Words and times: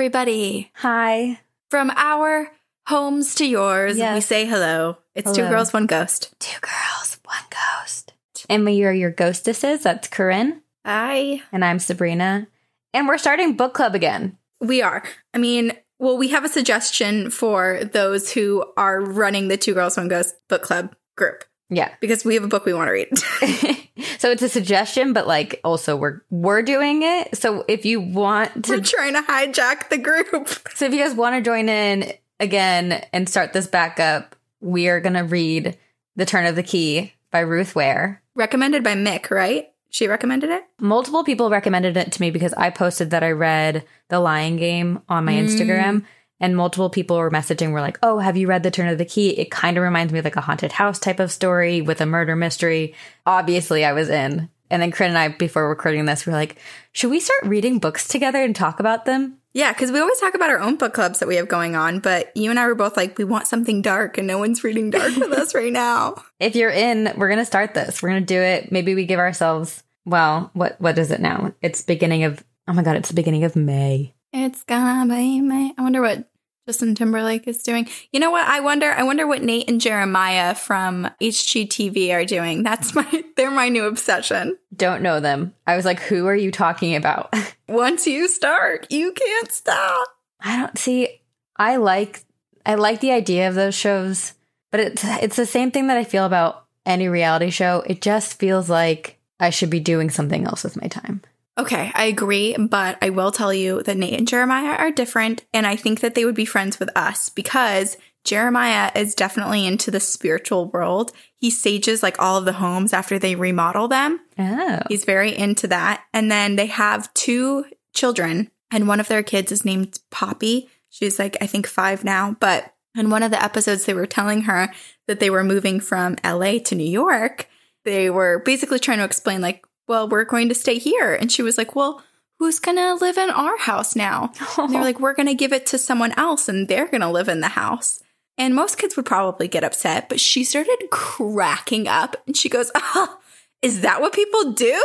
Everybody. 0.00 0.70
Hi. 0.74 1.40
From 1.70 1.90
our 1.96 2.52
homes 2.86 3.34
to 3.36 3.46
yours, 3.46 3.96
Yes. 3.96 4.14
we 4.14 4.20
say 4.20 4.44
hello. 4.44 4.98
It's 5.14 5.32
two 5.32 5.48
girls, 5.48 5.72
one 5.72 5.86
ghost. 5.86 6.34
Two 6.38 6.60
girls, 6.60 7.18
one 7.24 7.38
ghost. 7.48 8.12
And 8.50 8.66
we 8.66 8.84
are 8.84 8.92
your 8.92 9.10
ghostesses. 9.10 9.84
That's 9.84 10.08
Corinne. 10.08 10.60
Hi. 10.84 11.40
And 11.50 11.64
I'm 11.64 11.78
Sabrina. 11.78 12.46
And 12.92 13.08
we're 13.08 13.16
starting 13.16 13.54
book 13.56 13.72
club 13.72 13.94
again. 13.94 14.36
We 14.60 14.82
are. 14.82 15.02
I 15.32 15.38
mean, 15.38 15.72
well, 15.98 16.18
we 16.18 16.28
have 16.28 16.44
a 16.44 16.50
suggestion 16.50 17.30
for 17.30 17.80
those 17.82 18.30
who 18.34 18.66
are 18.76 19.00
running 19.00 19.48
the 19.48 19.56
Two 19.56 19.72
Girls, 19.72 19.96
One 19.96 20.08
Ghost 20.08 20.34
book 20.50 20.60
club 20.62 20.94
group 21.16 21.42
Yeah. 21.68 21.92
because 22.00 22.24
we 22.24 22.34
have 22.34 22.44
a 22.44 22.48
book 22.48 22.64
we 22.64 22.72
want 22.74 22.88
to 22.88 22.92
read. 22.92 23.08
so 24.18 24.30
it's 24.30 24.42
a 24.42 24.48
suggestion, 24.48 25.12
but 25.12 25.26
like 25.26 25.60
also 25.64 25.96
we're 25.96 26.20
we're 26.30 26.62
doing 26.62 27.02
it. 27.02 27.36
So 27.36 27.64
if 27.68 27.84
you 27.84 28.00
want 28.00 28.68
We're 28.68 28.76
to 28.76 28.82
trying 28.82 29.14
to 29.14 29.22
hijack 29.22 29.88
the 29.88 29.98
group. 29.98 30.48
so 30.74 30.86
if 30.86 30.92
you 30.92 31.00
guys 31.02 31.14
want 31.14 31.34
to 31.36 31.42
join 31.42 31.68
in 31.68 32.12
again 32.40 33.04
and 33.12 33.28
start 33.28 33.52
this 33.52 33.66
back 33.66 33.98
up, 34.00 34.36
we 34.60 34.88
are 34.88 35.00
gonna 35.00 35.24
read 35.24 35.76
The 36.16 36.26
Turn 36.26 36.46
of 36.46 36.56
the 36.56 36.62
Key 36.62 37.12
by 37.30 37.40
Ruth 37.40 37.74
Ware. 37.74 38.22
Recommended 38.34 38.84
by 38.84 38.94
Mick, 38.94 39.30
right? 39.30 39.70
She 39.88 40.08
recommended 40.08 40.50
it? 40.50 40.62
Multiple 40.78 41.24
people 41.24 41.48
recommended 41.48 41.96
it 41.96 42.12
to 42.12 42.20
me 42.20 42.30
because 42.30 42.52
I 42.52 42.68
posted 42.70 43.10
that 43.10 43.22
I 43.22 43.30
read 43.30 43.84
The 44.08 44.20
Lying 44.20 44.56
Game 44.56 45.00
on 45.08 45.24
my 45.24 45.32
Mm. 45.32 45.46
Instagram. 45.46 46.04
And 46.38 46.56
multiple 46.56 46.90
people 46.90 47.16
were 47.16 47.30
messaging, 47.30 47.72
were 47.72 47.80
like, 47.80 47.98
Oh, 48.02 48.18
have 48.18 48.36
you 48.36 48.46
read 48.46 48.62
The 48.62 48.70
Turn 48.70 48.88
of 48.88 48.98
the 48.98 49.04
Key? 49.04 49.30
It 49.30 49.50
kind 49.50 49.76
of 49.76 49.82
reminds 49.82 50.12
me 50.12 50.18
of 50.18 50.24
like 50.24 50.36
a 50.36 50.42
haunted 50.42 50.72
house 50.72 50.98
type 50.98 51.20
of 51.20 51.32
story 51.32 51.80
with 51.80 52.00
a 52.00 52.06
murder 52.06 52.36
mystery. 52.36 52.94
Obviously, 53.24 53.84
I 53.84 53.92
was 53.92 54.10
in. 54.10 54.50
And 54.68 54.82
then 54.82 54.90
Corinne 54.90 55.10
and 55.10 55.18
I, 55.18 55.28
before 55.28 55.68
recording 55.68 56.04
this, 56.04 56.26
we 56.26 56.32
were 56.32 56.38
like, 56.38 56.56
Should 56.92 57.10
we 57.10 57.20
start 57.20 57.44
reading 57.44 57.78
books 57.78 58.08
together 58.08 58.42
and 58.42 58.54
talk 58.54 58.80
about 58.80 59.04
them? 59.04 59.38
Yeah, 59.56 59.72
because 59.72 59.90
we 59.90 60.00
always 60.00 60.20
talk 60.20 60.34
about 60.34 60.50
our 60.50 60.58
own 60.58 60.76
book 60.76 60.92
clubs 60.92 61.20
that 61.20 61.28
we 61.28 61.36
have 61.36 61.48
going 61.48 61.76
on, 61.76 62.00
but 62.00 62.30
you 62.36 62.50
and 62.50 62.60
I 62.60 62.66
were 62.66 62.74
both 62.74 62.94
like, 62.94 63.16
we 63.16 63.24
want 63.24 63.46
something 63.46 63.80
dark, 63.80 64.18
and 64.18 64.26
no 64.26 64.36
one's 64.36 64.62
reading 64.62 64.90
dark 64.90 65.16
with 65.16 65.32
us 65.32 65.54
right 65.54 65.72
now. 65.72 66.22
If 66.38 66.54
you're 66.54 66.68
in, 66.68 67.10
we're 67.16 67.28
going 67.28 67.38
to 67.38 67.46
start 67.46 67.72
this. 67.72 68.02
We're 68.02 68.10
going 68.10 68.20
to 68.20 68.34
do 68.34 68.38
it. 68.38 68.70
Maybe 68.70 68.94
we 68.94 69.06
give 69.06 69.18
ourselves, 69.18 69.82
well, 70.04 70.50
what, 70.52 70.78
what 70.78 70.98
is 70.98 71.10
it 71.10 71.20
now? 71.20 71.54
It's 71.62 71.80
beginning 71.80 72.24
of, 72.24 72.44
oh 72.68 72.74
my 72.74 72.82
God, 72.82 72.96
it's 72.96 73.08
the 73.08 73.14
beginning 73.14 73.44
of 73.44 73.56
May. 73.56 74.12
It's 74.32 74.62
gonna 74.64 75.12
be 75.14 75.40
May. 75.40 75.72
I 75.76 75.82
wonder 75.82 76.00
what 76.00 76.28
Justin 76.66 76.94
Timberlake 76.96 77.46
is 77.46 77.62
doing. 77.62 77.88
You 78.12 78.18
know 78.18 78.30
what? 78.30 78.46
I 78.46 78.60
wonder. 78.60 78.90
I 78.90 79.04
wonder 79.04 79.26
what 79.26 79.42
Nate 79.42 79.70
and 79.70 79.80
Jeremiah 79.80 80.54
from 80.54 81.08
HGTV 81.20 82.12
are 82.12 82.24
doing. 82.24 82.62
That's 82.62 82.94
my. 82.94 83.24
They're 83.36 83.50
my 83.50 83.68
new 83.68 83.84
obsession. 83.84 84.58
Don't 84.74 85.02
know 85.02 85.20
them. 85.20 85.54
I 85.66 85.76
was 85.76 85.84
like, 85.84 86.00
Who 86.00 86.26
are 86.26 86.34
you 86.34 86.50
talking 86.50 86.96
about? 86.96 87.32
Once 87.68 88.06
you 88.06 88.26
start, 88.28 88.90
you 88.90 89.12
can't 89.12 89.52
stop. 89.52 90.08
I 90.40 90.58
don't 90.58 90.78
see. 90.78 91.20
I 91.56 91.76
like 91.76 92.24
I 92.64 92.74
like 92.74 93.00
the 93.00 93.12
idea 93.12 93.48
of 93.48 93.54
those 93.54 93.74
shows, 93.74 94.34
but 94.70 94.80
it's 94.80 95.04
it's 95.04 95.36
the 95.36 95.46
same 95.46 95.70
thing 95.70 95.86
that 95.86 95.96
I 95.96 96.04
feel 96.04 96.24
about 96.24 96.64
any 96.84 97.08
reality 97.08 97.50
show. 97.50 97.84
It 97.86 98.02
just 98.02 98.38
feels 98.38 98.68
like 98.68 99.18
I 99.38 99.50
should 99.50 99.70
be 99.70 99.80
doing 99.80 100.10
something 100.10 100.44
else 100.44 100.64
with 100.64 100.80
my 100.80 100.88
time. 100.88 101.22
Okay, 101.58 101.90
I 101.94 102.04
agree, 102.04 102.54
but 102.56 102.98
I 103.00 103.10
will 103.10 103.32
tell 103.32 103.52
you 103.52 103.82
that 103.84 103.96
Nate 103.96 104.18
and 104.18 104.28
Jeremiah 104.28 104.76
are 104.76 104.90
different, 104.90 105.44
and 105.54 105.66
I 105.66 105.76
think 105.76 106.00
that 106.00 106.14
they 106.14 106.24
would 106.24 106.34
be 106.34 106.44
friends 106.44 106.78
with 106.78 106.90
us 106.94 107.30
because 107.30 107.96
Jeremiah 108.24 108.90
is 108.94 109.14
definitely 109.14 109.66
into 109.66 109.90
the 109.90 110.00
spiritual 110.00 110.66
world. 110.66 111.12
He 111.38 111.50
sages 111.50 112.02
like 112.02 112.20
all 112.20 112.36
of 112.36 112.44
the 112.44 112.52
homes 112.52 112.92
after 112.92 113.18
they 113.18 113.36
remodel 113.36 113.88
them. 113.88 114.20
Oh, 114.38 114.80
He's 114.88 115.04
very 115.04 115.36
into 115.36 115.68
that. 115.68 116.02
And 116.12 116.30
then 116.30 116.56
they 116.56 116.66
have 116.66 117.12
two 117.14 117.64
children, 117.94 118.50
and 118.70 118.86
one 118.86 119.00
of 119.00 119.08
their 119.08 119.22
kids 119.22 119.50
is 119.50 119.64
named 119.64 119.98
Poppy. 120.10 120.68
She's 120.90 121.18
like, 121.18 121.36
I 121.40 121.46
think 121.46 121.66
five 121.66 122.04
now. 122.04 122.36
But 122.38 122.74
in 122.96 123.10
one 123.10 123.22
of 123.22 123.30
the 123.30 123.42
episodes, 123.42 123.84
they 123.84 123.94
were 123.94 124.06
telling 124.06 124.42
her 124.42 124.72
that 125.06 125.20
they 125.20 125.30
were 125.30 125.44
moving 125.44 125.80
from 125.80 126.16
LA 126.24 126.58
to 126.64 126.74
New 126.74 126.84
York. 126.84 127.48
They 127.84 128.10
were 128.10 128.40
basically 128.44 128.78
trying 128.78 128.98
to 128.98 129.04
explain, 129.04 129.40
like, 129.40 129.64
well, 129.88 130.08
we're 130.08 130.24
going 130.24 130.48
to 130.48 130.54
stay 130.54 130.78
here. 130.78 131.14
And 131.14 131.30
she 131.30 131.42
was 131.42 131.58
like, 131.58 131.76
well, 131.76 132.02
who's 132.38 132.58
going 132.58 132.76
to 132.76 132.94
live 132.94 133.16
in 133.16 133.30
our 133.30 133.56
house 133.58 133.96
now? 133.96 134.32
And 134.58 134.72
they 134.72 134.78
were 134.78 134.84
like, 134.84 135.00
we're 135.00 135.14
going 135.14 135.28
to 135.28 135.34
give 135.34 135.52
it 135.52 135.66
to 135.66 135.78
someone 135.78 136.12
else 136.12 136.48
and 136.48 136.68
they're 136.68 136.88
going 136.88 137.00
to 137.00 137.10
live 137.10 137.28
in 137.28 137.40
the 137.40 137.48
house. 137.48 138.02
And 138.38 138.54
most 138.54 138.78
kids 138.78 138.96
would 138.96 139.06
probably 139.06 139.48
get 139.48 139.64
upset, 139.64 140.08
but 140.08 140.20
she 140.20 140.44
started 140.44 140.76
cracking 140.90 141.88
up 141.88 142.16
and 142.26 142.36
she 142.36 142.48
goes, 142.48 142.70
oh, 142.74 143.18
is 143.62 143.80
that 143.80 144.00
what 144.00 144.12
people 144.12 144.52
do? 144.52 144.82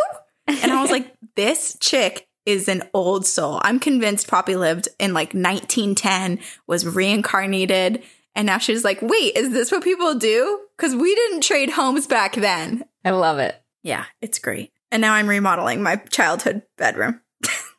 And 0.47 0.71
I 0.71 0.81
was 0.81 0.91
like, 0.91 1.13
this 1.35 1.77
chick 1.79 2.27
is 2.45 2.67
an 2.67 2.83
old 2.93 3.25
soul. 3.25 3.59
I'm 3.63 3.79
convinced 3.79 4.27
Poppy 4.27 4.55
lived 4.55 4.87
in 4.99 5.13
like 5.13 5.33
1910, 5.33 6.39
was 6.65 6.87
reincarnated. 6.87 8.03
And 8.33 8.45
now 8.45 8.57
she's 8.57 8.83
like, 8.83 9.01
wait, 9.01 9.35
is 9.35 9.51
this 9.51 9.71
what 9.71 9.83
people 9.83 10.15
do? 10.15 10.61
Because 10.77 10.95
we 10.95 11.13
didn't 11.13 11.41
trade 11.41 11.69
homes 11.69 12.07
back 12.07 12.35
then. 12.35 12.85
I 13.03 13.11
love 13.11 13.39
it. 13.39 13.61
Yeah, 13.83 14.05
it's 14.21 14.39
great. 14.39 14.70
And 14.91 15.01
now 15.01 15.13
I'm 15.13 15.27
remodeling 15.27 15.81
my 15.81 15.95
childhood 15.95 16.63
bedroom. 16.77 17.21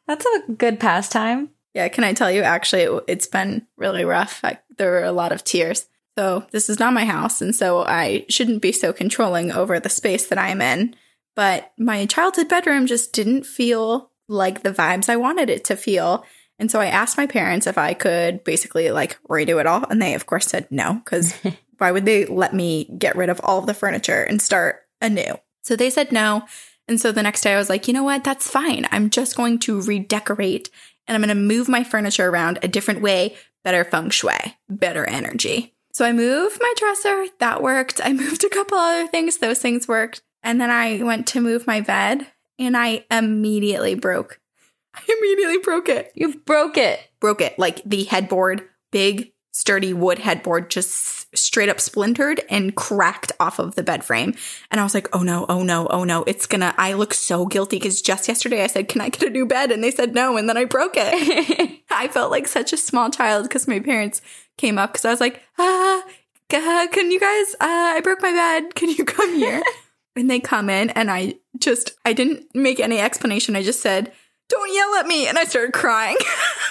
That's 0.07 0.27
a 0.27 0.53
good 0.53 0.81
pastime. 0.81 1.51
Yeah, 1.75 1.89
can 1.89 2.05
I 2.05 2.13
tell 2.13 2.31
you? 2.31 2.43
Actually, 2.43 2.83
it, 2.83 3.05
it's 3.07 3.27
been 3.27 3.67
really 3.77 4.05
rough. 4.05 4.41
I, 4.43 4.59
there 4.79 4.91
were 4.91 5.05
a 5.05 5.13
lot 5.13 5.33
of 5.33 5.45
tears. 5.45 5.87
So 6.19 6.45
this 6.51 6.69
is 6.69 6.79
not 6.79 6.93
my 6.93 7.07
house, 7.07 7.41
and 7.41 7.55
so 7.55 7.85
I 7.85 8.27
shouldn't 8.29 8.61
be 8.61 8.73
so 8.73 8.93
controlling 8.93 9.51
over 9.51 9.81
the 9.81 9.89
space 9.89 10.27
that 10.27 10.39
I'm 10.39 10.61
in. 10.61 10.95
But 11.35 11.73
my 11.79 12.05
childhood 12.05 12.49
bedroom 12.49 12.87
just 12.87 13.15
didn't 13.15 13.47
feel 13.47 14.11
like 14.29 14.63
the 14.63 14.73
vibes 14.73 15.09
I 15.09 15.17
wanted 15.17 15.49
it 15.49 15.65
to 15.65 15.77
feel. 15.77 16.25
And 16.59 16.71
so 16.71 16.81
I 16.81 16.87
asked 16.87 17.17
my 17.17 17.27
parents 17.27 17.67
if 17.67 17.79
I 17.79 17.95
could 17.95 18.45
basically 18.45 18.91
like 18.91 19.19
redo 19.29 19.59
it 19.59 19.67
all. 19.67 19.85
And 19.89 20.01
they, 20.03 20.15
of 20.15 20.27
course, 20.27 20.47
said 20.47 20.69
no, 20.71 20.95
because 20.95 21.35
why 21.79 21.91
would 21.91 22.05
they 22.05 22.27
let 22.27 22.55
me 22.55 22.85
get 22.99 23.17
rid 23.17 23.31
of 23.31 23.41
all 23.43 23.59
of 23.59 23.67
the 23.67 23.75
furniture 23.75 24.23
and 24.23 24.41
start 24.41 24.83
anew? 25.01 25.39
So 25.63 25.77
they 25.77 25.91
said 25.91 26.13
no. 26.13 26.45
And 26.89 27.01
so 27.01 27.13
the 27.13 27.23
next 27.23 27.43
day 27.43 27.55
I 27.55 27.59
was 27.59 27.69
like, 27.69 27.87
you 27.87 27.95
know 27.95 28.03
what? 28.03 28.25
That's 28.25 28.51
fine. 28.51 28.87
I'm 28.91 29.11
just 29.11 29.37
going 29.37 29.59
to 29.61 29.81
redecorate 29.83 30.71
and 31.07 31.15
I'm 31.15 31.23
going 31.23 31.37
to 31.37 31.43
move 31.43 31.69
my 31.69 31.85
furniture 31.85 32.29
around 32.29 32.59
a 32.63 32.69
different 32.69 33.03
way, 33.03 33.37
better 33.65 33.85
feng 33.85 34.11
shui, 34.11 34.57
better 34.69 35.05
energy. 35.05 35.75
So 35.93 36.05
I 36.05 36.13
moved 36.13 36.59
my 36.61 36.73
dresser. 36.77 37.27
That 37.39 37.63
worked. 37.63 38.01
I 38.03 38.13
moved 38.13 38.45
a 38.45 38.49
couple 38.49 38.79
other 38.79 39.07
things. 39.09 39.39
Those 39.39 39.59
things 39.59 39.89
worked. 39.89 40.23
And 40.43 40.61
then 40.61 40.71
I 40.71 41.03
went 41.03 41.27
to 41.29 41.41
move 41.41 41.67
my 41.67 41.81
bed 41.81 42.27
and 42.59 42.77
I 42.77 43.05
immediately 43.11 43.95
broke. 43.95 44.41
I 44.95 45.01
immediately 45.19 45.59
broke 45.59 45.89
it. 45.89 46.13
You 46.15 46.39
broke 46.39 46.77
it. 46.77 47.01
Broke 47.21 47.41
it. 47.41 47.59
Like 47.59 47.83
the 47.85 48.05
headboard, 48.05 48.69
big, 48.91 49.33
sturdy 49.53 49.93
wood 49.93 50.19
headboard 50.19 50.71
just 50.71 51.22
straight 51.35 51.69
up 51.69 51.81
splintered 51.81 52.41
and 52.51 52.75
cracked 52.75 53.33
off 53.41 53.59
of 53.59 53.75
the 53.75 53.83
bed 53.83 54.05
frame. 54.05 54.35
And 54.71 54.81
I 54.81 54.85
was 54.85 54.95
like, 54.95 55.09
oh 55.15 55.23
no, 55.23 55.47
oh 55.49 55.63
no, 55.63 55.87
oh 55.89 56.05
no. 56.05 56.25
It's 56.25 56.47
gonna, 56.47 56.75
I 56.77 56.93
look 56.93 57.15
so 57.15 57.47
guilty 57.47 57.77
because 57.77 58.03
just 58.03 58.29
yesterday 58.29 58.63
I 58.63 58.67
said, 58.67 58.89
can 58.89 59.01
I 59.01 59.09
get 59.09 59.29
a 59.29 59.31
new 59.31 59.47
bed? 59.47 59.71
And 59.71 59.83
they 59.83 59.91
said 59.91 60.15
no. 60.15 60.37
And 60.37 60.49
then 60.49 60.57
I 60.57 60.65
broke 60.65 60.95
it. 60.97 61.81
I 61.91 62.09
felt 62.09 62.31
like 62.31 62.47
such 62.49 62.73
a 62.73 62.77
small 62.77 63.11
child 63.11 63.45
because 63.45 63.69
my 63.69 63.81
parents 63.81 64.21
came 64.57 64.79
up 64.79 64.93
because 64.93 65.05
I 65.05 65.11
was 65.11 65.21
like, 65.21 65.43
ah, 65.59 66.03
uh, 66.03 66.87
can 66.89 67.11
you 67.11 67.19
guys, 67.19 67.55
uh, 67.55 67.95
I 67.97 68.01
broke 68.03 68.21
my 68.21 68.33
bed. 68.33 68.75
Can 68.75 68.91
you 68.91 69.05
come 69.05 69.35
here? 69.35 69.63
and 70.17 70.31
they 70.31 70.41
come 70.41 70.69
in 70.69 70.91
and 70.91 71.11
I 71.11 71.37
just, 71.59 71.93
I 72.05 72.13
didn't 72.13 72.55
make 72.55 72.81
any 72.81 72.99
explanation. 72.99 73.57
I 73.57 73.63
just 73.63 73.81
said, 73.81 74.13
don't 74.49 74.75
yell 74.75 74.95
at 74.97 75.07
me. 75.07 75.27
And 75.27 75.39
I 75.39 75.45
started 75.45 75.73
crying. 75.73 76.17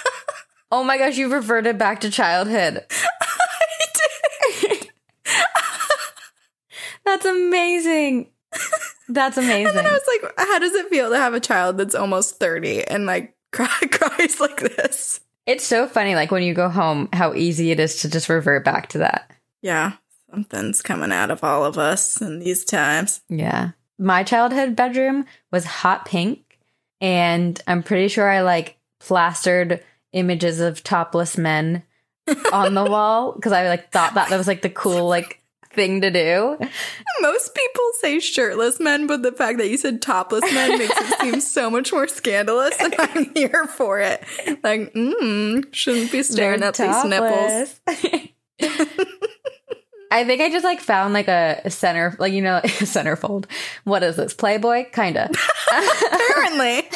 oh 0.72 0.84
my 0.84 0.98
gosh, 0.98 1.18
you've 1.18 1.32
reverted 1.32 1.78
back 1.78 2.02
to 2.02 2.12
childhood. 2.12 2.86
I 2.92 3.86
did. 4.62 4.90
That's 7.06 7.26
amazing. 7.26 8.30
That's 9.10 9.38
amazing. 9.38 9.68
And 9.68 9.78
then 9.78 9.86
I 9.86 9.92
was 9.92 10.22
like, 10.22 10.34
how 10.38 10.60
does 10.60 10.74
it 10.74 10.90
feel 10.90 11.10
to 11.10 11.18
have 11.18 11.34
a 11.34 11.40
child 11.40 11.78
that's 11.78 11.96
almost 11.96 12.40
30 12.40 12.88
and 12.88 13.06
like 13.06 13.36
cry, 13.52 13.68
cries 13.92 14.40
like 14.40 14.60
this? 14.60 15.20
It's 15.46 15.64
so 15.64 15.88
funny, 15.88 16.16
like 16.16 16.32
when 16.32 16.44
you 16.44 16.54
go 16.54 16.70
home, 16.70 17.10
how 17.14 17.34
easy 17.34 17.72
it 17.72 17.80
is 17.80 18.02
to 18.02 18.10
just 18.10 18.30
revert 18.30 18.64
back 18.64 18.90
to 18.90 19.00
that. 19.00 19.32
Yeah, 19.62 19.94
something's 20.30 20.82
coming 20.82 21.12
out 21.12 21.32
of 21.32 21.44
all 21.44 21.66
of 21.66 21.78
us 21.78 22.22
in 22.22 22.40
these 22.40 22.64
times. 22.64 23.22
Yeah. 23.28 23.72
My 23.98 24.24
childhood 24.24 24.76
bedroom 24.76 25.26
was 25.52 25.66
hot 25.66 26.06
pink, 26.06 26.60
and 27.00 27.62
I'm 27.68 27.84
pretty 27.84 28.08
sure 28.08 28.30
I 28.30 28.42
like 28.42 28.78
plastered 29.00 29.84
images 30.14 30.60
of 30.60 30.84
topless 30.84 31.38
men 31.38 31.84
on 32.54 32.74
the 32.74 32.86
wall 32.90 33.34
because 33.34 33.52
I 33.52 33.68
like 33.68 33.92
thought 33.92 34.14
that 34.14 34.30
that 34.30 34.38
was 34.38 34.48
like 34.48 34.62
the 34.62 34.70
cool 34.70 35.08
like 35.08 35.41
thing 35.74 36.02
to 36.02 36.12
do. 36.12 36.58
Most 37.22 37.56
people 37.56 37.84
say 38.00 38.20
shirtless 38.20 38.80
men, 38.80 39.08
but 39.08 39.24
the 39.24 39.32
fact 39.32 39.58
that 39.60 39.70
you 39.70 39.78
said 39.78 40.02
topless 40.02 40.44
men 40.54 40.78
makes 40.78 40.94
it 41.00 41.20
seem 41.20 41.40
so 41.42 41.70
much 41.70 41.92
more 41.92 42.08
scandalous, 42.08 42.76
and 42.80 42.96
I'm 42.98 43.34
here 43.34 43.66
for 43.68 44.00
it. 44.00 44.24
Like, 44.64 44.94
mm, 44.94 45.74
shouldn't 45.74 46.12
be 46.12 46.24
staring 46.24 46.60
They're 46.60 46.70
at 46.70 46.76
these 46.76 47.04
nipples. 47.06 47.80
I 50.12 50.26
think 50.26 50.42
I 50.42 50.50
just 50.50 50.66
like 50.66 50.82
found 50.82 51.14
like 51.14 51.30
a, 51.30 51.70
center, 51.70 52.16
like 52.20 52.34
you 52.34 52.42
know, 52.42 52.60
centerfold. 52.66 53.46
What 53.86 54.04
is 54.04 54.18
this? 54.18 54.34
Playboy, 54.34 54.92
kinda. 54.92 55.30
Apparently. 55.72 56.90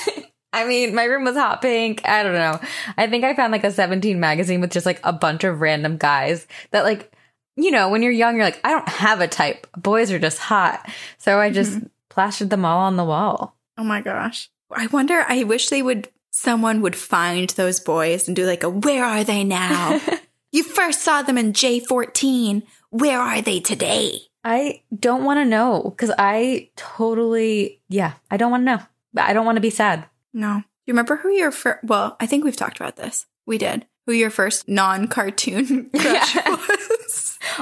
I 0.52 0.66
mean, 0.66 0.96
my 0.96 1.04
room 1.04 1.26
was 1.26 1.36
hot 1.36 1.62
pink. 1.62 2.02
I 2.08 2.24
don't 2.24 2.34
know. 2.34 2.60
I 2.98 3.08
think 3.08 3.24
I 3.24 3.34
found 3.34 3.52
like 3.52 3.64
a 3.64 3.72
17 3.72 4.20
magazine 4.20 4.62
with 4.62 4.72
just 4.72 4.86
like 4.86 5.00
a 5.04 5.12
bunch 5.12 5.44
of 5.44 5.60
random 5.60 5.98
guys 5.98 6.48
that 6.72 6.84
like, 6.84 7.12
you 7.56 7.72
know, 7.72 7.90
when 7.90 8.02
you're 8.02 8.12
young, 8.12 8.36
you're 8.36 8.46
like, 8.46 8.60
I 8.64 8.72
don't 8.72 8.88
have 8.90 9.22
a 9.22 9.28
type. 9.28 9.68
Boys 9.78 10.12
are 10.12 10.20
just 10.20 10.40
hot. 10.40 10.90
So 11.18 11.40
I 11.40 11.50
just 11.50 11.78
mm-hmm. 11.78 11.88
plastered 12.10 12.50
them 12.50 12.66
all 12.66 12.80
on 12.82 12.98
the 12.98 13.06
wall. 13.06 13.56
Oh 13.78 13.84
my 13.84 14.02
gosh. 14.02 14.50
I 14.72 14.88
wonder, 14.88 15.24
I 15.28 15.44
wish 15.44 15.70
they 15.70 15.82
would, 15.82 16.10
someone 16.32 16.82
would 16.82 16.96
find 16.96 17.50
those 17.52 17.80
boys 17.80 18.28
and 18.28 18.36
do 18.36 18.46
like 18.46 18.64
a, 18.64 18.70
where 18.70 19.06
are 19.06 19.24
they 19.24 19.44
now? 19.44 20.02
you 20.52 20.64
first 20.64 21.02
saw 21.02 21.22
them 21.22 21.38
in 21.38 21.54
J14. 21.54 22.64
Where 22.90 23.20
are 23.20 23.42
they 23.42 23.60
today? 23.60 24.20
I 24.44 24.84
don't 24.98 25.24
want 25.24 25.40
to 25.40 25.46
know 25.46 25.84
because 25.90 26.12
I 26.18 26.70
totally, 26.76 27.82
yeah, 27.90 28.14
I 28.30 28.38
don't 28.38 28.52
want 28.52 28.62
to 28.62 28.78
know. 28.78 28.82
I 29.18 29.34
don't 29.34 29.46
want 29.46 29.56
to 29.56 29.62
be 29.62 29.70
sad. 29.70 30.06
No. 30.34 30.62
You 30.86 30.94
remember 30.94 31.16
who 31.16 31.30
your 31.30 31.52
first, 31.52 31.84
well, 31.84 32.16
I 32.20 32.28
think 32.28 32.44
we've 32.44 32.56
talked 32.56 32.80
about 32.80 32.96
this. 32.96 33.26
We 33.46 33.58
did. 33.58 33.88
Who 34.06 34.14
your 34.14 34.30
first 34.30 34.68
non 34.68 35.08
cartoon 35.08 35.90
crush 35.96 36.36
was. 36.46 36.85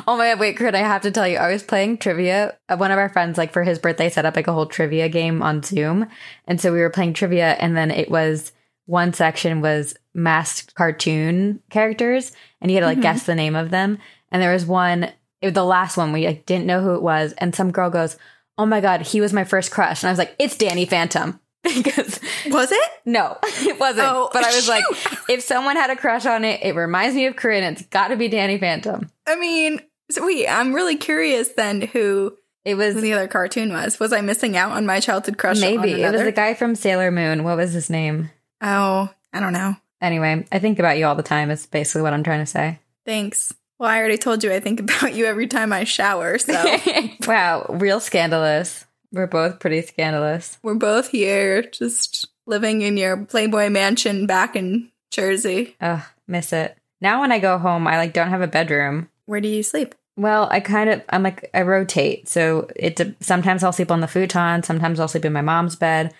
Oh 0.07 0.17
my 0.17 0.31
god, 0.31 0.39
wait, 0.39 0.57
Kurt, 0.57 0.75
I 0.75 0.79
have 0.79 1.01
to 1.03 1.11
tell 1.11 1.27
you, 1.27 1.37
I 1.37 1.51
was 1.51 1.63
playing 1.63 1.97
trivia. 1.97 2.57
Uh, 2.69 2.77
one 2.77 2.91
of 2.91 2.97
our 2.97 3.09
friends, 3.09 3.37
like 3.37 3.51
for 3.51 3.63
his 3.63 3.79
birthday, 3.79 4.09
set 4.09 4.25
up 4.25 4.35
like 4.35 4.47
a 4.47 4.53
whole 4.53 4.65
trivia 4.65 5.09
game 5.09 5.41
on 5.41 5.63
Zoom. 5.63 6.07
And 6.47 6.59
so 6.59 6.73
we 6.73 6.79
were 6.79 6.89
playing 6.89 7.13
trivia, 7.13 7.53
and 7.53 7.75
then 7.75 7.91
it 7.91 8.09
was 8.09 8.51
one 8.85 9.13
section 9.13 9.61
was 9.61 9.95
masked 10.13 10.75
cartoon 10.75 11.61
characters, 11.69 12.31
and 12.61 12.69
you 12.69 12.75
had 12.75 12.81
to 12.81 12.87
like 12.87 12.95
mm-hmm. 12.97 13.03
guess 13.03 13.25
the 13.25 13.35
name 13.35 13.55
of 13.55 13.69
them. 13.69 13.97
And 14.31 14.41
there 14.41 14.53
was 14.53 14.65
one, 14.65 15.03
it, 15.03 15.13
was 15.43 15.53
the 15.53 15.63
last 15.63 15.97
one, 15.97 16.11
we 16.11 16.25
like 16.25 16.45
didn't 16.45 16.65
know 16.65 16.81
who 16.81 16.95
it 16.95 17.01
was. 17.01 17.33
And 17.37 17.55
some 17.55 17.71
girl 17.71 17.89
goes, 17.89 18.17
Oh 18.57 18.65
my 18.65 18.81
God, 18.81 19.01
he 19.01 19.21
was 19.21 19.33
my 19.33 19.43
first 19.43 19.71
crush. 19.71 20.03
And 20.03 20.09
I 20.09 20.11
was 20.11 20.19
like, 20.19 20.35
It's 20.39 20.57
Danny 20.57 20.85
Phantom. 20.85 21.39
because 21.63 22.19
was 22.47 22.71
it? 22.73 22.89
No, 23.05 23.37
it 23.43 23.79
wasn't. 23.79 24.07
Oh, 24.09 24.29
but 24.33 24.43
I 24.43 24.47
was 24.47 24.65
shoot. 24.65 24.69
like, 24.69 24.83
if 25.29 25.41
someone 25.43 25.77
had 25.77 25.91
a 25.91 25.95
crush 25.95 26.25
on 26.25 26.43
it, 26.43 26.59
it 26.61 26.75
reminds 26.75 27.15
me 27.15 27.25
of 27.25 27.37
Corinne. 27.37 27.63
It's 27.63 27.83
got 27.83 28.09
to 28.09 28.17
be 28.17 28.27
Danny 28.27 28.57
Phantom. 28.57 29.09
I 29.27 29.35
mean, 29.35 29.81
so 30.11 30.25
wait, 30.25 30.47
I'm 30.47 30.73
really 30.73 30.97
curious 30.97 31.49
then 31.49 31.81
who 31.81 32.37
it 32.65 32.75
was. 32.75 32.95
the 33.01 33.13
other 33.13 33.27
cartoon 33.27 33.71
was. 33.71 33.99
Was 33.99 34.13
I 34.13 34.21
missing 34.21 34.55
out 34.55 34.71
on 34.71 34.85
my 34.85 34.99
childhood 34.99 35.37
crush? 35.37 35.59
Maybe 35.59 36.01
it 36.01 36.11
was 36.11 36.23
the 36.23 36.31
guy 36.31 36.53
from 36.53 36.75
Sailor 36.75 37.11
Moon. 37.11 37.43
What 37.43 37.57
was 37.57 37.73
his 37.73 37.89
name? 37.89 38.31
Oh, 38.61 39.09
I 39.33 39.39
don't 39.39 39.53
know. 39.53 39.75
Anyway, 40.01 40.45
I 40.51 40.59
think 40.59 40.79
about 40.79 40.97
you 40.97 41.05
all 41.05 41.15
the 41.15 41.23
time. 41.23 41.51
Is 41.51 41.65
basically 41.65 42.01
what 42.01 42.13
I'm 42.13 42.23
trying 42.23 42.41
to 42.41 42.45
say. 42.45 42.79
Thanks. 43.05 43.53
Well, 43.79 43.89
I 43.89 43.99
already 43.99 44.17
told 44.17 44.43
you 44.43 44.51
I 44.53 44.59
think 44.59 44.79
about 44.79 45.13
you 45.13 45.25
every 45.25 45.47
time 45.47 45.73
I 45.73 45.83
shower. 45.83 46.37
So 46.37 46.53
wow, 47.27 47.65
real 47.69 47.99
scandalous. 47.99 48.85
We're 49.11 49.27
both 49.27 49.59
pretty 49.59 49.81
scandalous. 49.83 50.57
We're 50.63 50.73
both 50.75 51.09
here, 51.09 51.61
just 51.61 52.27
living 52.45 52.81
in 52.81 52.97
your 52.97 53.17
Playboy 53.25 53.69
mansion 53.69 54.25
back 54.25 54.55
in 54.55 54.89
Jersey. 55.11 55.75
Ugh, 55.81 56.01
miss 56.27 56.51
it. 56.53 56.77
Now 56.99 57.21
when 57.21 57.31
I 57.31 57.39
go 57.39 57.57
home, 57.57 57.85
I 57.87 57.97
like 57.97 58.13
don't 58.13 58.29
have 58.29 58.41
a 58.41 58.47
bedroom. 58.47 59.09
Where 59.25 59.41
do 59.41 59.47
you 59.47 59.63
sleep? 59.63 59.95
Well, 60.15 60.47
I 60.51 60.59
kind 60.59 60.89
of 60.89 61.01
I'm 61.09 61.23
like 61.23 61.49
I 61.53 61.61
rotate. 61.63 62.29
So 62.29 62.67
it 62.75 62.99
sometimes 63.19 63.63
I'll 63.63 63.71
sleep 63.71 63.91
on 63.91 64.01
the 64.01 64.07
futon, 64.07 64.63
sometimes 64.63 64.99
I'll 64.99 65.07
sleep 65.07 65.25
in 65.25 65.33
my 65.33 65.41
mom's 65.41 65.75
bed. 65.75 66.13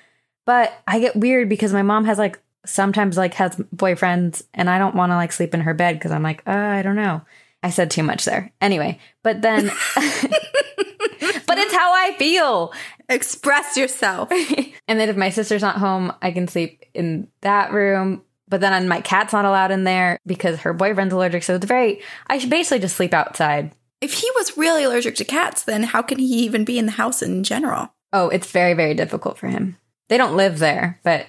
But 0.46 0.74
I 0.88 1.00
get 1.00 1.16
weird 1.16 1.48
because 1.48 1.74
my 1.74 1.84
mom 1.84 2.06
has 2.06 2.18
like 2.18 2.40
sometimes 2.66 3.18
like 3.18 3.34
has 3.36 3.56
boyfriends 3.76 4.44
and 4.54 4.70
I 4.70 4.78
don't 4.78 4.96
want 4.96 5.12
to 5.12 5.16
like 5.16 5.32
sleep 5.32 5.54
in 5.54 5.62
her 5.62 5.74
bed 5.74 5.98
because 5.98 6.12
I'm 6.12 6.24
like, 6.24 6.42
uh, 6.48 6.52
I 6.52 6.82
don't 6.82 6.96
know. 6.96 7.22
I 7.62 7.70
said 7.70 7.92
too 7.92 8.04
much 8.04 8.26
there. 8.26 8.52
Anyway, 8.60 9.00
but 9.22 9.42
then 9.42 9.68
but 9.96 11.58
it's 11.58 11.74
how 11.74 11.94
I 11.94 12.16
feel. 12.18 12.74
Express 13.10 13.78
yourself. 13.78 14.32
and 14.88 15.00
then 15.00 15.10
if 15.10 15.16
my 15.16 15.30
sister's 15.30 15.62
not 15.62 15.78
home, 15.78 16.14
I 16.22 16.32
can 16.32 16.48
sleep 16.48 16.84
in 16.94 17.28
that 17.42 17.72
room. 17.72 18.24
But 18.54 18.62
then 18.62 18.88
my 18.88 19.02
cat's 19.02 19.34
not 19.34 19.46
allowed 19.46 19.72
in 19.72 19.84
there 19.84 20.20
because 20.28 20.60
her 20.60 20.74
boyfriend's 20.74 21.12
allergic. 21.12 21.42
So 21.42 21.56
it's 21.56 21.66
very, 21.66 22.04
I 22.28 22.38
should 22.38 22.52
basically 22.52 22.82
just 22.82 22.96
sleep 22.96 23.12
outside. 23.12 23.72
If 24.00 24.14
he 24.14 24.30
was 24.36 24.56
really 24.56 24.84
allergic 24.84 25.16
to 25.16 25.26
cats, 25.26 25.64
then 25.64 25.82
how 25.82 26.04
can 26.04 26.20
he 26.20 26.44
even 26.44 26.64
be 26.64 26.78
in 26.78 26.86
the 26.86 26.92
house 26.92 27.24
in 27.24 27.44
general? 27.44 27.92
Oh, 28.14 28.30
it's 28.30 28.52
very, 28.52 28.76
very 28.76 28.94
difficult 28.94 29.40
for 29.40 29.48
him. 29.48 29.78
They 30.08 30.18
don't 30.18 30.38
live 30.38 30.60
there, 30.60 31.00
but 31.02 31.26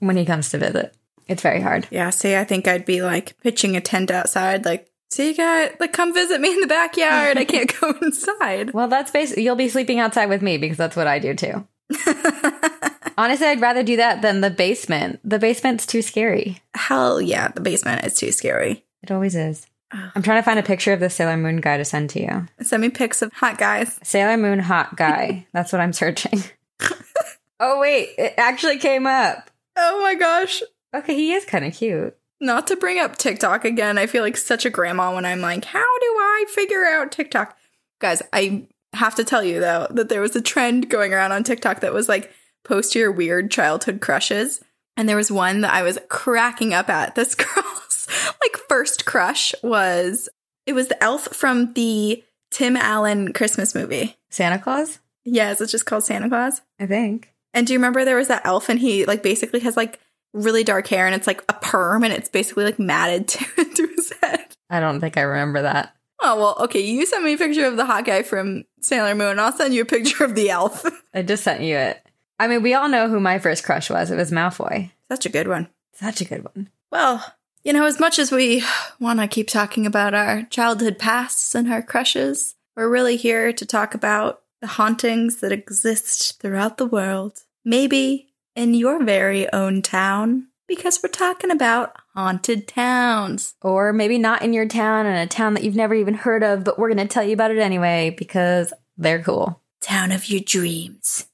when 0.00 0.18
he 0.18 0.26
comes 0.26 0.50
to 0.50 0.58
visit, 0.58 0.94
it's 1.28 1.40
very 1.40 1.62
hard. 1.62 1.88
Yeah, 1.90 2.10
see, 2.10 2.36
I 2.36 2.44
think 2.44 2.68
I'd 2.68 2.84
be 2.84 3.00
like 3.00 3.40
pitching 3.40 3.74
a 3.74 3.80
tent 3.80 4.10
outside, 4.10 4.66
like, 4.66 4.90
so 5.08 5.22
you 5.22 5.34
got 5.34 5.80
like 5.80 5.94
come 5.94 6.12
visit 6.12 6.42
me 6.42 6.52
in 6.52 6.60
the 6.60 6.66
backyard. 6.66 7.38
I 7.38 7.46
can't 7.46 7.72
go 7.80 7.94
inside. 8.02 8.74
Well, 8.74 8.88
that's 8.88 9.10
basically 9.10 9.44
you'll 9.44 9.56
be 9.56 9.70
sleeping 9.70 9.98
outside 9.98 10.26
with 10.28 10.42
me 10.42 10.58
because 10.58 10.76
that's 10.76 10.94
what 10.94 11.06
I 11.06 11.20
do 11.20 11.32
too. 11.32 11.66
Honestly, 13.20 13.48
I'd 13.48 13.60
rather 13.60 13.82
do 13.82 13.98
that 13.98 14.22
than 14.22 14.40
the 14.40 14.48
basement. 14.48 15.20
The 15.22 15.38
basement's 15.38 15.84
too 15.84 16.00
scary. 16.00 16.62
Hell 16.74 17.20
yeah, 17.20 17.48
the 17.48 17.60
basement 17.60 18.02
is 18.06 18.14
too 18.14 18.32
scary. 18.32 18.82
It 19.02 19.10
always 19.10 19.36
is. 19.36 19.66
I'm 19.92 20.22
trying 20.22 20.38
to 20.38 20.42
find 20.42 20.58
a 20.58 20.62
picture 20.62 20.94
of 20.94 21.00
the 21.00 21.10
Sailor 21.10 21.36
Moon 21.36 21.60
guy 21.60 21.76
to 21.76 21.84
send 21.84 22.08
to 22.10 22.22
you. 22.22 22.46
Send 22.62 22.80
me 22.80 22.88
pics 22.88 23.20
of 23.20 23.30
hot 23.34 23.58
guys. 23.58 24.00
Sailor 24.02 24.38
Moon 24.38 24.58
hot 24.58 24.96
guy. 24.96 25.46
That's 25.52 25.70
what 25.70 25.82
I'm 25.82 25.92
searching. 25.92 26.44
oh 27.60 27.78
wait, 27.78 28.14
it 28.16 28.32
actually 28.38 28.78
came 28.78 29.06
up. 29.06 29.50
Oh 29.76 30.00
my 30.00 30.14
gosh. 30.14 30.62
Okay, 30.94 31.14
he 31.14 31.34
is 31.34 31.44
kind 31.44 31.66
of 31.66 31.74
cute. 31.74 32.16
Not 32.40 32.68
to 32.68 32.76
bring 32.76 32.98
up 32.98 33.18
TikTok 33.18 33.66
again, 33.66 33.98
I 33.98 34.06
feel 34.06 34.22
like 34.22 34.38
such 34.38 34.64
a 34.64 34.70
grandma 34.70 35.14
when 35.14 35.26
I'm 35.26 35.42
like, 35.42 35.66
how 35.66 35.80
do 35.80 36.06
I 36.06 36.46
figure 36.48 36.86
out 36.86 37.12
TikTok? 37.12 37.54
Guys, 37.98 38.22
I 38.32 38.66
have 38.94 39.14
to 39.16 39.24
tell 39.24 39.44
you 39.44 39.60
though 39.60 39.88
that 39.90 40.08
there 40.08 40.22
was 40.22 40.34
a 40.34 40.40
trend 40.40 40.88
going 40.88 41.12
around 41.12 41.32
on 41.32 41.44
TikTok 41.44 41.80
that 41.80 41.92
was 41.92 42.08
like, 42.08 42.32
post 42.64 42.94
your 42.94 43.10
weird 43.12 43.50
childhood 43.50 44.00
crushes. 44.00 44.60
And 44.96 45.08
there 45.08 45.16
was 45.16 45.30
one 45.30 45.62
that 45.62 45.72
I 45.72 45.82
was 45.82 45.98
cracking 46.08 46.74
up 46.74 46.88
at. 46.88 47.14
This 47.20 47.34
girl's 47.34 48.08
like 48.42 48.56
first 48.68 49.06
crush 49.06 49.54
was 49.62 50.28
it 50.66 50.72
was 50.72 50.88
the 50.88 51.02
elf 51.02 51.28
from 51.34 51.72
the 51.74 52.22
Tim 52.50 52.76
Allen 52.76 53.32
Christmas 53.32 53.74
movie. 53.74 54.16
Santa 54.28 54.58
Claus? 54.58 54.98
Yes, 55.24 55.60
it's 55.60 55.72
just 55.72 55.86
called 55.86 56.04
Santa 56.04 56.28
Claus. 56.28 56.60
I 56.78 56.86
think. 56.86 57.32
And 57.54 57.66
do 57.66 57.72
you 57.72 57.78
remember 57.78 58.04
there 58.04 58.16
was 58.16 58.28
that 58.28 58.46
elf 58.46 58.68
and 58.68 58.78
he 58.78 59.04
like 59.04 59.22
basically 59.22 59.60
has 59.60 59.76
like 59.76 60.00
really 60.32 60.64
dark 60.64 60.86
hair 60.86 61.06
and 61.06 61.14
it's 61.14 61.26
like 61.26 61.42
a 61.48 61.54
perm 61.54 62.04
and 62.04 62.12
it's 62.12 62.28
basically 62.28 62.64
like 62.64 62.78
matted 62.78 63.28
to, 63.28 63.64
to 63.64 63.88
his 63.96 64.12
head. 64.22 64.56
I 64.68 64.80
don't 64.80 65.00
think 65.00 65.16
I 65.16 65.22
remember 65.22 65.62
that. 65.62 65.94
Oh, 66.22 66.36
well, 66.36 66.56
okay. 66.64 66.80
You 66.80 67.06
send 67.06 67.24
me 67.24 67.34
a 67.34 67.38
picture 67.38 67.66
of 67.66 67.76
the 67.76 67.86
hot 67.86 68.04
guy 68.04 68.22
from 68.22 68.64
Sailor 68.82 69.14
Moon. 69.14 69.38
I'll 69.38 69.52
send 69.52 69.72
you 69.72 69.82
a 69.82 69.86
picture 69.86 70.22
of 70.22 70.34
the 70.34 70.50
elf. 70.50 70.84
I 71.14 71.22
just 71.22 71.42
sent 71.42 71.62
you 71.62 71.76
it. 71.76 72.04
I 72.40 72.48
mean, 72.48 72.62
we 72.62 72.72
all 72.72 72.88
know 72.88 73.06
who 73.06 73.20
my 73.20 73.38
first 73.38 73.64
crush 73.64 73.90
was. 73.90 74.10
It 74.10 74.16
was 74.16 74.30
Malfoy. 74.30 74.90
Such 75.08 75.26
a 75.26 75.28
good 75.28 75.46
one. 75.46 75.68
Such 75.92 76.22
a 76.22 76.24
good 76.24 76.42
one. 76.42 76.70
Well, 76.90 77.34
You 77.62 77.74
know, 77.74 77.84
as 77.84 78.00
much 78.00 78.18
as 78.18 78.32
we 78.32 78.64
want 78.98 79.20
to 79.20 79.28
keep 79.28 79.48
talking 79.48 79.84
about 79.84 80.14
our 80.14 80.44
childhood 80.44 80.98
pasts 80.98 81.54
and 81.54 81.70
our 81.70 81.82
crushes, 81.82 82.54
we're 82.74 82.88
really 82.88 83.16
here 83.16 83.52
to 83.52 83.66
talk 83.66 83.94
about 83.94 84.40
the 84.62 84.66
hauntings 84.66 85.40
that 85.40 85.52
exist 85.52 86.40
throughout 86.40 86.78
the 86.78 86.86
world. 86.86 87.40
Maybe 87.62 88.28
in 88.56 88.72
your 88.72 89.04
very 89.04 89.52
own 89.52 89.82
town, 89.82 90.46
because 90.66 91.00
we're 91.02 91.10
talking 91.10 91.50
about 91.50 91.94
haunted 92.14 92.66
towns. 92.66 93.56
Or 93.60 93.92
maybe 93.92 94.16
not 94.16 94.40
in 94.40 94.54
your 94.54 94.66
town, 94.66 95.04
in 95.04 95.14
a 95.14 95.26
town 95.26 95.52
that 95.52 95.62
you've 95.62 95.76
never 95.76 95.94
even 95.94 96.14
heard 96.14 96.42
of, 96.42 96.64
but 96.64 96.78
we're 96.78 96.92
going 96.92 97.06
to 97.06 97.12
tell 97.12 97.24
you 97.24 97.34
about 97.34 97.50
it 97.50 97.58
anyway 97.58 98.14
because 98.16 98.72
they're 98.96 99.22
cool. 99.22 99.60
Town 99.82 100.12
of 100.12 100.30
your 100.30 100.40
dreams. 100.40 101.26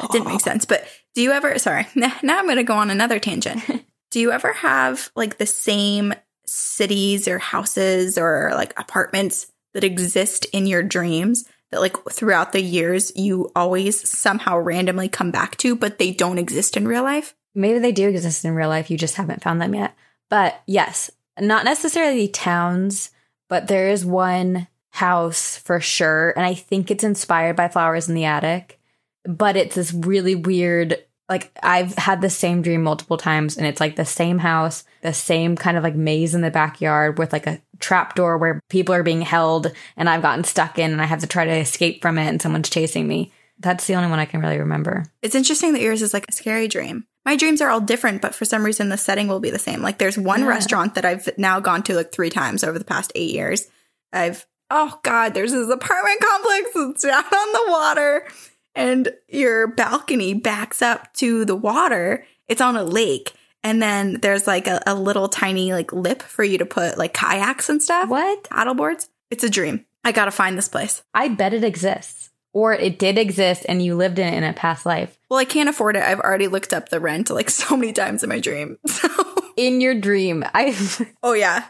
That 0.00 0.10
didn't 0.12 0.28
make 0.28 0.40
sense. 0.40 0.64
But 0.64 0.86
do 1.14 1.22
you 1.22 1.32
ever, 1.32 1.58
sorry, 1.58 1.86
now 1.94 2.12
I'm 2.22 2.46
going 2.46 2.56
to 2.56 2.62
go 2.62 2.74
on 2.74 2.90
another 2.90 3.18
tangent. 3.18 3.62
do 4.10 4.20
you 4.20 4.32
ever 4.32 4.52
have 4.54 5.10
like 5.14 5.38
the 5.38 5.46
same 5.46 6.14
cities 6.46 7.28
or 7.28 7.38
houses 7.38 8.16
or 8.16 8.52
like 8.54 8.78
apartments 8.78 9.52
that 9.74 9.84
exist 9.84 10.46
in 10.46 10.66
your 10.66 10.82
dreams 10.82 11.44
that 11.70 11.80
like 11.80 11.96
throughout 12.10 12.52
the 12.52 12.62
years 12.62 13.12
you 13.14 13.50
always 13.54 14.08
somehow 14.08 14.58
randomly 14.58 15.08
come 15.08 15.30
back 15.30 15.56
to, 15.58 15.76
but 15.76 15.98
they 15.98 16.12
don't 16.12 16.38
exist 16.38 16.76
in 16.76 16.88
real 16.88 17.02
life? 17.02 17.34
Maybe 17.54 17.78
they 17.78 17.92
do 17.92 18.08
exist 18.08 18.44
in 18.44 18.54
real 18.54 18.68
life. 18.68 18.90
You 18.90 18.96
just 18.96 19.16
haven't 19.16 19.42
found 19.42 19.60
them 19.60 19.74
yet. 19.74 19.94
But 20.30 20.60
yes, 20.66 21.10
not 21.38 21.64
necessarily 21.64 22.28
towns, 22.28 23.10
but 23.48 23.68
there 23.68 23.90
is 23.90 24.04
one 24.04 24.68
house 24.90 25.56
for 25.58 25.80
sure. 25.80 26.32
And 26.36 26.44
I 26.44 26.54
think 26.54 26.90
it's 26.90 27.04
inspired 27.04 27.56
by 27.56 27.68
Flowers 27.68 28.08
in 28.08 28.14
the 28.14 28.24
Attic, 28.24 28.77
but 29.24 29.56
it's 29.56 29.74
this 29.74 29.92
really 29.92 30.34
weird. 30.34 30.96
Like, 31.28 31.50
I've 31.62 31.94
had 31.96 32.22
the 32.22 32.30
same 32.30 32.62
dream 32.62 32.82
multiple 32.82 33.18
times, 33.18 33.56
and 33.58 33.66
it's 33.66 33.80
like 33.80 33.96
the 33.96 34.04
same 34.06 34.38
house, 34.38 34.84
the 35.02 35.12
same 35.12 35.56
kind 35.56 35.76
of 35.76 35.82
like 35.82 35.94
maze 35.94 36.34
in 36.34 36.40
the 36.40 36.50
backyard 36.50 37.18
with 37.18 37.32
like 37.32 37.46
a 37.46 37.60
trap 37.80 38.14
door 38.14 38.38
where 38.38 38.60
people 38.70 38.94
are 38.94 39.02
being 39.02 39.20
held, 39.22 39.70
and 39.96 40.08
I've 40.08 40.22
gotten 40.22 40.44
stuck 40.44 40.78
in, 40.78 40.90
and 40.90 41.02
I 41.02 41.04
have 41.04 41.20
to 41.20 41.26
try 41.26 41.44
to 41.44 41.52
escape 41.52 42.00
from 42.00 42.16
it, 42.18 42.28
and 42.28 42.40
someone's 42.40 42.70
chasing 42.70 43.06
me. 43.06 43.30
That's 43.60 43.86
the 43.86 43.94
only 43.96 44.08
one 44.08 44.20
I 44.20 44.24
can 44.24 44.40
really 44.40 44.58
remember. 44.58 45.04
It's 45.20 45.34
interesting 45.34 45.72
that 45.72 45.82
yours 45.82 46.00
is 46.00 46.14
like 46.14 46.24
a 46.28 46.32
scary 46.32 46.68
dream. 46.68 47.06
My 47.26 47.36
dreams 47.36 47.60
are 47.60 47.68
all 47.68 47.80
different, 47.80 48.22
but 48.22 48.34
for 48.34 48.44
some 48.44 48.64
reason 48.64 48.88
the 48.88 48.96
setting 48.96 49.26
will 49.28 49.40
be 49.40 49.50
the 49.50 49.58
same. 49.58 49.82
Like 49.82 49.98
there's 49.98 50.16
one 50.16 50.42
Yeah. 50.42 50.46
restaurant 50.46 50.94
that 50.94 51.04
I've 51.04 51.28
now 51.36 51.58
gone 51.60 51.82
to 51.82 51.94
like 51.94 52.12
three 52.12 52.30
times 52.30 52.62
over 52.64 52.78
the 52.78 52.84
past 52.84 53.10
eight 53.16 53.34
years. 53.34 53.66
I've 54.12 54.46
oh 54.70 54.98
god, 55.02 55.34
there's 55.34 55.52
this 55.52 55.68
apartment 55.68 56.20
complex 56.20 56.70
that's 56.74 57.02
down 57.02 57.24
on 57.24 57.52
the 57.52 57.64
water, 57.70 58.28
and 58.74 59.12
your 59.28 59.66
balcony 59.68 60.34
backs 60.34 60.82
up 60.82 61.12
to 61.14 61.44
the 61.44 61.56
water. 61.56 62.24
It's 62.48 62.60
on 62.60 62.76
a 62.76 62.84
lake. 62.84 63.32
And 63.64 63.82
then 63.82 64.18
there's 64.22 64.46
like 64.46 64.66
a, 64.66 64.80
a 64.86 64.94
little 64.94 65.28
tiny 65.28 65.72
like 65.72 65.92
lip 65.92 66.22
for 66.22 66.44
you 66.44 66.58
to 66.58 66.66
put 66.66 66.96
like 66.96 67.12
kayaks 67.14 67.68
and 67.68 67.82
stuff. 67.82 68.08
What? 68.08 68.44
Paddleboards. 68.44 69.08
It's 69.30 69.44
a 69.44 69.50
dream. 69.50 69.84
I 70.04 70.12
gotta 70.12 70.30
find 70.30 70.56
this 70.56 70.68
place. 70.68 71.02
I 71.12 71.28
bet 71.28 71.52
it 71.52 71.64
exists. 71.64 72.30
Or 72.54 72.72
it 72.72 72.98
did 72.98 73.18
exist 73.18 73.66
and 73.68 73.82
you 73.84 73.94
lived 73.94 74.18
in 74.18 74.32
it 74.32 74.36
in 74.36 74.44
a 74.44 74.52
past 74.52 74.86
life. 74.86 75.18
Well, 75.28 75.38
I 75.38 75.44
can't 75.44 75.68
afford 75.68 75.96
it. 75.96 76.02
I've 76.02 76.20
already 76.20 76.46
looked 76.48 76.72
up 76.72 76.88
the 76.88 77.00
rent 77.00 77.30
like 77.30 77.50
so 77.50 77.76
many 77.76 77.92
times 77.92 78.22
in 78.22 78.28
my 78.28 78.40
dream. 78.40 78.78
So, 78.88 79.08
In 79.56 79.80
your 79.80 79.94
dream. 79.94 80.44
I 80.54 80.76
oh 81.22 81.32
yeah, 81.32 81.64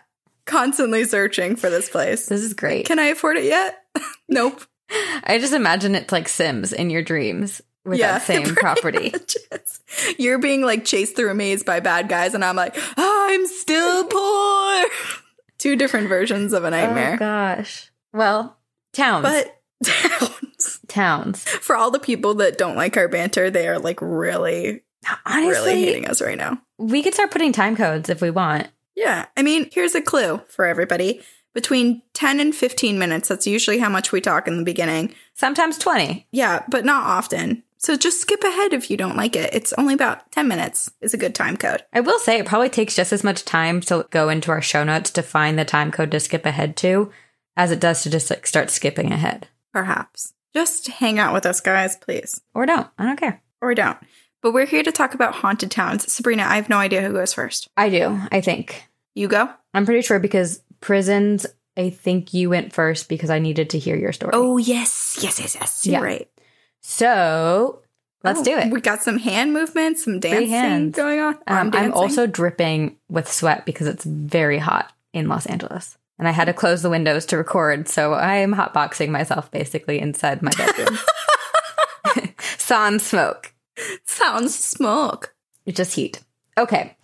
constantly 0.44 1.04
searching 1.04 1.56
for 1.56 1.70
this 1.70 1.88
place. 1.88 2.26
this 2.26 2.42
is 2.42 2.52
great. 2.52 2.84
Can 2.86 2.98
I 2.98 3.06
afford 3.06 3.38
it 3.38 3.44
yet? 3.44 3.78
nope. 4.28 4.62
I 4.90 5.38
just 5.40 5.52
imagine 5.52 5.94
it's 5.94 6.12
like 6.12 6.28
Sims 6.28 6.72
in 6.72 6.90
your 6.90 7.02
dreams 7.02 7.60
with 7.84 7.98
that 8.00 8.22
same 8.26 8.54
property. 8.54 9.12
You're 10.18 10.38
being 10.38 10.62
like 10.62 10.84
chased 10.84 11.16
through 11.16 11.30
a 11.30 11.34
maze 11.34 11.62
by 11.62 11.80
bad 11.80 12.08
guys, 12.08 12.34
and 12.34 12.44
I'm 12.44 12.56
like, 12.56 12.76
I'm 12.96 13.46
still 13.46 14.04
poor. 14.10 14.84
Two 15.58 15.76
different 15.76 16.08
versions 16.08 16.52
of 16.52 16.64
a 16.64 16.68
Oh 16.68 16.70
nightmare. 16.70 17.16
gosh. 17.16 17.90
Well, 18.12 18.56
towns. 18.92 19.22
but 19.24 19.60
towns. 19.84 20.80
towns. 20.88 21.44
For 21.48 21.76
all 21.76 21.90
the 21.90 21.98
people 21.98 22.34
that 22.34 22.58
don't 22.58 22.76
like 22.76 22.96
our 22.96 23.08
banter, 23.08 23.50
they 23.50 23.68
are 23.68 23.78
like 23.78 24.00
really, 24.00 24.82
Honestly, 25.26 25.50
really 25.50 25.84
hating 25.84 26.06
us 26.08 26.20
right 26.22 26.38
now. 26.38 26.60
we 26.78 27.02
could 27.02 27.14
start 27.14 27.30
putting 27.30 27.52
time 27.52 27.76
codes 27.76 28.08
if 28.08 28.20
we 28.20 28.30
want. 28.30 28.68
Yeah. 28.96 29.26
I 29.36 29.42
mean, 29.42 29.68
here's 29.72 29.94
a 29.94 30.00
clue 30.02 30.40
for 30.48 30.64
everybody. 30.64 31.22
Between 31.54 32.02
10 32.14 32.40
and 32.40 32.54
15 32.54 32.98
minutes, 32.98 33.28
that's 33.28 33.46
usually 33.46 33.78
how 33.78 33.88
much 33.88 34.12
we 34.12 34.20
talk 34.20 34.46
in 34.46 34.58
the 34.58 34.64
beginning. 34.64 35.14
Sometimes 35.34 35.78
20. 35.78 36.26
Yeah, 36.30 36.64
but 36.68 36.84
not 36.84 37.04
often. 37.04 37.62
So 37.78 37.96
just 37.96 38.20
skip 38.20 38.42
ahead 38.42 38.72
if 38.72 38.90
you 38.90 38.96
don't 38.96 39.16
like 39.16 39.36
it. 39.36 39.54
It's 39.54 39.72
only 39.74 39.94
about 39.94 40.30
10 40.32 40.48
minutes 40.48 40.90
is 41.00 41.14
a 41.14 41.18
good 41.18 41.34
time 41.34 41.56
code. 41.56 41.84
I 41.92 42.00
will 42.00 42.18
say 42.18 42.38
it 42.38 42.46
probably 42.46 42.68
takes 42.68 42.96
just 42.96 43.12
as 43.12 43.22
much 43.22 43.44
time 43.44 43.80
to 43.82 44.06
go 44.10 44.28
into 44.28 44.50
our 44.50 44.60
show 44.60 44.82
notes 44.82 45.10
to 45.12 45.22
find 45.22 45.58
the 45.58 45.64
time 45.64 45.92
code 45.92 46.10
to 46.10 46.20
skip 46.20 46.44
ahead 46.44 46.76
to 46.78 47.12
as 47.56 47.70
it 47.70 47.80
does 47.80 48.02
to 48.02 48.10
just 48.10 48.30
like 48.30 48.46
start 48.46 48.70
skipping 48.70 49.12
ahead. 49.12 49.48
Perhaps. 49.72 50.34
Just 50.54 50.88
hang 50.88 51.18
out 51.18 51.32
with 51.32 51.46
us, 51.46 51.60
guys, 51.60 51.96
please. 51.96 52.40
Or 52.54 52.66
don't. 52.66 52.88
I 52.98 53.04
don't 53.04 53.18
care. 53.18 53.42
Or 53.60 53.74
don't. 53.74 53.98
But 54.42 54.52
we're 54.52 54.66
here 54.66 54.82
to 54.82 54.92
talk 54.92 55.14
about 55.14 55.34
haunted 55.34 55.70
towns. 55.70 56.10
Sabrina, 56.12 56.44
I 56.44 56.56
have 56.56 56.68
no 56.68 56.78
idea 56.78 57.02
who 57.02 57.12
goes 57.12 57.32
first. 57.32 57.68
I 57.76 57.90
do, 57.90 58.20
I 58.32 58.40
think. 58.40 58.88
You 59.14 59.28
go? 59.28 59.50
I'm 59.74 59.84
pretty 59.84 60.02
sure 60.02 60.18
because 60.18 60.62
prisons, 60.80 61.46
I 61.76 61.90
think 61.90 62.34
you 62.34 62.50
went 62.50 62.72
first 62.72 63.08
because 63.08 63.30
I 63.30 63.38
needed 63.38 63.70
to 63.70 63.78
hear 63.78 63.96
your 63.96 64.12
story. 64.12 64.32
Oh, 64.34 64.56
yes. 64.58 65.18
Yes, 65.22 65.38
yes, 65.40 65.54
yes. 65.54 65.86
You're 65.86 65.94
Yeah. 66.00 66.04
right. 66.04 66.28
So 66.80 67.80
let's 68.24 68.40
Oh, 68.40 68.44
do 68.44 68.56
it. 68.56 68.70
We 68.72 68.80
got 68.80 69.02
some 69.02 69.18
hand 69.18 69.52
movements, 69.52 70.04
some 70.04 70.20
dancing 70.20 70.48
hands. 70.48 70.96
going 70.96 71.20
on. 71.20 71.34
Um, 71.34 71.40
Arm 71.46 71.58
I'm 71.66 71.70
dancing. 71.70 71.92
also 71.92 72.26
dripping 72.26 72.96
with 73.08 73.30
sweat 73.30 73.64
because 73.66 73.86
it's 73.86 74.04
very 74.04 74.58
hot 74.58 74.92
in 75.12 75.28
Los 75.28 75.46
Angeles. 75.46 75.96
And 76.18 76.26
I 76.26 76.32
had 76.32 76.46
to 76.46 76.52
close 76.52 76.82
the 76.82 76.90
windows 76.90 77.26
to 77.26 77.36
record. 77.36 77.88
So 77.88 78.12
I 78.14 78.36
am 78.36 78.54
hotboxing 78.54 79.10
myself 79.10 79.50
basically 79.52 80.00
inside 80.00 80.42
my 80.42 80.50
bedroom. 80.56 80.98
Sans 82.58 83.02
smoke. 83.02 83.54
sounds 84.04 84.54
smoke. 84.58 85.34
It's 85.66 85.76
just 85.76 85.94
heat. 85.94 86.20
Okay. 86.58 86.96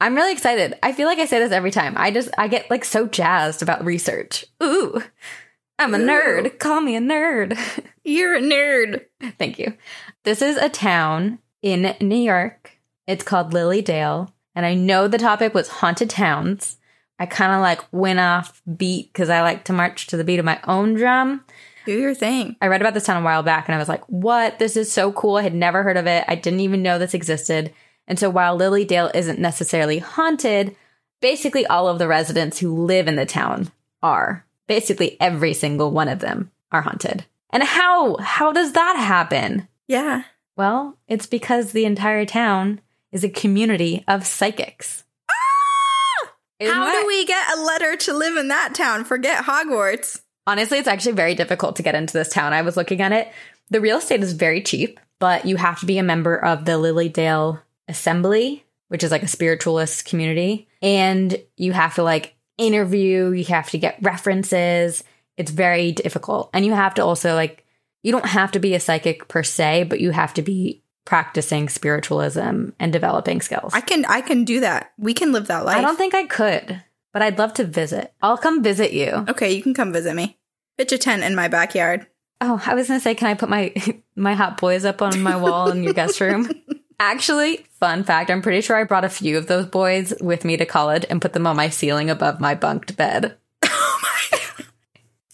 I'm 0.00 0.14
really 0.14 0.32
excited. 0.32 0.74
I 0.82 0.92
feel 0.92 1.06
like 1.06 1.18
I 1.18 1.26
say 1.26 1.38
this 1.38 1.52
every 1.52 1.70
time. 1.70 1.94
I 1.96 2.10
just, 2.10 2.30
I 2.36 2.48
get 2.48 2.70
like 2.70 2.84
so 2.84 3.06
jazzed 3.06 3.62
about 3.62 3.84
research. 3.84 4.44
Ooh, 4.62 5.02
I'm 5.78 5.94
a 5.94 5.98
Ooh. 5.98 6.06
nerd. 6.06 6.58
Call 6.58 6.80
me 6.80 6.96
a 6.96 7.00
nerd. 7.00 7.58
You're 8.04 8.36
a 8.36 8.40
nerd. 8.40 9.04
Thank 9.38 9.58
you. 9.58 9.74
This 10.24 10.42
is 10.42 10.56
a 10.56 10.68
town 10.68 11.38
in 11.62 11.94
New 12.00 12.16
York. 12.16 12.78
It's 13.06 13.24
called 13.24 13.52
Lilydale. 13.52 14.32
And 14.54 14.64
I 14.64 14.74
know 14.74 15.08
the 15.08 15.18
topic 15.18 15.54
was 15.54 15.68
haunted 15.68 16.10
towns. 16.10 16.78
I 17.18 17.26
kind 17.26 17.52
of 17.52 17.60
like 17.60 17.80
went 17.92 18.18
off 18.18 18.62
beat 18.76 19.12
because 19.12 19.30
I 19.30 19.42
like 19.42 19.64
to 19.64 19.72
march 19.72 20.06
to 20.08 20.16
the 20.16 20.24
beat 20.24 20.38
of 20.38 20.44
my 20.44 20.60
own 20.64 20.94
drum. 20.94 21.44
Do 21.86 21.92
your 21.92 22.14
thing. 22.14 22.56
I 22.60 22.68
read 22.68 22.80
about 22.80 22.94
this 22.94 23.04
town 23.04 23.20
a 23.20 23.24
while 23.24 23.42
back 23.42 23.68
and 23.68 23.74
I 23.74 23.78
was 23.78 23.88
like, 23.88 24.04
what? 24.08 24.58
This 24.58 24.76
is 24.76 24.90
so 24.90 25.12
cool. 25.12 25.36
I 25.36 25.42
had 25.42 25.54
never 25.54 25.82
heard 25.82 25.96
of 25.96 26.06
it. 26.06 26.24
I 26.28 26.34
didn't 26.34 26.60
even 26.60 26.82
know 26.82 26.98
this 26.98 27.14
existed. 27.14 27.72
And 28.06 28.18
so 28.18 28.28
while 28.30 28.58
Lilydale 28.58 29.14
isn't 29.14 29.38
necessarily 29.38 29.98
haunted, 29.98 30.76
basically 31.20 31.66
all 31.66 31.88
of 31.88 31.98
the 31.98 32.08
residents 32.08 32.58
who 32.58 32.84
live 32.84 33.08
in 33.08 33.16
the 33.16 33.26
town 33.26 33.70
are. 34.02 34.44
Basically 34.66 35.16
every 35.20 35.54
single 35.54 35.90
one 35.90 36.08
of 36.08 36.20
them 36.20 36.50
are 36.72 36.82
haunted. 36.82 37.24
And 37.50 37.62
how? 37.62 38.16
How 38.16 38.52
does 38.52 38.72
that 38.72 38.96
happen? 38.98 39.68
Yeah. 39.88 40.24
Well, 40.56 40.98
it's 41.08 41.26
because 41.26 41.72
the 41.72 41.84
entire 41.84 42.24
town 42.26 42.80
is 43.12 43.24
a 43.24 43.28
community 43.28 44.04
of 44.08 44.26
psychics. 44.26 45.04
Ah! 45.30 46.32
Isn't 46.60 46.74
How 46.74 46.84
that- 46.86 47.00
do 47.00 47.06
we 47.06 47.24
get 47.24 47.56
a 47.56 47.60
letter 47.62 47.96
to 47.96 48.12
live 48.12 48.36
in 48.36 48.48
that 48.48 48.74
town? 48.74 49.04
Forget 49.04 49.44
Hogwarts. 49.44 50.20
Honestly, 50.46 50.78
it's 50.78 50.88
actually 50.88 51.12
very 51.12 51.34
difficult 51.34 51.76
to 51.76 51.82
get 51.82 51.94
into 51.94 52.12
this 52.12 52.28
town. 52.28 52.52
I 52.52 52.62
was 52.62 52.76
looking 52.76 53.00
at 53.00 53.12
it. 53.12 53.32
The 53.70 53.80
real 53.80 53.98
estate 53.98 54.22
is 54.22 54.32
very 54.34 54.60
cheap, 54.62 55.00
but 55.18 55.46
you 55.46 55.56
have 55.56 55.80
to 55.80 55.86
be 55.86 55.98
a 55.98 56.02
member 56.02 56.36
of 56.36 56.64
the 56.66 56.72
Lilydale 56.72 57.60
Assembly, 57.88 58.64
which 58.88 59.02
is 59.02 59.10
like 59.10 59.22
a 59.22 59.28
spiritualist 59.28 60.04
community. 60.04 60.68
And 60.82 61.36
you 61.56 61.72
have 61.72 61.94
to 61.96 62.02
like 62.02 62.34
interview, 62.58 63.30
you 63.30 63.44
have 63.46 63.70
to 63.70 63.78
get 63.78 63.98
references. 64.00 65.04
It's 65.36 65.50
very 65.50 65.92
difficult. 65.92 66.50
And 66.52 66.64
you 66.64 66.72
have 66.72 66.94
to 66.94 67.04
also 67.04 67.34
like, 67.34 67.64
you 68.02 68.12
don't 68.12 68.26
have 68.26 68.52
to 68.52 68.58
be 68.58 68.74
a 68.74 68.80
psychic 68.80 69.28
per 69.28 69.42
se, 69.42 69.84
but 69.84 70.00
you 70.00 70.10
have 70.10 70.34
to 70.34 70.42
be 70.42 70.82
practicing 71.04 71.68
spiritualism 71.68 72.70
and 72.78 72.92
developing 72.92 73.40
skills. 73.40 73.72
I 73.74 73.80
can 73.80 74.04
I 74.06 74.20
can 74.20 74.44
do 74.44 74.60
that. 74.60 74.92
We 74.98 75.14
can 75.14 75.32
live 75.32 75.48
that 75.48 75.64
life. 75.64 75.76
I 75.76 75.80
don't 75.82 75.96
think 75.96 76.14
I 76.14 76.24
could, 76.24 76.82
but 77.12 77.22
I'd 77.22 77.38
love 77.38 77.54
to 77.54 77.64
visit. 77.64 78.12
I'll 78.22 78.38
come 78.38 78.62
visit 78.62 78.92
you. 78.92 79.24
Okay, 79.28 79.52
you 79.52 79.62
can 79.62 79.74
come 79.74 79.92
visit 79.92 80.14
me. 80.14 80.38
Pitch 80.78 80.92
a 80.92 80.98
tent 80.98 81.22
in 81.22 81.34
my 81.34 81.48
backyard. 81.48 82.06
Oh, 82.40 82.62
I 82.66 82.74
was 82.74 82.88
gonna 82.88 83.00
say, 83.00 83.14
can 83.14 83.28
I 83.28 83.34
put 83.34 83.48
my 83.48 83.74
my 84.16 84.34
hot 84.34 84.58
boys 84.60 84.84
up 84.84 85.02
on 85.02 85.20
my 85.22 85.36
wall 85.36 85.70
in 85.70 85.82
your 85.82 85.94
guest 85.94 86.20
room? 86.20 86.50
Actually, 87.06 87.66
fun 87.78 88.02
fact, 88.02 88.30
I'm 88.30 88.40
pretty 88.40 88.62
sure 88.62 88.76
I 88.76 88.84
brought 88.84 89.04
a 89.04 89.10
few 89.10 89.36
of 89.36 89.46
those 89.46 89.66
boys 89.66 90.14
with 90.22 90.42
me 90.42 90.56
to 90.56 90.64
college 90.64 91.04
and 91.10 91.20
put 91.20 91.34
them 91.34 91.46
on 91.46 91.54
my 91.54 91.68
ceiling 91.68 92.08
above 92.08 92.40
my 92.40 92.54
bunked 92.54 92.96
bed. 92.96 93.36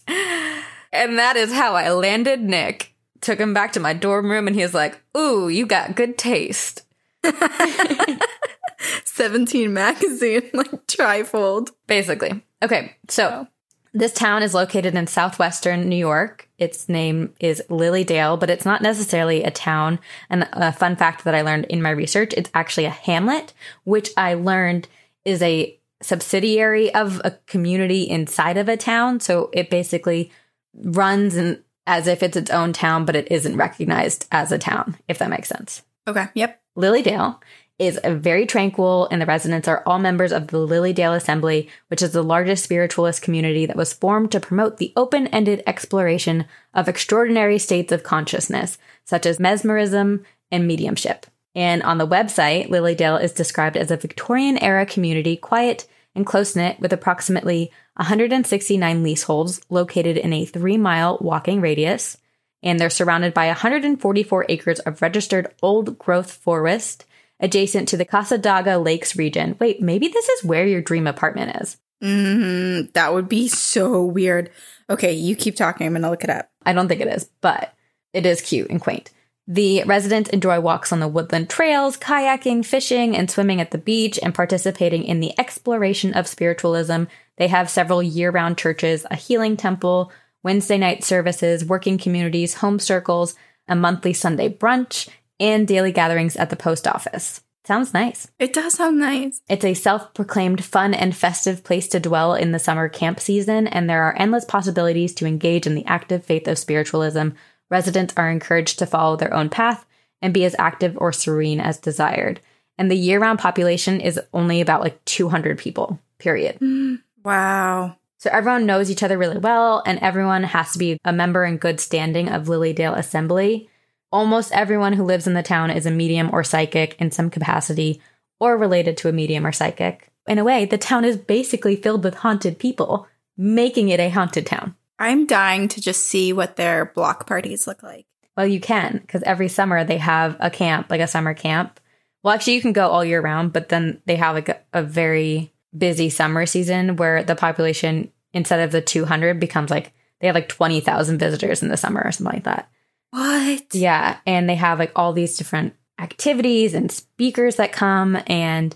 Oh 0.07 0.63
and 0.91 1.17
that 1.17 1.37
is 1.37 1.53
how 1.53 1.75
I 1.75 1.91
landed 1.91 2.41
Nick. 2.41 2.93
Took 3.21 3.39
him 3.39 3.53
back 3.53 3.71
to 3.73 3.79
my 3.79 3.93
dorm 3.93 4.29
room 4.29 4.47
and 4.47 4.55
he 4.55 4.61
was 4.61 4.73
like, 4.73 5.01
Ooh, 5.15 5.47
you 5.47 5.65
got 5.65 5.95
good 5.95 6.17
taste. 6.17 6.83
17 9.05 9.71
magazine, 9.73 10.49
like 10.53 10.71
trifold. 10.87 11.69
Basically. 11.87 12.43
Okay, 12.61 12.95
so 13.07 13.47
this 13.93 14.13
town 14.13 14.43
is 14.43 14.53
located 14.53 14.95
in 14.95 15.07
southwestern 15.07 15.87
New 15.87 15.95
York. 15.95 16.49
Its 16.61 16.87
name 16.87 17.33
is 17.39 17.63
Lilydale, 17.69 18.39
but 18.39 18.51
it's 18.51 18.65
not 18.65 18.83
necessarily 18.83 19.43
a 19.43 19.49
town. 19.49 19.99
And 20.29 20.47
a 20.53 20.71
fun 20.71 20.95
fact 20.95 21.23
that 21.23 21.33
I 21.33 21.41
learned 21.41 21.65
in 21.65 21.81
my 21.81 21.89
research, 21.89 22.35
it's 22.37 22.51
actually 22.53 22.85
a 22.85 22.91
hamlet, 22.91 23.51
which 23.83 24.11
I 24.15 24.35
learned 24.35 24.87
is 25.25 25.41
a 25.41 25.75
subsidiary 26.03 26.93
of 26.93 27.19
a 27.25 27.31
community 27.47 28.03
inside 28.03 28.57
of 28.57 28.69
a 28.69 28.77
town. 28.77 29.19
So 29.19 29.49
it 29.53 29.71
basically 29.71 30.31
runs 30.75 31.35
and 31.35 31.63
as 31.87 32.05
if 32.05 32.21
it's 32.21 32.37
its 32.37 32.51
own 32.51 32.73
town, 32.73 33.05
but 33.05 33.15
it 33.15 33.31
isn't 33.31 33.57
recognized 33.57 34.27
as 34.31 34.51
a 34.51 34.59
town, 34.59 34.97
if 35.07 35.17
that 35.17 35.31
makes 35.31 35.49
sense. 35.49 35.81
Okay. 36.07 36.27
Yep. 36.35 36.61
Lilydale 36.77 37.39
is 37.81 37.99
very 38.05 38.45
tranquil, 38.45 39.07
and 39.09 39.19
the 39.19 39.25
residents 39.25 39.67
are 39.67 39.81
all 39.87 39.97
members 39.97 40.31
of 40.31 40.47
the 40.47 40.57
Lilydale 40.57 41.15
Assembly, 41.15 41.67
which 41.87 42.03
is 42.03 42.11
the 42.11 42.23
largest 42.23 42.63
spiritualist 42.63 43.23
community 43.23 43.65
that 43.65 43.75
was 43.75 43.91
formed 43.91 44.31
to 44.31 44.39
promote 44.39 44.77
the 44.77 44.93
open 44.95 45.25
ended 45.27 45.63
exploration 45.65 46.45
of 46.75 46.87
extraordinary 46.87 47.57
states 47.57 47.91
of 47.91 48.03
consciousness, 48.03 48.77
such 49.03 49.25
as 49.25 49.39
mesmerism 49.39 50.23
and 50.51 50.67
mediumship. 50.67 51.25
And 51.55 51.81
on 51.81 51.97
the 51.97 52.07
website, 52.07 52.69
Lilydale 52.69 53.21
is 53.21 53.33
described 53.33 53.75
as 53.75 53.89
a 53.89 53.97
Victorian 53.97 54.59
era 54.59 54.85
community, 54.85 55.35
quiet 55.35 55.87
and 56.13 56.23
close 56.23 56.55
knit, 56.55 56.79
with 56.79 56.93
approximately 56.93 57.71
169 57.95 59.01
leaseholds 59.01 59.59
located 59.69 60.17
in 60.17 60.33
a 60.33 60.45
three 60.45 60.77
mile 60.77 61.17
walking 61.19 61.61
radius. 61.61 62.19
And 62.61 62.79
they're 62.79 62.91
surrounded 62.91 63.33
by 63.33 63.47
144 63.47 64.45
acres 64.49 64.79
of 64.81 65.01
registered 65.01 65.51
old 65.63 65.97
growth 65.97 66.31
forest 66.31 67.05
adjacent 67.41 67.89
to 67.89 67.97
the 67.97 68.05
Cassadaga 68.05 68.83
Lakes 68.83 69.15
region. 69.15 69.57
Wait, 69.59 69.81
maybe 69.81 70.07
this 70.07 70.29
is 70.29 70.43
where 70.45 70.65
your 70.65 70.81
dream 70.81 71.07
apartment 71.07 71.61
is. 71.61 71.77
Mm, 72.01 72.91
that 72.93 73.13
would 73.13 73.27
be 73.27 73.47
so 73.47 74.03
weird. 74.03 74.49
Okay, 74.89 75.13
you 75.13 75.35
keep 75.35 75.55
talking. 75.55 75.85
I'm 75.85 75.93
going 75.93 76.03
to 76.03 76.09
look 76.09 76.23
it 76.23 76.29
up. 76.29 76.49
I 76.65 76.73
don't 76.73 76.87
think 76.87 77.01
it 77.01 77.07
is, 77.07 77.29
but 77.41 77.73
it 78.13 78.25
is 78.25 78.41
cute 78.41 78.69
and 78.69 78.81
quaint. 78.81 79.11
The 79.47 79.83
residents 79.83 80.29
enjoy 80.29 80.59
walks 80.59 80.93
on 80.93 80.99
the 80.99 81.07
woodland 81.07 81.49
trails, 81.49 81.97
kayaking, 81.97 82.65
fishing, 82.65 83.17
and 83.17 83.29
swimming 83.29 83.59
at 83.59 83.71
the 83.71 83.77
beach, 83.77 84.19
and 84.21 84.33
participating 84.33 85.03
in 85.03 85.19
the 85.19 85.37
exploration 85.39 86.13
of 86.13 86.27
spiritualism. 86.27 87.05
They 87.37 87.47
have 87.47 87.69
several 87.69 88.03
year 88.03 88.31
round 88.31 88.57
churches, 88.57 89.05
a 89.09 89.15
healing 89.15 89.57
temple, 89.57 90.11
Wednesday 90.43 90.77
night 90.77 91.03
services, 91.03 91.65
working 91.65 91.97
communities, 91.97 92.55
home 92.55 92.79
circles, 92.79 93.35
a 93.67 93.75
monthly 93.75 94.13
Sunday 94.13 94.49
brunch, 94.49 95.09
and 95.41 95.67
daily 95.67 95.91
gatherings 95.91 96.37
at 96.37 96.49
the 96.49 96.55
post 96.55 96.87
office. 96.87 97.41
Sounds 97.65 97.93
nice. 97.93 98.27
It 98.39 98.53
does 98.53 98.73
sound 98.73 98.99
nice. 98.99 99.41
It's 99.49 99.65
a 99.65 99.73
self 99.73 100.13
proclaimed 100.13 100.63
fun 100.63 100.93
and 100.93 101.15
festive 101.15 101.63
place 101.63 101.87
to 101.89 101.99
dwell 101.99 102.33
in 102.33 102.51
the 102.51 102.59
summer 102.59 102.89
camp 102.89 103.19
season, 103.19 103.67
and 103.67 103.89
there 103.89 104.03
are 104.03 104.17
endless 104.17 104.45
possibilities 104.45 105.13
to 105.15 105.25
engage 105.25 105.67
in 105.67 105.75
the 105.75 105.85
active 105.85 106.23
faith 106.23 106.47
of 106.47 106.57
spiritualism. 106.57 107.29
Residents 107.69 108.13
are 108.17 108.31
encouraged 108.31 108.79
to 108.79 108.85
follow 108.85 109.15
their 109.15 109.33
own 109.33 109.49
path 109.49 109.85
and 110.21 110.33
be 110.33 110.45
as 110.45 110.55
active 110.57 110.97
or 110.97 111.11
serene 111.11 111.59
as 111.59 111.77
desired. 111.77 112.39
And 112.77 112.89
the 112.89 112.95
year 112.95 113.19
round 113.19 113.39
population 113.39 114.01
is 114.01 114.19
only 114.33 114.61
about 114.61 114.81
like 114.81 115.03
200 115.05 115.57
people, 115.57 115.99
period. 116.19 116.59
Wow. 117.23 117.97
So 118.17 118.31
everyone 118.33 118.65
knows 118.65 118.89
each 118.89 119.03
other 119.03 119.15
really 119.17 119.37
well, 119.37 119.83
and 119.85 119.99
everyone 119.99 120.43
has 120.43 120.73
to 120.73 120.79
be 120.79 120.97
a 121.05 121.13
member 121.13 121.45
in 121.45 121.57
good 121.57 121.79
standing 121.79 122.29
of 122.29 122.47
Lilydale 122.47 122.97
Assembly. 122.97 123.69
Almost 124.11 124.51
everyone 124.51 124.93
who 124.93 125.03
lives 125.03 125.25
in 125.25 125.33
the 125.33 125.43
town 125.43 125.71
is 125.71 125.85
a 125.85 125.91
medium 125.91 126.29
or 126.33 126.43
psychic 126.43 126.95
in 126.99 127.11
some 127.11 127.29
capacity 127.29 128.01
or 128.39 128.57
related 128.57 128.97
to 128.97 129.09
a 129.09 129.13
medium 129.13 129.45
or 129.45 129.51
psychic. 129.51 130.09
In 130.27 130.37
a 130.37 130.43
way, 130.43 130.65
the 130.65 130.77
town 130.77 131.05
is 131.05 131.15
basically 131.15 131.75
filled 131.75 132.03
with 132.03 132.15
haunted 132.15 132.59
people, 132.59 133.07
making 133.37 133.89
it 133.89 133.99
a 133.99 134.09
haunted 134.09 134.45
town. 134.45 134.75
I'm 134.99 135.25
dying 135.25 135.67
to 135.69 135.81
just 135.81 136.05
see 136.05 136.33
what 136.33 136.57
their 136.57 136.85
block 136.85 137.25
parties 137.25 137.67
look 137.67 137.81
like. 137.81 138.05
Well, 138.35 138.47
you 138.47 138.59
can, 138.59 138.99
because 138.99 139.23
every 139.23 139.47
summer 139.47 139.83
they 139.83 139.97
have 139.97 140.35
a 140.39 140.49
camp, 140.49 140.89
like 140.89 141.01
a 141.01 141.07
summer 141.07 141.33
camp. 141.33 141.79
Well, 142.23 142.33
actually, 142.33 142.55
you 142.55 142.61
can 142.61 142.73
go 142.73 142.87
all 142.87 143.03
year 143.03 143.21
round, 143.21 143.53
but 143.53 143.69
then 143.69 144.01
they 144.05 144.15
have 144.17 144.35
like 144.35 144.49
a, 144.49 144.59
a 144.73 144.83
very 144.83 145.53
busy 145.75 146.09
summer 146.09 146.45
season 146.45 146.97
where 146.97 147.23
the 147.23 147.35
population, 147.35 148.11
instead 148.33 148.59
of 148.59 148.71
the 148.71 148.81
200, 148.81 149.39
becomes 149.39 149.71
like 149.71 149.93
they 150.19 150.27
have 150.27 150.35
like 150.35 150.49
20,000 150.49 151.17
visitors 151.17 151.63
in 151.63 151.69
the 151.69 151.77
summer 151.77 152.01
or 152.03 152.11
something 152.11 152.33
like 152.33 152.43
that. 152.43 152.69
What? 153.11 153.73
Yeah. 153.73 154.17
And 154.25 154.49
they 154.49 154.55
have 154.55 154.79
like 154.79 154.91
all 154.95 155.13
these 155.13 155.37
different 155.37 155.75
activities 155.99 156.73
and 156.73 156.91
speakers 156.91 157.57
that 157.57 157.71
come, 157.71 158.17
and 158.27 158.75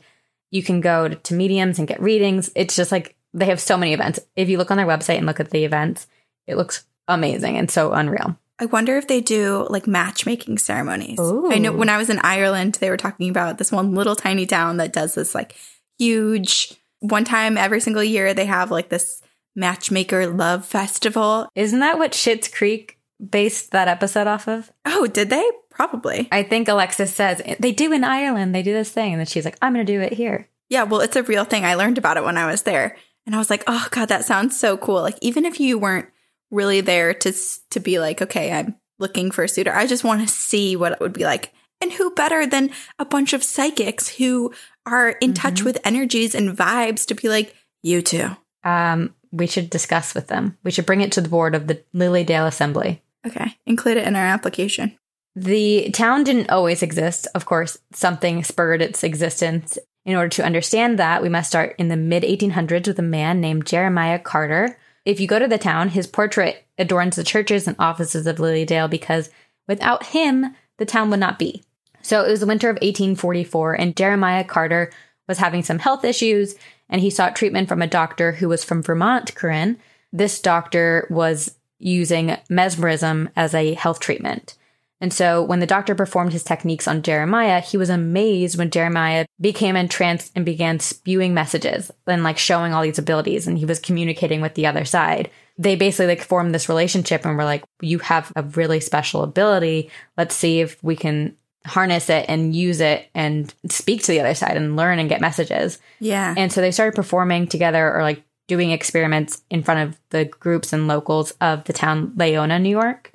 you 0.52 0.62
can 0.62 0.82
go 0.82 1.08
to, 1.08 1.16
to 1.16 1.34
mediums 1.34 1.80
and 1.80 1.88
get 1.88 2.02
readings. 2.02 2.52
It's 2.56 2.76
just 2.76 2.92
like 2.92 3.16
they 3.34 3.46
have 3.46 3.60
so 3.60 3.78
many 3.78 3.94
events. 3.94 4.20
If 4.36 4.50
you 4.50 4.58
look 4.58 4.72
on 4.72 4.78
their 4.78 4.86
website 4.86 5.18
and 5.18 5.26
look 5.26 5.40
at 5.40 5.50
the 5.50 5.66
events, 5.66 6.08
it 6.48 6.58
looks 6.58 6.86
amazing 7.08 7.58
and 7.58 7.70
so 7.70 7.94
unreal. 7.94 8.38
I 8.58 8.66
wonder 8.66 8.98
if 8.98 9.08
they 9.08 9.20
do 9.20 9.68
like 9.70 9.86
matchmaking 9.86 10.60
ceremonies. 10.60 11.20
Ooh. 11.20 11.52
I 11.52 11.58
know 11.58 11.74
when 11.74 11.90
I 11.90 11.98
was 11.98 12.10
in 12.10 12.20
Ireland, 12.20 12.76
they 12.76 12.90
were 12.90 12.98
talking 12.98 13.30
about 13.30 13.58
this 13.58 13.72
one 13.72 13.94
little 13.94 14.16
tiny 14.16 14.46
town 14.46 14.78
that 14.78 14.94
does 14.94 15.16
this 15.16 15.36
like 15.36 15.56
huge 15.98 16.74
one 17.00 17.26
time 17.26 17.58
every 17.58 17.82
single 17.82 18.04
year 18.04 18.34
they 18.34 18.46
have 18.46 18.72
like 18.72 18.90
this 18.90 19.22
matchmaker 19.56 20.28
love 20.28 20.66
festival. 20.66 21.50
Isn't 21.56 21.80
that 21.80 21.98
what 21.98 22.12
Schitt's 22.12 22.48
Creek 22.48 22.95
based 23.30 23.72
that 23.72 23.88
episode 23.88 24.28
off 24.28 24.48
of? 24.48 24.72
Oh, 24.86 25.08
did 25.08 25.30
they? 25.30 25.50
Probably. 25.70 26.28
I 26.32 26.44
think 26.44 26.68
Alexis 26.68 27.14
says 27.14 27.42
they 27.60 27.72
do 27.72 27.92
in 27.92 28.04
Ireland. 28.04 28.56
They 28.56 28.64
do 28.64 28.74
this 28.74 28.92
thing, 28.92 29.14
and 29.14 29.20
then 29.20 29.26
she's 29.26 29.46
like, 29.46 29.58
"I'm 29.62 29.74
going 29.74 29.86
to 29.86 29.92
do 29.92 30.02
it 30.02 30.14
here." 30.14 30.50
Yeah, 30.70 30.84
well, 30.84 31.02
it's 31.02 31.16
a 31.16 31.24
real 31.24 31.46
thing. 31.46 31.66
I 31.66 31.76
learned 31.76 31.98
about 31.98 32.18
it 32.18 32.24
when 32.24 32.38
I 32.38 32.50
was 32.50 32.64
there. 32.64 32.98
And 33.26 33.36
I 33.36 33.38
was 33.38 33.50
like, 33.50 33.64
"Oh 33.68 33.88
god, 33.92 34.10
that 34.10 34.26
sounds 34.26 34.58
so 34.58 34.78
cool." 34.78 35.02
Like 35.02 35.18
even 35.22 35.46
if 35.46 35.60
you 35.60 35.78
weren't 35.78 36.10
really 36.52 36.82
there 36.82 37.14
to 37.14 37.34
to 37.72 37.80
be 37.80 38.00
like, 38.00 38.22
"Okay, 38.22 38.52
I'm 38.52 38.76
looking 39.00 39.32
for 39.32 39.44
a 39.44 39.50
suitor." 39.50 39.74
I 39.74 39.88
just 39.88 40.04
want 40.04 40.22
to 40.22 40.34
see 40.34 40.76
what 40.76 40.94
it 40.94 41.00
would 41.00 41.14
be 41.14 41.26
like. 41.26 41.52
And 41.82 41.92
who 41.92 42.12
better 42.12 42.48
than 42.48 42.72
a 42.98 43.06
bunch 43.06 43.34
of 43.34 43.44
psychics 43.44 44.08
who 44.08 44.54
are 44.86 45.10
in 45.10 45.34
touch 45.34 45.64
with 45.64 45.78
energies 45.84 46.34
and 46.34 46.56
vibes 46.58 47.06
to 47.08 47.16
be 47.16 47.28
like, 47.28 47.56
"You 47.84 48.02
too." 48.02 48.30
Um, 48.64 49.14
we 49.32 49.48
should 49.48 49.70
discuss 49.70 50.16
with 50.16 50.28
them. 50.28 50.58
We 50.64 50.72
should 50.72 50.86
bring 50.86 51.02
it 51.02 51.12
to 51.14 51.22
the 51.22 51.30
board 51.30 51.56
of 51.56 51.68
the 51.68 51.84
Lilydale 51.94 52.48
Assembly. 52.48 53.02
Okay, 53.26 53.58
include 53.66 53.98
it 53.98 54.08
in 54.08 54.16
our 54.16 54.26
application. 54.26 54.98
The 55.36 55.90
town 55.92 56.24
didn't 56.24 56.50
always 56.50 56.82
exist. 56.82 57.28
Of 57.36 57.46
course, 57.46 57.78
something 57.92 58.44
spurred 58.44 58.82
its 58.82 59.04
existence. 59.04 59.78
In 60.06 60.16
order 60.16 60.30
to 60.30 60.46
understand 60.46 61.00
that, 61.00 61.22
we 61.22 61.30
must 61.30 61.50
start 61.50 61.76
in 61.78 61.90
the 61.90 61.98
mid 61.98 62.24
1800s 62.24 62.88
with 62.88 63.00
a 63.00 63.04
man 63.04 63.42
named 63.42 63.66
Jeremiah 63.66 64.20
Carter. 64.20 64.78
If 65.04 65.20
you 65.20 65.28
go 65.28 65.40
to 65.40 65.48
the 65.48 65.58
town, 65.58 65.90
his 65.90 66.08
portrait 66.08 66.66
adorns 66.78 67.16
the 67.16 67.24
churches 67.24 67.68
and 67.68 67.76
offices 67.80 68.28
of 68.28 68.38
Lilydale 68.38 68.90
because 68.90 69.30
without 69.68 70.08
him, 70.08 70.56
the 70.78 70.86
town 70.86 71.10
would 71.10 71.20
not 71.20 71.40
be. 71.40 71.64
So 72.02 72.24
it 72.24 72.30
was 72.30 72.40
the 72.40 72.46
winter 72.46 72.70
of 72.70 72.76
1844, 72.76 73.74
and 73.74 73.96
Jeremiah 73.96 74.44
Carter 74.44 74.92
was 75.28 75.40
having 75.40 75.64
some 75.64 75.80
health 75.80 76.06
issues, 76.06 76.56
and 76.88 77.02
he 77.02 77.10
sought 77.10 77.36
treatment 77.36 77.68
from 77.68 77.82
a 77.82 77.88
doctor 77.88 78.34
who 78.34 78.48
was 78.48 78.64
from 78.64 78.84
Vermont, 78.84 79.34
Corinne. 79.34 79.78
This 80.14 80.40
doctor 80.40 81.08
was 81.10 81.56
using 81.80 82.38
mesmerism 82.50 83.30
as 83.36 83.54
a 83.54 83.74
health 83.74 84.00
treatment. 84.00 84.56
And 85.02 85.14
so 85.14 85.44
when 85.44 85.60
the 85.60 85.68
doctor 85.68 85.94
performed 85.94 86.32
his 86.32 86.44
techniques 86.44 86.88
on 86.88 87.02
Jeremiah, 87.02 87.60
he 87.60 87.78
was 87.78 87.90
amazed 87.90 88.58
when 88.58 88.72
Jeremiah 88.72 89.26
became 89.42 89.76
entranced 89.76 90.32
and 90.36 90.46
began 90.46 90.80
spewing 90.80 91.34
messages 91.34 91.92
and 92.08 92.24
like 92.24 92.38
showing 92.38 92.74
all 92.74 92.82
these 92.82 92.98
abilities 92.98 93.46
and 93.46 93.58
he 93.58 93.66
was 93.66 93.80
communicating 93.80 94.42
with 94.42 94.56
the 94.56 94.66
other 94.66 94.86
side. 94.86 95.30
They 95.58 95.76
basically 95.76 96.08
like 96.08 96.24
formed 96.24 96.56
this 96.56 96.70
relationship 96.70 97.26
and 97.26 97.38
were 97.38 97.44
like, 97.44 97.64
you 97.82 98.00
have 98.00 98.32
a 98.36 98.44
really 98.44 98.80
special 98.80 99.22
ability. 99.22 99.92
Let's 100.18 100.36
see 100.36 100.62
if 100.62 100.82
we 100.84 100.96
can 100.96 101.36
harness 101.66 102.10
it 102.10 102.26
and 102.30 102.56
use 102.56 102.80
it 102.80 103.10
and 103.14 103.54
speak 103.70 104.04
to 104.04 104.12
the 104.12 104.22
other 104.22 104.36
side 104.36 104.56
and 104.56 104.76
learn 104.76 105.00
and 105.00 105.10
get 105.10 105.22
messages. 105.22 105.80
Yeah. 106.00 106.34
And 106.38 106.52
so 106.52 106.62
they 106.62 106.72
started 106.72 106.96
performing 106.96 107.48
together 107.48 107.94
or 107.94 108.02
like 108.02 108.24
doing 108.48 108.72
experiments 108.72 109.44
in 109.50 109.64
front 109.64 109.90
of 109.90 110.00
the 110.10 110.26
groups 110.26 110.74
and 110.74 110.88
locals 110.88 111.32
of 111.42 111.64
the 111.66 111.74
town 111.74 112.12
Laona, 112.16 112.62
New 112.62 112.70
York. 112.70 113.12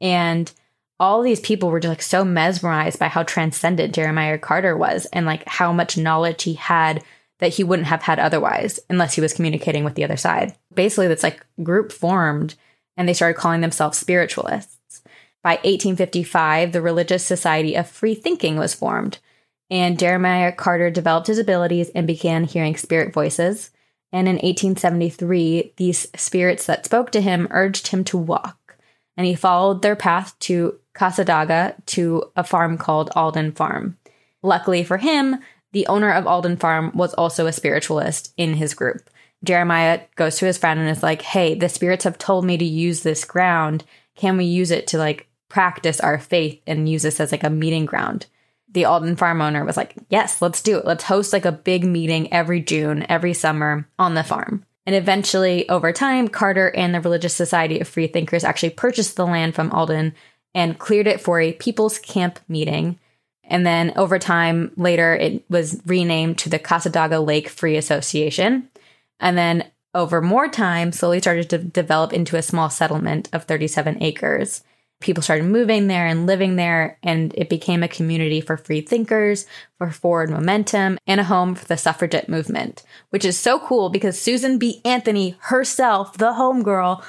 And 0.00 0.50
all 0.98 1.22
these 1.22 1.40
people 1.40 1.70
were 1.70 1.80
just 1.80 1.90
like 1.90 2.02
so 2.02 2.24
mesmerized 2.24 2.98
by 2.98 3.08
how 3.08 3.22
transcendent 3.22 3.94
Jeremiah 3.94 4.38
Carter 4.38 4.76
was 4.76 5.06
and 5.06 5.26
like 5.26 5.46
how 5.48 5.72
much 5.72 5.96
knowledge 5.96 6.42
he 6.42 6.54
had 6.54 7.02
that 7.38 7.54
he 7.54 7.64
wouldn't 7.64 7.88
have 7.88 8.02
had 8.02 8.18
otherwise 8.18 8.78
unless 8.90 9.14
he 9.14 9.20
was 9.20 9.32
communicating 9.32 9.82
with 9.82 9.94
the 9.94 10.04
other 10.04 10.16
side. 10.16 10.54
Basically, 10.74 11.08
that's 11.08 11.22
like 11.22 11.44
group 11.62 11.90
formed 11.90 12.54
and 12.96 13.08
they 13.08 13.14
started 13.14 13.38
calling 13.38 13.62
themselves 13.62 13.96
spiritualists. 13.96 15.02
By 15.42 15.52
1855, 15.52 16.72
the 16.72 16.82
Religious 16.82 17.24
Society 17.24 17.74
of 17.74 17.88
Free 17.88 18.14
Thinking 18.14 18.56
was 18.56 18.74
formed, 18.74 19.18
and 19.70 19.98
Jeremiah 19.98 20.52
Carter 20.52 20.90
developed 20.90 21.28
his 21.28 21.38
abilities 21.38 21.88
and 21.94 22.06
began 22.06 22.44
hearing 22.44 22.76
spirit 22.76 23.14
voices. 23.14 23.70
And 24.12 24.26
in 24.26 24.36
1873, 24.36 25.74
these 25.76 26.08
spirits 26.16 26.66
that 26.66 26.84
spoke 26.84 27.12
to 27.12 27.20
him 27.20 27.46
urged 27.50 27.88
him 27.88 28.02
to 28.04 28.18
walk, 28.18 28.76
and 29.16 29.26
he 29.26 29.34
followed 29.34 29.82
their 29.82 29.96
path 29.96 30.36
to 30.40 30.78
Cassadaga 30.94 31.74
to 31.86 32.24
a 32.36 32.42
farm 32.42 32.76
called 32.76 33.10
Alden 33.14 33.52
Farm. 33.52 33.96
Luckily 34.42 34.82
for 34.84 34.98
him, 34.98 35.36
The 35.72 35.86
owner 35.86 36.10
of 36.10 36.26
Alden 36.26 36.56
Farm 36.56 36.90
was 36.94 37.14
also 37.14 37.46
a 37.46 37.52
spiritualist 37.52 38.34
in 38.36 38.54
his 38.54 38.74
group. 38.74 39.08
Jeremiah 39.44 40.00
goes 40.16 40.36
to 40.38 40.46
his 40.46 40.58
friend 40.58 40.80
and 40.80 40.88
is 40.88 41.02
like, 41.02 41.22
Hey, 41.22 41.54
the 41.54 41.68
spirits 41.68 42.04
have 42.04 42.18
told 42.18 42.44
me 42.44 42.58
to 42.58 42.64
use 42.64 43.02
this 43.02 43.24
ground. 43.24 43.84
Can 44.16 44.36
we 44.36 44.44
use 44.44 44.72
it 44.72 44.88
to 44.88 44.98
like 44.98 45.28
practice 45.48 46.00
our 46.00 46.18
faith 46.18 46.60
and 46.66 46.88
use 46.88 47.02
this 47.02 47.20
as 47.20 47.30
like 47.30 47.44
a 47.44 47.50
meeting 47.50 47.86
ground? 47.86 48.26
The 48.72 48.84
Alden 48.84 49.16
farm 49.16 49.40
owner 49.40 49.64
was 49.64 49.76
like, 49.76 49.94
Yes, 50.08 50.40
let's 50.40 50.62
do 50.62 50.78
it. 50.78 50.84
Let's 50.84 51.04
host 51.04 51.32
like 51.32 51.44
a 51.44 51.52
big 51.52 51.84
meeting 51.84 52.32
every 52.32 52.60
June, 52.60 53.04
every 53.08 53.34
summer 53.34 53.88
on 53.98 54.14
the 54.14 54.24
farm. 54.24 54.64
And 54.86 54.96
eventually, 54.96 55.68
over 55.68 55.92
time, 55.92 56.28
Carter 56.28 56.68
and 56.74 56.94
the 56.94 57.00
Religious 57.00 57.34
Society 57.34 57.80
of 57.80 57.88
Free 57.88 58.06
Thinkers 58.06 58.44
actually 58.44 58.70
purchased 58.70 59.16
the 59.16 59.26
land 59.26 59.54
from 59.54 59.70
Alden 59.70 60.14
and 60.54 60.78
cleared 60.78 61.06
it 61.06 61.20
for 61.20 61.40
a 61.40 61.52
People's 61.52 61.98
Camp 61.98 62.40
meeting. 62.48 62.98
And 63.44 63.66
then 63.66 63.92
over 63.96 64.18
time, 64.18 64.72
later, 64.76 65.14
it 65.14 65.44
was 65.50 65.80
renamed 65.84 66.38
to 66.38 66.48
the 66.48 66.58
Cassadaga 66.58 67.24
Lake 67.24 67.48
Free 67.48 67.76
Association. 67.76 68.68
And 69.18 69.36
then 69.36 69.64
over 69.94 70.20
more 70.20 70.48
time, 70.48 70.92
slowly 70.92 71.20
started 71.20 71.50
to 71.50 71.58
develop 71.58 72.12
into 72.12 72.36
a 72.36 72.42
small 72.42 72.70
settlement 72.70 73.28
of 73.32 73.44
37 73.44 74.02
acres. 74.02 74.62
People 75.00 75.22
started 75.22 75.44
moving 75.46 75.86
there 75.86 76.06
and 76.06 76.26
living 76.26 76.56
there, 76.56 76.98
and 77.02 77.32
it 77.34 77.48
became 77.48 77.82
a 77.82 77.88
community 77.88 78.40
for 78.42 78.56
free 78.58 78.82
thinkers, 78.82 79.46
for 79.78 79.90
forward 79.90 80.28
momentum, 80.28 80.98
and 81.06 81.20
a 81.20 81.24
home 81.24 81.54
for 81.54 81.64
the 81.66 81.78
suffragette 81.78 82.28
movement, 82.28 82.82
which 83.08 83.24
is 83.24 83.38
so 83.38 83.58
cool 83.58 83.88
because 83.88 84.20
Susan 84.20 84.58
B. 84.58 84.82
Anthony 84.84 85.36
herself, 85.40 86.18
the 86.18 86.32
homegirl, 86.32 87.02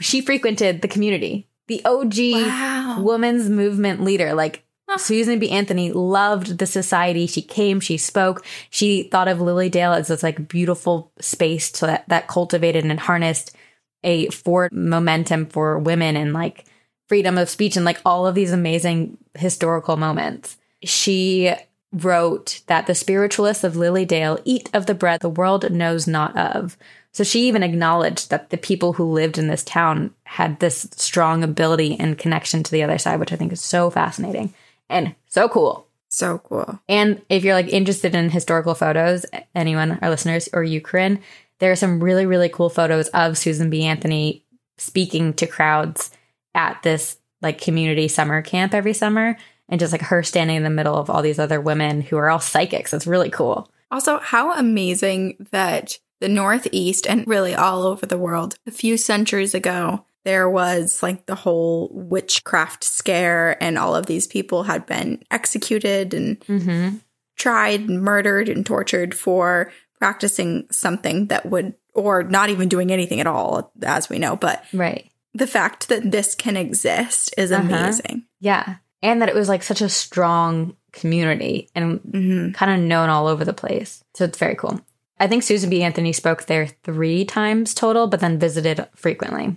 she 0.00 0.20
frequented 0.20 0.82
the 0.82 0.88
community. 0.88 1.46
The 1.68 1.84
OG 1.84 2.16
Wow. 2.48 3.02
women's 3.02 3.48
movement 3.48 4.02
leader. 4.02 4.32
Like 4.34 4.64
Susan 4.96 5.38
B. 5.38 5.50
Anthony 5.50 5.92
loved 5.92 6.58
the 6.58 6.66
society. 6.66 7.26
She 7.26 7.42
came, 7.42 7.78
she 7.78 7.98
spoke. 7.98 8.44
She 8.70 9.04
thought 9.04 9.28
of 9.28 9.40
Lily 9.40 9.68
Dale 9.68 9.92
as 9.92 10.08
this 10.08 10.22
like 10.22 10.48
beautiful 10.48 11.12
space 11.20 11.70
to 11.72 11.86
that, 11.86 12.08
that 12.08 12.26
cultivated 12.26 12.84
and 12.84 12.98
harnessed 12.98 13.54
a 14.02 14.28
forward 14.30 14.72
momentum 14.72 15.46
for 15.46 15.78
women 15.78 16.16
and 16.16 16.32
like 16.32 16.64
freedom 17.08 17.38
of 17.38 17.48
speech 17.48 17.76
and 17.76 17.84
like 17.84 18.00
all 18.04 18.26
of 18.26 18.34
these 18.34 18.52
amazing 18.52 19.16
historical 19.36 19.96
moments. 19.96 20.56
She 20.82 21.52
wrote 21.90 22.60
that 22.66 22.86
the 22.86 22.94
spiritualists 22.94 23.64
of 23.64 23.76
Lily 23.76 24.04
Dale 24.04 24.38
eat 24.44 24.68
of 24.74 24.86
the 24.86 24.94
bread 24.94 25.20
the 25.20 25.28
world 25.28 25.70
knows 25.72 26.06
not 26.06 26.36
of. 26.36 26.76
So 27.12 27.24
she 27.24 27.48
even 27.48 27.62
acknowledged 27.62 28.30
that 28.30 28.50
the 28.50 28.58
people 28.58 28.92
who 28.92 29.04
lived 29.04 29.38
in 29.38 29.48
this 29.48 29.64
town 29.64 30.14
had 30.24 30.60
this 30.60 30.86
strong 30.92 31.42
ability 31.42 31.98
and 31.98 32.18
connection 32.18 32.62
to 32.62 32.70
the 32.70 32.82
other 32.82 32.98
side, 32.98 33.18
which 33.18 33.32
I 33.32 33.36
think 33.36 33.52
is 33.52 33.62
so 33.62 33.90
fascinating 33.90 34.52
and 34.88 35.14
so 35.26 35.48
cool. 35.48 35.86
So 36.10 36.38
cool. 36.38 36.78
And 36.88 37.22
if 37.28 37.42
you're 37.42 37.54
like 37.54 37.68
interested 37.68 38.14
in 38.14 38.30
historical 38.30 38.74
photos, 38.74 39.24
anyone, 39.54 39.98
our 40.02 40.10
listeners, 40.10 40.48
or 40.52 40.62
you, 40.62 40.80
Corinne, 40.80 41.20
there 41.58 41.72
are 41.72 41.76
some 41.76 42.02
really, 42.02 42.26
really 42.26 42.48
cool 42.48 42.70
photos 42.70 43.08
of 43.08 43.38
Susan 43.38 43.68
B. 43.70 43.84
Anthony 43.84 44.44
speaking 44.76 45.32
to 45.34 45.46
crowds 45.46 46.10
at 46.58 46.82
this 46.82 47.16
like 47.40 47.60
community 47.60 48.08
summer 48.08 48.42
camp 48.42 48.74
every 48.74 48.92
summer. 48.92 49.36
And 49.70 49.78
just 49.78 49.92
like 49.92 50.00
her 50.02 50.22
standing 50.22 50.56
in 50.56 50.62
the 50.62 50.70
middle 50.70 50.96
of 50.96 51.10
all 51.10 51.20
these 51.22 51.38
other 51.38 51.60
women 51.60 52.00
who 52.00 52.16
are 52.16 52.30
all 52.30 52.40
psychics. 52.40 52.94
It's 52.94 53.06
really 53.06 53.28
cool. 53.28 53.70
Also, 53.90 54.18
how 54.18 54.54
amazing 54.54 55.46
that 55.50 55.98
the 56.20 56.28
Northeast 56.28 57.06
and 57.06 57.26
really 57.26 57.54
all 57.54 57.82
over 57.82 58.06
the 58.06 58.16
world, 58.16 58.56
a 58.66 58.70
few 58.70 58.96
centuries 58.96 59.54
ago, 59.54 60.06
there 60.24 60.48
was 60.48 61.02
like 61.02 61.26
the 61.26 61.34
whole 61.34 61.90
witchcraft 61.92 62.82
scare, 62.82 63.62
and 63.62 63.78
all 63.78 63.94
of 63.94 64.06
these 64.06 64.26
people 64.26 64.62
had 64.64 64.86
been 64.86 65.22
executed 65.30 66.14
and 66.14 66.40
Mm-hmm. 66.40 66.96
tried 67.36 67.80
and 67.88 68.02
murdered 68.02 68.48
and 68.48 68.64
tortured 68.64 69.14
for 69.14 69.70
practicing 69.98 70.66
something 70.70 71.26
that 71.26 71.44
would, 71.46 71.74
or 71.94 72.22
not 72.22 72.48
even 72.48 72.68
doing 72.68 72.90
anything 72.90 73.20
at 73.20 73.26
all, 73.26 73.70
as 73.82 74.08
we 74.08 74.18
know. 74.18 74.34
But 74.34 74.64
Right. 74.72 75.10
The 75.38 75.46
fact 75.46 75.88
that 75.88 76.10
this 76.10 76.34
can 76.34 76.56
exist 76.56 77.34
is 77.38 77.52
Uh-huh. 77.52 77.62
amazing. 77.66 78.24
Yeah. 78.40 78.76
And 79.02 79.22
that 79.22 79.28
it 79.28 79.34
was 79.34 79.48
like 79.48 79.62
such 79.62 79.80
a 79.80 79.88
strong 79.88 80.76
community 80.92 81.68
and 81.74 82.00
hmm 82.00 82.50
kind 82.52 82.72
of 82.72 82.86
known 82.88 83.08
all 83.10 83.26
over 83.26 83.44
the 83.44 83.52
place. 83.52 84.02
So 84.14 84.24
it's 84.24 84.38
very 84.38 84.56
cool. 84.56 84.80
I 85.20 85.26
think 85.26 85.42
Susan 85.42 85.70
B. 85.70 85.82
Anthony 85.82 86.12
spoke 86.12 86.44
there 86.44 86.68
three 86.84 87.24
times 87.24 87.74
total, 87.74 88.06
but 88.06 88.20
then 88.20 88.38
visited 88.38 88.86
frequently. 88.94 89.56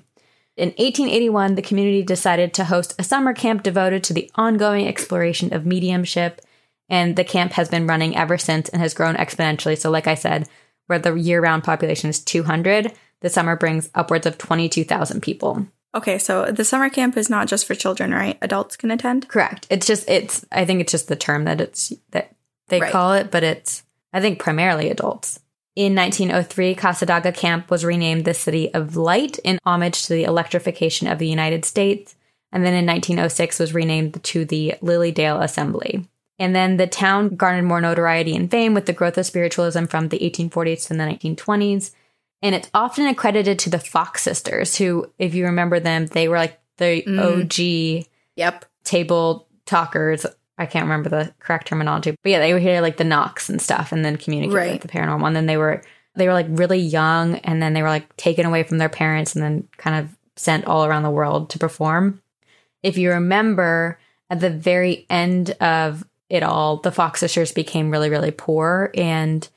In 0.57 0.69
1881, 0.77 1.55
the 1.55 1.61
community 1.61 2.03
decided 2.03 2.53
to 2.53 2.65
host 2.65 2.93
a 2.99 3.03
summer 3.03 3.33
camp 3.33 3.63
devoted 3.63 4.03
to 4.05 4.13
the 4.13 4.29
ongoing 4.35 4.87
exploration 4.87 5.53
of 5.53 5.65
mediumship. 5.65 6.41
And 6.89 7.15
the 7.15 7.23
camp 7.23 7.53
has 7.53 7.69
been 7.69 7.87
running 7.87 8.17
ever 8.17 8.37
since 8.37 8.67
and 8.69 8.81
has 8.81 8.93
grown 8.93 9.15
exponentially. 9.15 9.77
So, 9.77 9.89
like 9.89 10.07
I 10.07 10.15
said, 10.15 10.49
where 10.87 10.99
the 10.99 11.13
year 11.13 11.39
round 11.41 11.63
population 11.63 12.09
is 12.09 12.19
200, 12.19 12.91
the 13.21 13.29
summer 13.29 13.55
brings 13.55 13.89
upwards 13.95 14.25
of 14.25 14.37
22,000 14.37 15.21
people. 15.21 15.67
Okay, 15.93 16.17
so 16.17 16.45
the 16.45 16.63
summer 16.65 16.89
camp 16.89 17.17
is 17.17 17.29
not 17.29 17.47
just 17.47 17.65
for 17.67 17.75
children, 17.75 18.11
right? 18.11 18.37
Adults 18.41 18.77
can 18.77 18.91
attend. 18.91 19.27
Correct. 19.27 19.67
It's 19.69 19.85
just 19.85 20.09
it's 20.09 20.45
I 20.51 20.65
think 20.65 20.81
it's 20.81 20.91
just 20.91 21.07
the 21.07 21.15
term 21.15 21.43
that 21.45 21.59
it's 21.59 21.91
that 22.11 22.33
they 22.69 22.79
Right. 22.79 22.91
call 22.91 23.13
it, 23.13 23.29
but 23.29 23.43
it's 23.43 23.83
I 24.13 24.21
think 24.21 24.39
primarily 24.39 24.89
adults. 24.89 25.39
In 25.75 25.95
1903, 25.95 26.75
Cassadaga 26.75 27.33
Camp 27.33 27.69
was 27.69 27.85
renamed 27.85 28.25
the 28.25 28.33
City 28.33 28.73
of 28.73 28.97
Light 28.97 29.37
in 29.39 29.57
homage 29.65 30.03
to 30.05 30.13
the 30.13 30.23
electrification 30.25 31.07
of 31.07 31.17
the 31.19 31.27
United 31.27 31.63
States, 31.63 32.15
and 32.51 32.65
then 32.65 32.73
in 32.73 32.85
1906 32.85 33.59
was 33.59 33.73
renamed 33.73 34.21
to 34.23 34.43
the 34.43 34.75
Lily 34.81 35.11
Dale 35.11 35.41
Assembly. 35.41 36.05
And 36.39 36.55
then 36.55 36.77
the 36.77 36.87
town 36.87 37.35
garnered 37.35 37.65
more 37.65 37.79
notoriety 37.79 38.35
and 38.35 38.49
fame 38.49 38.73
with 38.73 38.85
the 38.85 38.93
growth 38.93 39.17
of 39.17 39.25
spiritualism 39.25 39.85
from 39.85 40.09
the 40.09 40.19
1840s 40.19 40.87
to 40.87 40.93
the 40.93 41.03
1920s. 41.03 41.91
And 42.41 42.55
it's 42.55 42.69
often 42.73 43.05
accredited 43.07 43.59
to 43.59 43.69
the 43.69 43.79
Fox 43.79 44.23
sisters, 44.23 44.75
who, 44.75 45.11
if 45.19 45.35
you 45.35 45.45
remember 45.45 45.79
them, 45.79 46.07
they 46.07 46.27
were 46.27 46.37
like 46.37 46.59
the 46.77 47.03
mm. 47.07 48.01
OG 48.01 48.07
Yep. 48.35 48.65
table 48.83 49.47
talkers. 49.65 50.25
I 50.57 50.65
can't 50.65 50.83
remember 50.85 51.09
the 51.09 51.33
correct 51.39 51.67
terminology, 51.67 52.15
but 52.23 52.29
yeah, 52.29 52.39
they 52.39 52.53
were 52.53 52.59
here 52.59 52.81
like 52.81 52.97
the 52.97 53.03
knocks 53.03 53.49
and 53.49 53.61
stuff, 53.61 53.91
and 53.91 54.03
then 54.03 54.17
communicate 54.17 54.55
Right. 54.55 54.71
with 54.73 54.81
the 54.81 54.87
paranormal. 54.87 55.25
And 55.27 55.35
then 55.35 55.45
they 55.45 55.57
were 55.57 55.81
they 56.15 56.27
were 56.27 56.33
like 56.33 56.47
really 56.49 56.79
young, 56.79 57.37
and 57.37 57.61
then 57.61 57.73
they 57.73 57.81
were 57.81 57.89
like 57.89 58.15
taken 58.17 58.45
away 58.45 58.63
from 58.63 58.77
their 58.79 58.89
parents, 58.89 59.35
and 59.35 59.43
then 59.43 59.67
kind 59.77 60.03
of 60.03 60.15
sent 60.35 60.65
all 60.65 60.85
around 60.85 61.03
the 61.03 61.09
world 61.09 61.49
to 61.51 61.59
perform. 61.59 62.21
If 62.83 62.97
you 62.97 63.11
remember, 63.11 63.99
at 64.29 64.39
the 64.39 64.49
very 64.49 65.05
end 65.09 65.51
of 65.61 66.03
it 66.29 66.43
all, 66.43 66.77
the 66.77 66.91
Fox 66.91 67.19
sisters 67.19 67.51
became 67.51 67.91
really 67.91 68.09
really 68.09 68.31
poor, 68.31 68.91
and 68.95 69.47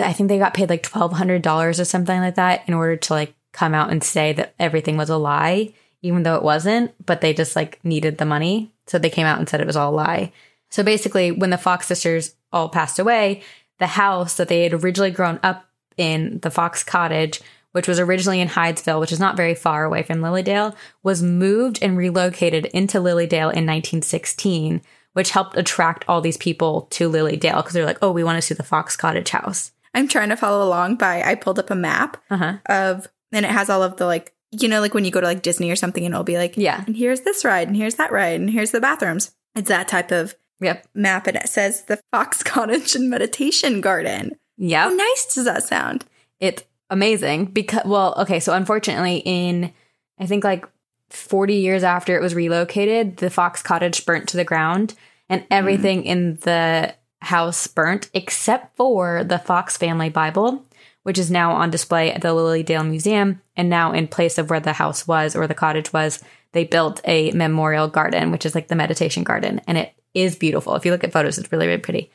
I 0.00 0.12
think 0.12 0.28
they 0.28 0.38
got 0.38 0.54
paid 0.54 0.70
like 0.70 0.82
twelve 0.82 1.12
hundred 1.12 1.42
dollars 1.42 1.80
or 1.80 1.84
something 1.84 2.20
like 2.20 2.36
that 2.36 2.68
in 2.68 2.74
order 2.74 2.96
to 2.96 3.12
like 3.12 3.34
come 3.52 3.74
out 3.74 3.90
and 3.90 4.02
say 4.02 4.32
that 4.34 4.54
everything 4.58 4.96
was 4.96 5.10
a 5.10 5.16
lie 5.16 5.72
even 6.02 6.22
though 6.22 6.36
it 6.36 6.42
wasn't, 6.42 6.94
but 7.04 7.20
they 7.20 7.34
just 7.34 7.56
like 7.56 7.80
needed 7.84 8.18
the 8.18 8.24
money. 8.24 8.72
So 8.86 8.98
they 8.98 9.10
came 9.10 9.26
out 9.26 9.38
and 9.38 9.48
said 9.48 9.60
it 9.60 9.66
was 9.66 9.76
all 9.76 9.92
a 9.92 9.96
lie. 9.96 10.32
So 10.70 10.82
basically, 10.82 11.32
when 11.32 11.50
the 11.50 11.58
Fox 11.58 11.86
sisters 11.86 12.34
all 12.52 12.68
passed 12.68 12.98
away, 12.98 13.42
the 13.78 13.86
house 13.86 14.36
that 14.36 14.48
they 14.48 14.62
had 14.62 14.74
originally 14.74 15.10
grown 15.10 15.40
up 15.42 15.66
in, 15.96 16.38
the 16.40 16.50
Fox 16.50 16.84
Cottage, 16.84 17.40
which 17.72 17.88
was 17.88 17.98
originally 17.98 18.40
in 18.40 18.48
Hydesville, 18.48 19.00
which 19.00 19.12
is 19.12 19.20
not 19.20 19.36
very 19.36 19.54
far 19.54 19.84
away 19.84 20.02
from 20.02 20.20
Lilydale, 20.20 20.74
was 21.02 21.22
moved 21.22 21.78
and 21.82 21.96
relocated 21.96 22.66
into 22.66 22.98
Lilydale 22.98 23.52
in 23.52 23.66
1916, 23.66 24.80
which 25.12 25.30
helped 25.30 25.56
attract 25.56 26.04
all 26.08 26.20
these 26.20 26.36
people 26.36 26.82
to 26.90 27.10
Lilydale 27.10 27.56
because 27.56 27.72
they're 27.72 27.84
like, 27.84 27.98
oh, 28.02 28.12
we 28.12 28.24
want 28.24 28.36
to 28.36 28.42
see 28.42 28.54
the 28.54 28.62
Fox 28.62 28.96
Cottage 28.96 29.30
house. 29.30 29.72
I'm 29.94 30.08
trying 30.08 30.28
to 30.30 30.36
follow 30.36 30.66
along 30.66 30.96
by 30.96 31.22
I 31.22 31.34
pulled 31.34 31.58
up 31.58 31.70
a 31.70 31.74
map 31.74 32.16
Uh 32.30 32.36
huh. 32.36 32.54
of 32.66 33.08
and 33.32 33.44
it 33.44 33.50
has 33.50 33.68
all 33.70 33.82
of 33.82 33.96
the 33.96 34.06
like 34.06 34.34
you 34.50 34.68
know 34.68 34.80
like 34.80 34.94
when 34.94 35.04
you 35.04 35.10
go 35.10 35.20
to 35.20 35.26
like 35.26 35.42
Disney 35.42 35.70
or 35.70 35.76
something 35.76 36.04
and 36.04 36.14
it'll 36.14 36.24
be 36.24 36.38
like 36.38 36.56
Yeah. 36.56 36.82
and 36.86 36.96
here's 36.96 37.20
this 37.22 37.44
ride 37.44 37.68
and 37.68 37.76
here's 37.76 37.96
that 37.96 38.12
ride 38.12 38.40
and 38.40 38.50
here's 38.50 38.70
the 38.70 38.80
bathrooms. 38.80 39.34
It's 39.54 39.68
that 39.68 39.88
type 39.88 40.10
of 40.10 40.34
Yep. 40.60 40.86
map 40.94 41.26
and 41.28 41.36
it 41.36 41.48
says 41.48 41.84
the 41.84 42.00
Fox 42.10 42.42
Cottage 42.42 42.96
and 42.96 43.08
Meditation 43.08 43.80
Garden. 43.80 44.36
Yeah. 44.56 44.84
How 44.84 44.94
nice 44.94 45.34
does 45.34 45.44
that 45.44 45.62
sound? 45.64 46.04
it's 46.40 46.62
amazing 46.90 47.44
because 47.46 47.82
well 47.84 48.14
okay 48.18 48.40
so 48.40 48.54
unfortunately 48.54 49.16
in 49.26 49.72
i 50.18 50.24
think 50.26 50.42
like 50.44 50.64
40 51.10 51.54
years 51.56 51.82
after 51.84 52.16
it 52.16 52.22
was 52.22 52.34
relocated 52.34 53.16
the 53.18 53.28
fox 53.28 53.62
cottage 53.62 54.06
burnt 54.06 54.28
to 54.28 54.36
the 54.38 54.44
ground 54.44 54.94
and 55.28 55.44
everything 55.50 56.04
in 56.04 56.36
the 56.36 56.94
house 57.20 57.66
burnt 57.66 58.10
except 58.14 58.76
for 58.76 59.24
the 59.24 59.38
fox 59.38 59.76
family 59.76 60.08
bible 60.08 60.64
which 61.02 61.18
is 61.18 61.30
now 61.30 61.52
on 61.52 61.70
display 61.70 62.12
at 62.12 62.22
the 62.22 62.28
lilydale 62.28 62.88
museum 62.88 63.40
and 63.56 63.68
now 63.68 63.92
in 63.92 64.06
place 64.06 64.38
of 64.38 64.50
where 64.50 64.60
the 64.60 64.72
house 64.72 65.06
was 65.06 65.34
or 65.34 65.46
the 65.46 65.54
cottage 65.54 65.92
was 65.92 66.22
they 66.52 66.64
built 66.64 67.00
a 67.04 67.32
memorial 67.32 67.88
garden 67.88 68.30
which 68.30 68.46
is 68.46 68.54
like 68.54 68.68
the 68.68 68.76
meditation 68.76 69.24
garden 69.24 69.60
and 69.66 69.76
it 69.76 69.92
is 70.14 70.36
beautiful 70.36 70.74
if 70.74 70.84
you 70.84 70.92
look 70.92 71.04
at 71.04 71.12
photos 71.12 71.38
it's 71.38 71.50
really 71.50 71.66
really 71.66 71.80
pretty 71.80 72.10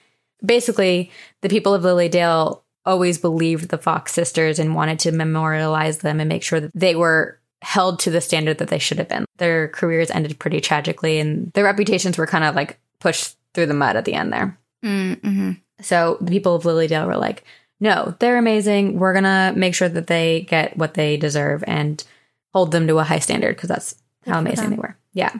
basically 0.45 1.11
the 1.41 1.49
people 1.49 1.73
of 1.73 1.83
Lilydale 1.83 2.61
always 2.85 3.17
believed 3.17 3.69
the 3.69 3.77
Fox 3.77 4.13
sisters 4.13 4.59
and 4.59 4.75
wanted 4.75 4.99
to 4.99 5.11
memorialize 5.11 5.99
them 5.99 6.19
and 6.19 6.27
make 6.27 6.43
sure 6.43 6.59
that 6.59 6.71
they 6.75 6.95
were 6.95 7.39
held 7.61 7.99
to 7.99 8.11
the 8.11 8.19
standard 8.19 8.57
that 8.57 8.67
they 8.67 8.79
should 8.79 8.97
have 8.97 9.07
been. 9.07 9.25
Their 9.37 9.69
careers 9.69 10.11
ended 10.11 10.37
pretty 10.37 10.59
tragically 10.59 11.19
and 11.19 11.51
their 11.53 11.63
reputations 11.63 12.17
were 12.17 12.27
kind 12.27 12.43
of 12.43 12.55
like 12.55 12.77
pushed 12.99 13.37
through 13.53 13.67
the 13.67 13.73
mud 13.73 13.95
at 13.95 14.05
the 14.05 14.13
end 14.13 14.33
there. 14.33 14.57
Mm-hmm. 14.83 15.51
So 15.81 16.17
the 16.21 16.31
people 16.31 16.55
of 16.55 16.63
Lilydale 16.63 17.07
were 17.07 17.17
like, 17.17 17.43
no, 17.79 18.15
they're 18.19 18.37
amazing. 18.37 18.99
We're 18.99 19.13
going 19.13 19.23
to 19.23 19.53
make 19.57 19.75
sure 19.75 19.89
that 19.89 20.07
they 20.07 20.41
get 20.41 20.77
what 20.77 20.93
they 20.93 21.17
deserve 21.17 21.63
and 21.67 22.03
hold 22.53 22.71
them 22.71 22.87
to 22.87 22.99
a 22.99 23.03
high 23.03 23.19
standard 23.19 23.55
because 23.55 23.69
that's 23.69 23.95
how 24.25 24.39
amazing 24.39 24.69
they 24.69 24.75
were. 24.77 24.95
Yeah. 25.13 25.33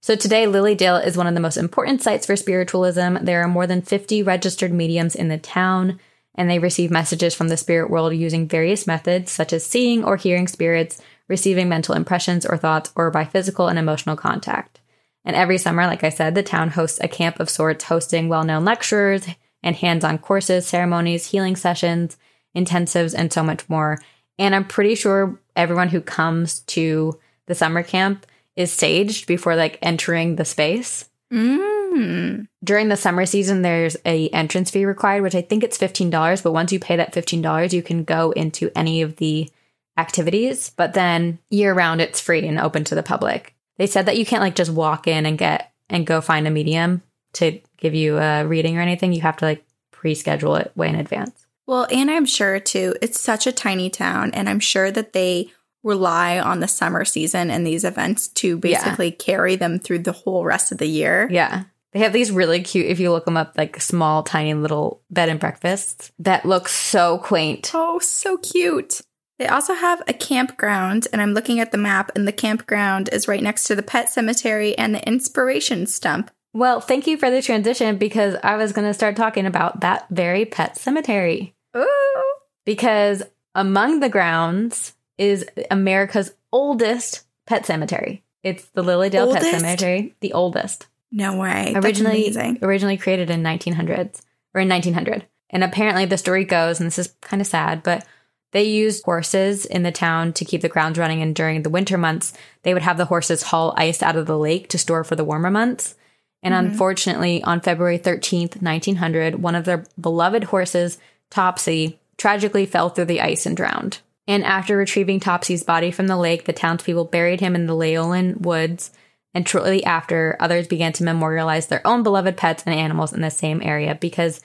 So 0.00 0.16
today, 0.16 0.46
Lilydale 0.46 1.06
is 1.06 1.16
one 1.16 1.26
of 1.28 1.34
the 1.34 1.40
most 1.40 1.56
important 1.56 2.02
sites 2.02 2.26
for 2.26 2.34
spiritualism. 2.34 3.18
There 3.22 3.42
are 3.42 3.48
more 3.48 3.68
than 3.68 3.82
50 3.82 4.22
registered 4.22 4.72
mediums 4.72 5.14
in 5.14 5.28
the 5.28 5.38
town, 5.38 6.00
and 6.34 6.50
they 6.50 6.58
receive 6.58 6.90
messages 6.90 7.34
from 7.34 7.48
the 7.48 7.56
spirit 7.56 7.88
world 7.88 8.12
using 8.14 8.48
various 8.48 8.86
methods, 8.86 9.30
such 9.30 9.52
as 9.52 9.64
seeing 9.64 10.02
or 10.02 10.16
hearing 10.16 10.48
spirits, 10.48 11.00
receiving 11.28 11.68
mental 11.68 11.94
impressions 11.94 12.44
or 12.44 12.56
thoughts, 12.56 12.90
or 12.96 13.12
by 13.12 13.24
physical 13.24 13.68
and 13.68 13.78
emotional 13.78 14.16
contact. 14.16 14.80
And 15.24 15.36
every 15.36 15.58
summer, 15.58 15.86
like 15.86 16.04
I 16.04 16.08
said, 16.08 16.34
the 16.34 16.42
town 16.42 16.70
hosts 16.70 16.98
a 17.00 17.08
camp 17.08 17.38
of 17.40 17.50
sorts, 17.50 17.84
hosting 17.84 18.28
well 18.28 18.44
known 18.44 18.64
lecturers 18.64 19.26
and 19.62 19.76
hands 19.76 20.04
on 20.04 20.18
courses, 20.18 20.66
ceremonies, 20.66 21.26
healing 21.26 21.56
sessions, 21.56 22.16
intensives, 22.56 23.14
and 23.16 23.32
so 23.32 23.42
much 23.42 23.68
more. 23.68 23.98
And 24.38 24.54
I'm 24.54 24.66
pretty 24.66 24.94
sure 24.94 25.38
everyone 25.54 25.88
who 25.88 26.00
comes 26.00 26.60
to 26.60 27.18
the 27.46 27.54
summer 27.54 27.82
camp 27.82 28.26
is 28.56 28.72
staged 28.72 29.26
before 29.26 29.56
like 29.56 29.78
entering 29.82 30.36
the 30.36 30.44
space. 30.44 31.08
Mm. 31.32 32.48
During 32.64 32.88
the 32.88 32.96
summer 32.96 33.26
season, 33.26 33.62
there's 33.62 33.96
a 34.04 34.28
entrance 34.30 34.70
fee 34.70 34.84
required, 34.84 35.22
which 35.22 35.34
I 35.34 35.42
think 35.42 35.62
it's 35.62 35.78
fifteen 35.78 36.10
dollars. 36.10 36.42
But 36.42 36.52
once 36.52 36.72
you 36.72 36.80
pay 36.80 36.96
that 36.96 37.14
fifteen 37.14 37.42
dollars, 37.42 37.72
you 37.72 37.82
can 37.82 38.04
go 38.04 38.32
into 38.32 38.70
any 38.76 39.02
of 39.02 39.16
the 39.16 39.50
activities. 39.96 40.70
But 40.70 40.94
then 40.94 41.38
year 41.50 41.72
round, 41.74 42.00
it's 42.00 42.20
free 42.20 42.46
and 42.46 42.58
open 42.58 42.84
to 42.84 42.94
the 42.94 43.02
public. 43.02 43.54
They 43.78 43.86
said 43.86 44.06
that 44.06 44.18
you 44.18 44.26
can't 44.26 44.42
like 44.42 44.54
just 44.54 44.70
walk 44.70 45.06
in 45.06 45.26
and 45.26 45.38
get 45.38 45.72
and 45.88 46.06
go 46.06 46.20
find 46.20 46.46
a 46.46 46.50
medium 46.50 47.02
to 47.34 47.60
give 47.78 47.94
you 47.94 48.18
a 48.18 48.46
reading 48.46 48.78
or 48.78 48.80
anything. 48.80 49.12
You 49.12 49.22
have 49.22 49.36
to 49.38 49.44
like 49.44 49.64
pre-schedule 49.90 50.56
it 50.56 50.72
way 50.74 50.88
in 50.88 50.94
advance. 50.94 51.46
Well, 51.66 51.86
and 51.92 52.10
I'm 52.10 52.26
sure 52.26 52.58
too, 52.60 52.94
it's 53.00 53.20
such 53.20 53.46
a 53.46 53.52
tiny 53.52 53.88
town, 53.88 54.32
and 54.32 54.48
I'm 54.48 54.60
sure 54.60 54.90
that 54.90 55.12
they 55.12 55.50
rely 55.84 56.38
on 56.38 56.60
the 56.60 56.68
summer 56.68 57.04
season 57.04 57.50
and 57.50 57.66
these 57.66 57.84
events 57.84 58.28
to 58.28 58.56
basically 58.56 59.10
carry 59.10 59.56
them 59.56 59.78
through 59.78 60.00
the 60.00 60.12
whole 60.12 60.44
rest 60.44 60.72
of 60.72 60.78
the 60.78 60.86
year. 60.86 61.28
Yeah. 61.30 61.64
They 61.92 62.00
have 62.00 62.12
these 62.12 62.30
really 62.30 62.62
cute, 62.62 62.86
if 62.86 63.00
you 63.00 63.10
look 63.10 63.26
them 63.26 63.36
up, 63.36 63.54
like 63.56 63.80
small, 63.80 64.22
tiny 64.22 64.54
little 64.54 65.02
bed 65.10 65.28
and 65.28 65.38
breakfasts 65.38 66.10
that 66.20 66.46
look 66.46 66.68
so 66.68 67.18
quaint. 67.18 67.70
Oh, 67.74 67.98
so 67.98 68.38
cute. 68.38 69.02
They 69.42 69.48
also 69.48 69.74
have 69.74 70.00
a 70.06 70.12
campground, 70.12 71.08
and 71.12 71.20
I'm 71.20 71.34
looking 71.34 71.58
at 71.58 71.72
the 71.72 71.76
map, 71.76 72.12
and 72.14 72.28
the 72.28 72.32
campground 72.32 73.08
is 73.10 73.26
right 73.26 73.42
next 73.42 73.64
to 73.64 73.74
the 73.74 73.82
pet 73.82 74.08
cemetery 74.08 74.78
and 74.78 74.94
the 74.94 75.04
inspiration 75.04 75.88
stump. 75.88 76.30
Well, 76.54 76.80
thank 76.80 77.08
you 77.08 77.16
for 77.16 77.28
the 77.28 77.42
transition 77.42 77.98
because 77.98 78.36
I 78.44 78.54
was 78.54 78.72
going 78.72 78.86
to 78.86 78.94
start 78.94 79.16
talking 79.16 79.44
about 79.44 79.80
that 79.80 80.06
very 80.10 80.44
pet 80.44 80.76
cemetery. 80.76 81.56
Ooh. 81.76 82.22
Because 82.64 83.24
among 83.52 83.98
the 83.98 84.08
grounds 84.08 84.94
is 85.18 85.44
America's 85.72 86.32
oldest 86.52 87.24
pet 87.44 87.66
cemetery. 87.66 88.22
It's 88.44 88.66
the 88.66 88.84
Lilydale 88.84 89.32
Pet 89.32 89.42
Cemetery, 89.42 90.14
the 90.20 90.34
oldest. 90.34 90.86
No 91.10 91.36
way. 91.36 91.72
Originally 91.74 92.28
amazing. 92.28 92.58
originally 92.62 92.96
created 92.96 93.28
in 93.28 93.42
1900s 93.42 94.22
or 94.54 94.60
in 94.60 94.68
1900 94.68 95.26
and 95.50 95.64
apparently 95.64 96.04
the 96.04 96.16
story 96.16 96.44
goes 96.44 96.78
and 96.78 96.86
this 96.86 96.98
is 96.98 97.14
kind 97.20 97.40
of 97.40 97.46
sad 97.46 97.82
but 97.82 98.06
they 98.52 98.64
used 98.64 99.04
horses 99.04 99.64
in 99.66 99.82
the 99.82 99.92
town 99.92 100.32
to 100.34 100.44
keep 100.44 100.60
the 100.60 100.68
grounds 100.68 100.98
running 100.98 101.20
and 101.20 101.34
during 101.34 101.62
the 101.62 101.70
winter 101.70 101.98
months 101.98 102.32
they 102.62 102.72
would 102.72 102.82
have 102.82 102.98
the 102.98 103.06
horses 103.06 103.42
haul 103.42 103.74
ice 103.76 104.02
out 104.02 104.16
of 104.16 104.26
the 104.26 104.38
lake 104.38 104.68
to 104.68 104.78
store 104.78 105.04
for 105.04 105.16
the 105.16 105.24
warmer 105.24 105.50
months. 105.50 105.96
And 106.42 106.54
mm-hmm. 106.54 106.66
unfortunately 106.66 107.42
on 107.42 107.60
february 107.60 107.98
13th 107.98 108.62
1900 108.62 109.42
one 109.42 109.54
of 109.54 109.64
their 109.64 109.84
beloved 110.00 110.44
horses 110.44 110.98
topsy 111.30 111.98
tragically 112.18 112.66
fell 112.66 112.90
through 112.90 113.06
the 113.06 113.20
ice 113.20 113.46
and 113.46 113.56
drowned. 113.56 113.98
And 114.28 114.44
after 114.44 114.76
retrieving 114.76 115.18
topsy's 115.18 115.64
body 115.64 115.90
from 115.90 116.06
the 116.06 116.16
lake 116.16 116.44
the 116.44 116.52
townspeople 116.52 117.06
buried 117.06 117.40
him 117.40 117.56
in 117.56 117.66
the 117.66 117.74
Leolyn 117.74 118.40
woods. 118.42 118.92
And 119.34 119.48
shortly 119.48 119.82
after, 119.82 120.36
others 120.40 120.68
began 120.68 120.92
to 120.92 121.04
memorialize 121.04 121.68
their 121.68 121.80
own 121.86 122.02
beloved 122.02 122.36
pets 122.36 122.64
and 122.66 122.74
animals 122.74 123.14
in 123.14 123.22
the 123.22 123.30
same 123.30 123.62
area 123.62 123.94
because 123.94 124.42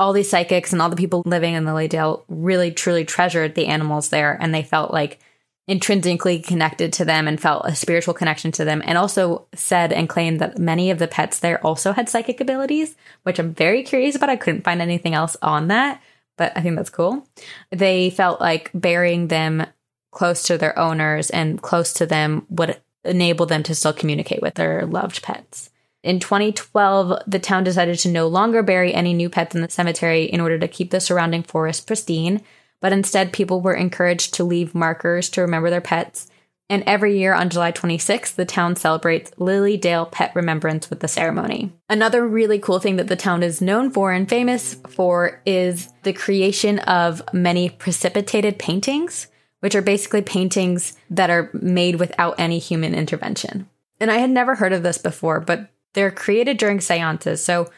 all 0.00 0.12
these 0.12 0.30
psychics 0.30 0.72
and 0.72 0.80
all 0.80 0.88
the 0.88 0.96
people 0.96 1.22
living 1.26 1.54
in 1.54 1.64
Lilydale 1.64 2.24
really 2.28 2.72
truly 2.72 3.04
treasured 3.04 3.54
the 3.54 3.66
animals 3.66 4.08
there 4.08 4.36
and 4.40 4.54
they 4.54 4.62
felt 4.62 4.92
like 4.92 5.20
intrinsically 5.68 6.40
connected 6.40 6.92
to 6.94 7.04
them 7.04 7.28
and 7.28 7.40
felt 7.40 7.66
a 7.66 7.76
spiritual 7.76 8.14
connection 8.14 8.50
to 8.50 8.64
them 8.64 8.82
and 8.84 8.98
also 8.98 9.46
said 9.54 9.92
and 9.92 10.08
claimed 10.08 10.40
that 10.40 10.58
many 10.58 10.90
of 10.90 10.98
the 10.98 11.06
pets 11.06 11.38
there 11.38 11.64
also 11.64 11.92
had 11.92 12.08
psychic 12.08 12.40
abilities 12.40 12.96
which 13.22 13.38
i'm 13.38 13.54
very 13.54 13.84
curious 13.84 14.16
about 14.16 14.30
i 14.30 14.34
couldn't 14.34 14.64
find 14.64 14.82
anything 14.82 15.14
else 15.14 15.36
on 15.42 15.68
that 15.68 16.02
but 16.36 16.50
i 16.56 16.60
think 16.60 16.74
that's 16.74 16.90
cool 16.90 17.24
they 17.70 18.10
felt 18.10 18.40
like 18.40 18.70
burying 18.74 19.28
them 19.28 19.64
close 20.10 20.42
to 20.42 20.58
their 20.58 20.76
owners 20.78 21.30
and 21.30 21.62
close 21.62 21.92
to 21.92 22.06
them 22.06 22.46
would 22.48 22.80
enable 23.04 23.46
them 23.46 23.62
to 23.62 23.74
still 23.74 23.92
communicate 23.92 24.42
with 24.42 24.54
their 24.54 24.86
loved 24.86 25.22
pets. 25.22 25.70
In 26.02 26.18
2012, 26.20 27.22
the 27.26 27.38
town 27.38 27.64
decided 27.64 27.98
to 28.00 28.08
no 28.08 28.26
longer 28.26 28.62
bury 28.62 28.94
any 28.94 29.12
new 29.12 29.28
pets 29.28 29.54
in 29.54 29.62
the 29.62 29.70
cemetery 29.70 30.24
in 30.24 30.40
order 30.40 30.58
to 30.58 30.68
keep 30.68 30.90
the 30.90 31.00
surrounding 31.00 31.42
forest 31.42 31.86
pristine, 31.86 32.42
but 32.80 32.92
instead 32.92 33.32
people 33.32 33.60
were 33.60 33.74
encouraged 33.74 34.34
to 34.34 34.44
leave 34.44 34.74
markers 34.74 35.28
to 35.30 35.42
remember 35.42 35.68
their 35.68 35.80
pets. 35.80 36.28
And 36.70 36.84
every 36.86 37.18
year 37.18 37.34
on 37.34 37.50
July 37.50 37.72
26th, 37.72 38.36
the 38.36 38.44
town 38.44 38.76
celebrates 38.76 39.32
Lilydale 39.32 40.10
Pet 40.10 40.32
Remembrance 40.34 40.88
with 40.88 41.00
the 41.00 41.08
ceremony. 41.08 41.72
Another 41.88 42.26
really 42.26 42.58
cool 42.58 42.78
thing 42.78 42.96
that 42.96 43.08
the 43.08 43.16
town 43.16 43.42
is 43.42 43.60
known 43.60 43.90
for 43.90 44.12
and 44.12 44.28
famous 44.28 44.74
for 44.88 45.42
is 45.44 45.88
the 46.04 46.12
creation 46.12 46.78
of 46.80 47.22
many 47.32 47.68
precipitated 47.68 48.58
paintings 48.58 49.26
which 49.60 49.74
are 49.74 49.82
basically 49.82 50.22
paintings 50.22 50.96
that 51.08 51.30
are 51.30 51.50
made 51.52 51.96
without 51.96 52.34
any 52.38 52.58
human 52.58 52.94
intervention. 52.94 53.68
And 54.00 54.10
I 54.10 54.18
had 54.18 54.30
never 54.30 54.54
heard 54.54 54.72
of 54.72 54.82
this 54.82 54.98
before, 54.98 55.40
but 55.40 55.68
they're 55.94 56.10
created 56.10 56.56
during 56.56 56.80
seances. 56.80 57.44
So 57.44 57.70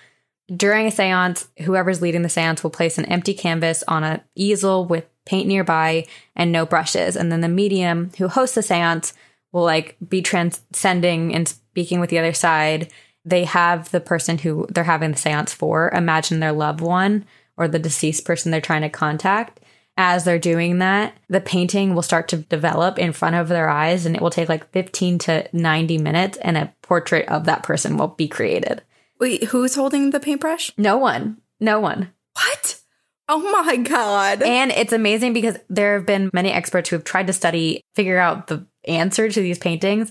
during 0.55 0.87
a 0.87 0.91
seance, 0.91 1.49
whoever's 1.63 2.03
leading 2.03 2.23
the 2.23 2.29
seance 2.29 2.63
will 2.63 2.71
place 2.71 2.99
an 2.99 3.07
empty 3.07 3.35
canvas 3.35 3.83
on 3.89 4.05
an 4.05 4.21
easel 4.35 4.85
with 4.85 5.07
paint 5.25 5.47
nearby 5.47 6.07
and 6.37 6.53
no 6.53 6.67
brushes. 6.67 7.17
And 7.17 7.31
then 7.31 7.41
the 7.41 7.49
medium 7.49 8.11
who 8.19 8.29
hosts 8.29 8.55
the 8.55 8.63
seance 8.63 9.15
will 9.53 9.63
like 9.63 9.97
be 10.07 10.21
transcending 10.21 11.35
and 11.35 11.49
speaking 11.49 12.01
with 12.01 12.11
the 12.11 12.19
other 12.19 12.33
side. 12.33 12.91
They 13.25 13.45
have 13.45 13.91
the 13.91 14.01
person 14.01 14.39
who 14.39 14.67
they're 14.69 14.85
having 14.85 15.13
the 15.13 15.19
seance 15.19 15.55
for 15.55 15.91
imagine 15.91 16.41
their 16.41 16.53
loved 16.53 16.81
one 16.81 17.25
or 17.57 17.69
the 17.69 17.79
deceased 17.79 18.25
person 18.25 18.51
they're 18.51 18.61
trying 18.61 18.83
to 18.83 18.89
contact 18.89 19.61
as 20.03 20.25
they're 20.25 20.37
doing 20.37 20.81
that, 20.81 21.17
the 21.29 21.41
painting 21.41 21.95
will 21.95 22.03
start 22.03 22.27
to 22.27 22.39
develop 22.39 22.99
in 22.99 23.13
front 23.13 23.37
of 23.37 23.47
their 23.47 23.69
eyes 23.69 24.05
and 24.05 24.17
it 24.17 24.21
will 24.21 24.31
take 24.31 24.49
like 24.49 24.69
15 24.73 25.19
to 25.21 25.49
90 25.53 25.99
minutes 25.99 26.37
and 26.39 26.57
a 26.59 26.75
portrait 26.83 27.29
of 27.29 27.45
that 27.45 27.63
person 27.63 27.97
will 27.97 28.09
be 28.09 28.27
created. 28.27 28.83
Wait, 29.21 29.45
who's 29.45 29.77
holding 29.77 30.11
the 30.11 30.19
paintbrush? 30.19 30.73
No 30.77 30.99
one, 30.99 31.41
no 31.61 31.79
one. 31.79 32.13
What? 32.35 32.81
Oh 33.29 33.39
my 33.65 33.77
God. 33.77 34.43
And 34.43 34.73
it's 34.73 34.93
amazing 34.93 35.35
because 35.35 35.57
there 35.69 35.95
have 35.95 36.05
been 36.05 36.31
many 36.33 36.51
experts 36.51 36.91
who 36.91 36.97
have 36.97 37.05
tried 37.05 37.29
to 37.29 37.33
study, 37.33 37.81
figure 37.95 38.19
out 38.19 38.49
the 38.49 38.67
answer 38.89 39.29
to 39.29 39.41
these 39.41 39.61
paintings. 39.61 40.11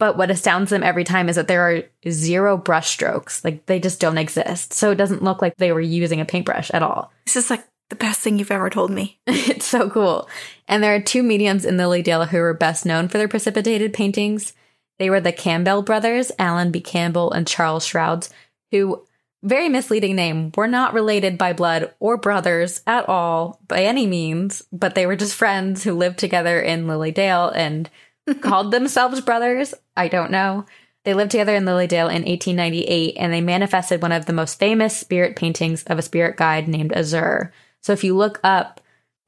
But 0.00 0.16
what 0.16 0.32
astounds 0.32 0.70
them 0.70 0.82
every 0.82 1.04
time 1.04 1.28
is 1.28 1.36
that 1.36 1.46
there 1.46 1.70
are 1.70 1.82
zero 2.10 2.56
brush 2.56 2.90
strokes. 2.90 3.44
Like 3.44 3.66
they 3.66 3.78
just 3.78 4.00
don't 4.00 4.18
exist. 4.18 4.72
So 4.72 4.90
it 4.90 4.96
doesn't 4.96 5.22
look 5.22 5.40
like 5.40 5.54
they 5.56 5.70
were 5.70 5.80
using 5.80 6.20
a 6.20 6.24
paintbrush 6.24 6.72
at 6.72 6.82
all. 6.82 7.12
this 7.26 7.36
is 7.36 7.48
like 7.48 7.64
the 7.90 7.96
best 7.96 8.20
thing 8.20 8.38
you've 8.38 8.50
ever 8.50 8.70
told 8.70 8.90
me. 8.90 9.20
it's 9.26 9.66
so 9.66 9.90
cool. 9.90 10.28
And 10.66 10.82
there 10.82 10.94
are 10.94 11.00
two 11.00 11.22
mediums 11.22 11.64
in 11.64 11.76
Lilydale 11.76 12.28
who 12.28 12.38
are 12.38 12.54
best 12.54 12.86
known 12.86 13.08
for 13.08 13.18
their 13.18 13.28
precipitated 13.28 13.92
paintings. 13.92 14.54
They 14.98 15.10
were 15.10 15.20
the 15.20 15.32
Campbell 15.32 15.82
brothers, 15.82 16.32
Alan 16.38 16.70
B. 16.70 16.80
Campbell 16.80 17.32
and 17.32 17.46
Charles 17.46 17.86
Shourds, 17.86 18.30
who, 18.70 19.04
very 19.42 19.68
misleading 19.68 20.14
name, 20.14 20.52
were 20.56 20.68
not 20.68 20.94
related 20.94 21.36
by 21.36 21.52
blood 21.52 21.92
or 21.98 22.16
brothers 22.16 22.80
at 22.86 23.08
all 23.08 23.60
by 23.66 23.84
any 23.84 24.06
means, 24.06 24.62
but 24.72 24.94
they 24.94 25.06
were 25.06 25.16
just 25.16 25.34
friends 25.34 25.82
who 25.82 25.94
lived 25.94 26.18
together 26.18 26.60
in 26.60 26.86
Lilydale 26.86 27.52
and 27.54 27.90
called 28.40 28.70
themselves 28.70 29.20
brothers. 29.20 29.74
I 29.96 30.08
don't 30.08 30.30
know. 30.30 30.64
They 31.04 31.14
lived 31.14 31.30
together 31.30 31.54
in 31.54 31.64
Lilydale 31.64 32.14
in 32.14 32.24
1898 32.24 33.14
and 33.16 33.32
they 33.32 33.40
manifested 33.40 34.02
one 34.02 34.12
of 34.12 34.26
the 34.26 34.34
most 34.34 34.58
famous 34.58 34.96
spirit 34.96 35.34
paintings 35.34 35.82
of 35.84 35.98
a 35.98 36.02
spirit 36.02 36.36
guide 36.36 36.68
named 36.68 36.92
Azur. 36.92 37.50
So 37.80 37.92
if 37.92 38.04
you 38.04 38.16
look 38.16 38.40
up 38.44 38.80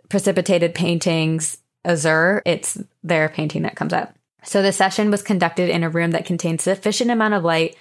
precipitated 0.09 0.75
paintings 0.75 1.59
Azur, 1.85 2.43
it's 2.45 2.79
their 3.03 3.29
painting 3.29 3.63
that 3.63 3.77
comes 3.77 3.93
up. 3.93 4.15
So 4.45 4.63
the 4.63 4.73
session 4.73 5.11
was 5.11 5.23
conducted 5.23 5.69
in 5.71 5.83
a 5.83 5.91
room 5.91 6.13
that 6.13 6.27
contained 6.27 6.61
sufficient 6.61 7.11
amount 7.11 7.35
of 7.35 7.45
light 7.45 7.77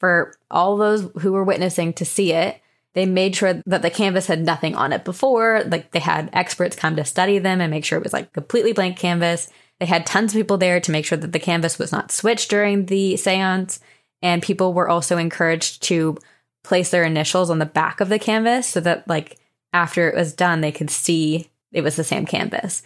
for 0.00 0.34
all 0.50 0.76
those 0.76 1.08
who 1.20 1.32
were 1.32 1.44
witnessing 1.44 1.92
to 1.94 2.04
see 2.04 2.32
it. 2.32 2.60
They 2.94 3.06
made 3.06 3.34
sure 3.34 3.54
that 3.66 3.82
the 3.82 3.90
canvas 3.90 4.26
had 4.26 4.44
nothing 4.44 4.76
on 4.76 4.92
it 4.92 5.04
before. 5.04 5.64
Like 5.66 5.90
they 5.90 5.98
had 5.98 6.30
experts 6.32 6.76
come 6.76 6.94
to 6.96 7.04
study 7.04 7.38
them 7.38 7.60
and 7.60 7.70
make 7.70 7.84
sure 7.84 7.98
it 7.98 8.04
was 8.04 8.12
like 8.12 8.32
completely 8.32 8.72
blank 8.72 8.96
canvas. 8.96 9.48
They 9.80 9.86
had 9.86 10.06
tons 10.06 10.32
of 10.32 10.38
people 10.38 10.58
there 10.58 10.80
to 10.80 10.92
make 10.92 11.04
sure 11.04 11.18
that 11.18 11.32
the 11.32 11.40
canvas 11.40 11.78
was 11.78 11.90
not 11.90 12.12
switched 12.12 12.50
during 12.50 12.86
the 12.86 13.16
seance. 13.16 13.80
And 14.22 14.42
people 14.42 14.72
were 14.72 14.88
also 14.88 15.18
encouraged 15.18 15.82
to 15.84 16.16
place 16.62 16.90
their 16.90 17.04
initials 17.04 17.50
on 17.50 17.58
the 17.58 17.66
back 17.66 18.00
of 18.00 18.08
the 18.08 18.18
canvas 18.18 18.68
so 18.68 18.80
that 18.80 19.06
like 19.08 19.38
after 19.74 20.08
it 20.08 20.14
was 20.14 20.32
done 20.32 20.62
they 20.62 20.72
could 20.72 20.90
see 20.90 21.50
it 21.72 21.82
was 21.82 21.96
the 21.96 22.04
same 22.04 22.24
canvas. 22.24 22.82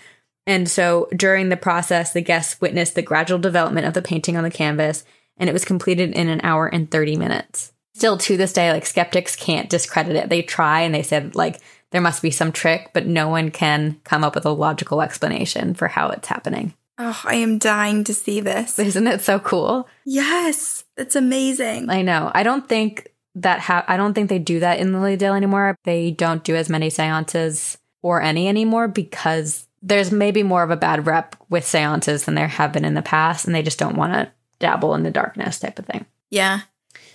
And 0.47 0.69
so 0.69 1.09
during 1.15 1.51
the 1.51 1.57
process 1.57 2.13
the 2.13 2.21
guests 2.21 2.61
witnessed 2.61 2.97
the 2.97 3.03
gradual 3.03 3.39
development 3.39 3.87
of 3.87 3.95
the 3.95 4.03
painting 4.03 4.37
on 4.37 4.43
the 4.43 4.51
canvas 4.51 5.05
and 5.37 5.49
it 5.49 5.53
was 5.53 5.65
completed 5.65 6.13
in 6.13 6.29
an 6.29 6.41
hour 6.43 6.67
and 6.67 6.91
30 6.91 7.17
minutes. 7.17 7.73
Still 7.95 8.19
to 8.19 8.37
this 8.37 8.53
day 8.53 8.73
like 8.73 8.87
skeptics 8.87 9.37
can't 9.37 9.71
discredit 9.71 10.17
it. 10.17 10.29
They 10.29 10.43
try 10.43 10.81
and 10.81 10.93
they 10.93 11.03
said 11.05 11.37
like 11.37 11.61
there 11.91 12.01
must 12.01 12.23
be 12.23 12.31
some 12.31 12.53
trick, 12.53 12.91
but 12.93 13.07
no 13.07 13.29
one 13.29 13.51
can 13.51 14.01
come 14.05 14.25
up 14.25 14.35
with 14.35 14.45
a 14.45 14.51
logical 14.51 15.01
explanation 15.01 15.75
for 15.75 15.89
how 15.89 16.09
it's 16.09 16.29
happening. 16.29 16.75
Oh, 16.99 17.21
I 17.25 17.37
am 17.37 17.59
dying 17.59 18.05
to 18.05 18.15
see 18.15 18.41
this. 18.41 18.79
Isn't 18.79 19.07
it 19.07 19.21
so 19.21 19.39
cool? 19.39 19.89
Yes, 20.05 20.85
it's 20.97 21.15
amazing. 21.15 21.89
I 21.89 22.03
know. 22.03 22.31
I 22.35 22.43
don't 22.43 22.69
think 22.69 23.09
that 23.43 23.61
ha- 23.61 23.85
I 23.89 23.97
don't 23.97 24.15
think 24.15 24.29
they 24.29 24.39
do 24.39 24.61
that 24.61 24.79
in 24.79 24.93
Lilydale 24.93 25.37
anymore. 25.37 25.77
They 25.85 26.11
don't 26.11 26.45
do 26.45 26.55
as 26.57 26.69
many 26.69 26.91
seances 26.91 27.79
or 28.03 28.23
any 28.23 28.49
anymore 28.49 28.89
because 28.89 29.67
there's 29.83 30.11
maybe 30.11 30.43
more 30.43 30.63
of 30.63 30.71
a 30.71 30.77
bad 30.77 31.07
rep 31.07 31.37
with 31.49 31.65
seances 31.67 32.25
than 32.25 32.35
there 32.35 32.49
have 32.49 32.73
been 32.73 32.85
in 32.85 32.95
the 32.95 33.03
past, 33.03 33.47
and 33.47 33.55
they 33.55 33.63
just 33.63 33.79
don't 33.79 33.97
want 33.97 34.13
to 34.13 34.31
dabble 34.59 34.95
in 34.95 35.03
the 35.05 35.11
darkness 35.11 35.59
type 35.61 35.79
of 35.79 35.87
thing. 35.87 36.05
Yeah. 36.31 36.61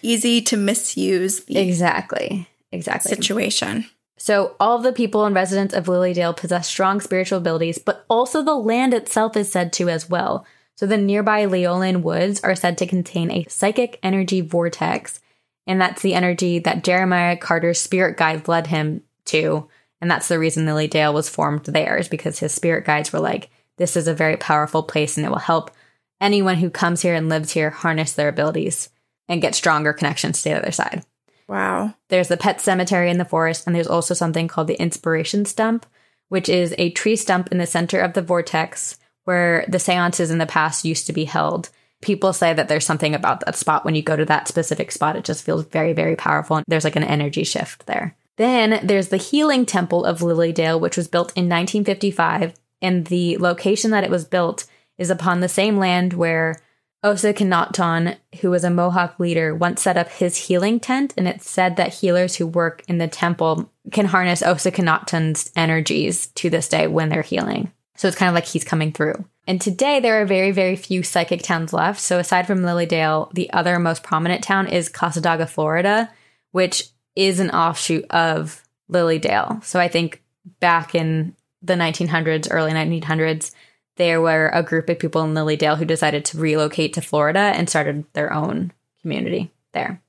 Easy 0.01 0.41
to 0.43 0.57
misuse 0.57 1.45
the 1.45 1.57
Exactly. 1.57 2.47
Exactly. 2.71 3.09
situation. 3.09 3.85
So, 4.17 4.55
all 4.59 4.79
the 4.79 4.93
people 4.93 5.25
and 5.25 5.35
residents 5.35 5.73
of 5.73 5.85
Lilydale 5.85 6.35
possess 6.37 6.67
strong 6.67 7.01
spiritual 7.01 7.39
abilities, 7.39 7.77
but 7.77 8.05
also 8.09 8.41
the 8.41 8.55
land 8.55 8.93
itself 8.93 9.35
is 9.35 9.51
said 9.51 9.73
to 9.73 9.89
as 9.89 10.09
well. 10.09 10.45
So, 10.75 10.85
the 10.85 10.97
nearby 10.97 11.45
Leolyn 11.45 12.01
Woods 12.01 12.41
are 12.43 12.55
said 12.55 12.77
to 12.77 12.87
contain 12.87 13.29
a 13.31 13.45
psychic 13.49 13.99
energy 14.01 14.39
vortex, 14.41 15.19
and 15.67 15.79
that's 15.79 16.01
the 16.01 16.13
energy 16.13 16.59
that 16.59 16.83
Jeremiah 16.83 17.37
Carter's 17.37 17.79
spirit 17.79 18.17
guides 18.17 18.47
led 18.47 18.67
him 18.67 19.03
to. 19.25 19.67
And 20.01 20.11
that's 20.11 20.27
the 20.27 20.39
reason 20.39 20.65
Lily 20.65 20.87
Dale 20.87 21.13
was 21.13 21.29
formed 21.29 21.63
there, 21.65 21.97
is 21.97 22.09
because 22.09 22.39
his 22.39 22.53
spirit 22.53 22.85
guides 22.85 23.13
were 23.13 23.19
like, 23.19 23.49
this 23.77 23.95
is 23.95 24.07
a 24.07 24.13
very 24.13 24.37
powerful 24.37 24.83
place 24.83 25.17
and 25.17 25.25
it 25.25 25.29
will 25.29 25.37
help 25.37 25.71
anyone 26.19 26.57
who 26.57 26.69
comes 26.69 27.01
here 27.01 27.15
and 27.15 27.29
lives 27.29 27.51
here 27.51 27.69
harness 27.69 28.13
their 28.13 28.29
abilities 28.29 28.89
and 29.27 29.41
get 29.41 29.55
stronger 29.55 29.93
connections 29.93 30.41
to 30.41 30.49
the 30.49 30.57
other 30.57 30.71
side. 30.71 31.03
Wow. 31.47 31.93
There's 32.09 32.27
the 32.27 32.37
pet 32.37 32.61
cemetery 32.61 33.09
in 33.09 33.17
the 33.17 33.25
forest, 33.25 33.65
and 33.65 33.75
there's 33.75 33.87
also 33.87 34.13
something 34.13 34.47
called 34.47 34.67
the 34.67 34.81
inspiration 34.81 35.45
stump, 35.45 35.85
which 36.29 36.49
is 36.49 36.73
a 36.77 36.91
tree 36.91 37.15
stump 37.15 37.49
in 37.51 37.57
the 37.57 37.65
center 37.65 37.99
of 37.99 38.13
the 38.13 38.21
vortex 38.21 38.97
where 39.25 39.65
the 39.67 39.79
seances 39.79 40.31
in 40.31 40.37
the 40.37 40.45
past 40.45 40.85
used 40.85 41.07
to 41.07 41.13
be 41.13 41.25
held. 41.25 41.69
People 42.03 42.33
say 42.33 42.53
that 42.53 42.67
there's 42.67 42.85
something 42.85 43.15
about 43.15 43.39
that 43.45 43.55
spot 43.55 43.85
when 43.85 43.95
you 43.95 44.03
go 44.03 44.15
to 44.15 44.25
that 44.25 44.47
specific 44.47 44.91
spot, 44.91 45.15
it 45.15 45.23
just 45.23 45.43
feels 45.43 45.65
very, 45.65 45.93
very 45.93 46.15
powerful. 46.15 46.57
And 46.57 46.65
there's 46.67 46.83
like 46.83 46.95
an 46.95 47.03
energy 47.03 47.43
shift 47.43 47.85
there. 47.85 48.15
Then 48.37 48.85
there's 48.85 49.07
the 49.07 49.17
Healing 49.17 49.65
Temple 49.65 50.05
of 50.05 50.19
Lilydale, 50.19 50.79
which 50.79 50.97
was 50.97 51.07
built 51.07 51.31
in 51.35 51.45
1955. 51.45 52.53
And 52.81 53.05
the 53.05 53.37
location 53.37 53.91
that 53.91 54.03
it 54.03 54.09
was 54.09 54.25
built 54.25 54.65
is 54.97 55.09
upon 55.09 55.39
the 55.39 55.49
same 55.49 55.77
land 55.77 56.13
where 56.13 56.61
Oskenonton, 57.03 58.17
who 58.41 58.49
was 58.49 58.63
a 58.63 58.69
Mohawk 58.69 59.19
leader, 59.19 59.53
once 59.53 59.81
set 59.81 59.97
up 59.97 60.09
his 60.09 60.37
healing 60.37 60.79
tent, 60.79 61.13
and 61.17 61.27
it's 61.27 61.49
said 61.49 61.75
that 61.75 61.95
healers 61.95 62.35
who 62.35 62.47
work 62.47 62.83
in 62.87 62.97
the 62.97 63.07
temple 63.07 63.69
can 63.91 64.05
harness 64.05 64.41
Oskenonton's 64.41 65.51
energies 65.55 66.27
to 66.27 66.49
this 66.49 66.69
day 66.69 66.87
when 66.87 67.09
they're 67.09 67.21
healing. 67.21 67.71
So 67.95 68.07
it's 68.07 68.17
kind 68.17 68.29
of 68.29 68.35
like 68.35 68.45
he's 68.45 68.63
coming 68.63 68.93
through. 68.93 69.25
And 69.45 69.59
today 69.59 69.99
there 69.99 70.21
are 70.21 70.25
very, 70.25 70.51
very 70.51 70.75
few 70.75 71.03
psychic 71.03 71.41
towns 71.41 71.73
left. 71.73 71.99
So 71.99 72.19
aside 72.19 72.47
from 72.47 72.61
Lilydale, 72.61 73.31
the 73.33 73.51
other 73.51 73.77
most 73.77 74.03
prominent 74.03 74.43
town 74.43 74.67
is 74.67 74.89
Cassadaga, 74.89 75.49
Florida, 75.49 76.09
which 76.51 76.89
is 77.15 77.39
an 77.39 77.51
offshoot 77.51 78.05
of 78.09 78.63
Lilydale. 78.89 79.63
So 79.63 79.79
I 79.79 79.87
think 79.87 80.21
back 80.59 80.95
in 80.95 81.35
the 81.61 81.73
1900s, 81.73 82.47
early 82.51 82.71
1900s, 82.71 83.51
there 83.97 84.21
were 84.21 84.49
a 84.53 84.63
group 84.63 84.89
of 84.89 84.99
people 84.99 85.23
in 85.23 85.33
Lilydale 85.33 85.77
who 85.77 85.85
decided 85.85 86.25
to 86.25 86.37
relocate 86.37 86.93
to 86.93 87.01
Florida 87.01 87.39
and 87.39 87.69
started 87.69 88.05
their 88.13 88.33
own 88.33 88.71
community 89.01 89.51
there. 89.73 90.01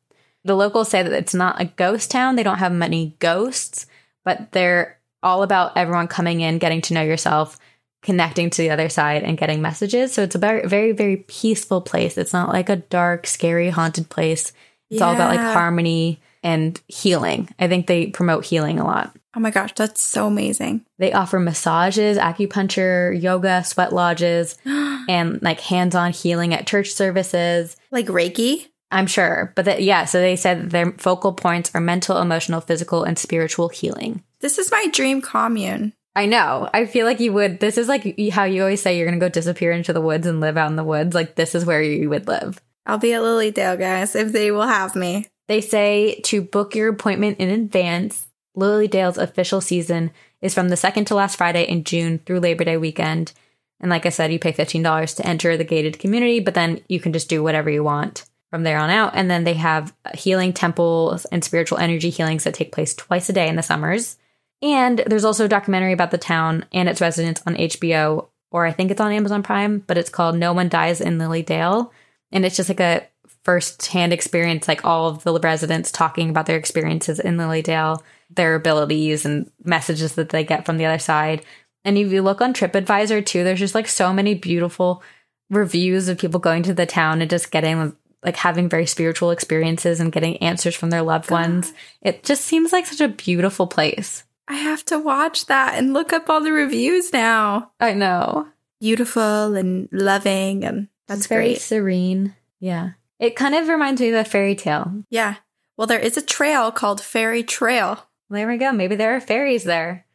The 0.45 0.55
locals 0.55 0.89
say 0.89 1.03
that 1.03 1.13
it's 1.13 1.35
not 1.35 1.61
a 1.61 1.67
ghost 1.67 2.11
town. 2.11 2.37
They 2.37 2.43
don't 2.43 2.59
have 2.59 2.73
many 2.73 3.17
ghosts, 3.19 3.87
but 4.25 4.53
they're 4.53 4.99
all 5.23 5.43
about 5.43 5.77
everyone 5.77 6.09
coming 6.09 6.41
in, 6.41 6.59
getting 6.59 6.83
to 6.83 6.95
know 6.95 7.03
yourself, 7.03 7.59
connecting 8.05 8.51
to 8.51 8.63
the 8.63 8.71
other 8.71 8.89
side, 8.89 9.25
and 9.25 9.37
getting 9.37 9.61
messages. 9.61 10.13
So 10.13 10.23
it's 10.23 10.37
a 10.37 10.39
very, 10.39 10.69
very, 10.69 10.93
very 10.93 11.17
peaceful 11.17 11.81
place. 11.81 12.17
It's 12.17 12.33
not 12.33 12.51
like 12.51 12.69
a 12.69 12.77
dark, 12.77 13.27
scary, 13.27 13.71
haunted 13.71 14.09
place. 14.09 14.53
It's 14.91 15.03
all 15.03 15.15
about 15.15 15.35
like 15.35 15.41
harmony 15.41 16.21
and 16.45 16.81
healing. 16.87 17.49
I 17.59 17.67
think 17.67 17.87
they 17.87 18.07
promote 18.07 18.45
healing 18.45 18.79
a 18.79 18.85
lot. 18.85 19.17
Oh 19.37 19.41
my 19.41 19.51
gosh, 19.51 19.73
that's 19.75 20.01
so 20.01 20.29
amazing. 20.29 20.85
They 20.99 21.13
offer 21.13 21.41
massages, 21.41 22.19
acupuncture, 22.19 23.21
yoga, 23.21 23.65
sweat 23.65 23.93
lodges, 23.93 24.57
and 24.65 25.43
like 25.43 25.61
hands 25.61 25.97
on 25.97 26.13
healing 26.13 26.55
at 26.55 26.69
church 26.69 26.91
services. 26.93 27.77
Like 27.91 28.07
Reiki? 28.07 28.69
I'm 28.93 29.09
sure. 29.09 29.53
But 29.57 29.65
that, 29.65 29.83
yeah, 29.83 30.05
so 30.05 30.21
they 30.21 30.37
said 30.37 30.71
their 30.71 30.93
focal 30.93 31.33
points 31.33 31.75
are 31.75 31.81
mental, 31.81 32.19
emotional, 32.19 32.61
physical, 32.61 33.03
and 33.03 33.19
spiritual 33.19 33.71
healing. 33.71 34.23
This 34.39 34.59
is 34.59 34.71
my 34.71 34.87
dream 34.93 35.21
commune. 35.21 35.95
I 36.17 36.27
know. 36.27 36.69
I 36.73 36.87
feel 36.87 37.07
like 37.07 37.21
you 37.21 37.33
would. 37.33 37.59
This 37.59 37.77
is 37.77 37.89
like 37.89 38.19
how 38.31 38.45
you 38.45 38.63
always 38.63 38.81
say 38.81 38.97
you're 38.97 39.07
going 39.07 39.19
to 39.19 39.25
go 39.25 39.31
disappear 39.31 39.73
into 39.73 39.93
the 39.93 40.01
woods 40.01 40.27
and 40.27 40.41
live 40.41 40.57
out 40.57 40.71
in 40.71 40.77
the 40.77 40.85
woods. 40.85 41.15
Like, 41.15 41.35
this 41.35 41.55
is 41.55 41.65
where 41.65 41.83
you 41.83 42.09
would 42.11 42.29
live. 42.29 42.61
I'll 42.87 42.99
be 42.99 43.15
at 43.15 43.23
Lilydale, 43.23 43.79
guys, 43.79 44.15
if 44.15 44.33
they 44.33 44.51
will 44.51 44.67
have 44.67 44.95
me. 44.95 45.27
They 45.49 45.61
say 45.61 46.21
to 46.27 46.43
book 46.43 46.75
your 46.75 46.89
appointment 46.89 47.39
in 47.39 47.51
advance. 47.51 48.27
Lilydale's 48.57 49.19
official 49.19 49.61
season 49.61 50.13
is 50.41 50.55
from 50.55 50.69
the 50.69 50.77
second 50.77 51.07
to 51.07 51.15
last 51.15 51.37
Friday 51.37 51.65
in 51.65 51.83
June 51.83 52.21
through 52.21 52.41
Labor 52.41 52.65
Day 52.65 52.77
weekend. 52.77 53.33
And 53.81 53.91
like 53.91 54.07
I 54.07 54.11
said, 54.11 54.33
you 54.33 54.39
pay 54.39 54.53
$15 54.53 55.17
to 55.17 55.27
enter 55.27 55.57
the 55.57 55.65
gated 55.65 55.99
community, 55.99 56.39
but 56.39 56.55
then 56.55 56.81
you 56.89 57.01
can 57.01 57.13
just 57.13 57.29
do 57.29 57.43
whatever 57.43 57.69
you 57.69 57.83
want 57.83 58.25
from 58.51 58.63
there 58.63 58.79
on 58.79 58.89
out. 58.89 59.13
And 59.17 59.29
then 59.29 59.43
they 59.43 59.55
have 59.55 59.93
healing 60.15 60.53
temples 60.53 61.25
and 61.27 61.43
spiritual 61.43 61.79
energy 61.79 62.11
healings 62.11 62.45
that 62.45 62.55
take 62.55 62.71
place 62.71 62.95
twice 62.95 63.29
a 63.29 63.33
day 63.33 63.49
in 63.49 63.57
the 63.57 63.63
summers. 63.63 64.17
And 64.65 65.05
there's 65.07 65.27
also 65.27 65.45
a 65.45 65.49
documentary 65.49 65.93
about 65.93 66.11
the 66.11 66.17
town 66.17 66.65
and 66.73 66.89
its 66.89 67.03
residents 67.03 67.43
on 67.47 67.55
HBO, 67.55 68.29
or 68.51 68.65
I 68.65 68.73
think 68.73 68.91
it's 68.91 69.01
on 69.01 69.13
Amazon 69.13 69.43
Prime, 69.43 69.85
but 69.87 69.99
it's 69.99 70.09
called 70.09 70.39
No 70.39 70.55
One 70.55 70.71
Dies 70.71 71.03
in 71.03 71.19
Lilydale. 71.19 71.91
And 72.33 72.47
it's 72.47 72.57
just 72.57 72.71
like 72.71 72.81
a 72.81 73.07
first 73.43 73.85
hand 73.89 74.15
experience, 74.15 74.67
like 74.67 74.83
all 74.87 75.09
of 75.09 75.23
the 75.23 75.39
residents 75.39 75.93
talking 75.93 76.31
about 76.31 76.47
their 76.47 76.57
experiences 76.57 77.21
in 77.21 77.37
Lilydale, 77.37 78.01
their 78.31 78.55
abilities 78.55 79.27
and 79.27 79.51
messages 79.63 80.15
that 80.15 80.31
they 80.31 80.45
get 80.45 80.65
from 80.65 80.79
the 80.79 80.87
other 80.87 80.99
side. 80.99 81.45
And 81.85 81.99
if 81.99 82.11
you 82.11 82.23
look 82.23 82.41
on 82.41 82.55
TripAdvisor 82.55 83.27
too, 83.27 83.45
there's 83.45 83.61
just 83.61 83.75
like 83.75 83.87
so 83.87 84.15
many 84.15 84.33
beautiful 84.33 85.03
reviews 85.51 86.09
of 86.09 86.17
people 86.17 86.41
going 86.41 86.63
to 86.63 86.73
the 86.73 86.87
town 86.87 87.21
and 87.21 87.29
just 87.29 87.51
getting 87.51 87.95
like 88.23 88.37
having 88.37 88.71
very 88.71 88.87
spiritual 88.87 89.31
experiences 89.31 90.01
and 90.01 90.11
getting 90.11 90.39
answers 90.39 90.75
from 90.75 90.89
their 90.89 91.03
loved 91.03 91.31
ones. 91.31 91.75
It 92.01 92.23
just 92.25 92.47
seems 92.47 92.73
like 92.73 92.87
such 92.87 93.03
a 93.03 93.09
beautiful 93.09 93.67
place. 93.67 94.25
I 94.49 94.55
have 94.55 94.85
to 94.87 94.99
watch 94.99 95.47
that 95.47 95.75
and 95.79 95.93
look 95.95 96.13
up 96.13 96.29
all 96.29 96.41
the 96.43 96.53
reviews 96.53 97.13
now. 97.13 97.71
I 97.81 97.95
know. 97.95 98.49
Beautiful 98.81 99.55
and 99.57 99.89
loving, 99.93 100.65
and 100.65 100.89
that's 101.07 101.21
It's 101.21 101.27
very 101.29 101.45
great. 101.51 101.61
serene. 101.61 102.35
Yeah. 102.61 102.91
It 103.19 103.37
kind 103.37 103.55
of 103.55 103.69
reminds 103.69 104.01
me 104.01 104.09
of 104.11 104.15
a 104.17 104.25
fairy 104.25 104.55
tale. 104.55 105.05
Yeah. 105.09 105.37
Well, 105.77 105.87
there 105.87 105.99
is 105.99 106.17
a 106.17 106.23
trail 106.23 106.71
called 106.71 107.01
Fairy 107.01 107.43
Trail. 107.43 108.07
There 108.31 108.47
we 108.49 108.57
go. 108.59 108.73
Maybe 108.73 108.97
there 108.97 109.15
are 109.17 109.21
fairies 109.21 109.65
there. 109.65 110.07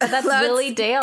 That's 0.00 0.12
Let's 0.26 0.26
Lily 0.26 0.72
Dale. 0.72 1.02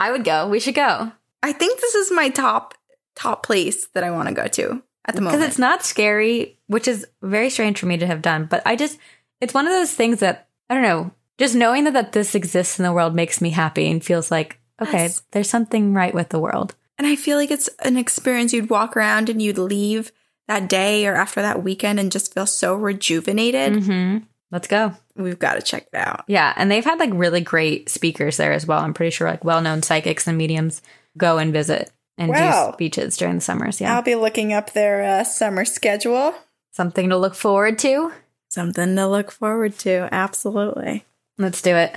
I 0.00 0.10
would 0.10 0.24
go. 0.24 0.48
We 0.48 0.60
should 0.60 0.74
go. 0.74 1.12
I 1.42 1.52
think 1.52 1.80
this 1.80 1.94
is 1.94 2.10
my 2.12 2.28
top 2.28 2.74
top 3.14 3.42
place 3.44 3.86
that 3.88 4.04
I 4.04 4.10
want 4.10 4.28
to 4.28 4.34
go 4.34 4.46
to 4.48 4.82
at 5.06 5.14
the 5.14 5.20
moment. 5.20 5.38
Because 5.38 5.48
it's 5.50 5.58
not 5.58 5.84
scary, 5.84 6.58
which 6.66 6.88
is 6.88 7.06
very 7.22 7.48
strange 7.48 7.78
for 7.78 7.86
me 7.86 7.96
to 7.96 8.06
have 8.06 8.22
done. 8.22 8.46
But 8.46 8.62
I 8.66 8.76
just, 8.76 8.98
it's 9.44 9.54
one 9.54 9.66
of 9.66 9.72
those 9.72 9.92
things 9.92 10.20
that, 10.20 10.48
I 10.68 10.74
don't 10.74 10.82
know, 10.82 11.12
just 11.38 11.54
knowing 11.54 11.84
that, 11.84 11.92
that 11.94 12.12
this 12.12 12.34
exists 12.34 12.78
in 12.78 12.84
the 12.84 12.92
world 12.92 13.14
makes 13.14 13.40
me 13.40 13.50
happy 13.50 13.90
and 13.90 14.04
feels 14.04 14.30
like, 14.30 14.58
okay, 14.80 15.02
Yes. 15.04 15.22
there's 15.32 15.48
something 15.50 15.92
right 15.94 16.14
with 16.14 16.30
the 16.30 16.38
world. 16.40 16.74
and 16.98 17.06
I 17.06 17.16
feel 17.16 17.36
like 17.38 17.50
it's 17.50 17.68
an 17.80 17.96
experience 17.96 18.52
you'd 18.52 18.70
walk 18.70 18.96
around 18.96 19.28
and 19.28 19.40
you'd 19.42 19.58
leave 19.58 20.12
that 20.46 20.68
day 20.68 21.06
or 21.06 21.14
after 21.14 21.42
that 21.42 21.62
weekend 21.62 21.98
and 21.98 22.12
just 22.12 22.32
feel 22.34 22.46
so 22.46 22.74
rejuvenated. 22.74 23.84
hmm 23.84 24.18
Let's 24.50 24.68
go. 24.68 24.92
We've 25.16 25.38
got 25.38 25.54
to 25.54 25.62
check 25.62 25.88
it 25.92 25.96
out. 25.96 26.24
Yeah. 26.28 26.52
And 26.56 26.70
they've 26.70 26.84
had 26.84 27.00
like 27.00 27.10
really 27.12 27.40
great 27.40 27.88
speakers 27.88 28.36
there 28.36 28.52
as 28.52 28.64
well. 28.66 28.78
I'm 28.78 28.94
pretty 28.94 29.10
sure 29.10 29.28
like 29.28 29.42
well 29.42 29.60
known 29.60 29.82
psychics 29.82 30.28
and 30.28 30.38
mediums 30.38 30.80
go 31.18 31.38
and 31.38 31.52
visit 31.52 31.90
and 32.16 32.30
Wow. 32.30 32.68
do 32.68 32.72
speeches 32.74 33.16
during 33.16 33.36
the 33.36 33.40
summers. 33.40 33.80
Yeah. 33.80 33.96
I'll 33.96 34.02
be 34.02 34.14
looking 34.14 34.52
up 34.52 34.72
their 34.72 35.02
uh, 35.02 35.24
summer 35.24 35.64
schedule. 35.64 36.34
Something 36.70 37.08
to 37.08 37.16
look 37.16 37.34
forward 37.34 37.80
to. 37.80 38.12
Something 38.54 38.94
to 38.94 39.08
look 39.08 39.32
forward 39.32 39.76
to. 39.80 40.08
Absolutely. 40.12 41.04
Let's 41.38 41.60
do 41.60 41.74
it. 41.74 41.96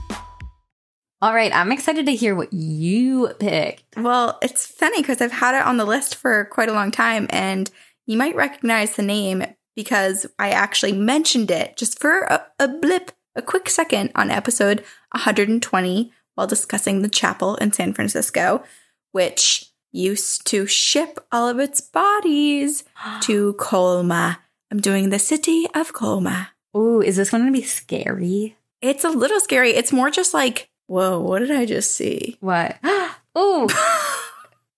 All 1.23 1.35
right, 1.35 1.53
I'm 1.53 1.71
excited 1.71 2.07
to 2.07 2.15
hear 2.15 2.33
what 2.33 2.51
you 2.51 3.29
picked. 3.39 3.95
Well, 3.95 4.39
it's 4.41 4.65
funny 4.65 5.01
because 5.01 5.21
I've 5.21 5.31
had 5.31 5.53
it 5.53 5.67
on 5.67 5.77
the 5.77 5.85
list 5.85 6.15
for 6.15 6.45
quite 6.45 6.67
a 6.67 6.73
long 6.73 6.89
time, 6.89 7.27
and 7.29 7.69
you 8.07 8.17
might 8.17 8.35
recognize 8.35 8.95
the 8.95 9.03
name 9.03 9.45
because 9.75 10.25
I 10.39 10.49
actually 10.49 10.93
mentioned 10.93 11.51
it 11.51 11.77
just 11.77 11.99
for 11.99 12.21
a, 12.21 12.47
a 12.57 12.67
blip, 12.67 13.11
a 13.35 13.43
quick 13.43 13.69
second 13.69 14.11
on 14.15 14.31
episode 14.31 14.79
120 15.11 16.11
while 16.33 16.47
discussing 16.47 17.03
the 17.03 17.09
chapel 17.09 17.55
in 17.57 17.71
San 17.71 17.93
Francisco, 17.93 18.63
which 19.11 19.71
used 19.91 20.47
to 20.47 20.65
ship 20.65 21.23
all 21.31 21.47
of 21.47 21.59
its 21.59 21.81
bodies 21.81 22.83
to 23.21 23.53
Colma. 23.53 24.39
I'm 24.71 24.79
doing 24.79 25.11
the 25.11 25.19
city 25.19 25.67
of 25.75 25.93
Colma. 25.93 26.49
Ooh, 26.75 26.99
is 26.99 27.17
this 27.17 27.31
one 27.31 27.41
going 27.41 27.53
to 27.53 27.59
be 27.59 27.65
scary? 27.65 28.55
It's 28.81 29.03
a 29.03 29.09
little 29.09 29.39
scary. 29.39 29.71
It's 29.71 29.91
more 29.91 30.09
just 30.09 30.33
like, 30.33 30.70
whoa, 30.91 31.19
what 31.19 31.39
did 31.39 31.51
I 31.51 31.65
just 31.65 31.95
see? 31.95 32.37
What? 32.41 32.77
Ooh, 33.37 33.67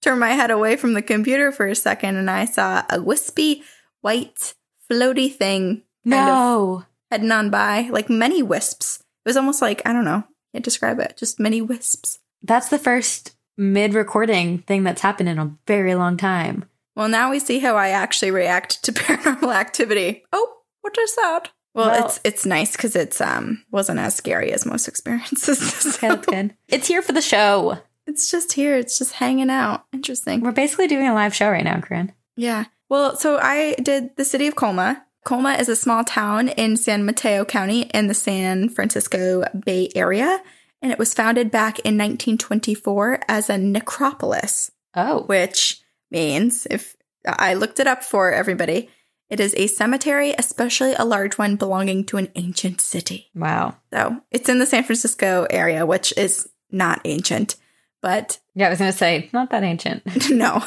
Turn 0.02 0.20
my 0.20 0.30
head 0.30 0.52
away 0.52 0.76
from 0.76 0.94
the 0.94 1.02
computer 1.02 1.52
for 1.52 1.66
a 1.66 1.76
second 1.76 2.18
and 2.18 2.30
I 2.30 2.46
saw 2.46 2.84
a 2.90 3.02
wispy, 3.02 3.64
white, 4.02 4.54
floaty 4.92 5.34
thing 5.34 5.82
kind 6.08 6.14
of 6.14 6.28
no. 6.28 6.86
heading 7.10 7.32
on 7.32 7.50
by, 7.50 7.90
like 7.90 8.10
many 8.10 8.44
wisps. 8.44 9.00
It 9.26 9.30
was 9.30 9.38
almost 9.38 9.62
like, 9.62 9.82
I 9.86 9.94
don't 9.94 10.06
know, 10.06 10.24
can't 10.54 10.64
describe 10.64 11.00
it, 11.00 11.16
just 11.18 11.40
many 11.40 11.62
wisps. 11.62 12.20
That's 12.44 12.70
the 12.70 12.78
first 12.78 13.36
mid 13.58 13.94
recording 13.94 14.60
thing 14.60 14.84
that's 14.84 15.02
happened 15.02 15.30
in 15.30 15.40
a 15.40 15.56
very 15.66 15.96
long 15.96 16.18
time. 16.18 16.66
Well, 16.96 17.08
now 17.08 17.32
we 17.32 17.40
see 17.40 17.60
how 17.60 17.76
I 17.76 17.90
actually 17.90 18.32
react 18.32 18.84
to 18.84 18.92
paranormal 18.94 19.56
activity. 19.56 20.26
Oh, 20.32 20.58
what 20.82 20.98
is 20.98 21.16
that? 21.16 21.50
Well, 21.74 21.90
Well- 21.90 22.06
it's 22.06 22.20
it's 22.24 22.46
nice 22.46 22.74
because 22.74 22.96
it's 22.96 23.20
um 23.22 23.64
wasn't 23.72 24.00
as 24.00 24.16
scary 24.16 24.52
as 24.52 24.66
most 24.66 24.88
experiences. 24.88 25.98
Good. 26.02 26.56
It's 26.68 26.88
here 26.88 27.02
for 27.02 27.14
the 27.14 27.22
show. 27.22 27.80
it's 28.08 28.30
just 28.30 28.54
here. 28.54 28.76
It's 28.78 28.98
just 28.98 29.14
hanging 29.14 29.50
out. 29.50 29.86
Interesting. 29.94 30.42
We're 30.42 30.52
basically 30.52 30.88
doing 30.88 31.08
a 31.08 31.14
live 31.14 31.34
show 31.34 31.50
right 31.50 31.64
now, 31.64 31.80
Corinne. 31.80 32.12
Yeah. 32.36 32.66
Well, 32.90 33.16
so 33.16 33.38
I 33.42 33.76
did 33.82 34.16
the 34.18 34.26
city 34.26 34.46
of 34.48 34.56
Colma. 34.56 35.04
Colma 35.26 35.54
is 35.54 35.70
a 35.70 35.76
small 35.76 36.04
town 36.04 36.50
in 36.50 36.76
San 36.78 37.06
Mateo 37.06 37.46
County 37.46 37.84
in 37.94 38.08
the 38.08 38.14
San 38.14 38.68
Francisco 38.70 39.44
Bay 39.66 39.90
Area, 39.96 40.42
and 40.82 40.92
it 40.92 41.00
was 41.00 41.14
founded 41.14 41.50
back 41.50 41.80
in 41.80 41.98
1924 41.98 43.22
as 43.30 43.50
a 43.50 43.58
necropolis, 43.58 44.70
Oh, 44.96 45.24
which 45.24 45.82
means 46.12 46.68
if 46.70 46.96
I 47.26 47.54
looked 47.54 47.80
it 47.80 47.88
up 47.88 48.04
for 48.04 48.32
everybody, 48.34 48.90
it 49.34 49.40
is 49.40 49.56
a 49.58 49.66
cemetery, 49.66 50.36
especially 50.38 50.94
a 50.94 51.04
large 51.04 51.40
one 51.40 51.56
belonging 51.56 52.06
to 52.06 52.18
an 52.18 52.30
ancient 52.36 52.80
city. 52.80 53.32
wow. 53.34 53.76
So 53.92 54.22
it's 54.30 54.48
in 54.48 54.60
the 54.60 54.68
San 54.68 54.84
Francisco 54.84 55.48
area, 55.50 55.88
which 55.88 56.14
is 56.16 56.48
not 56.72 57.02
ancient, 57.04 57.56
but 58.00 58.38
Yeah, 58.54 58.68
I 58.68 58.70
was 58.70 58.78
going 58.78 58.92
to 58.92 58.98
say, 58.98 59.32
not 59.34 59.50
that 59.50 59.64
ancient. 59.64 60.04
no. 60.30 60.64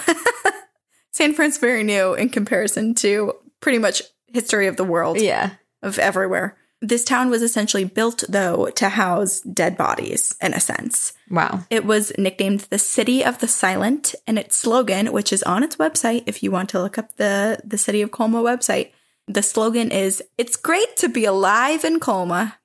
San 1.12 1.32
Fran's 1.32 1.58
very 1.58 1.84
new 1.84 2.14
in 2.14 2.28
comparison 2.28 2.96
to 2.96 3.34
pretty 3.60 3.78
much 3.78 4.02
history 4.32 4.66
of 4.66 4.76
the 4.76 4.84
world 4.84 5.20
yeah. 5.20 5.50
of 5.80 6.00
everywhere. 6.00 6.56
This 6.82 7.04
town 7.04 7.30
was 7.30 7.42
essentially 7.42 7.84
built 7.84 8.24
though 8.28 8.66
to 8.66 8.90
house 8.90 9.40
dead 9.40 9.76
bodies 9.76 10.36
in 10.42 10.52
a 10.52 10.60
sense. 10.60 11.14
Wow. 11.30 11.64
It 11.70 11.86
was 11.86 12.12
nicknamed 12.18 12.60
the 12.60 12.78
City 12.78 13.24
of 13.24 13.38
the 13.38 13.48
Silent 13.48 14.14
and 14.26 14.38
its 14.38 14.56
slogan, 14.56 15.12
which 15.12 15.32
is 15.32 15.42
on 15.42 15.62
its 15.62 15.76
website 15.76 16.24
if 16.26 16.42
you 16.42 16.50
want 16.50 16.68
to 16.70 16.80
look 16.80 16.98
up 16.98 17.16
the 17.16 17.60
the 17.64 17.78
City 17.78 18.02
of 18.02 18.10
Colma 18.10 18.42
website. 18.42 18.90
The 19.26 19.42
slogan 19.42 19.90
is 19.90 20.22
it's 20.36 20.56
great 20.56 20.96
to 20.98 21.08
be 21.08 21.24
alive 21.24 21.84
in 21.84 21.98
Colma. 21.98 22.58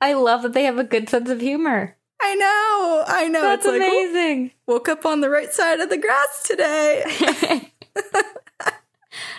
I 0.00 0.14
love 0.14 0.42
that 0.42 0.52
they 0.52 0.64
have 0.64 0.78
a 0.78 0.84
good 0.84 1.08
sense 1.08 1.28
of 1.28 1.40
humor. 1.40 1.96
I 2.20 2.34
know. 2.36 3.04
I 3.06 3.28
know. 3.28 3.42
That's 3.42 3.66
it's 3.66 3.72
like 3.72 3.82
"Oh, 3.82 4.06
amazing. 4.06 4.52
woke 4.66 4.88
up 4.88 5.04
on 5.04 5.20
the 5.20 5.30
right 5.30 5.52
side 5.52 5.80
of 5.80 5.90
the 5.90 5.98
grass 5.98 6.42
today. 6.44 7.72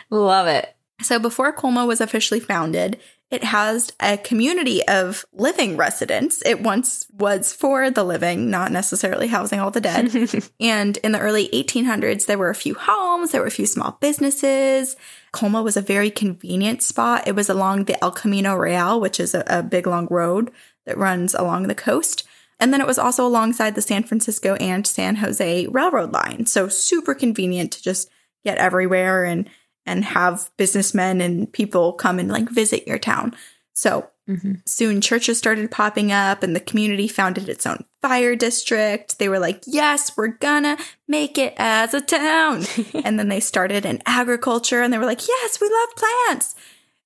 love 0.10 0.47
it. 0.47 0.76
So 1.01 1.20
before 1.20 1.54
Colma 1.54 1.86
was 1.86 2.01
officially 2.01 2.39
founded, 2.39 2.99
it 3.32 3.43
housed 3.43 3.93
a 3.99 4.17
community 4.17 4.88
of 4.88 5.26
living 5.34 5.76
residents. 5.76 6.43
It 6.45 6.61
once 6.61 7.07
was 7.11 7.51
for 7.51 7.89
the 7.89 8.03
living, 8.03 8.51
not 8.51 8.71
necessarily 8.71 9.28
housing 9.28 9.59
all 9.59 9.71
the 9.71 9.82
dead. 9.82 10.13
and 10.59 10.97
in 10.97 11.13
the 11.13 11.19
early 11.19 11.49
1800s, 11.49 12.28
there 12.28 12.38
were 12.38 12.51
a 12.51 12.55
few 12.55 12.76
homes, 12.76 13.32
there 13.32 13.41
were 13.41 13.47
a 13.47 13.51
few 13.51 13.65
small 13.65 13.97
businesses. 13.99 14.95
Colma 15.32 15.63
was 15.63 15.76
a 15.76 15.82
very 15.82 16.11
convenient 16.11 16.84
spot. 16.84 17.28
It 17.28 17.36
was 17.36 17.49
along 17.49 17.86
the 17.86 18.01
El 18.03 18.11
Camino 18.11 18.55
Real, 18.55 19.01
which 19.01 19.19
is 19.19 19.34
a, 19.34 19.43
a 19.47 19.63
big 19.63 19.88
long 19.88 20.07
road 20.11 20.51
that 20.86 20.97
runs 20.97 21.34
along 21.34 21.67
the 21.67 21.76
coast. 21.76 22.28
And 22.59 22.71
then 22.71 22.82
it 22.82 22.88
was 22.88 22.99
also 22.99 23.26
alongside 23.26 23.76
the 23.76 23.82
San 23.82 24.03
Francisco 24.03 24.55
and 24.55 24.86
San 24.86 25.17
Jose 25.17 25.67
railroad 25.67 26.13
line. 26.13 26.45
So 26.45 26.67
super 26.67 27.15
convenient 27.15 27.71
to 27.74 27.82
just 27.82 28.09
get 28.45 28.57
everywhere 28.57 29.26
and 29.26 29.49
and 29.86 30.06
have 30.06 30.50
businessmen 30.58 31.22
and 31.22 31.52
people 31.52 31.94
come 31.94 32.20
and 32.20 32.30
like 32.30 32.50
visit 32.50 32.88
your 32.88 33.00
town. 33.00 33.36
So 33.74 34.10
mm-hmm. 34.30 34.54
soon 34.66 35.02
churches 35.02 35.38
started 35.38 35.72
popping 35.72 36.12
up 36.12 36.44
and 36.44 36.56
the 36.56 36.60
community 36.60 37.08
founded 37.08 37.50
its 37.50 37.66
own 37.66 37.84
fire 38.02 38.36
district. 38.36 39.20
They 39.20 39.30
were 39.30 39.40
like, 39.40 39.64
yes, 39.66 40.16
we're 40.16 40.28
gonna 40.28 40.78
make 41.08 41.38
it 41.38 41.54
as 41.58 41.94
a 41.94 42.02
town. 42.02 42.66
and 43.04 43.20
then 43.20 43.30
they 43.30 43.40
started 43.40 43.86
in 43.86 44.02
agriculture 44.06 44.82
and 44.82 44.94
they 44.94 44.98
were 44.98 45.06
like, 45.06 45.28
yes, 45.28 45.60
we 45.60 45.70
love 45.70 45.96
plants. 45.96 46.56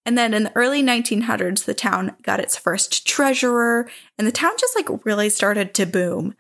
And 0.06 0.18
then 0.18 0.34
in 0.34 0.44
the 0.44 0.56
early 0.56 0.82
1900s, 0.82 1.66
the 1.66 1.74
town 1.74 2.16
got 2.22 2.40
its 2.40 2.56
first 2.56 3.06
treasurer 3.06 3.90
and 4.18 4.26
the 4.26 4.32
town 4.32 4.54
just 4.58 4.76
like 4.76 5.06
really 5.06 5.30
started 5.30 5.74
to 5.74 5.86
boom. 5.86 6.34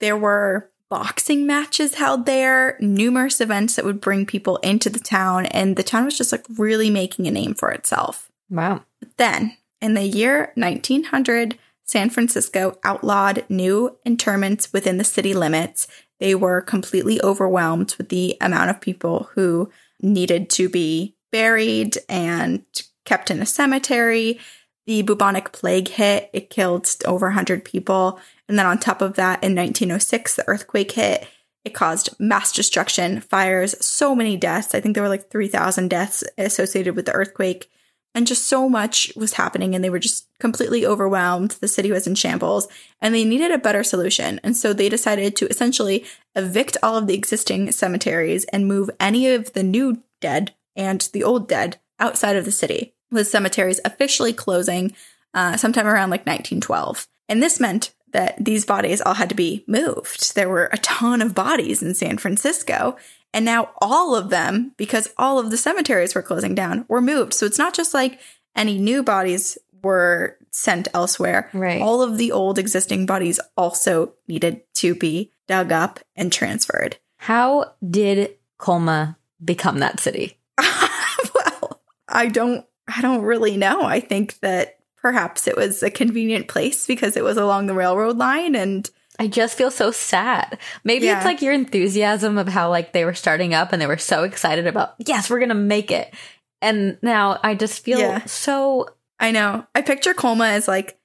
There 0.00 0.16
were 0.16 0.71
boxing 0.92 1.46
matches 1.46 1.94
held 1.94 2.26
there, 2.26 2.76
numerous 2.78 3.40
events 3.40 3.76
that 3.76 3.84
would 3.86 3.98
bring 3.98 4.26
people 4.26 4.58
into 4.58 4.90
the 4.90 4.98
town, 5.00 5.46
and 5.46 5.76
the 5.76 5.82
town 5.82 6.04
was 6.04 6.18
just 6.18 6.32
like 6.32 6.44
really 6.58 6.90
making 6.90 7.26
a 7.26 7.30
name 7.30 7.54
for 7.54 7.70
itself. 7.70 8.30
Wow. 8.50 8.82
But 9.00 9.16
then, 9.16 9.56
in 9.80 9.94
the 9.94 10.02
year 10.02 10.52
1900, 10.54 11.58
San 11.86 12.10
Francisco 12.10 12.78
outlawed 12.84 13.46
new 13.48 13.96
interments 14.04 14.70
within 14.74 14.98
the 14.98 15.02
city 15.02 15.32
limits. 15.32 15.88
They 16.20 16.34
were 16.34 16.60
completely 16.60 17.22
overwhelmed 17.22 17.94
with 17.96 18.10
the 18.10 18.36
amount 18.42 18.68
of 18.68 18.82
people 18.82 19.30
who 19.32 19.70
needed 20.02 20.50
to 20.50 20.68
be 20.68 21.16
buried 21.30 21.96
and 22.06 22.66
kept 23.06 23.30
in 23.30 23.40
a 23.40 23.46
cemetery. 23.46 24.38
The 24.86 25.00
bubonic 25.00 25.52
plague 25.52 25.88
hit, 25.88 26.28
it 26.34 26.50
killed 26.50 26.86
over 27.06 27.28
100 27.28 27.64
people. 27.64 28.20
And 28.52 28.58
then 28.58 28.66
on 28.66 28.76
top 28.76 29.00
of 29.00 29.14
that, 29.14 29.42
in 29.42 29.54
1906, 29.54 30.36
the 30.36 30.46
earthquake 30.46 30.92
hit. 30.92 31.26
It 31.64 31.72
caused 31.72 32.14
mass 32.20 32.52
destruction, 32.52 33.22
fires, 33.22 33.74
so 33.82 34.14
many 34.14 34.36
deaths. 34.36 34.74
I 34.74 34.80
think 34.82 34.92
there 34.92 35.02
were 35.02 35.08
like 35.08 35.30
3,000 35.30 35.88
deaths 35.88 36.22
associated 36.36 36.94
with 36.94 37.06
the 37.06 37.14
earthquake. 37.14 37.70
And 38.14 38.26
just 38.26 38.44
so 38.44 38.68
much 38.68 39.10
was 39.16 39.32
happening, 39.32 39.74
and 39.74 39.82
they 39.82 39.88
were 39.88 39.98
just 39.98 40.28
completely 40.38 40.84
overwhelmed. 40.84 41.52
The 41.52 41.66
city 41.66 41.90
was 41.90 42.06
in 42.06 42.14
shambles, 42.14 42.68
and 43.00 43.14
they 43.14 43.24
needed 43.24 43.52
a 43.52 43.56
better 43.56 43.82
solution. 43.82 44.38
And 44.44 44.54
so 44.54 44.74
they 44.74 44.90
decided 44.90 45.34
to 45.36 45.46
essentially 45.46 46.04
evict 46.34 46.76
all 46.82 46.98
of 46.98 47.06
the 47.06 47.14
existing 47.14 47.72
cemeteries 47.72 48.44
and 48.52 48.68
move 48.68 48.90
any 49.00 49.28
of 49.28 49.54
the 49.54 49.62
new 49.62 50.02
dead 50.20 50.54
and 50.76 51.08
the 51.14 51.24
old 51.24 51.48
dead 51.48 51.80
outside 51.98 52.36
of 52.36 52.44
the 52.44 52.52
city, 52.52 52.92
with 53.10 53.28
cemeteries 53.28 53.80
officially 53.82 54.34
closing 54.34 54.94
uh, 55.32 55.56
sometime 55.56 55.86
around 55.86 56.10
like 56.10 56.26
1912. 56.26 57.08
And 57.30 57.42
this 57.42 57.58
meant 57.58 57.94
that 58.12 58.42
these 58.42 58.64
bodies 58.64 59.00
all 59.00 59.14
had 59.14 59.28
to 59.30 59.34
be 59.34 59.64
moved. 59.66 60.34
There 60.34 60.48
were 60.48 60.70
a 60.72 60.78
ton 60.78 61.22
of 61.22 61.34
bodies 61.34 61.82
in 61.82 61.94
San 61.94 62.18
Francisco. 62.18 62.96
And 63.34 63.44
now 63.44 63.70
all 63.80 64.14
of 64.14 64.30
them, 64.30 64.72
because 64.76 65.08
all 65.16 65.38
of 65.38 65.50
the 65.50 65.56
cemeteries 65.56 66.14
were 66.14 66.22
closing 66.22 66.54
down, 66.54 66.84
were 66.88 67.00
moved. 67.00 67.32
So 67.32 67.46
it's 67.46 67.58
not 67.58 67.74
just 67.74 67.94
like 67.94 68.20
any 68.54 68.78
new 68.78 69.02
bodies 69.02 69.56
were 69.82 70.36
sent 70.50 70.88
elsewhere. 70.94 71.50
Right. 71.52 71.80
All 71.80 72.02
of 72.02 72.18
the 72.18 72.32
old 72.32 72.58
existing 72.58 73.06
bodies 73.06 73.40
also 73.56 74.14
needed 74.28 74.62
to 74.74 74.94
be 74.94 75.32
dug 75.48 75.72
up 75.72 76.00
and 76.14 76.32
transferred. 76.32 76.98
How 77.16 77.74
did 77.88 78.36
Colma 78.58 79.16
become 79.42 79.78
that 79.78 80.00
city? 80.00 80.38
well, 80.58 81.80
I 82.08 82.28
don't 82.28 82.66
I 82.88 83.00
don't 83.00 83.22
really 83.22 83.56
know. 83.56 83.82
I 83.82 84.00
think 84.00 84.38
that 84.40 84.78
perhaps 85.02 85.46
it 85.46 85.56
was 85.56 85.82
a 85.82 85.90
convenient 85.90 86.48
place 86.48 86.86
because 86.86 87.16
it 87.16 87.24
was 87.24 87.36
along 87.36 87.66
the 87.66 87.74
railroad 87.74 88.16
line 88.16 88.54
and 88.54 88.88
I 89.18 89.26
just 89.26 89.58
feel 89.58 89.70
so 89.70 89.90
sad. 89.90 90.58
Maybe 90.84 91.06
Yeah. 91.06 91.18
it's 91.18 91.26
like 91.26 91.42
your 91.42 91.52
enthusiasm 91.52 92.38
of 92.38 92.48
how 92.48 92.70
like 92.70 92.92
they 92.92 93.04
were 93.04 93.12
starting 93.14 93.52
up 93.52 93.72
and 93.72 93.82
they 93.82 93.86
were 93.86 93.98
so 93.98 94.22
excited 94.22 94.66
about, 94.66 94.94
yes, 94.98 95.28
we're 95.28 95.38
going 95.40 95.50
to 95.50 95.54
make 95.54 95.90
it. 95.90 96.14
And 96.62 96.96
now 97.02 97.38
I 97.42 97.54
just 97.54 97.84
feel 97.84 97.98
Yeah. 97.98 98.24
so 98.24 98.88
I 99.20 99.30
know. 99.32 99.66
I 99.74 99.82
picture 99.82 100.14
Colma 100.14 100.46
as 100.46 100.66
like 100.66 100.98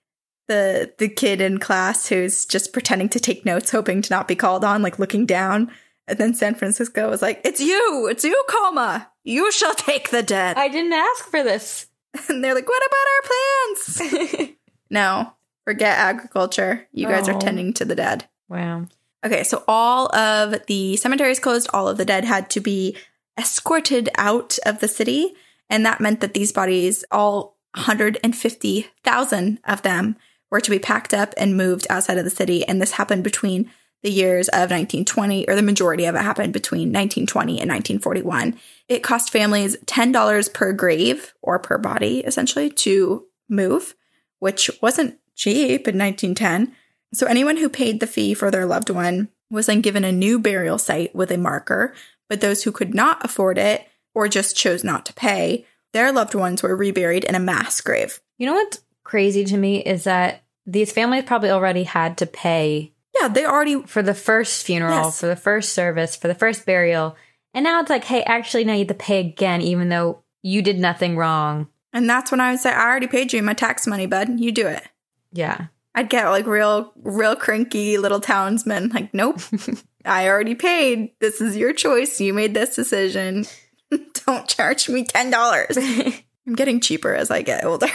the 0.48 0.94
the 0.98 1.10
kid 1.10 1.42
in 1.42 1.58
class 1.58 2.08
who's 2.08 2.46
just 2.46 2.72
pretending 2.72 3.10
to 3.10 3.20
take 3.20 3.46
notes, 3.46 3.72
hoping 3.72 4.02
to 4.04 4.14
not 4.14 4.28
be 4.28 4.36
called 4.36 4.64
on, 4.64 4.82
like 4.82 4.98
looking 5.00 5.26
down. 5.26 5.70
And 6.08 6.18
then 6.18 6.34
San 6.34 6.56
Francisco 6.56 7.10
was 7.10 7.22
like, 7.22 7.42
"It's 7.44 7.60
you, 7.60 8.08
it's 8.10 8.24
you, 8.24 8.42
Colma. 8.48 9.10
You 9.26 9.52
shall 9.52 9.74
take 9.74 10.10
the 10.10 10.24
dead." 10.24 10.56
I 10.56 10.70
didn't 10.70 10.94
ask 10.94 11.26
for 11.26 11.44
this. 11.44 11.88
and 12.30 12.44
they're 12.44 12.56
like, 12.56 12.68
"What 12.68 12.84
about 12.86 13.08
our 13.14 14.14
plants? 14.46 14.54
no, 14.90 15.34
forget 15.66 15.98
agriculture. 15.98 16.88
You 16.92 17.08
guys 17.08 17.28
are 17.28 17.36
Oh. 17.36 17.40
tending 17.40 17.74
to 17.74 17.86
the 17.86 17.96
dead. 17.96 18.28
Wow. 18.50 18.86
Okay, 19.26 19.44
so 19.44 19.64
all 19.68 20.14
of 20.16 20.66
the 20.68 20.96
cemeteries 20.98 21.40
closed, 21.40 21.70
all 21.74 21.88
of 21.88 21.98
the 21.98 22.06
dead 22.06 22.24
had 22.26 22.50
to 22.52 22.60
be 22.60 22.96
escorted 23.38 24.10
out 24.18 24.58
of 24.66 24.80
the 24.80 24.88
city. 24.88 25.34
And 25.70 25.86
that 25.86 26.00
meant 26.00 26.22
that 26.22 26.34
these 26.34 26.52
bodies, 26.54 27.04
all 27.12 27.58
150,000 27.76 29.60
of 29.66 29.82
them, 29.82 30.16
were 30.50 30.62
to 30.62 30.72
be 30.72 30.80
packed 30.80 31.14
up 31.14 31.34
and 31.38 31.58
moved 31.58 31.88
outside 31.90 32.18
of 32.18 32.24
the 32.24 32.30
city. 32.30 32.66
And 32.66 32.82
this 32.82 32.92
happened 32.94 33.24
between 33.24 33.70
the 34.04 34.12
years 34.12 34.48
of 34.50 34.70
1920, 34.70 35.48
or 35.48 35.56
the 35.56 35.62
majority 35.62 36.06
of 36.06 36.16
it 36.16 36.22
happened 36.22 36.54
between 36.54 36.90
1920 36.90 37.60
and 37.60 37.70
1941. 37.70 38.60
It 38.88 39.04
cost 39.04 39.32
families 39.32 39.76
$10 39.86 40.54
per 40.54 40.74
grave 40.74 41.34
or 41.42 41.60
per 41.60 41.78
body, 41.78 42.20
essentially, 42.20 42.70
to 42.70 43.26
move, 43.50 43.96
which 44.40 44.70
wasn't 44.82 45.20
cheap 45.36 45.88
in 45.88 45.98
1910. 45.98 46.76
So 47.14 47.26
anyone 47.26 47.58
who 47.58 47.70
paid 47.70 48.00
the 48.00 48.08
fee 48.08 48.34
for 48.34 48.52
their 48.52 48.66
loved 48.66 48.90
one 48.90 49.30
was 49.50 49.66
then 49.66 49.82
given 49.82 50.04
a 50.04 50.12
new 50.12 50.40
burial 50.40 50.78
site 50.78 51.16
with 51.16 51.32
a 51.32 51.38
marker, 51.38 51.94
but 52.30 52.42
those 52.42 52.64
who 52.64 52.72
could 52.72 52.94
not 52.94 53.24
afford 53.24 53.58
it 53.58 53.88
or 54.14 54.28
just 54.28 54.56
chose 54.56 54.84
not 54.84 55.06
to 55.06 55.14
pay, 55.14 55.66
their 55.94 56.12
loved 56.12 56.36
ones 56.36 56.62
were 56.62 56.76
reburied 56.76 57.24
in 57.24 57.36
a 57.36 57.40
mass 57.40 57.82
grave. 57.82 58.20
You 58.38 58.48
know 58.48 58.54
what's 58.54 58.82
crazy 59.04 59.46
to 59.46 59.58
me 59.58 59.82
is 59.82 60.04
that 60.04 60.44
these 60.66 60.92
families 60.92 61.24
probably 61.24 61.50
already 61.50 61.84
had 61.84 62.18
to 62.18 62.26
pay 62.26 62.94
Yeah, 63.22 63.28
they 63.30 63.46
already 63.46 63.82
for 63.84 64.02
the 64.04 64.14
first 64.14 64.66
funeral, 64.66 64.94
Yes. 65.06 65.20
for 65.20 65.28
the 65.28 65.36
first 65.36 65.74
service, 65.74 66.16
for 66.16 66.28
the 66.28 66.36
first 66.36 66.66
burial. 66.66 67.16
And 67.54 67.64
now 67.64 67.80
it's 67.82 67.90
like, 67.90 68.04
hey, 68.04 68.24
actually, 68.24 68.64
now 68.66 68.74
you 68.74 68.80
have 68.80 68.88
to 68.90 68.94
pay 68.94 69.20
again, 69.20 69.62
even 69.62 69.90
though 69.90 70.24
you 70.44 70.62
did 70.62 70.80
nothing 70.80 71.16
wrong. 71.18 71.68
and 71.94 72.08
that's 72.10 72.30
when 72.32 72.40
I 72.42 72.52
would 72.52 72.60
say, 72.60 72.72
I 72.72 72.84
already 72.86 73.08
paid 73.08 73.34
you 73.34 73.42
my 73.42 73.54
tax 73.54 73.88
money, 73.88 74.06
bud. 74.06 74.40
You 74.40 74.52
do 74.52 74.68
it. 74.68 74.84
Yeah. 75.32 75.68
I'd 75.96 76.10
get 76.10 76.30
like 76.30 76.46
real, 76.46 76.94
real 77.02 77.36
cranky 77.36 77.98
little 77.98 78.20
townsmen. 78.20 78.90
Like, 78.90 79.14
nope, 79.16 79.40
I 80.06 80.28
already 80.30 80.54
paid. 80.54 81.12
This 81.20 81.42
is 81.42 81.58
your 81.58 81.74
choice. 81.74 82.22
You 82.22 82.34
made 82.36 82.54
this 82.54 82.76
decision. 82.76 83.46
Don't 84.26 84.48
charge 84.48 84.90
me 84.90 85.06
ten 85.06 85.32
dollars. 85.32 85.76
I'm 86.48 86.54
getting 86.56 86.80
cheaper 86.82 87.16
as 87.16 87.32
I 87.32 87.42
get 87.42 87.66
older, 87.66 87.88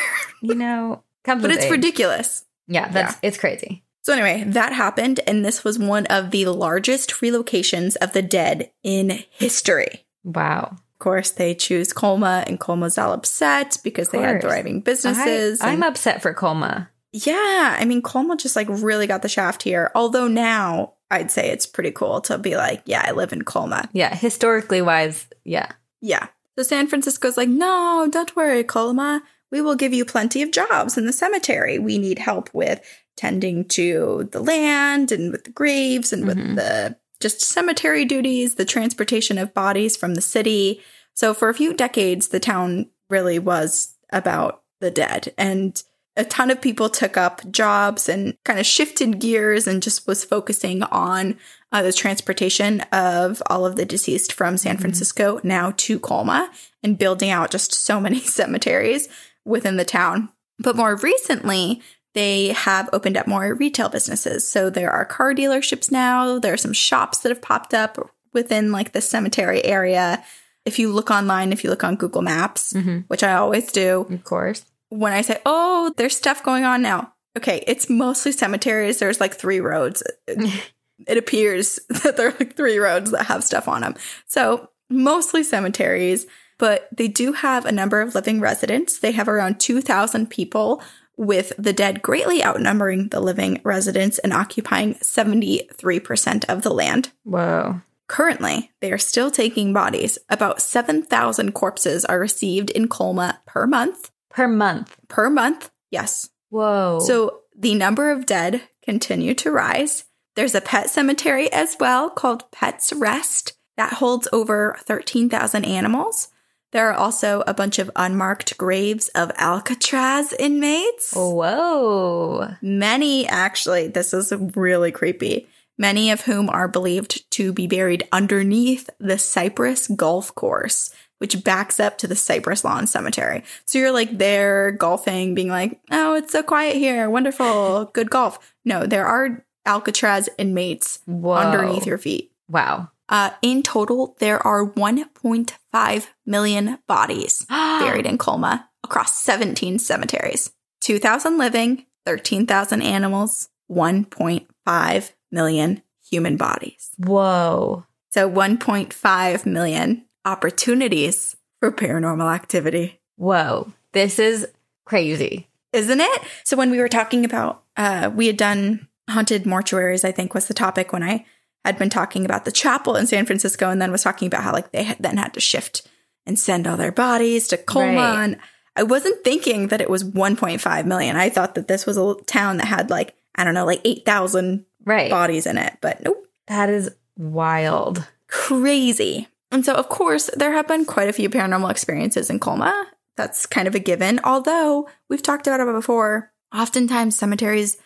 You 0.43 0.55
know, 0.57 1.05
but 1.25 1.51
it's 1.53 1.65
age. 1.67 1.71
ridiculous. 1.71 2.45
Yeah, 2.67 2.89
that's 2.89 3.17
it's 3.23 3.39
crazy. 3.39 3.85
So 4.03 4.13
anyway, 4.13 4.45
that 4.49 4.73
happened, 4.73 5.21
and 5.27 5.45
this 5.45 5.63
was 5.63 5.79
one 5.79 6.07
of 6.07 6.33
the 6.33 6.47
largest 6.47 7.11
relocations 7.21 7.97
of 7.97 8.13
the 8.13 8.23
dead 8.23 8.71
in 8.83 9.23
history. 9.31 10.05
Wow. 10.25 10.73
Of 10.73 10.99
course, 10.99 11.31
they 11.31 11.55
choose 11.55 11.93
Colma, 11.93 12.45
and 12.47 12.59
Colma's 12.59 12.99
all 12.99 13.13
upset 13.13 13.79
because 13.85 14.09
they 14.11 14.19
had 14.19 14.41
thriving 14.41 14.81
businesses. 14.81 15.61
I, 15.61 15.69
I'm 15.69 15.75
and- 15.75 15.85
upset 15.85 16.21
for 16.21 16.35
Colma. 16.35 16.89
Yeah, 17.13 17.77
I 17.79 17.85
mean, 17.85 18.01
Colma 18.01 18.37
just 18.39 18.57
like 18.57 18.69
really 18.71 19.07
got 19.07 19.21
the 19.21 19.29
shaft 19.29 19.63
here. 19.63 19.91
Although 19.95 20.29
now 20.29 20.95
I'd 21.11 21.31
say 21.31 21.51
it's 21.51 21.67
pretty 21.67 21.91
cool 21.91 22.23
to 22.23 22.39
be 22.39 22.57
like, 22.57 22.83
yeah, 22.87 23.05
I 23.07 23.11
live 23.13 23.35
in 23.35 23.43
Colma. 23.43 23.89
Yeah, 23.93 24.15
historically 24.15 24.81
wise, 24.81 25.27
yeah. 25.45 25.73
Yeah. 26.01 26.29
So 26.57 26.63
San 26.63 26.87
Francisco's 26.87 27.37
like, 27.37 27.51
no, 27.51 28.09
don't 28.11 28.35
worry, 28.35 28.65
Colma. 28.65 29.23
We 29.51 29.61
will 29.61 29.75
give 29.75 29.93
you 29.93 30.07
plenty 30.07 30.41
of 30.41 30.53
jobs 30.53 30.97
in 30.97 31.05
the 31.05 31.13
cemetery. 31.13 31.79
We 31.79 31.99
need 31.99 32.19
help 32.19 32.49
with 32.55 32.81
tending 33.23 33.65
to 33.65 34.29
the 34.33 34.41
land 34.41 35.13
and 35.13 35.31
with 35.31 35.45
the 35.45 35.51
graves 35.51 36.13
and 36.13 36.27
with 36.27 36.37
Mhm. 36.37 36.57
the 36.57 36.97
just 37.21 37.41
cemetery 37.41 38.05
duties, 38.05 38.57
the 38.57 38.65
transportation 38.65 39.39
of 39.39 39.55
bodies 39.55 39.97
from 39.97 40.17
the 40.17 40.21
city. 40.21 40.83
So 41.15 41.33
for 41.33 41.49
a 41.49 41.55
few 41.55 41.73
decades, 41.73 42.29
the 42.29 42.41
town 42.41 42.89
really 43.09 43.39
was 43.39 43.95
about 44.13 44.63
the 44.81 44.91
dead. 44.91 45.33
And 45.39 45.81
a 46.17 46.25
ton 46.25 46.51
of 46.51 46.61
people 46.61 46.89
took 46.91 47.17
up 47.17 47.49
jobs 47.53 48.09
and 48.09 48.37
kind 48.45 48.59
of 48.59 48.67
shifted 48.67 49.21
gears 49.21 49.69
and 49.69 49.81
just 49.85 50.05
was 50.09 50.25
focusing 50.25 50.83
on 50.83 51.39
uh, 51.71 51.81
the 51.81 51.93
transportation 51.93 52.81
of 52.91 53.41
all 53.47 53.65
of 53.65 53.77
the 53.77 53.85
deceased 53.85 54.33
from 54.33 54.59
San 54.59 54.79
Francisco 54.79 55.41
now 55.45 55.73
to 55.77 56.01
Colma 56.01 56.51
and 56.83 56.99
building 56.99 57.31
out 57.31 57.53
just 57.53 57.73
so 57.73 58.01
many 58.01 58.19
cemeteries 58.39 59.09
within 59.45 59.77
the 59.77 59.85
town. 59.85 60.29
But 60.59 60.77
more 60.77 60.97
recently, 60.97 61.81
they 62.15 62.49
have 62.49 62.91
opened 62.93 63.17
up 63.17 63.27
more 63.27 63.55
retail 63.55 63.89
businesses. 63.89 64.49
So 64.49 64.69
there 64.71 64.91
are 64.91 65.05
car 65.05 65.35
dealerships 65.35 65.91
now. 65.91 66.39
There 66.39 66.53
are 66.53 66.57
some 66.59 66.73
shops 66.73 67.19
that 67.21 67.31
have 67.31 67.43
popped 67.43 67.73
up 67.75 68.11
within 68.33 68.71
like 68.73 68.93
the 68.93 69.01
cemetery 69.01 69.65
area. 69.65 70.23
If 70.65 70.79
you 70.79 70.93
look 70.93 71.11
online, 71.11 71.53
if 71.53 71.65
you 71.65 71.71
look 71.71 71.85
on 71.85 71.97
Google 71.97 72.23
Maps, 72.23 72.73
Mhm. 72.73 73.05
which 73.09 73.23
I 73.23 73.35
always 73.35 73.73
do, 73.73 74.07
Of 74.11 74.25
course. 74.25 74.65
when 74.91 75.13
I 75.13 75.23
say, 75.23 75.41
oh, 75.47 75.93
there's 75.97 76.17
stuff 76.17 76.43
going 76.43 76.65
on 76.65 76.83
now. 76.83 77.13
Okay, 77.37 77.65
it's 77.67 77.89
mostly 77.89 78.31
cemeteries. 78.33 78.99
There's 78.99 79.21
like 79.21 79.35
three 79.35 79.61
roads. 79.61 80.03
it 80.29 80.29
appears 81.19 81.81
that 82.05 82.17
there 82.17 82.29
are 82.29 82.35
like 82.39 82.57
three 82.57 82.79
roads 82.79 83.11
that 83.11 83.25
have 83.25 83.43
stuff 83.43 83.69
on 83.69 83.81
them. 83.81 83.95
So 84.27 84.69
mostly 84.91 85.43
cemeteries, 85.43 86.27
but 86.59 86.89
they 86.97 87.09
do 87.09 87.33
have 87.33 87.65
a 87.65 87.73
number 87.73 88.01
of 88.03 88.15
living 88.15 88.39
residents. 88.41 88.99
They 88.99 89.13
have 89.13 89.29
around 89.29 89.59
2,000 89.61 90.29
people, 90.31 90.83
with 91.17 91.53
the 91.59 91.73
dead 91.73 92.03
greatly 92.03 92.43
outnumbering 92.43 93.09
the 93.09 93.21
living 93.21 93.61
residents 93.65 94.19
and 94.19 94.33
occupying 94.33 94.95
73% 94.95 96.45
of 96.49 96.63
the 96.63 96.73
land. 96.73 97.13
Whoa. 97.25 97.83
Currently, 98.09 98.71
they 98.81 98.93
are 98.93 98.99
still 98.99 99.31
taking 99.31 99.73
bodies. 99.73 100.19
About 100.29 100.61
7,000 100.61 101.53
corpses 101.53 102.05
are 102.05 102.19
received 102.19 102.71
in 102.71 102.89
Colma 102.89 103.41
per 103.47 103.67
month. 103.67 104.11
Per 104.29 104.49
month. 104.49 104.97
Per 105.09 105.31
month, 105.31 105.71
yes. 105.91 106.31
Whoa. 106.51 107.01
So 107.01 107.41
the 107.57 107.75
number 107.75 108.11
of 108.11 108.27
dead 108.27 108.63
continue 108.83 109.35
to 109.35 109.51
rise. 109.51 110.05
There's 110.35 110.55
a 110.55 110.61
pet 110.61 110.91
cemetery 110.91 111.53
as 111.53 111.77
well 111.79 112.11
called 112.11 112.51
Pets 112.51 112.93
Rest 112.93 113.55
that 113.77 113.95
holds 113.95 114.29
over 114.33 114.77
13,000 114.81 115.65
animals. 115.65 116.29
There 116.73 116.89
are 116.89 116.95
also 116.95 117.45
a 117.47 117.55
bunch 117.55 117.79
of 117.79 117.91
unmarked 117.97 118.57
graves 118.57 119.09
of 119.09 119.31
Alcatraz 119.37 120.33
inmates. 120.33 121.13
Whoa. 121.15 122.55
Many, 122.63 123.27
actually, 123.29 123.89
this 123.89 124.15
is 124.15 124.33
really 124.57 124.91
creepy. 124.91 125.49
Many 125.79 126.11
of 126.11 126.23
whom 126.23 126.49
are 126.49 126.69
believed 126.69 127.31
to 127.33 127.53
be 127.53 127.67
buried 127.67 128.09
underneath 128.11 128.89
the 128.99 129.19
Cypress 129.19 129.89
Golf 129.89 130.35
Course, 130.35 130.95
which 131.19 131.45
backs 131.45 131.79
up 131.79 131.99
to 131.99 132.07
the 132.07 132.17
Cypress 132.17 132.65
Lawn 132.65 132.87
Cemetery. 132.87 133.45
So 133.67 133.79
you're 133.79 133.93
like 133.93 134.17
there 134.17 134.73
golfing, 134.73 135.35
being 135.35 135.49
like, 135.49 135.79
oh, 135.91 136.15
it's 136.15 136.33
so 136.33 136.43
quiet 136.43 136.77
here. 136.77 137.11
Wonderful. 137.11 137.87
Good 137.87 138.11
golf. 138.11 138.55
No, 138.65 138.87
there 138.87 139.07
are 139.07 139.45
Alcatraz 139.67 140.29
inmates 140.39 141.01
Whoa. 141.07 141.35
underneath 141.35 141.87
your 141.87 141.99
feet. 141.99 142.33
Wow. 142.49 142.91
Uh, 143.13 143.31
in 143.43 143.63
total, 143.63 144.17
there 144.21 144.45
are 144.45 144.67
1.5 144.67 146.07
million 146.25 146.79
bodies 146.89 147.45
buried 147.51 148.07
in 148.07 148.17
Colma 148.17 148.71
across 148.83 149.15
17 149.23 149.79
cemeteries. 149.79 150.51
2,000 150.81 151.37
living, 151.37 151.85
13,000 152.07 152.81
animals, 152.81 153.51
1.5 153.71 155.13
million 155.31 155.83
human 156.11 156.39
bodies. 156.39 156.91
Whoa. 156.97 157.85
So 158.09 158.31
1.5 158.31 159.47
million 159.47 160.07
opportunities 160.25 161.37
for 161.61 161.71
paranormal 161.71 162.35
activity. 162.35 163.01
Whoa. 163.17 163.73
This 163.93 164.19
is 164.19 164.49
crazy. 164.87 165.49
Isn't 165.75 166.01
it? 166.01 166.23
So 166.45 166.57
when 166.57 166.71
we 166.71 166.79
were 166.79 166.89
talking 166.89 167.27
about, 167.27 167.63
uh, 167.77 168.11
we 168.15 168.27
had 168.27 168.39
done 168.39 168.89
haunted 169.11 169.45
mortuaries, 169.45 170.05
I 170.05 170.13
think 170.13 170.33
was 170.33 170.47
the 170.47 170.55
topic 170.55 170.95
when 170.95 171.03
I 171.03 171.27
had 171.65 171.79
been 171.79 171.91
talking 171.91 172.25
about 172.25 172.45
the 172.45 172.53
chapel 172.53 172.97
in 172.97 173.07
San 173.07 173.25
Francisco 173.27 173.71
and 173.71 173.81
then 173.81 173.93
was 173.93 174.03
talking 174.03 174.27
about 174.27 174.43
how 174.43 174.53
like 174.53 174.73
they 174.73 174.83
had, 174.85 174.99
then 174.99 175.17
had 175.17 175.35
to 175.35 175.41
shift 175.41 175.87
and 176.27 176.39
send 176.39 176.67
all 176.67 176.77
their 176.77 176.93
bodies 176.93 177.49
to 177.49 177.57
Colma. 177.57 177.97
Right. 177.97 178.25
And 178.25 178.39
I 178.77 178.83
wasn't 178.85 179.23
thinking 179.25 179.69
that 179.69 179.81
it 179.81 179.91
was 179.91 180.03
1.5 180.05 180.85
million. 180.87 181.17
I 181.17 181.29
thought 181.29 181.55
that 181.57 181.69
this 181.69 181.87
was 181.87 181.97
a 181.97 182.15
town 182.27 182.57
that 182.59 182.67
had 182.67 182.91
like, 182.91 183.15
I 183.35 183.45
don't 183.45 183.55
know, 183.55 183.67
like 183.67 183.81
8,000 183.85 184.65
Right. 184.85 185.11
bodies 185.11 185.47
in 185.47 185.59
it, 185.59 185.77
but 185.81 186.03
nope. 186.05 186.27
That 186.49 186.69
is 186.69 186.91
wild. 187.17 188.05
crazy. 188.27 189.29
And 189.51 189.65
so, 189.65 189.75
of 189.75 189.89
course, 189.89 190.31
there 190.35 190.53
have 190.53 190.67
been 190.67 190.85
quite 190.87 191.09
a 191.09 191.13
few 191.13 191.29
paranormal 191.29 191.71
experiences 191.71 192.31
in 192.31 192.39
Colma. 192.41 192.87
That's 193.17 193.45
kind 193.47 193.69
of 193.69 193.75
a 193.75 193.79
given. 193.79 194.19
Although 194.25 194.89
we've 195.11 195.23
talked 195.23 195.47
about 195.47 195.61
it 195.61 195.71
before, 195.73 196.33
oftentimes 196.55 197.15
cemeteries 197.15 197.77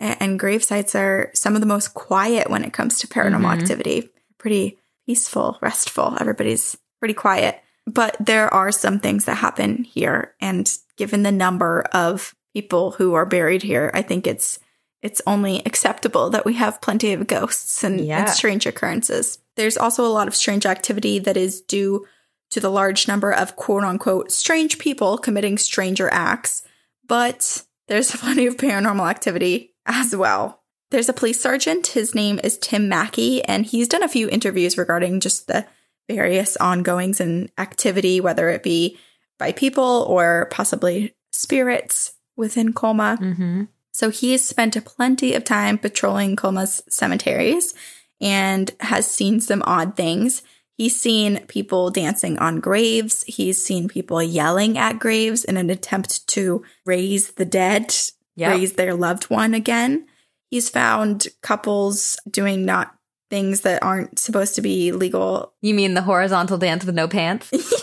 and 0.00 0.38
grave 0.38 0.62
sites 0.64 0.94
are 0.94 1.30
some 1.34 1.54
of 1.54 1.60
the 1.60 1.66
most 1.66 1.94
quiet 1.94 2.50
when 2.50 2.64
it 2.64 2.72
comes 2.72 2.98
to 2.98 3.06
paranormal 3.06 3.50
Mhm. 3.52 3.60
activity. 3.62 4.10
Pretty 4.38 4.78
peaceful, 5.06 5.58
restful. 5.60 6.16
Everybody's 6.20 6.76
pretty 6.98 7.14
quiet. 7.14 7.60
But 7.86 8.16
there 8.18 8.52
are 8.52 8.72
some 8.72 8.98
things 8.98 9.24
that 9.26 9.36
happen 9.36 9.84
here. 9.84 10.34
And 10.40 10.70
given 10.96 11.22
the 11.22 11.32
number 11.32 11.82
of 11.92 12.34
people 12.52 12.92
who 12.92 13.14
are 13.14 13.24
buried 13.26 13.62
here, 13.62 13.90
I 13.94 14.02
think 14.02 14.26
it's 14.26 14.58
it's 15.02 15.22
only 15.26 15.62
acceptable 15.64 16.30
that 16.30 16.44
we 16.44 16.54
have 16.54 16.80
plenty 16.80 17.12
of 17.12 17.26
ghosts 17.28 17.84
and, 17.84 18.00
and 18.00 18.28
strange 18.28 18.66
occurrences. 18.66 19.38
There's 19.54 19.76
also 19.76 20.04
a 20.04 20.08
lot 20.10 20.26
of 20.26 20.34
strange 20.34 20.66
activity 20.66 21.18
that 21.20 21.36
is 21.36 21.60
due 21.60 22.06
to 22.50 22.60
the 22.60 22.70
large 22.70 23.06
number 23.06 23.30
of 23.32 23.54
quote 23.56 23.84
unquote 23.84 24.32
strange 24.32 24.78
people 24.78 25.16
committing 25.18 25.58
stranger 25.58 26.08
acts, 26.10 26.62
but 27.06 27.62
there's 27.88 28.10
plenty 28.16 28.46
of 28.46 28.56
paranormal 28.56 29.08
activity 29.08 29.74
as 29.86 30.14
well. 30.14 30.62
There's 30.90 31.08
a 31.08 31.14
police 31.14 31.40
sergeant. 31.40 31.88
His 31.88 32.14
name 32.14 32.38
is 32.44 32.58
Tim 32.58 32.88
Mackey, 32.88 33.42
and 33.44 33.66
he's 33.66 33.88
done 33.88 34.02
a 34.02 34.08
few 34.08 34.28
interviews 34.28 34.78
regarding 34.78 35.20
just 35.20 35.46
the 35.46 35.66
various 36.08 36.56
ongoings 36.58 37.20
and 37.20 37.50
activity, 37.58 38.20
whether 38.20 38.48
it 38.48 38.62
be 38.62 38.98
by 39.38 39.52
people 39.52 40.06
or 40.08 40.48
possibly 40.50 41.14
spirits 41.32 42.12
within 42.36 42.72
Colma. 42.72 43.18
Mm-hmm. 43.20 43.64
So 43.92 44.10
he 44.10 44.32
has 44.32 44.44
spent 44.44 44.82
plenty 44.84 45.34
of 45.34 45.44
time 45.44 45.78
patrolling 45.78 46.36
Colma's 46.36 46.82
cemeteries 46.88 47.74
and 48.20 48.70
has 48.80 49.10
seen 49.10 49.40
some 49.40 49.62
odd 49.66 49.96
things. 49.96 50.42
He's 50.76 51.00
seen 51.00 51.46
people 51.46 51.90
dancing 51.90 52.38
on 52.38 52.60
graves. 52.60 53.24
He's 53.24 53.62
seen 53.62 53.88
people 53.88 54.22
yelling 54.22 54.76
at 54.76 54.98
graves 54.98 55.44
in 55.44 55.56
an 55.56 55.70
attempt 55.70 56.26
to 56.28 56.62
raise 56.84 57.32
the 57.32 57.46
dead, 57.46 57.94
Yep. 58.36 58.50
raise 58.52 58.72
their 58.74 58.94
loved 58.94 59.24
one 59.24 59.54
again. 59.54 60.06
He's 60.50 60.68
found 60.68 61.26
couples 61.42 62.16
doing 62.30 62.64
not 62.64 62.94
things 63.30 63.62
that 63.62 63.82
aren't 63.82 64.18
supposed 64.18 64.54
to 64.54 64.62
be 64.62 64.92
legal 64.92 65.52
You 65.60 65.74
mean 65.74 65.94
the 65.94 66.02
horizontal 66.02 66.58
dance 66.58 66.84
with 66.84 66.94
no 66.94 67.08
pants? 67.08 67.50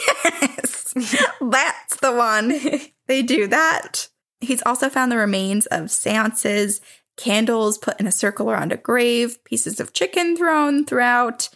Yes, 0.55 0.93
that's 1.41 1.97
the 1.97 2.13
one. 2.13 2.53
they 3.07 3.23
do 3.23 3.47
that. 3.47 4.07
He's 4.41 4.61
also 4.63 4.89
found 4.89 5.11
the 5.11 5.17
remains 5.17 5.65
of 5.67 5.89
seances, 5.89 6.81
candles 7.17 7.77
put 7.79 7.99
in 7.99 8.05
a 8.05 8.11
circle 8.11 8.51
around 8.51 8.71
a 8.71 8.77
grave, 8.77 9.43
pieces 9.43 9.79
of 9.79 9.93
chicken 9.93 10.37
thrown 10.37 10.85
throughout. 10.85 11.49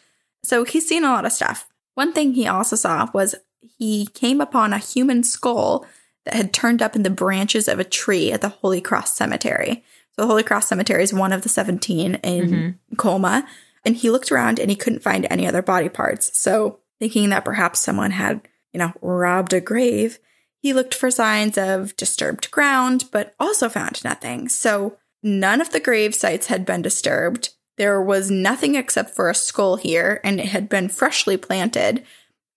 So 0.43 0.63
he's 0.63 0.87
seen 0.87 1.03
a 1.03 1.11
lot 1.11 1.25
of 1.25 1.31
stuff. 1.31 1.67
One 1.93 2.13
thing 2.13 2.33
he 2.33 2.47
also 2.47 2.75
saw 2.75 3.09
was 3.13 3.35
he 3.61 4.07
came 4.07 4.41
upon 4.41 4.73
a 4.73 4.77
human 4.79 5.23
skull 5.23 5.85
that 6.27 6.35
had 6.35 6.51
turned 6.51 6.81
up 6.81 6.93
in 6.93 7.03
the 7.03 7.09
branches 7.09 7.69
of 7.69 7.79
a 7.79 7.85
tree 7.85 8.33
at 8.33 8.41
the 8.41 8.49
Holy 8.49 8.81
Cross 8.81 9.15
Cemetery. 9.15 9.85
So 10.11 10.23
the 10.23 10.27
Holy 10.27 10.43
Cross 10.43 10.67
Cemetery 10.67 11.01
is 11.01 11.13
one 11.13 11.31
of 11.31 11.41
the 11.41 11.49
17 11.49 12.15
in 12.15 12.49
mm-hmm. 12.49 12.95
Colma. 12.97 13.47
And 13.85 13.95
he 13.95 14.09
looked 14.09 14.29
around 14.29 14.59
and 14.59 14.69
he 14.69 14.75
couldn't 14.75 15.03
find 15.03 15.25
any 15.29 15.47
other 15.47 15.61
body 15.61 15.87
parts. 15.87 16.37
So 16.37 16.79
thinking 16.99 17.29
that 17.29 17.45
perhaps 17.45 17.79
someone 17.79 18.11
had, 18.11 18.41
you 18.73 18.79
know, 18.79 18.91
robbed 19.01 19.53
a 19.53 19.61
grave, 19.61 20.19
he 20.61 20.73
looked 20.73 20.93
for 20.93 21.09
signs 21.09 21.57
of 21.57 21.95
disturbed 21.95 22.51
ground, 22.51 23.05
but 23.13 23.33
also 23.39 23.69
found 23.69 24.03
nothing. 24.03 24.49
So 24.49 24.97
none 25.23 25.61
of 25.61 25.71
the 25.71 25.79
grave 25.79 26.13
sites 26.13 26.47
had 26.47 26.65
been 26.65 26.81
disturbed. 26.81 27.51
There 27.77 28.01
was 28.01 28.29
nothing 28.29 28.75
except 28.75 29.11
for 29.11 29.29
a 29.29 29.35
skull 29.35 29.77
here, 29.77 30.19
and 30.25 30.41
it 30.41 30.47
had 30.47 30.67
been 30.67 30.89
freshly 30.89 31.37
planted. 31.37 32.03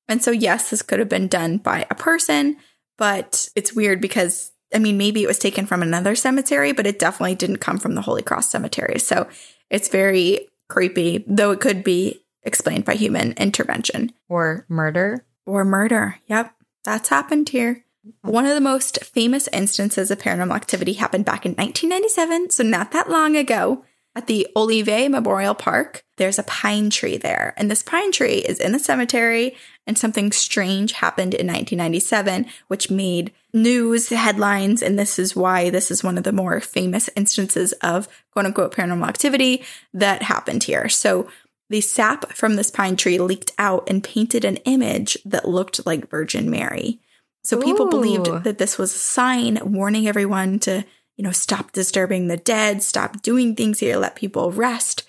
And 0.08 0.24
so, 0.24 0.32
yes, 0.32 0.70
this 0.70 0.82
could 0.82 0.98
have 0.98 1.08
been 1.08 1.28
done 1.28 1.58
by 1.58 1.86
a 1.88 1.94
person, 1.94 2.56
but 3.00 3.48
it's 3.56 3.74
weird 3.74 4.00
because, 4.00 4.52
I 4.74 4.78
mean, 4.78 4.98
maybe 4.98 5.22
it 5.22 5.26
was 5.26 5.38
taken 5.38 5.64
from 5.64 5.82
another 5.82 6.14
cemetery, 6.14 6.72
but 6.72 6.86
it 6.86 6.98
definitely 6.98 7.34
didn't 7.34 7.56
come 7.56 7.78
from 7.78 7.94
the 7.94 8.02
Holy 8.02 8.20
Cross 8.22 8.50
Cemetery. 8.50 8.98
So 9.00 9.26
it's 9.70 9.88
very 9.88 10.48
creepy, 10.68 11.24
though 11.26 11.50
it 11.50 11.60
could 11.60 11.82
be 11.82 12.20
explained 12.42 12.84
by 12.84 12.94
human 12.94 13.32
intervention 13.32 14.12
Or 14.28 14.66
murder? 14.68 15.24
or 15.46 15.64
murder. 15.64 16.18
Yep, 16.26 16.54
that's 16.84 17.08
happened 17.08 17.48
here. 17.48 17.84
One 18.22 18.44
of 18.46 18.54
the 18.54 18.60
most 18.60 19.02
famous 19.02 19.48
instances 19.48 20.10
of 20.10 20.18
paranormal 20.18 20.54
activity 20.54 20.92
happened 20.94 21.24
back 21.24 21.44
in 21.46 21.52
1997, 21.52 22.50
so 22.50 22.62
not 22.62 22.92
that 22.92 23.08
long 23.10 23.34
ago. 23.34 23.84
At 24.16 24.26
the 24.26 24.48
Olivet 24.56 25.10
Memorial 25.10 25.54
Park, 25.54 26.04
there's 26.16 26.38
a 26.38 26.44
pine 26.44 26.90
tree 26.90 27.16
there, 27.16 27.54
and 27.56 27.70
this 27.70 27.82
pine 27.82 28.10
tree 28.10 28.38
is 28.38 28.58
in 28.58 28.72
the 28.72 28.80
cemetery, 28.80 29.56
and 29.86 29.96
something 29.96 30.32
strange 30.32 30.92
happened 30.92 31.32
in 31.32 31.46
1997, 31.46 32.46
which 32.66 32.90
made 32.90 33.32
news 33.54 34.08
headlines, 34.08 34.82
and 34.82 34.98
this 34.98 35.18
is 35.18 35.36
why 35.36 35.70
this 35.70 35.92
is 35.92 36.02
one 36.02 36.18
of 36.18 36.24
the 36.24 36.32
more 36.32 36.60
famous 36.60 37.08
instances 37.14 37.72
of 37.74 38.08
quote 38.32 38.46
unquote 38.46 38.74
paranormal 38.74 39.08
activity 39.08 39.62
that 39.94 40.22
happened 40.22 40.64
here. 40.64 40.88
So 40.88 41.28
the 41.68 41.80
sap 41.80 42.32
from 42.32 42.56
this 42.56 42.70
pine 42.70 42.96
tree 42.96 43.18
leaked 43.18 43.52
out 43.58 43.88
and 43.88 44.02
painted 44.02 44.44
an 44.44 44.56
image 44.58 45.16
that 45.24 45.48
looked 45.48 45.86
like 45.86 46.10
Virgin 46.10 46.50
Mary. 46.50 46.98
So 47.42 47.60
people 47.62 47.86
Ooh. 47.86 47.90
believed 47.90 48.44
that 48.44 48.58
this 48.58 48.76
was 48.76 48.94
a 48.94 48.98
sign 48.98 49.58
warning 49.62 50.08
everyone 50.08 50.58
to, 50.60 50.84
you 51.20 51.24
know, 51.24 51.32
stop 51.32 51.72
disturbing 51.72 52.28
the 52.28 52.38
dead, 52.38 52.82
stop 52.82 53.20
doing 53.20 53.54
things 53.54 53.78
here, 53.78 53.98
let 53.98 54.16
people 54.16 54.50
rest. 54.52 55.02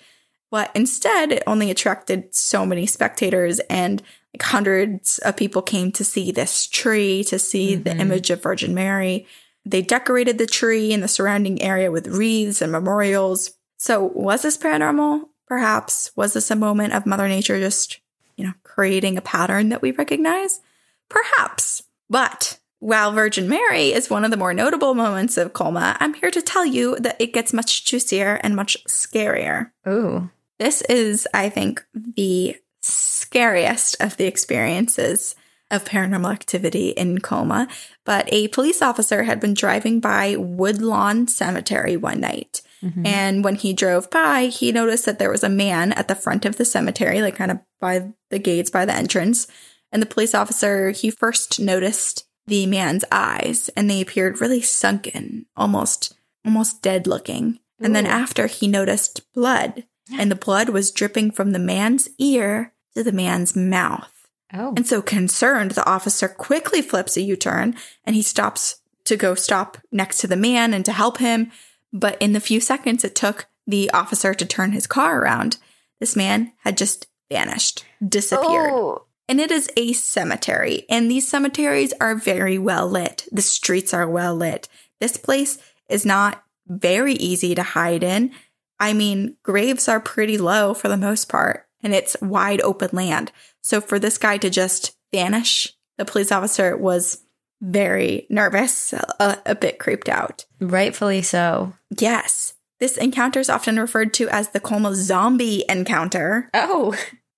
But 0.50 0.70
instead, 0.74 1.32
it 1.32 1.42
only 1.46 1.70
attracted 1.70 2.34
so 2.34 2.66
many 2.66 2.84
spectators 2.84 3.60
and 3.70 4.02
like 4.34 4.42
hundreds 4.42 5.20
of 5.20 5.38
people 5.38 5.62
came 5.62 5.90
to 5.92 6.04
see 6.04 6.30
this 6.30 6.66
tree, 6.66 7.24
to 7.24 7.38
see 7.38 7.76
the 7.76 7.88
mm-hmm. 7.88 8.00
image 8.00 8.28
of 8.28 8.42
Virgin 8.42 8.74
Mary. 8.74 9.26
They 9.64 9.80
decorated 9.80 10.36
the 10.36 10.44
tree 10.44 10.92
and 10.92 11.02
the 11.02 11.08
surrounding 11.08 11.62
area 11.62 11.90
with 11.90 12.08
wreaths 12.08 12.60
and 12.60 12.70
memorials. 12.70 13.52
So 13.78 14.04
was 14.04 14.42
this 14.42 14.58
paranormal? 14.58 15.22
Perhaps. 15.46 16.10
Was 16.14 16.34
this 16.34 16.50
a 16.50 16.56
moment 16.56 16.92
of 16.92 17.06
Mother 17.06 17.26
Nature 17.26 17.58
just, 17.58 18.00
you 18.36 18.44
know, 18.44 18.52
creating 18.64 19.16
a 19.16 19.22
pattern 19.22 19.70
that 19.70 19.80
we 19.80 19.92
recognize? 19.92 20.60
Perhaps. 21.08 21.84
But 22.10 22.58
while 22.82 23.12
Virgin 23.12 23.48
Mary 23.48 23.92
is 23.92 24.10
one 24.10 24.24
of 24.24 24.32
the 24.32 24.36
more 24.36 24.52
notable 24.52 24.94
moments 24.94 25.36
of 25.36 25.52
Colma, 25.52 25.96
I'm 26.00 26.14
here 26.14 26.32
to 26.32 26.42
tell 26.42 26.66
you 26.66 26.96
that 26.98 27.14
it 27.20 27.32
gets 27.32 27.52
much 27.52 27.84
juicier 27.84 28.40
and 28.42 28.56
much 28.56 28.76
scarier. 28.88 29.70
Ooh. 29.86 30.30
This 30.58 30.82
is, 30.82 31.28
I 31.32 31.48
think, 31.48 31.84
the 31.94 32.56
scariest 32.80 33.94
of 34.00 34.16
the 34.16 34.26
experiences 34.26 35.36
of 35.70 35.84
paranormal 35.84 36.32
activity 36.32 36.88
in 36.88 37.20
Colma. 37.20 37.68
But 38.04 38.28
a 38.32 38.48
police 38.48 38.82
officer 38.82 39.22
had 39.22 39.38
been 39.38 39.54
driving 39.54 40.00
by 40.00 40.34
Woodlawn 40.34 41.28
Cemetery 41.28 41.96
one 41.96 42.18
night. 42.18 42.62
Mm-hmm. 42.82 43.06
And 43.06 43.44
when 43.44 43.54
he 43.54 43.72
drove 43.72 44.10
by, 44.10 44.46
he 44.46 44.72
noticed 44.72 45.06
that 45.06 45.20
there 45.20 45.30
was 45.30 45.44
a 45.44 45.48
man 45.48 45.92
at 45.92 46.08
the 46.08 46.16
front 46.16 46.44
of 46.44 46.56
the 46.56 46.64
cemetery, 46.64 47.22
like 47.22 47.36
kind 47.36 47.52
of 47.52 47.60
by 47.80 48.12
the 48.30 48.40
gates, 48.40 48.70
by 48.70 48.84
the 48.84 48.94
entrance. 48.94 49.46
And 49.92 50.02
the 50.02 50.06
police 50.06 50.34
officer, 50.34 50.90
he 50.90 51.12
first 51.12 51.60
noticed 51.60 52.26
the 52.46 52.66
man's 52.66 53.04
eyes 53.10 53.70
and 53.76 53.88
they 53.88 54.00
appeared 54.00 54.40
really 54.40 54.60
sunken, 54.60 55.46
almost 55.56 56.14
almost 56.44 56.82
dead 56.82 57.06
looking. 57.06 57.60
And 57.80 57.96
then 57.96 58.06
after 58.06 58.46
he 58.46 58.68
noticed 58.68 59.32
blood, 59.32 59.84
and 60.18 60.30
the 60.30 60.36
blood 60.36 60.68
was 60.68 60.90
dripping 60.90 61.30
from 61.30 61.52
the 61.52 61.58
man's 61.58 62.08
ear 62.18 62.72
to 62.94 63.02
the 63.02 63.12
man's 63.12 63.56
mouth. 63.56 64.28
Oh. 64.52 64.74
And 64.76 64.86
so 64.86 65.00
concerned, 65.00 65.72
the 65.72 65.88
officer 65.88 66.28
quickly 66.28 66.82
flips 66.82 67.16
a 67.16 67.22
U 67.22 67.36
turn 67.36 67.74
and 68.04 68.14
he 68.14 68.22
stops 68.22 68.80
to 69.04 69.16
go 69.16 69.34
stop 69.34 69.78
next 69.90 70.18
to 70.18 70.26
the 70.26 70.36
man 70.36 70.74
and 70.74 70.84
to 70.84 70.92
help 70.92 71.18
him. 71.18 71.50
But 71.92 72.20
in 72.20 72.32
the 72.32 72.40
few 72.40 72.60
seconds 72.60 73.04
it 73.04 73.14
took 73.14 73.46
the 73.66 73.90
officer 73.92 74.34
to 74.34 74.44
turn 74.46 74.72
his 74.72 74.86
car 74.86 75.20
around, 75.20 75.58
this 76.00 76.16
man 76.16 76.52
had 76.58 76.76
just 76.76 77.06
vanished, 77.30 77.84
disappeared. 78.06 78.72
Oh. 78.72 79.06
And 79.28 79.40
it 79.40 79.50
is 79.50 79.70
a 79.76 79.92
cemetery, 79.92 80.84
and 80.90 81.10
these 81.10 81.28
cemeteries 81.28 81.94
are 82.00 82.14
very 82.14 82.58
well 82.58 82.88
lit. 82.88 83.26
The 83.32 83.42
streets 83.42 83.94
are 83.94 84.08
well 84.08 84.34
lit. 84.34 84.68
This 85.00 85.16
place 85.16 85.58
is 85.88 86.04
not 86.04 86.42
very 86.66 87.14
easy 87.14 87.54
to 87.54 87.62
hide 87.62 88.02
in. 88.02 88.32
I 88.78 88.92
mean, 88.92 89.36
graves 89.42 89.88
are 89.88 90.00
pretty 90.00 90.38
low 90.38 90.74
for 90.74 90.88
the 90.88 90.96
most 90.96 91.28
part, 91.28 91.66
and 91.82 91.94
it's 91.94 92.16
wide 92.20 92.60
open 92.60 92.90
land. 92.92 93.32
So 93.60 93.80
for 93.80 93.98
this 93.98 94.18
guy 94.18 94.38
to 94.38 94.50
just 94.50 94.96
vanish, 95.12 95.72
the 95.98 96.04
police 96.04 96.32
officer 96.32 96.76
was 96.76 97.22
very 97.60 98.26
nervous, 98.28 98.92
a, 98.92 99.38
a 99.46 99.54
bit 99.54 99.78
creeped 99.78 100.08
out. 100.08 100.46
Rightfully 100.60 101.22
so. 101.22 101.74
Yes. 101.96 102.54
This 102.80 102.96
encounter 102.96 103.38
is 103.38 103.48
often 103.48 103.78
referred 103.78 104.12
to 104.14 104.28
as 104.28 104.48
the 104.48 104.58
Colma 104.58 104.94
zombie 104.96 105.64
encounter, 105.68 106.50
Oh. 106.52 106.96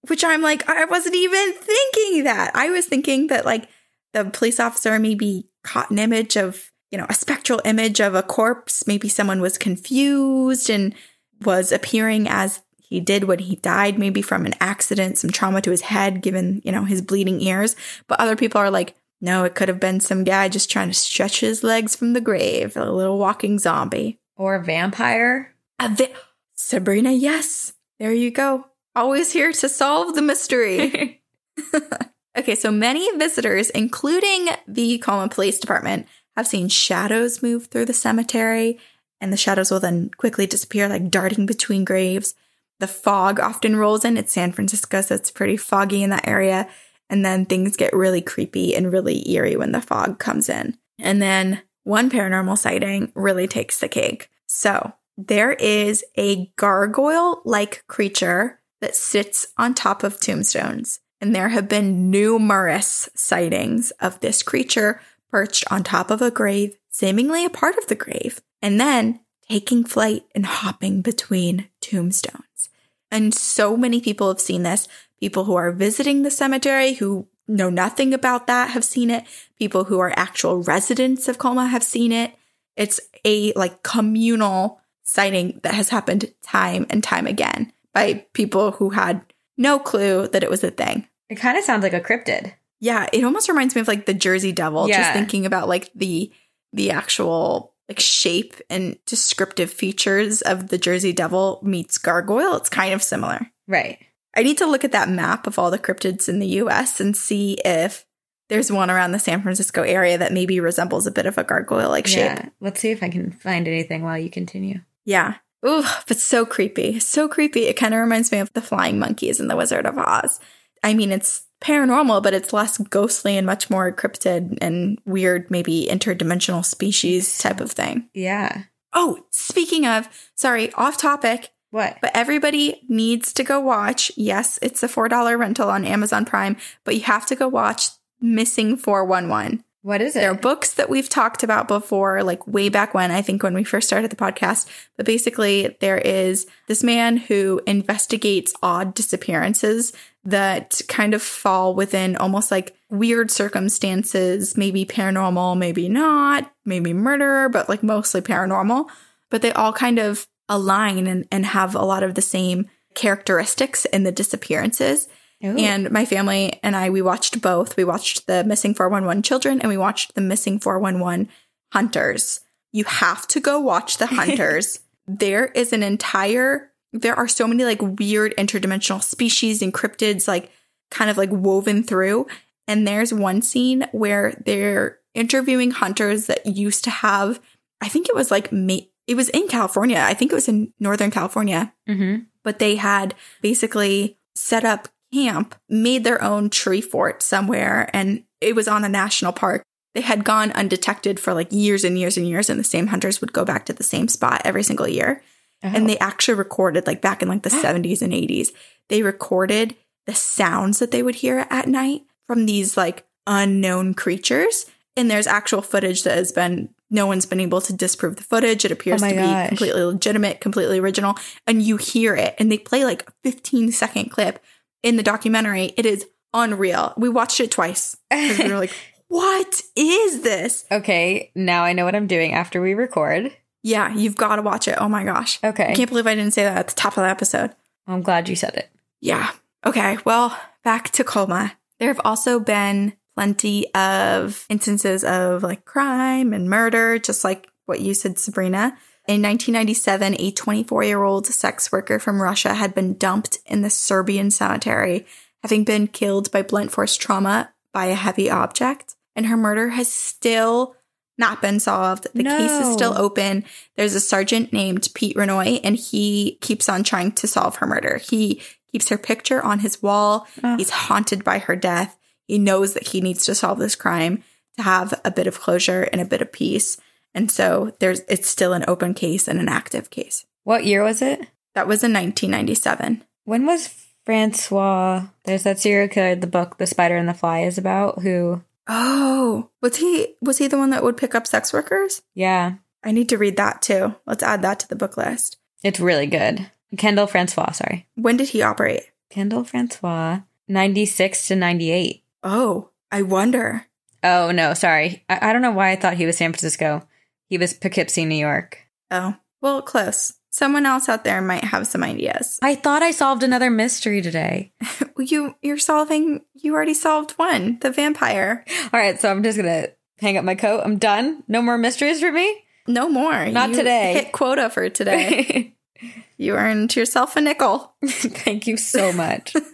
Which 0.08 0.24
I'm 0.24 0.42
like, 0.42 0.68
I 0.68 0.84
wasn't 0.84 1.14
even 1.16 1.52
thinking 1.54 2.24
that. 2.24 2.52
I 2.54 2.70
was 2.70 2.86
thinking 2.86 3.28
that 3.28 3.44
like 3.44 3.68
the 4.12 4.24
police 4.24 4.60
officer 4.60 4.98
maybe 4.98 5.48
caught 5.62 5.90
an 5.90 5.98
image 5.98 6.36
of, 6.36 6.70
you 6.90 6.98
know, 6.98 7.06
a 7.08 7.14
spectral 7.14 7.60
image 7.64 8.00
of 8.00 8.14
a 8.14 8.22
corpse. 8.22 8.86
Maybe 8.86 9.08
someone 9.08 9.40
was 9.40 9.58
confused 9.58 10.70
and 10.70 10.94
was 11.42 11.72
appearing 11.72 12.28
as 12.28 12.62
he 12.78 13.00
did 13.00 13.24
when 13.24 13.40
he 13.40 13.56
died, 13.56 13.98
maybe 13.98 14.22
from 14.22 14.46
an 14.46 14.54
accident, 14.60 15.18
some 15.18 15.30
trauma 15.30 15.60
to 15.62 15.70
his 15.70 15.80
head, 15.80 16.22
given, 16.22 16.60
you 16.64 16.70
know, 16.70 16.84
his 16.84 17.02
bleeding 17.02 17.40
ears. 17.40 17.74
But 18.06 18.20
other 18.20 18.36
people 18.36 18.60
are 18.60 18.70
like, 18.70 18.94
no, 19.20 19.44
it 19.44 19.54
could 19.54 19.68
have 19.68 19.80
been 19.80 20.00
some 20.00 20.22
guy 20.22 20.48
just 20.48 20.70
trying 20.70 20.88
to 20.88 20.94
stretch 20.94 21.40
his 21.40 21.64
legs 21.64 21.96
from 21.96 22.12
the 22.12 22.20
grave, 22.20 22.76
a 22.76 22.90
little 22.90 23.18
walking 23.18 23.58
zombie. 23.58 24.18
Or 24.36 24.56
a 24.56 24.62
vampire. 24.62 25.54
A 25.80 25.88
vi- 25.88 26.12
Sabrina, 26.54 27.10
yes. 27.10 27.72
There 27.98 28.12
you 28.12 28.30
go. 28.30 28.66
Always 28.96 29.32
here 29.32 29.52
to 29.52 29.68
solve 29.68 30.14
the 30.14 30.22
mystery. 30.22 31.22
okay, 32.38 32.54
so 32.54 32.70
many 32.70 33.10
visitors, 33.16 33.70
including 33.70 34.48
the 34.66 34.98
Colma 34.98 35.28
Police 35.28 35.58
Department, 35.58 36.06
have 36.36 36.46
seen 36.46 36.68
shadows 36.68 37.42
move 37.42 37.66
through 37.66 37.84
the 37.84 37.92
cemetery, 37.92 38.78
and 39.20 39.32
the 39.32 39.36
shadows 39.36 39.70
will 39.70 39.80
then 39.80 40.10
quickly 40.16 40.46
disappear, 40.46 40.88
like 40.88 41.10
darting 41.10 41.46
between 41.46 41.84
graves. 41.84 42.34
The 42.80 42.88
fog 42.88 43.38
often 43.38 43.76
rolls 43.76 44.04
in. 44.04 44.16
It's 44.16 44.32
San 44.32 44.52
Francisco, 44.52 45.00
so 45.00 45.14
it's 45.14 45.30
pretty 45.30 45.56
foggy 45.56 46.02
in 46.02 46.10
that 46.10 46.26
area. 46.26 46.68
And 47.08 47.24
then 47.24 47.46
things 47.46 47.76
get 47.76 47.92
really 47.92 48.20
creepy 48.20 48.74
and 48.74 48.92
really 48.92 49.28
eerie 49.30 49.56
when 49.56 49.72
the 49.72 49.80
fog 49.80 50.18
comes 50.18 50.48
in. 50.48 50.76
And 50.98 51.22
then 51.22 51.62
one 51.84 52.10
paranormal 52.10 52.58
sighting 52.58 53.12
really 53.14 53.46
takes 53.46 53.78
the 53.78 53.88
cake. 53.88 54.30
So 54.46 54.92
there 55.16 55.52
is 55.52 56.04
a 56.16 56.46
gargoyle 56.56 57.42
like 57.44 57.84
creature 57.86 58.60
that 58.84 58.94
sits 58.94 59.46
on 59.56 59.72
top 59.72 60.02
of 60.02 60.20
tombstones. 60.20 61.00
And 61.18 61.34
there 61.34 61.48
have 61.48 61.70
been 61.70 62.10
numerous 62.10 63.08
sightings 63.14 63.92
of 63.92 64.20
this 64.20 64.42
creature 64.42 65.00
perched 65.30 65.64
on 65.72 65.82
top 65.82 66.10
of 66.10 66.20
a 66.20 66.30
grave, 66.30 66.76
seemingly 66.90 67.46
a 67.46 67.50
part 67.50 67.78
of 67.78 67.86
the 67.86 67.94
grave, 67.94 68.42
and 68.60 68.78
then 68.78 69.20
taking 69.48 69.84
flight 69.84 70.26
and 70.34 70.44
hopping 70.44 71.00
between 71.00 71.70
tombstones. 71.80 72.68
And 73.10 73.32
so 73.32 73.74
many 73.74 74.02
people 74.02 74.28
have 74.28 74.40
seen 74.40 74.64
this. 74.64 74.86
People 75.18 75.44
who 75.44 75.54
are 75.54 75.72
visiting 75.72 76.22
the 76.22 76.30
cemetery 76.30 76.92
who 76.92 77.26
know 77.48 77.70
nothing 77.70 78.12
about 78.12 78.46
that 78.48 78.72
have 78.72 78.84
seen 78.84 79.08
it. 79.08 79.24
People 79.58 79.84
who 79.84 79.98
are 79.98 80.12
actual 80.14 80.62
residents 80.62 81.26
of 81.26 81.38
Colma 81.38 81.68
have 81.68 81.82
seen 81.82 82.12
it. 82.12 82.34
It's 82.76 83.00
a 83.24 83.54
like 83.54 83.82
communal 83.82 84.82
sighting 85.04 85.60
that 85.62 85.72
has 85.72 85.88
happened 85.88 86.34
time 86.42 86.84
and 86.90 87.02
time 87.02 87.26
again 87.26 87.72
by 87.94 88.26
people 88.32 88.72
who 88.72 88.90
had 88.90 89.22
no 89.56 89.78
clue 89.78 90.28
that 90.28 90.42
it 90.42 90.50
was 90.50 90.64
a 90.64 90.70
thing. 90.70 91.08
It 91.30 91.36
kind 91.36 91.56
of 91.56 91.64
sounds 91.64 91.82
like 91.82 91.94
a 91.94 92.00
cryptid. 92.00 92.52
Yeah, 92.80 93.08
it 93.12 93.24
almost 93.24 93.48
reminds 93.48 93.74
me 93.74 93.80
of 93.80 93.88
like 93.88 94.04
the 94.04 94.14
Jersey 94.14 94.52
Devil. 94.52 94.88
Yeah. 94.88 94.98
Just 94.98 95.12
thinking 95.14 95.46
about 95.46 95.68
like 95.68 95.90
the 95.94 96.30
the 96.72 96.90
actual 96.90 97.72
like 97.88 98.00
shape 98.00 98.56
and 98.68 98.98
descriptive 99.06 99.70
features 99.70 100.42
of 100.42 100.68
the 100.68 100.78
Jersey 100.78 101.12
Devil 101.12 101.60
meets 101.62 101.98
gargoyle. 101.98 102.56
It's 102.56 102.68
kind 102.68 102.92
of 102.92 103.02
similar. 103.02 103.50
Right. 103.68 103.98
I 104.36 104.42
need 104.42 104.58
to 104.58 104.66
look 104.66 104.84
at 104.84 104.92
that 104.92 105.08
map 105.08 105.46
of 105.46 105.58
all 105.58 105.70
the 105.70 105.78
cryptids 105.78 106.28
in 106.28 106.40
the 106.40 106.46
US 106.46 107.00
and 107.00 107.16
see 107.16 107.58
if 107.64 108.04
there's 108.48 108.72
one 108.72 108.90
around 108.90 109.12
the 109.12 109.18
San 109.18 109.42
Francisco 109.42 109.82
area 109.82 110.18
that 110.18 110.32
maybe 110.32 110.60
resembles 110.60 111.06
a 111.06 111.10
bit 111.10 111.26
of 111.26 111.38
a 111.38 111.44
gargoyle 111.44 111.90
like 111.90 112.06
shape. 112.06 112.24
Yeah. 112.24 112.48
Let's 112.60 112.80
see 112.80 112.90
if 112.90 113.02
I 113.02 113.08
can 113.08 113.32
find 113.32 113.68
anything 113.68 114.02
while 114.02 114.18
you 114.18 114.30
continue. 114.30 114.80
Yeah. 115.04 115.36
Ooh, 115.66 115.84
but 116.06 116.18
so 116.18 116.44
creepy. 116.44 116.98
So 117.00 117.28
creepy. 117.28 117.66
It 117.66 117.74
kind 117.76 117.94
of 117.94 118.00
reminds 118.00 118.30
me 118.30 118.38
of 118.38 118.52
the 118.52 118.60
flying 118.60 118.98
monkeys 118.98 119.40
in 119.40 119.48
The 119.48 119.56
Wizard 119.56 119.86
of 119.86 119.96
Oz. 119.98 120.38
I 120.82 120.92
mean, 120.94 121.10
it's 121.10 121.46
paranormal, 121.62 122.22
but 122.22 122.34
it's 122.34 122.52
less 122.52 122.76
ghostly 122.76 123.38
and 123.38 123.46
much 123.46 123.70
more 123.70 123.90
cryptid 123.90 124.58
and 124.60 124.98
weird, 125.06 125.50
maybe 125.50 125.88
interdimensional 125.90 126.64
species 126.64 127.38
type 127.38 127.60
of 127.60 127.72
thing. 127.72 128.08
Yeah. 128.12 128.64
Oh, 128.92 129.24
speaking 129.30 129.86
of, 129.86 130.08
sorry, 130.34 130.72
off 130.74 130.98
topic, 130.98 131.50
What? 131.70 131.96
but 132.02 132.10
everybody 132.14 132.82
needs 132.88 133.32
to 133.32 133.42
go 133.42 133.58
watch. 133.60 134.12
Yes, 134.16 134.58
it's 134.60 134.82
a 134.82 134.88
$4 134.88 135.38
rental 135.38 135.70
on 135.70 135.86
Amazon 135.86 136.26
Prime, 136.26 136.56
but 136.84 136.94
you 136.94 137.02
have 137.02 137.24
to 137.26 137.34
go 137.36 137.48
watch 137.48 137.88
Missing 138.20 138.76
411. 138.76 139.64
What 139.84 140.00
is 140.00 140.16
it? 140.16 140.20
There 140.20 140.30
are 140.30 140.34
books 140.34 140.72
that 140.74 140.88
we've 140.88 141.10
talked 141.10 141.42
about 141.42 141.68
before, 141.68 142.22
like 142.22 142.46
way 142.46 142.70
back 142.70 142.94
when, 142.94 143.10
I 143.10 143.20
think 143.20 143.42
when 143.42 143.52
we 143.52 143.64
first 143.64 143.86
started 143.86 144.10
the 144.10 144.16
podcast. 144.16 144.66
But 144.96 145.04
basically, 145.04 145.76
there 145.80 145.98
is 145.98 146.46
this 146.68 146.82
man 146.82 147.18
who 147.18 147.60
investigates 147.66 148.54
odd 148.62 148.94
disappearances 148.94 149.92
that 150.24 150.80
kind 150.88 151.12
of 151.12 151.20
fall 151.20 151.74
within 151.74 152.16
almost 152.16 152.50
like 152.50 152.74
weird 152.88 153.30
circumstances, 153.30 154.56
maybe 154.56 154.86
paranormal, 154.86 155.58
maybe 155.58 155.86
not, 155.86 156.50
maybe 156.64 156.94
murder, 156.94 157.50
but 157.50 157.68
like 157.68 157.82
mostly 157.82 158.22
paranormal. 158.22 158.86
But 159.28 159.42
they 159.42 159.52
all 159.52 159.74
kind 159.74 159.98
of 159.98 160.26
align 160.48 161.06
and, 161.06 161.28
and 161.30 161.44
have 161.44 161.74
a 161.74 161.84
lot 161.84 162.02
of 162.02 162.14
the 162.14 162.22
same 162.22 162.70
characteristics 162.94 163.84
in 163.84 164.04
the 164.04 164.12
disappearances. 164.12 165.08
Ooh. 165.44 165.56
And 165.56 165.90
my 165.90 166.04
family 166.04 166.58
and 166.62 166.74
I, 166.74 166.90
we 166.90 167.02
watched 167.02 167.42
both. 167.42 167.76
We 167.76 167.84
watched 167.84 168.26
the 168.26 168.44
Missing 168.44 168.74
411 168.74 169.22
Children 169.22 169.60
and 169.60 169.68
we 169.68 169.76
watched 169.76 170.14
the 170.14 170.20
Missing 170.20 170.60
411 170.60 171.28
Hunters. 171.72 172.40
You 172.72 172.84
have 172.84 173.26
to 173.28 173.40
go 173.40 173.60
watch 173.60 173.98
the 173.98 174.06
Hunters. 174.14 174.80
there 175.06 175.46
is 175.46 175.72
an 175.72 175.82
entire, 175.82 176.72
there 176.92 177.14
are 177.14 177.28
so 177.28 177.46
many 177.46 177.64
like 177.64 177.80
weird 177.82 178.34
interdimensional 178.36 179.02
species 179.02 179.60
and 179.60 179.74
cryptids, 179.74 180.26
like 180.26 180.50
kind 180.90 181.10
of 181.10 181.18
like 181.18 181.30
woven 181.30 181.82
through. 181.82 182.26
And 182.66 182.88
there's 182.88 183.12
one 183.12 183.42
scene 183.42 183.86
where 183.92 184.40
they're 184.46 184.98
interviewing 185.12 185.72
hunters 185.72 186.26
that 186.26 186.46
used 186.46 186.84
to 186.84 186.90
have, 186.90 187.38
I 187.82 187.88
think 187.88 188.08
it 188.08 188.14
was 188.14 188.30
like, 188.30 188.48
it 188.50 189.14
was 189.14 189.28
in 189.28 189.46
California. 189.48 189.98
I 189.98 190.14
think 190.14 190.32
it 190.32 190.34
was 190.34 190.48
in 190.48 190.72
Northern 190.80 191.10
California 191.10 191.74
mm-hmm. 191.86 192.22
but 192.42 192.58
they 192.58 192.76
had 192.76 193.14
basically 193.42 194.18
set 194.34 194.64
up 194.64 194.88
camp, 195.14 195.54
made 195.68 196.04
their 196.04 196.22
own 196.22 196.50
tree 196.50 196.80
fort 196.80 197.22
somewhere, 197.22 197.88
and 197.92 198.24
it 198.40 198.54
was 198.54 198.68
on 198.68 198.84
a 198.84 198.88
national 198.88 199.32
park. 199.32 199.62
They 199.94 200.00
had 200.00 200.24
gone 200.24 200.50
undetected 200.52 201.20
for 201.20 201.32
like 201.32 201.52
years 201.52 201.84
and 201.84 201.96
years 201.98 202.16
and 202.16 202.28
years, 202.28 202.50
and 202.50 202.58
the 202.58 202.64
same 202.64 202.88
hunters 202.88 203.20
would 203.20 203.32
go 203.32 203.44
back 203.44 203.64
to 203.66 203.72
the 203.72 203.84
same 203.84 204.08
spot 204.08 204.42
every 204.44 204.64
single 204.64 204.88
year. 204.88 205.22
And 205.62 205.84
oh. 205.84 205.86
they 205.86 205.98
actually 205.98 206.34
recorded, 206.34 206.86
like 206.86 207.00
back 207.00 207.22
in 207.22 207.28
like 207.28 207.42
the 207.42 207.50
70s 207.64 208.02
and 208.02 208.12
80s, 208.12 208.48
they 208.88 209.02
recorded 209.02 209.76
the 210.06 210.14
sounds 210.14 210.80
that 210.80 210.90
they 210.90 211.02
would 211.02 211.14
hear 211.14 211.46
at 211.48 211.68
night 211.68 212.02
from 212.26 212.44
these 212.44 212.76
like 212.76 213.06
unknown 213.26 213.94
creatures. 213.94 214.66
And 214.96 215.10
there's 215.10 215.26
actual 215.26 215.62
footage 215.62 216.02
that 216.02 216.16
has 216.16 216.32
been, 216.32 216.68
no 216.90 217.06
one's 217.06 217.26
been 217.26 217.40
able 217.40 217.60
to 217.62 217.72
disprove 217.72 218.16
the 218.16 218.22
footage. 218.22 218.64
It 218.64 218.70
appears 218.70 219.02
Oh 219.02 219.08
to 219.08 219.14
be 219.14 219.20
gosh. 219.20 219.48
completely 219.48 219.82
legitimate, 219.82 220.40
completely 220.40 220.78
original. 220.78 221.16
And 221.46 221.62
you 221.62 221.78
hear 221.78 222.14
it, 222.14 222.34
and 222.38 222.52
they 222.52 222.58
play 222.58 222.84
like 222.84 223.08
a 223.08 223.12
15 223.24 223.72
second 223.72 224.10
clip 224.10 224.40
in 224.84 224.96
the 224.96 225.02
documentary. 225.02 225.72
It 225.76 225.86
is 225.86 226.06
unreal. 226.32 226.94
We 226.96 227.08
watched 227.08 227.40
it 227.40 227.50
twice 227.50 227.96
because 228.10 228.38
we 228.38 228.52
were 228.52 228.58
like, 228.58 228.72
what 229.08 229.62
is 229.74 230.22
this? 230.22 230.64
Okay, 230.70 231.32
now 231.34 231.64
I 231.64 231.72
know 231.72 231.84
what 231.84 231.96
I'm 231.96 232.06
doing 232.06 232.34
after 232.34 232.60
we 232.60 232.74
record. 232.74 233.36
Yeah, 233.64 233.92
you've 233.94 234.16
got 234.16 234.36
to 234.36 234.42
watch 234.42 234.68
it. 234.68 234.76
Oh 234.78 234.88
my 234.88 235.04
gosh. 235.04 235.42
Okay. 235.42 235.72
I 235.72 235.74
can't 235.74 235.88
believe 235.88 236.06
I 236.06 236.14
didn't 236.14 236.34
say 236.34 236.44
that 236.44 236.58
at 236.58 236.68
the 236.68 236.74
top 236.74 236.98
of 236.98 237.02
the 237.02 237.08
episode. 237.08 237.50
I'm 237.86 238.02
glad 238.02 238.28
you 238.28 238.36
said 238.36 238.54
it. 238.54 238.70
Yeah. 239.00 239.30
Okay. 239.64 239.96
Well, 240.04 240.38
back 240.62 240.90
to 240.90 241.04
Colma. 241.04 241.54
There 241.78 241.88
have 241.88 242.00
also 242.04 242.38
been 242.38 242.92
plenty 243.16 243.72
of 243.74 244.44
instances 244.50 245.02
of 245.02 245.42
like 245.42 245.64
crime 245.64 246.34
and 246.34 246.50
murder, 246.50 246.98
just 246.98 247.24
like 247.24 247.48
what 247.64 247.80
you 247.80 247.94
said, 247.94 248.18
Sabrina. 248.18 248.76
In 249.06 249.20
1997, 249.20 250.18
a 250.18 250.30
24 250.30 250.84
year 250.84 251.02
old 251.02 251.26
sex 251.26 251.70
worker 251.70 251.98
from 251.98 252.22
Russia 252.22 252.54
had 252.54 252.74
been 252.74 252.94
dumped 252.94 253.38
in 253.44 253.60
the 253.60 253.70
Serbian 253.70 254.30
cemetery, 254.30 255.06
having 255.42 255.64
been 255.64 255.86
killed 255.86 256.30
by 256.30 256.42
blunt 256.42 256.72
force 256.72 256.96
trauma 256.96 257.52
by 257.72 257.86
a 257.86 257.94
heavy 257.94 258.30
object. 258.30 258.96
And 259.14 259.26
her 259.26 259.36
murder 259.36 259.70
has 259.70 259.92
still 259.92 260.74
not 261.18 261.42
been 261.42 261.60
solved. 261.60 262.06
The 262.14 262.24
case 262.24 262.50
is 262.50 262.72
still 262.72 262.96
open. 262.96 263.44
There's 263.76 263.94
a 263.94 264.00
sergeant 264.00 264.52
named 264.52 264.88
Pete 264.94 265.16
Renoy, 265.16 265.60
and 265.62 265.76
he 265.76 266.38
keeps 266.40 266.68
on 266.68 266.82
trying 266.82 267.12
to 267.12 267.28
solve 267.28 267.56
her 267.56 267.66
murder. 267.66 267.98
He 267.98 268.42
keeps 268.72 268.88
her 268.88 268.98
picture 268.98 269.42
on 269.42 269.60
his 269.60 269.80
wall. 269.82 270.26
Oh. 270.42 270.56
He's 270.56 270.70
haunted 270.70 271.22
by 271.22 271.38
her 271.38 271.54
death. 271.54 271.96
He 272.26 272.38
knows 272.38 272.74
that 272.74 272.88
he 272.88 273.00
needs 273.00 273.24
to 273.26 273.34
solve 273.34 273.58
this 273.58 273.76
crime 273.76 274.24
to 274.56 274.62
have 274.62 275.00
a 275.04 275.10
bit 275.10 275.26
of 275.26 275.40
closure 275.40 275.82
and 275.82 276.00
a 276.00 276.06
bit 276.06 276.22
of 276.22 276.32
peace. 276.32 276.78
And 277.14 277.30
so 277.30 277.72
there's 277.78 278.00
it's 278.08 278.28
still 278.28 278.52
an 278.52 278.64
open 278.66 278.92
case 278.94 279.28
and 279.28 279.38
an 279.40 279.48
active 279.48 279.90
case. 279.90 280.26
What 280.42 280.64
year 280.64 280.82
was 280.82 281.00
it? 281.00 281.20
That 281.54 281.68
was 281.68 281.84
in 281.84 281.92
1997. 281.92 283.04
When 283.24 283.46
was 283.46 283.68
Francois? 284.04 285.06
There's 285.24 285.44
that 285.44 285.58
serial 285.60 285.88
killer. 285.88 286.14
The 286.16 286.26
book, 286.26 286.58
The 286.58 286.66
Spider 286.66 286.96
and 286.96 287.08
the 287.08 287.14
Fly, 287.14 287.40
is 287.40 287.58
about 287.58 288.02
who. 288.02 288.42
Oh, 288.66 289.50
was 289.60 289.76
he 289.76 290.14
was 290.20 290.38
he 290.38 290.46
the 290.46 290.58
one 290.58 290.70
that 290.70 290.82
would 290.82 290.96
pick 290.96 291.14
up 291.14 291.26
sex 291.26 291.52
workers? 291.52 292.02
Yeah, 292.14 292.54
I 292.82 292.92
need 292.92 293.08
to 293.10 293.18
read 293.18 293.36
that 293.36 293.60
too. 293.62 293.94
Let's 294.06 294.22
add 294.22 294.42
that 294.42 294.58
to 294.60 294.68
the 294.68 294.76
book 294.76 294.96
list. 294.96 295.36
it's 295.62 295.80
really 295.80 296.06
good. 296.06 296.50
Kendall 296.76 297.06
Francois. 297.06 297.52
Sorry, 297.52 297.86
When 297.94 298.16
did 298.16 298.30
he 298.30 298.42
operate? 298.42 298.90
Kendall 299.10 299.44
Francois. 299.44 300.20
Ninety 300.48 300.86
six 300.86 301.28
to 301.28 301.36
ninety 301.36 301.70
eight. 301.70 302.02
Oh, 302.22 302.70
I 302.90 303.02
wonder. 303.02 303.66
Oh 304.02 304.30
no, 304.30 304.54
sorry. 304.54 305.04
I, 305.08 305.30
I 305.30 305.32
don't 305.32 305.42
know 305.42 305.52
why 305.52 305.70
I 305.70 305.76
thought 305.76 305.94
he 305.94 306.06
was 306.06 306.16
San 306.16 306.32
Francisco. 306.32 306.86
He 307.28 307.38
was 307.38 307.54
Poughkeepsie, 307.54 308.04
New 308.04 308.16
York. 308.16 308.58
Oh, 308.90 309.16
well, 309.40 309.62
close. 309.62 310.14
Someone 310.30 310.66
else 310.66 310.88
out 310.88 311.04
there 311.04 311.22
might 311.22 311.44
have 311.44 311.66
some 311.66 311.84
ideas. 311.84 312.38
I 312.42 312.54
thought 312.56 312.82
I 312.82 312.90
solved 312.90 313.22
another 313.22 313.50
mystery 313.50 314.02
today. 314.02 314.52
You 314.96 315.34
you're 315.42 315.58
solving. 315.58 316.20
You 316.34 316.54
already 316.54 316.72
solved 316.72 317.12
one. 317.12 317.58
The 317.60 317.72
vampire. 317.72 318.44
All 318.72 318.78
right, 318.78 318.98
so 319.00 319.10
I'm 319.10 319.24
just 319.24 319.36
gonna 319.36 319.66
hang 319.98 320.16
up 320.16 320.24
my 320.24 320.36
coat. 320.36 320.62
I'm 320.64 320.78
done. 320.78 321.24
No 321.26 321.42
more 321.42 321.58
mysteries 321.58 321.98
for 321.98 322.12
me. 322.12 322.44
No 322.68 322.88
more. 322.88 323.26
Not 323.26 323.50
You 323.50 323.56
today. 323.56 323.92
Hit 323.94 324.12
quota 324.12 324.50
for 324.50 324.68
today. 324.70 325.56
you 326.16 326.34
earned 326.34 326.76
yourself 326.76 327.16
a 327.16 327.20
nickel. 327.20 327.74
Thank 327.84 328.46
you 328.46 328.56
so 328.56 328.92
much. 328.92 329.34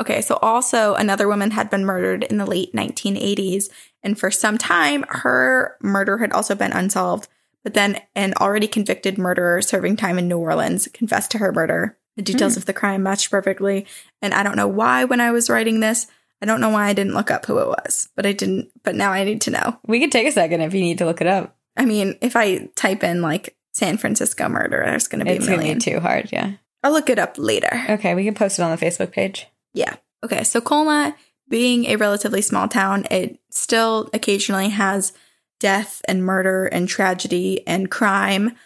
Okay, 0.00 0.20
so 0.20 0.36
also 0.42 0.94
another 0.94 1.28
woman 1.28 1.52
had 1.52 1.70
been 1.70 1.84
murdered 1.84 2.24
in 2.24 2.36
the 2.36 2.46
late 2.46 2.72
1980s, 2.74 3.68
and 4.02 4.18
for 4.18 4.30
some 4.30 4.58
time 4.58 5.04
her 5.08 5.76
murder 5.80 6.18
had 6.18 6.32
also 6.32 6.54
been 6.54 6.72
unsolved. 6.72 7.28
But 7.62 7.74
then 7.74 8.00
an 8.16 8.34
already 8.40 8.66
convicted 8.66 9.18
murderer 9.18 9.62
serving 9.62 9.96
time 9.96 10.18
in 10.18 10.26
New 10.26 10.38
Orleans 10.38 10.88
confessed 10.92 11.30
to 11.32 11.38
her 11.38 11.52
murder. 11.52 11.96
The 12.16 12.22
details 12.22 12.54
hmm. 12.54 12.58
of 12.58 12.66
the 12.66 12.72
crime 12.72 13.02
matched 13.02 13.30
perfectly, 13.30 13.86
and 14.20 14.34
I 14.34 14.42
don't 14.42 14.56
know 14.56 14.68
why 14.68 15.04
when 15.04 15.20
I 15.20 15.30
was 15.30 15.48
writing 15.48 15.80
this, 15.80 16.06
I 16.42 16.46
don't 16.46 16.60
know 16.60 16.70
why 16.70 16.88
I 16.88 16.92
didn't 16.92 17.14
look 17.14 17.30
up 17.30 17.46
who 17.46 17.58
it 17.58 17.68
was, 17.68 18.08
but 18.16 18.26
I 18.26 18.32
didn't. 18.32 18.70
But 18.82 18.96
now 18.96 19.12
I 19.12 19.24
need 19.24 19.40
to 19.42 19.50
know. 19.50 19.78
we 19.86 20.00
could 20.00 20.12
take 20.12 20.26
a 20.26 20.32
second 20.32 20.60
if 20.60 20.74
you 20.74 20.80
need 20.80 20.98
to 20.98 21.06
look 21.06 21.20
it 21.20 21.26
up. 21.26 21.56
I 21.76 21.84
mean, 21.84 22.18
if 22.20 22.36
I 22.36 22.68
type 22.74 23.04
in 23.04 23.22
like 23.22 23.56
San 23.72 23.96
Francisco 23.96 24.48
murder, 24.48 24.82
there's 24.84 25.08
going 25.08 25.20
to 25.20 25.24
be 25.24 25.32
It's 25.32 25.46
a 25.46 25.50
gonna 25.50 25.74
be 25.74 25.80
too 25.80 26.00
hard. 26.00 26.30
Yeah. 26.32 26.54
I'll 26.82 26.92
look 26.92 27.08
it 27.08 27.18
up 27.18 27.36
later. 27.38 27.84
Okay, 27.88 28.14
we 28.14 28.24
can 28.24 28.34
post 28.34 28.58
it 28.58 28.62
on 28.62 28.76
the 28.76 28.84
Facebook 28.84 29.12
page. 29.12 29.46
Yeah. 29.72 29.94
Okay. 30.24 30.42
So 30.42 30.60
Colma, 30.60 31.16
being 31.48 31.86
a 31.86 31.96
relatively 31.96 32.42
small 32.42 32.68
town, 32.68 33.06
it 33.10 33.38
still 33.52 34.08
occasionally 34.12 34.70
has 34.70 35.12
death 35.60 36.02
and 36.08 36.24
murder 36.24 36.66
and 36.66 36.88
tragedy 36.88 37.66
and 37.66 37.90
crime. 37.90 38.56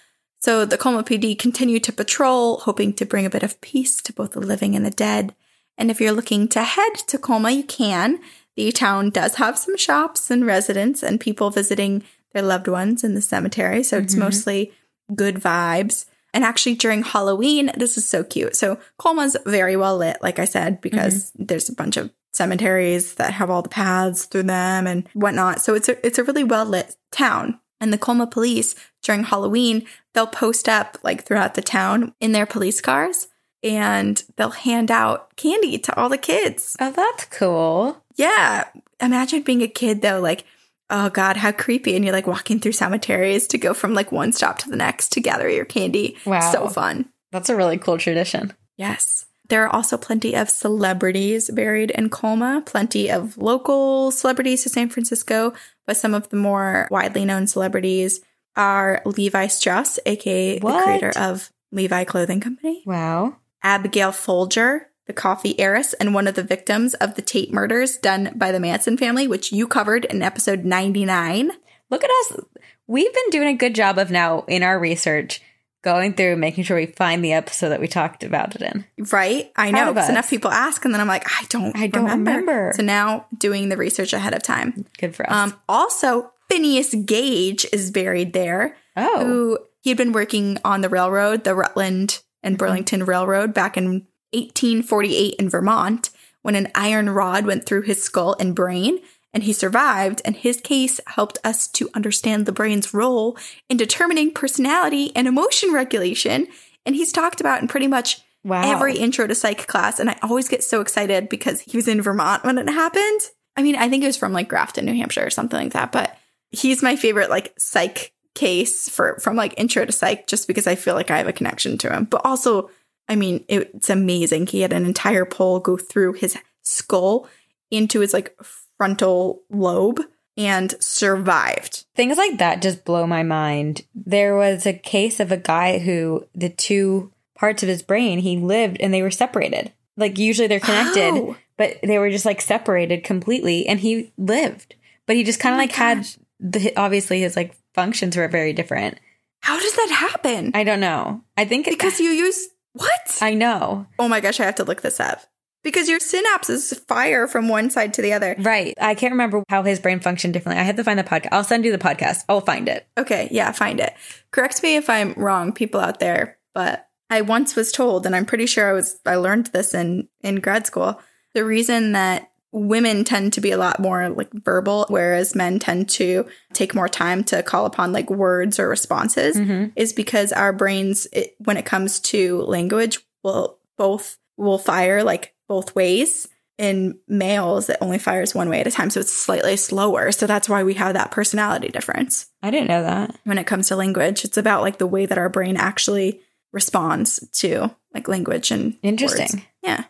So 0.40 0.64
the 0.64 0.78
Colma 0.78 1.02
PD 1.02 1.38
continue 1.38 1.80
to 1.80 1.92
patrol, 1.92 2.58
hoping 2.58 2.92
to 2.94 3.04
bring 3.04 3.26
a 3.26 3.30
bit 3.30 3.42
of 3.42 3.60
peace 3.60 4.00
to 4.02 4.12
both 4.12 4.32
the 4.32 4.40
living 4.40 4.74
and 4.74 4.86
the 4.86 4.90
dead. 4.90 5.34
And 5.76 5.90
if 5.90 6.00
you're 6.00 6.12
looking 6.12 6.48
to 6.48 6.62
head 6.62 6.94
to 7.08 7.18
Colma, 7.18 7.50
you 7.50 7.64
can. 7.64 8.20
The 8.56 8.72
town 8.72 9.10
does 9.10 9.34
have 9.34 9.58
some 9.58 9.76
shops 9.76 10.30
and 10.30 10.46
residents 10.46 11.02
and 11.02 11.20
people 11.20 11.50
visiting 11.50 12.02
their 12.32 12.42
loved 12.42 12.68
ones 12.68 13.04
in 13.04 13.14
the 13.14 13.20
cemetery. 13.20 13.82
So 13.82 13.98
it's 13.98 14.14
mm-hmm. 14.14 14.24
mostly 14.24 14.72
good 15.14 15.36
vibes. 15.36 16.06
And 16.32 16.44
actually, 16.44 16.74
during 16.74 17.02
Halloween, 17.02 17.70
this 17.76 17.96
is 17.96 18.08
so 18.08 18.22
cute. 18.22 18.56
So 18.56 18.78
Colma's 18.98 19.36
very 19.46 19.76
well 19.76 19.96
lit, 19.96 20.18
like 20.22 20.38
I 20.38 20.44
said, 20.44 20.80
because 20.80 21.30
mm-hmm. 21.30 21.44
there's 21.46 21.68
a 21.68 21.74
bunch 21.74 21.96
of 21.96 22.10
cemeteries 22.36 23.14
that 23.14 23.32
have 23.32 23.50
all 23.50 23.62
the 23.62 23.68
paths 23.68 24.26
through 24.26 24.44
them 24.44 24.86
and 24.86 25.08
whatnot. 25.14 25.60
So 25.60 25.74
it's 25.74 25.88
a 25.88 26.06
it's 26.06 26.18
a 26.18 26.24
really 26.24 26.44
well 26.44 26.66
lit 26.66 26.96
town. 27.10 27.58
And 27.80 27.92
the 27.92 27.98
Colma 27.98 28.26
police 28.26 28.74
during 29.02 29.24
Halloween, 29.24 29.86
they'll 30.14 30.26
post 30.26 30.68
up 30.68 30.98
like 31.02 31.24
throughout 31.24 31.54
the 31.54 31.62
town 31.62 32.14
in 32.20 32.32
their 32.32 32.46
police 32.46 32.80
cars 32.80 33.28
and 33.62 34.22
they'll 34.36 34.50
hand 34.50 34.90
out 34.90 35.34
candy 35.36 35.78
to 35.78 35.96
all 35.96 36.08
the 36.08 36.18
kids. 36.18 36.76
Oh, 36.80 36.92
that's 36.92 37.26
cool. 37.26 38.02
Yeah. 38.16 38.68
Imagine 39.00 39.42
being 39.42 39.62
a 39.62 39.68
kid 39.68 40.00
though, 40.00 40.20
like, 40.20 40.44
oh 40.88 41.10
God, 41.10 41.36
how 41.36 41.52
creepy. 41.52 41.96
And 41.96 42.04
you're 42.04 42.14
like 42.14 42.26
walking 42.26 42.60
through 42.60 42.72
cemeteries 42.72 43.46
to 43.48 43.58
go 43.58 43.74
from 43.74 43.92
like 43.92 44.10
one 44.12 44.32
stop 44.32 44.58
to 44.58 44.70
the 44.70 44.76
next 44.76 45.12
to 45.12 45.20
gather 45.20 45.48
your 45.48 45.66
candy. 45.66 46.16
Wow. 46.24 46.52
So 46.52 46.68
fun. 46.68 47.10
That's 47.30 47.50
a 47.50 47.56
really 47.56 47.76
cool 47.76 47.98
tradition. 47.98 48.54
Yes. 48.76 49.26
There 49.48 49.64
are 49.64 49.68
also 49.74 49.96
plenty 49.96 50.34
of 50.34 50.50
celebrities 50.50 51.50
buried 51.50 51.90
in 51.92 52.10
Colma, 52.10 52.62
plenty 52.66 53.10
of 53.10 53.38
local 53.38 54.10
celebrities 54.10 54.62
to 54.64 54.68
San 54.68 54.88
Francisco, 54.88 55.52
but 55.86 55.96
some 55.96 56.14
of 56.14 56.28
the 56.30 56.36
more 56.36 56.88
widely 56.90 57.24
known 57.24 57.46
celebrities 57.46 58.20
are 58.56 59.02
Levi 59.04 59.46
Strauss, 59.46 59.98
aka 60.06 60.58
What? 60.60 60.78
the 60.78 60.84
creator 60.84 61.12
of 61.16 61.50
Levi 61.72 62.04
Clothing 62.04 62.40
Company, 62.40 62.82
Wow. 62.86 63.36
Abigail 63.62 64.12
Folger, 64.12 64.88
the 65.06 65.12
coffee 65.12 65.58
heiress 65.60 65.92
and 65.94 66.14
one 66.14 66.26
of 66.26 66.34
the 66.34 66.42
victims 66.42 66.94
of 66.94 67.14
the 67.14 67.22
Tate 67.22 67.52
murders 67.52 67.96
done 67.96 68.32
by 68.34 68.50
the 68.52 68.60
Manson 68.60 68.96
family, 68.96 69.28
which 69.28 69.52
you 69.52 69.68
covered 69.68 70.04
in 70.06 70.22
episode 70.22 70.64
99. 70.64 71.50
Look 71.90 72.02
at 72.02 72.10
us. 72.10 72.40
We've 72.88 73.12
been 73.12 73.30
doing 73.30 73.48
a 73.48 73.54
good 73.58 73.74
job 73.74 73.98
of 73.98 74.10
now 74.10 74.44
in 74.48 74.62
our 74.62 74.78
research 74.78 75.40
going 75.86 76.14
through 76.14 76.34
making 76.34 76.64
sure 76.64 76.76
we 76.76 76.86
find 76.86 77.24
the 77.24 77.32
episode 77.32 77.68
that 77.68 77.80
we 77.80 77.86
talked 77.86 78.24
about 78.24 78.56
it 78.56 78.62
in. 78.62 78.84
Right? 79.12 79.52
I 79.54 79.70
Proud 79.70 79.84
know. 79.84 79.94
Because 79.94 80.10
enough 80.10 80.28
people 80.28 80.50
ask, 80.50 80.84
and 80.84 80.92
then 80.92 81.00
I'm 81.00 81.06
like, 81.06 81.24
I 81.28 81.44
don't, 81.48 81.76
I 81.76 81.86
don't 81.86 82.10
remember. 82.10 82.72
So 82.74 82.82
now 82.82 83.26
doing 83.38 83.68
the 83.68 83.76
research 83.76 84.12
ahead 84.12 84.34
of 84.34 84.42
time. 84.42 84.84
Good 84.98 85.14
for 85.14 85.30
us. 85.30 85.32
Um, 85.32 85.60
also, 85.68 86.32
Phineas 86.50 86.92
Gage 86.92 87.66
is 87.72 87.92
buried 87.92 88.32
there. 88.32 88.76
oh. 88.96 89.24
Who 89.24 89.58
he 89.80 89.90
had 89.90 89.96
been 89.96 90.10
working 90.10 90.58
on 90.64 90.80
the 90.80 90.88
railroad, 90.88 91.44
the 91.44 91.54
Rutland 91.54 92.20
and 92.42 92.58
Burlington 92.58 93.04
Railroad, 93.04 93.54
back 93.54 93.76
in 93.76 94.08
1848 94.32 95.36
in 95.38 95.48
Vermont, 95.48 96.10
when 96.42 96.56
an 96.56 96.68
iron 96.74 97.10
rod 97.10 97.46
went 97.46 97.64
through 97.64 97.82
his 97.82 98.02
skull 98.02 98.34
and 98.40 98.56
brain, 98.56 98.98
and 99.36 99.44
he 99.44 99.52
survived. 99.52 100.22
And 100.24 100.34
his 100.34 100.62
case 100.62 100.98
helped 101.06 101.36
us 101.44 101.68
to 101.68 101.90
understand 101.92 102.46
the 102.46 102.52
brain's 102.52 102.94
role 102.94 103.36
in 103.68 103.76
determining 103.76 104.32
personality 104.32 105.12
and 105.14 105.28
emotion 105.28 105.74
regulation. 105.74 106.46
And 106.86 106.96
he's 106.96 107.12
talked 107.12 107.42
about 107.42 107.60
in 107.60 107.68
pretty 107.68 107.86
much 107.86 108.22
Wow. 108.42 108.62
every 108.64 108.96
intro 108.96 109.26
to 109.26 109.34
psych 109.34 109.66
class. 109.66 110.00
And 110.00 110.08
I 110.08 110.16
always 110.22 110.48
get 110.48 110.64
so 110.64 110.80
excited 110.80 111.28
because 111.28 111.60
he 111.60 111.76
was 111.76 111.86
in 111.86 112.00
Vermont 112.00 112.44
when 112.44 112.56
it 112.56 112.70
happened. 112.70 113.20
I 113.58 113.62
mean, 113.62 113.76
I 113.76 113.90
think 113.90 114.04
it 114.04 114.06
was 114.06 114.16
from 114.16 114.32
like 114.32 114.48
Grafton, 114.48 114.86
New 114.86 114.94
Hampshire 114.94 115.26
or 115.26 115.30
something 115.30 115.60
like 115.60 115.74
that. 115.74 115.92
But 115.92 116.16
he's 116.50 116.82
my 116.82 116.96
favorite 116.96 117.28
like 117.28 117.52
psych 117.58 118.14
case 118.34 118.88
for 118.88 119.18
from 119.18 119.36
like 119.36 119.52
intro 119.58 119.84
to 119.84 119.92
psych 119.92 120.26
just 120.28 120.48
because 120.48 120.66
I 120.66 120.76
feel 120.76 120.94
like 120.94 121.10
I 121.10 121.18
have 121.18 121.28
a 121.28 121.32
connection 121.34 121.76
to 121.78 121.92
him. 121.92 122.04
But 122.04 122.22
also, 122.24 122.70
I 123.06 123.16
mean, 123.16 123.44
it's 123.48 123.90
amazing. 123.90 124.46
He 124.46 124.62
had 124.62 124.72
an 124.72 124.86
entire 124.86 125.26
pole 125.26 125.60
go 125.60 125.76
through 125.76 126.14
his 126.14 126.38
skull 126.62 127.28
into 127.70 128.00
his 128.00 128.14
like 128.14 128.34
frontal 128.78 129.42
lobe 129.50 130.00
and 130.36 130.74
survived. 130.82 131.84
Things 131.94 132.18
like 132.18 132.38
that 132.38 132.60
just 132.62 132.84
blow 132.84 133.06
my 133.06 133.22
mind. 133.22 133.82
There 133.94 134.36
was 134.36 134.66
a 134.66 134.72
case 134.74 135.18
of 135.20 135.32
a 135.32 135.36
guy 135.36 135.78
who 135.78 136.26
the 136.34 136.50
two 136.50 137.12
parts 137.34 137.62
of 137.62 137.68
his 137.68 137.82
brain 137.82 138.18
he 138.18 138.36
lived 138.36 138.76
and 138.80 138.92
they 138.92 139.02
were 139.02 139.10
separated. 139.10 139.72
Like 139.96 140.18
usually 140.18 140.46
they're 140.48 140.60
connected, 140.60 141.12
Oh. 141.14 141.36
but 141.56 141.78
they 141.82 141.98
were 141.98 142.10
just 142.10 142.26
like 142.26 142.40
separated 142.42 143.02
completely 143.04 143.66
and 143.66 143.80
he 143.80 144.12
lived. 144.18 144.74
But 145.06 145.16
he 145.16 145.24
just 145.24 145.40
kind 145.40 145.54
of 145.54 145.58
Oh 145.58 145.62
like 145.62 145.72
had 145.72 146.06
the 146.38 146.76
obviously 146.76 147.20
his 147.20 147.36
like 147.36 147.54
functions 147.74 148.16
were 148.16 148.28
very 148.28 148.52
different. 148.52 148.98
How 149.40 149.58
does 149.58 149.74
that 149.76 149.90
happen? 150.10 150.50
I 150.54 150.64
don't 150.64 150.80
know. 150.80 151.22
I 151.36 151.44
think 151.46 151.66
because 151.66 151.98
you 152.00 152.10
use 152.10 152.48
what? 152.72 153.18
I 153.22 153.32
know. 153.32 153.86
oh 153.98 154.08
my 154.08 154.20
gosh, 154.20 154.38
I 154.40 154.44
have 154.44 154.56
to 154.56 154.64
look 154.64 154.82
this 154.82 155.00
up. 155.00 155.20
Because 155.66 155.88
your 155.88 155.98
synapses 155.98 156.78
fire 156.86 157.26
from 157.26 157.48
one 157.48 157.70
side 157.70 157.92
to 157.94 158.02
the 158.02 158.12
other. 158.12 158.36
Right. 158.38 158.72
I 158.80 158.94
can't 158.94 159.10
remember 159.10 159.42
how 159.48 159.64
his 159.64 159.80
brain 159.80 159.98
functioned 159.98 160.32
differently. 160.32 160.60
I 160.60 160.64
have 160.64 160.76
to 160.76 160.84
find 160.84 160.96
the 160.96 161.02
podcast. 161.02 161.30
I'll 161.32 161.42
send 161.42 161.64
you 161.64 161.72
the 161.72 161.76
podcast. 161.78 162.24
I'll 162.28 162.40
find 162.40 162.68
it. 162.68 162.86
Okay, 162.96 163.26
yeah, 163.32 163.50
find 163.50 163.80
it. 163.80 163.92
Correct 164.30 164.62
me 164.62 164.76
if 164.76 164.88
I'm 164.88 165.12
wrong, 165.14 165.50
people 165.50 165.80
out 165.80 165.98
there, 165.98 166.38
but 166.54 166.86
I 167.10 167.22
once 167.22 167.56
was 167.56 167.72
told, 167.72 168.06
and 168.06 168.14
I'm 168.14 168.26
pretty 168.26 168.46
sure 168.46 168.70
I 168.70 168.74
was 168.74 169.00
I 169.04 169.16
learned 169.16 169.48
this 169.48 169.74
in 169.74 170.06
in 170.20 170.36
grad 170.36 170.68
school. 170.68 171.00
The 171.34 171.44
reason 171.44 171.90
that 171.92 172.30
women 172.52 173.02
tend 173.02 173.32
to 173.32 173.40
be 173.40 173.50
a 173.50 173.58
lot 173.58 173.80
more 173.80 174.08
like 174.10 174.32
verbal, 174.32 174.86
whereas 174.88 175.34
men 175.34 175.58
tend 175.58 175.88
to 175.88 176.26
take 176.52 176.76
more 176.76 176.88
time 176.88 177.24
to 177.24 177.42
call 177.42 177.66
upon 177.66 177.92
like 177.92 178.08
words 178.08 178.60
or 178.60 178.68
responses, 178.68 179.36
mm-hmm. 179.36 179.70
is 179.74 179.92
because 179.92 180.30
our 180.30 180.52
brains, 180.52 181.08
it, 181.12 181.34
when 181.38 181.56
it 181.56 181.64
comes 181.64 181.98
to 181.98 182.42
language, 182.42 183.00
will 183.24 183.58
both 183.76 184.16
will 184.36 184.58
fire 184.58 185.02
like 185.02 185.34
both 185.48 185.74
ways. 185.74 186.28
In 186.58 186.98
males, 187.06 187.68
it 187.68 187.76
only 187.82 187.98
fires 187.98 188.34
one 188.34 188.48
way 188.48 188.60
at 188.60 188.66
a 188.66 188.70
time, 188.70 188.88
so 188.88 189.00
it's 189.00 189.12
slightly 189.12 189.58
slower. 189.58 190.10
So 190.10 190.26
that's 190.26 190.48
why 190.48 190.62
we 190.62 190.72
have 190.74 190.94
that 190.94 191.10
personality 191.10 191.68
difference 191.68 192.30
I 192.42 192.50
didn't 192.50 192.68
know 192.68 192.82
that. 192.82 193.14
when 193.24 193.36
it 193.36 193.46
comes 193.46 193.68
to 193.68 193.76
language. 193.76 194.24
It's 194.24 194.38
about 194.38 194.62
like 194.62 194.78
the 194.78 194.86
way 194.86 195.04
that 195.04 195.18
our 195.18 195.28
brain 195.28 195.58
actually 195.58 196.22
responds 196.54 197.28
to 197.40 197.74
like 197.92 198.08
language 198.08 198.50
and 198.50 198.78
Interesting. 198.82 199.40
words. 199.40 199.46
Yeah. 199.62 199.84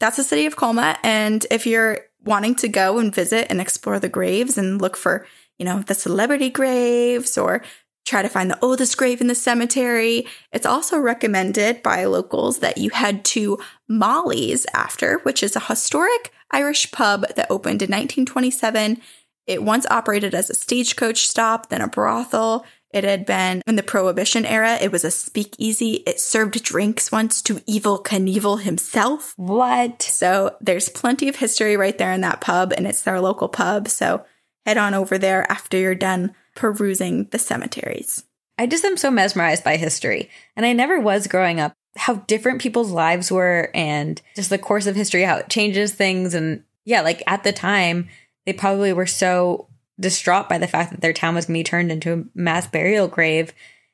That's 0.00 0.16
the 0.16 0.24
city 0.24 0.46
of 0.46 0.56
Colma. 0.56 0.98
And 1.04 1.46
if 1.52 1.66
you're 1.68 2.00
wanting 2.24 2.56
to 2.56 2.68
go 2.68 2.98
and 2.98 3.14
visit 3.14 3.46
and 3.48 3.60
explore 3.60 4.00
the 4.00 4.08
graves 4.08 4.58
and 4.58 4.80
look 4.82 4.96
for, 4.96 5.24
you 5.56 5.64
know, 5.64 5.82
the 5.82 5.94
celebrity 5.94 6.50
graves 6.50 7.38
or 7.38 7.62
try 8.08 8.22
to 8.22 8.28
find 8.28 8.50
the 8.50 8.58
oldest 8.62 8.96
grave 8.96 9.20
in 9.20 9.26
the 9.26 9.34
cemetery, 9.34 10.26
it's 10.52 10.66
also 10.66 10.98
recommended 10.98 11.82
by 11.82 12.04
locals 12.04 12.58
that 12.60 12.78
you 12.78 12.90
head 12.90 13.24
to 13.26 13.58
Molly's 13.88 14.66
after, 14.74 15.18
which 15.18 15.42
is 15.42 15.54
a 15.54 15.60
historic 15.60 16.32
Irish 16.50 16.90
pub 16.90 17.26
that 17.36 17.50
opened 17.50 17.82
in 17.82 17.90
1927. 17.90 19.00
It 19.46 19.62
once 19.62 19.86
operated 19.90 20.34
as 20.34 20.50
a 20.50 20.54
stagecoach 20.54 21.26
stop, 21.26 21.68
then 21.68 21.80
a 21.80 21.88
brothel. 21.88 22.64
It 22.90 23.04
had 23.04 23.26
been 23.26 23.62
in 23.66 23.76
the 23.76 23.82
Prohibition 23.82 24.46
era. 24.46 24.78
It 24.80 24.90
was 24.90 25.04
a 25.04 25.10
speakeasy. 25.10 26.02
It 26.06 26.20
served 26.20 26.62
drinks 26.62 27.12
once 27.12 27.42
to 27.42 27.56
Evel 27.60 28.02
Knievel 28.02 28.62
himself. 28.62 29.34
What? 29.36 30.00
So 30.02 30.56
there's 30.60 30.88
plenty 30.88 31.28
of 31.28 31.36
history 31.36 31.76
right 31.76 31.96
there 31.96 32.12
in 32.12 32.22
that 32.22 32.40
pub, 32.40 32.72
and 32.74 32.86
it's 32.86 33.02
their 33.02 33.20
local 33.20 33.48
pub. 33.48 33.88
So 33.88 34.24
head 34.64 34.78
on 34.78 34.94
over 34.94 35.18
there 35.18 35.50
after 35.50 35.76
you're 35.76 35.94
done 35.94 36.34
perusing 36.58 37.24
the 37.30 37.38
cemeteries. 37.38 38.24
I 38.58 38.66
just 38.66 38.84
am 38.84 38.96
so 38.96 39.12
mesmerized 39.12 39.62
by 39.62 39.76
history. 39.76 40.28
And 40.56 40.66
I 40.66 40.72
never 40.72 40.98
was 40.98 41.28
growing 41.28 41.60
up, 41.60 41.72
how 41.96 42.16
different 42.26 42.60
people's 42.60 42.90
lives 42.90 43.30
were 43.30 43.70
and 43.74 44.20
just 44.34 44.50
the 44.50 44.58
course 44.58 44.86
of 44.86 44.96
history, 44.96 45.22
how 45.22 45.36
it 45.36 45.48
changes 45.48 45.94
things. 45.94 46.34
And 46.34 46.64
yeah, 46.84 47.02
like 47.02 47.22
at 47.28 47.44
the 47.44 47.52
time, 47.52 48.08
they 48.44 48.52
probably 48.52 48.92
were 48.92 49.06
so 49.06 49.68
distraught 50.00 50.48
by 50.48 50.58
the 50.58 50.66
fact 50.66 50.90
that 50.90 51.00
their 51.00 51.12
town 51.12 51.36
was 51.36 51.46
going 51.46 51.54
to 51.54 51.60
be 51.60 51.64
turned 51.64 51.92
into 51.92 52.12
a 52.12 52.24
mass 52.34 52.66
burial 52.66 53.06
grave. 53.06 53.52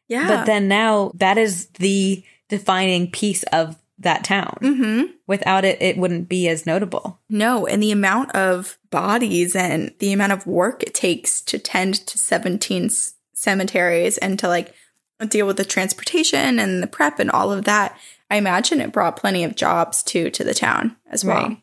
Yeah. 0.08 0.26
But 0.26 0.46
then 0.46 0.66
now 0.66 1.12
that 1.16 1.36
is 1.36 1.66
the 1.78 2.24
defining 2.48 3.10
piece 3.10 3.42
of 3.44 3.76
that 3.98 4.24
town. 4.24 4.56
hmm 4.60 5.02
Without 5.26 5.64
it, 5.64 5.80
it 5.80 5.96
wouldn't 5.96 6.28
be 6.28 6.48
as 6.48 6.66
notable. 6.66 7.20
No, 7.30 7.66
and 7.66 7.82
the 7.82 7.92
amount 7.92 8.34
of 8.34 8.76
bodies 8.90 9.54
and 9.56 9.94
the 10.00 10.12
amount 10.12 10.32
of 10.32 10.46
work 10.46 10.82
it 10.82 10.94
takes 10.94 11.40
to 11.42 11.58
tend 11.58 11.94
to 12.06 12.18
17 12.18 12.86
s- 12.86 13.14
cemeteries 13.34 14.18
and 14.18 14.38
to 14.38 14.48
like 14.48 14.74
deal 15.28 15.46
with 15.46 15.56
the 15.56 15.64
transportation 15.64 16.58
and 16.58 16.82
the 16.82 16.86
prep 16.86 17.18
and 17.18 17.30
all 17.30 17.50
of 17.52 17.64
that. 17.64 17.96
I 18.30 18.36
imagine 18.36 18.80
it 18.80 18.92
brought 18.92 19.16
plenty 19.16 19.44
of 19.44 19.54
jobs 19.56 20.02
too 20.02 20.28
to 20.30 20.44
the 20.44 20.54
town 20.54 20.96
as 21.10 21.24
well. 21.24 21.48
Right. 21.48 21.62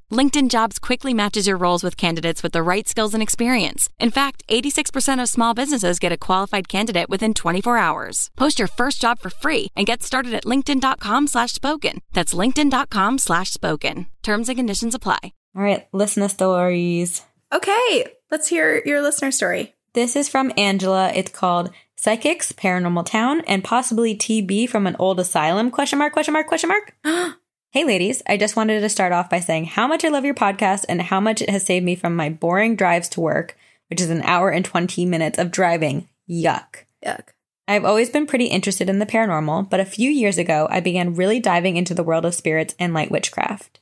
LinkedIn 0.11 0.49
Jobs 0.49 0.77
quickly 0.77 1.13
matches 1.13 1.47
your 1.47 1.57
roles 1.57 1.83
with 1.83 1.97
candidates 1.97 2.43
with 2.43 2.51
the 2.51 2.61
right 2.61 2.87
skills 2.87 3.13
and 3.13 3.23
experience. 3.23 3.89
In 3.99 4.11
fact, 4.11 4.43
86% 4.47 5.21
of 5.21 5.29
small 5.29 5.53
businesses 5.53 5.99
get 5.99 6.11
a 6.11 6.17
qualified 6.17 6.67
candidate 6.67 7.09
within 7.09 7.33
24 7.33 7.77
hours. 7.77 8.29
Post 8.35 8.59
your 8.59 8.67
first 8.67 9.01
job 9.01 9.19
for 9.19 9.29
free 9.29 9.67
and 9.75 9.87
get 9.87 10.03
started 10.03 10.33
at 10.33 10.45
linkedin.com 10.45 11.27
slash 11.27 11.53
spoken. 11.53 12.01
That's 12.13 12.33
linkedin.com 12.33 13.17
slash 13.17 13.51
spoken. 13.51 14.07
Terms 14.21 14.49
and 14.49 14.57
conditions 14.57 14.93
apply. 14.93 15.33
All 15.55 15.63
right, 15.63 15.87
listener 15.91 16.29
stories. 16.29 17.23
Okay, 17.53 18.05
let's 18.29 18.47
hear 18.47 18.81
your 18.85 19.01
listener 19.01 19.31
story. 19.31 19.73
This 19.93 20.15
is 20.15 20.29
from 20.29 20.53
Angela. 20.57 21.11
It's 21.13 21.31
called 21.31 21.71
Psychics, 21.97 22.51
Paranormal 22.51 23.05
Town, 23.05 23.41
and 23.41 23.63
possibly 23.63 24.15
TB 24.15 24.69
from 24.69 24.87
an 24.87 24.95
old 24.97 25.19
asylum? 25.19 25.69
Question 25.69 25.99
mark, 25.99 26.13
question 26.13 26.33
mark, 26.33 26.47
question 26.47 26.69
mark. 26.69 26.95
hey 27.71 27.85
ladies, 27.85 28.21
I 28.27 28.35
just 28.35 28.57
wanted 28.57 28.81
to 28.81 28.89
start 28.89 29.13
off 29.13 29.29
by 29.29 29.39
saying 29.39 29.63
how 29.63 29.87
much 29.87 30.03
I 30.03 30.09
love 30.09 30.25
your 30.25 30.33
podcast 30.33 30.83
and 30.89 31.01
how 31.01 31.21
much 31.21 31.41
it 31.41 31.49
has 31.49 31.65
saved 31.65 31.85
me 31.85 31.95
from 31.95 32.17
my 32.17 32.27
boring 32.27 32.75
drives 32.75 33.07
to 33.09 33.21
work, 33.21 33.57
which 33.89 34.01
is 34.01 34.09
an 34.09 34.21
hour 34.23 34.49
and 34.49 34.65
20 34.65 35.05
minutes 35.05 35.39
of 35.39 35.51
driving. 35.51 36.09
Yuck. 36.29 36.83
Yuck. 37.05 37.29
I've 37.69 37.85
always 37.85 38.09
been 38.09 38.27
pretty 38.27 38.47
interested 38.47 38.89
in 38.89 38.99
the 38.99 39.05
paranormal, 39.05 39.69
but 39.69 39.79
a 39.79 39.85
few 39.85 40.11
years 40.11 40.37
ago, 40.37 40.67
I 40.69 40.81
began 40.81 41.15
really 41.15 41.39
diving 41.39 41.77
into 41.77 41.93
the 41.93 42.03
world 42.03 42.25
of 42.25 42.35
spirits 42.35 42.75
and 42.77 42.93
light 42.93 43.09
witchcraft. 43.09 43.79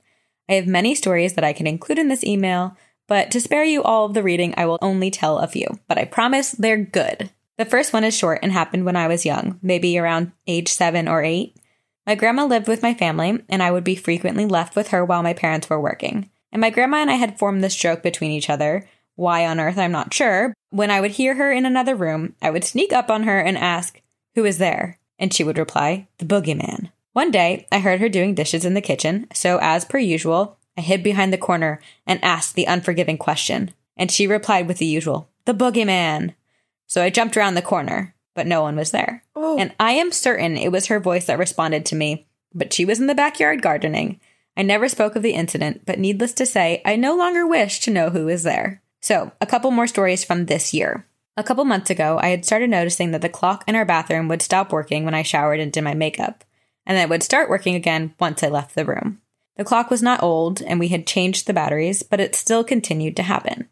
I 0.48 0.54
have 0.54 0.68
many 0.68 0.94
stories 0.94 1.34
that 1.34 1.44
I 1.44 1.54
can 1.54 1.66
include 1.66 1.98
in 1.98 2.10
this 2.10 2.24
email, 2.24 2.78
but 3.08 3.32
to 3.32 3.42
spare 3.42 3.64
you 3.64 3.82
all 3.82 4.06
of 4.06 4.14
the 4.14 4.22
reading, 4.22 4.54
I 4.56 4.68
will 4.68 4.78
only 4.84 5.10
tell 5.10 5.40
a 5.40 5.48
few, 5.48 5.80
but 5.88 5.98
I 5.98 6.06
promise 6.06 6.52
they're 6.52 6.78
good. 6.78 7.32
The 7.58 7.66
first 7.66 7.92
one 7.92 8.04
is 8.04 8.16
short 8.16 8.40
and 8.44 8.52
happened 8.52 8.86
when 8.86 8.96
I 8.96 9.08
was 9.08 9.26
young, 9.26 9.58
maybe 9.64 9.98
around 9.98 10.32
age 10.46 10.68
seven 10.68 11.08
or 11.08 11.24
eight. 11.24 11.56
My 12.10 12.16
grandma 12.16 12.46
lived 12.46 12.68
with 12.68 12.82
my 12.82 12.96
family, 12.96 13.38
and 13.50 13.62
I 13.62 13.70
would 13.70 13.84
be 13.84 13.94
frequently 13.94 14.48
left 14.48 14.76
with 14.76 14.88
her 14.88 15.06
while 15.06 15.22
my 15.22 15.34
parents 15.34 15.70
were 15.70 15.80
working. 15.80 16.28
And 16.52 16.60
my 16.60 16.72
grandma 16.72 16.98
and 16.98 17.12
I 17.12 17.14
had 17.14 17.38
formed 17.38 17.64
this 17.64 17.76
joke 17.76 18.02
between 18.02 18.32
each 18.32 18.50
other. 18.50 18.90
Why 19.14 19.46
on 19.46 19.60
earth, 19.60 19.78
I'm 19.78 19.92
not 19.92 20.12
sure. 20.12 20.56
When 20.72 20.90
I 20.90 21.02
would 21.02 21.12
hear 21.12 21.36
her 21.36 21.52
in 21.52 21.68
another 21.68 21.96
room, 21.96 22.34
I 22.42 22.50
would 22.50 22.64
sneak 22.64 22.92
up 22.92 23.12
on 23.12 23.26
her 23.26 23.40
and 23.40 23.56
ask, 23.56 24.02
Who 24.34 24.44
is 24.44 24.58
there? 24.58 24.98
And 25.20 25.32
she 25.32 25.44
would 25.44 25.60
reply, 25.60 26.08
The 26.18 26.26
boogeyman. 26.26 26.90
One 27.14 27.30
day, 27.30 27.68
I 27.72 27.78
heard 27.78 28.00
her 28.00 28.10
doing 28.10 28.34
dishes 28.34 28.66
in 28.66 28.74
the 28.74 28.82
kitchen, 28.82 29.28
so 29.32 29.60
as 29.62 29.86
per 29.86 30.00
usual, 30.00 30.58
I 30.76 30.82
hid 30.82 31.04
behind 31.04 31.32
the 31.32 31.38
corner 31.38 31.80
and 32.08 32.24
asked 32.24 32.56
the 32.56 32.66
unforgiving 32.66 33.20
question. 33.20 33.70
And 33.96 34.10
she 34.10 34.26
replied 34.26 34.68
with 34.68 34.80
the 34.80 34.88
usual, 34.88 35.30
The 35.46 35.54
boogeyman. 35.54 36.34
So 36.88 37.04
I 37.04 37.12
jumped 37.12 37.38
around 37.38 37.54
the 37.54 37.62
corner, 37.62 38.16
but 38.40 38.48
no 38.48 38.62
one 38.62 38.78
was 38.78 38.92
there. 38.92 39.22
Oh. 39.36 39.58
And 39.60 39.76
I 39.82 39.92
am 39.92 40.14
certain 40.14 40.56
it 40.56 40.72
was 40.72 40.86
her 40.86 41.02
voice 41.02 41.26
that 41.26 41.38
responded 41.38 41.86
to 41.88 41.96
me, 41.98 42.26
but 42.54 42.72
she 42.72 42.86
was 42.86 42.98
in 42.98 43.08
the 43.08 43.14
backyard 43.14 43.62
gardening. 43.62 44.18
I 44.56 44.62
never 44.62 44.88
spoke 44.88 45.18
of 45.18 45.24
the 45.24 45.34
incident, 45.34 45.82
but 45.86 46.00
needless 46.00 46.32
to 46.36 46.46
say, 46.46 46.82
I 46.86 46.96
no 46.96 47.18
longer 47.18 47.46
wish 47.46 47.82
to 47.82 47.92
know 47.92 48.12
who 48.12 48.30
is 48.30 48.44
there. 48.44 48.82
So, 49.02 49.34
a 49.42 49.46
couple 49.46 49.72
more 49.72 49.88
stories 49.88 50.24
from 50.24 50.46
this 50.46 50.74
year. 50.74 51.06
A 51.36 51.44
couple 51.44 51.66
months 51.66 51.90
ago, 51.90 52.18
I 52.22 52.30
had 52.30 52.46
started 52.46 52.70
noticing 52.70 53.12
that 53.12 53.22
the 53.22 53.28
clock 53.28 53.66
in 53.68 53.76
our 53.76 53.84
bathroom 53.84 54.30
would 54.30 54.42
stop 54.42 54.72
working 54.72 55.04
when 55.04 55.14
I 55.14 55.22
showered 55.22 55.60
and 55.60 55.70
did 55.70 55.84
my 55.84 55.94
makeup, 55.94 56.46
and 56.86 56.96
then 56.96 57.04
it 57.04 57.10
would 57.10 57.24
start 57.24 57.50
working 57.50 57.76
again 57.76 58.16
once 58.22 58.42
I 58.42 58.48
left 58.48 58.74
the 58.74 58.86
room. 58.86 59.20
The 59.58 59.66
clock 59.66 59.90
was 59.90 60.02
not 60.02 60.24
old, 60.24 60.62
and 60.62 60.80
we 60.80 60.88
had 60.88 61.06
changed 61.06 61.46
the 61.46 61.54
batteries, 61.54 62.04
but 62.04 62.22
it 62.22 62.36
still 62.36 62.64
continued 62.64 63.18
to 63.18 63.24
happen. 63.24 63.68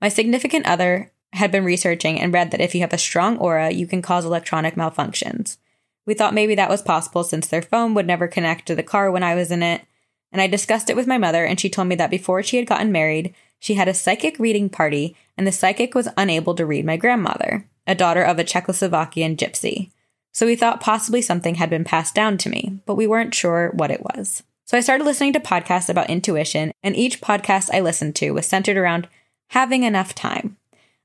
My 0.00 0.08
significant 0.08 0.66
other 0.66 1.12
had 1.32 1.52
been 1.52 1.64
researching 1.64 2.20
and 2.20 2.32
read 2.32 2.50
that 2.50 2.60
if 2.60 2.74
you 2.74 2.80
have 2.80 2.92
a 2.92 2.98
strong 2.98 3.38
aura, 3.38 3.70
you 3.70 3.86
can 3.86 4.02
cause 4.02 4.24
electronic 4.24 4.74
malfunctions. 4.74 5.58
We 6.06 6.14
thought 6.14 6.34
maybe 6.34 6.54
that 6.54 6.70
was 6.70 6.82
possible 6.82 7.22
since 7.22 7.46
their 7.46 7.62
phone 7.62 7.94
would 7.94 8.06
never 8.06 8.28
connect 8.28 8.66
to 8.66 8.74
the 8.74 8.82
car 8.82 9.10
when 9.10 9.22
I 9.22 9.34
was 9.34 9.50
in 9.50 9.62
it, 9.62 9.82
and 10.32 10.40
I 10.40 10.46
discussed 10.46 10.90
it 10.90 10.96
with 10.96 11.06
my 11.06 11.18
mother, 11.18 11.44
and 11.44 11.60
she 11.60 11.68
told 11.68 11.88
me 11.88 11.94
that 11.96 12.10
before 12.10 12.42
she 12.42 12.56
had 12.56 12.66
gotten 12.66 12.92
married, 12.92 13.34
she 13.58 13.74
had 13.74 13.88
a 13.88 13.94
psychic 13.94 14.38
reading 14.38 14.68
party, 14.68 15.16
and 15.36 15.46
the 15.46 15.52
psychic 15.52 15.94
was 15.94 16.08
unable 16.16 16.54
to 16.54 16.66
read 16.66 16.84
my 16.84 16.96
grandmother, 16.96 17.66
a 17.86 17.94
daughter 17.94 18.22
of 18.22 18.38
a 18.38 18.44
Czechoslovakian 18.44 19.36
gypsy. 19.36 19.90
So 20.32 20.46
we 20.46 20.56
thought 20.56 20.80
possibly 20.80 21.20
something 21.20 21.56
had 21.56 21.70
been 21.70 21.84
passed 21.84 22.14
down 22.14 22.38
to 22.38 22.50
me, 22.50 22.78
but 22.86 22.94
we 22.94 23.06
weren't 23.06 23.34
sure 23.34 23.70
what 23.74 23.90
it 23.90 24.02
was. 24.02 24.42
So 24.66 24.76
I 24.76 24.80
started 24.80 25.04
listening 25.04 25.32
to 25.32 25.40
podcasts 25.40 25.88
about 25.88 26.10
intuition, 26.10 26.72
and 26.82 26.94
each 26.94 27.20
podcast 27.20 27.70
I 27.72 27.80
listened 27.80 28.14
to 28.16 28.30
was 28.30 28.46
centered 28.46 28.76
around 28.76 29.08
having 29.48 29.82
enough 29.82 30.14
time. 30.14 30.56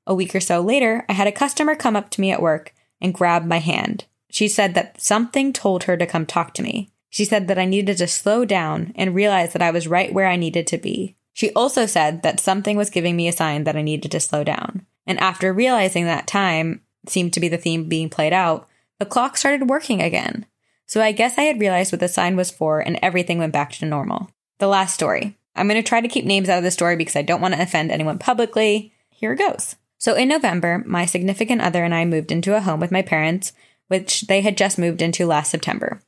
A 0.06 0.14
week 0.14 0.36
or 0.36 0.40
so 0.40 0.62
later, 0.62 1.06
I 1.08 1.14
had 1.14 1.28
a 1.28 1.32
customer 1.32 1.76
come 1.76 1.96
up 1.96 2.10
to 2.12 2.22
me 2.22 2.32
at 2.32 2.42
work 2.42 2.74
and 3.02 3.14
grab 3.14 3.46
my 3.46 3.60
hand. 3.60 4.06
She 4.30 4.48
said 4.48 4.74
that 4.74 5.00
something 5.02 5.54
told 5.54 5.84
her 5.84 5.96
to 5.96 6.06
come 6.06 6.26
talk 6.26 6.54
to 6.56 6.64
me. 6.64 6.90
She 7.10 7.26
said 7.26 7.48
that 7.48 7.60
I 7.60 7.66
needed 7.66 7.98
to 7.98 8.08
slow 8.08 8.44
down 8.44 8.92
and 8.96 9.14
realize 9.14 9.54
that 9.54 9.62
I 9.62 9.72
was 9.72 9.88
right 9.88 10.12
where 10.12 10.28
I 10.28 10.36
needed 10.36 10.66
to 10.68 10.78
be. 10.78 11.16
She 11.32 11.52
also 11.54 11.86
said 11.86 12.24
that 12.24 12.40
something 12.40 12.76
was 12.76 12.90
giving 12.90 13.16
me 13.16 13.28
a 13.28 13.32
sign 13.32 13.64
that 13.66 13.76
I 13.76 13.82
needed 13.82 14.12
to 14.12 14.20
slow 14.20 14.44
down. 14.44 14.86
And 15.06 15.20
after 15.20 15.54
realizing 15.54 16.06
that 16.06 16.28
time 16.28 16.82
seemed 17.08 17.34
to 17.34 17.40
be 17.40 17.50
the 17.50 17.58
theme 17.58 17.88
being 17.88 18.10
played 18.10 18.34
out, 18.34 18.68
the 19.00 19.06
clock 19.06 19.38
started 19.38 19.70
working 19.70 20.02
again. 20.02 20.46
So 20.86 21.02
I 21.02 21.12
guess 21.12 21.38
I 21.38 21.44
had 21.44 21.60
realized 21.60 21.92
what 21.92 22.00
the 22.00 22.08
sign 22.08 22.36
was 22.36 22.52
for 22.52 22.80
and 22.80 23.00
everything 23.02 23.38
went 23.38 23.54
back 23.54 23.72
to 23.74 23.86
normal. 23.86 24.30
The 24.60 24.68
last 24.68 24.94
story. 24.94 25.38
I'm 25.56 25.68
going 25.68 25.82
to 25.82 25.88
try 25.88 26.02
to 26.02 26.08
keep 26.08 26.26
names 26.26 26.50
out 26.50 26.58
of 26.58 26.64
the 26.64 26.72
story 26.72 26.96
because 26.96 27.16
I 27.16 27.22
don't 27.22 27.42
want 27.42 27.54
to 27.54 27.62
offend 27.62 27.92
anyone 27.92 28.18
publicly. 28.18 28.94
Here 29.10 29.34
it 29.34 29.40
goes. 29.40 29.76
So 30.04 30.16
in 30.16 30.28
November, 30.28 30.84
my 30.86 31.06
significant 31.06 31.62
other 31.62 31.86
and 31.86 31.96
I 31.96 32.04
moved 32.04 32.30
into 32.30 32.58
a 32.58 32.60
home 32.60 32.82
with 32.82 32.92
my 32.92 33.02
parents, 33.02 33.54
which 33.88 34.24
they 34.24 34.42
had 34.42 34.58
just 34.58 34.78
moved 34.78 35.02
into 35.02 35.26
last 35.26 35.50
September. 35.50 36.02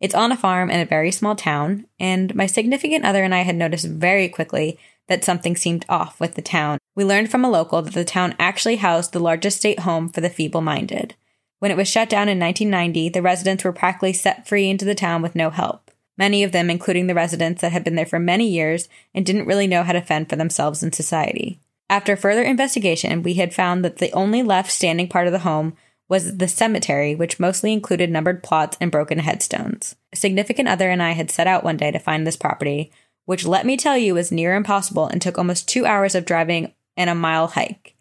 It's 0.00 0.16
on 0.16 0.32
a 0.32 0.36
farm 0.36 0.68
in 0.68 0.80
a 0.80 0.84
very 0.84 1.12
small 1.12 1.36
town, 1.36 1.86
and 2.00 2.34
my 2.34 2.46
significant 2.46 3.04
other 3.04 3.22
and 3.22 3.32
I 3.32 3.42
had 3.42 3.54
noticed 3.54 3.86
very 3.86 4.28
quickly 4.28 4.80
that 5.06 5.22
something 5.22 5.54
seemed 5.54 5.86
off 5.88 6.18
with 6.18 6.34
the 6.34 6.42
town. 6.42 6.78
We 6.96 7.04
learned 7.04 7.30
from 7.30 7.44
a 7.44 7.48
local 7.48 7.82
that 7.82 7.94
the 7.94 8.04
town 8.04 8.34
actually 8.40 8.76
housed 8.76 9.12
the 9.12 9.20
largest 9.20 9.58
state 9.58 9.78
home 9.78 10.08
for 10.08 10.20
the 10.20 10.28
feeble 10.28 10.60
minded. 10.60 11.14
When 11.60 11.70
it 11.70 11.76
was 11.76 11.86
shut 11.86 12.08
down 12.08 12.28
in 12.28 12.40
1990, 12.40 13.10
the 13.10 13.22
residents 13.22 13.62
were 13.62 13.72
practically 13.72 14.12
set 14.12 14.48
free 14.48 14.68
into 14.68 14.84
the 14.84 14.96
town 14.96 15.22
with 15.22 15.36
no 15.36 15.50
help. 15.50 15.92
Many 16.18 16.42
of 16.42 16.50
them, 16.50 16.68
including 16.68 17.06
the 17.06 17.14
residents 17.14 17.60
that 17.60 17.70
had 17.70 17.84
been 17.84 17.94
there 17.94 18.06
for 18.06 18.18
many 18.18 18.48
years 18.48 18.88
and 19.14 19.24
didn't 19.24 19.46
really 19.46 19.68
know 19.68 19.84
how 19.84 19.92
to 19.92 20.00
fend 20.00 20.28
for 20.28 20.34
themselves 20.34 20.82
in 20.82 20.90
society. 20.90 21.60
After 21.88 22.16
further 22.16 22.42
investigation, 22.42 23.22
we 23.22 23.34
had 23.34 23.54
found 23.54 23.84
that 23.84 23.98
the 23.98 24.12
only 24.12 24.42
left 24.42 24.70
standing 24.70 25.08
part 25.08 25.26
of 25.26 25.32
the 25.32 25.40
home 25.40 25.76
was 26.08 26.36
the 26.36 26.48
cemetery, 26.48 27.14
which 27.14 27.40
mostly 27.40 27.72
included 27.72 28.10
numbered 28.10 28.42
plots 28.42 28.76
and 28.80 28.90
broken 28.90 29.18
headstones. 29.18 29.96
A 30.12 30.16
significant 30.16 30.68
other 30.68 30.90
and 30.90 31.02
I 31.02 31.12
had 31.12 31.30
set 31.30 31.46
out 31.46 31.64
one 31.64 31.76
day 31.76 31.90
to 31.90 31.98
find 31.98 32.26
this 32.26 32.36
property, 32.36 32.92
which 33.24 33.46
let 33.46 33.66
me 33.66 33.76
tell 33.76 33.98
you 33.98 34.14
was 34.14 34.30
near 34.30 34.54
impossible 34.54 35.06
and 35.06 35.20
took 35.20 35.38
almost 35.38 35.68
two 35.68 35.84
hours 35.86 36.14
of 36.14 36.24
driving 36.24 36.72
and 36.96 37.10
a 37.10 37.14
mile 37.14 37.48
hike. 37.48 37.94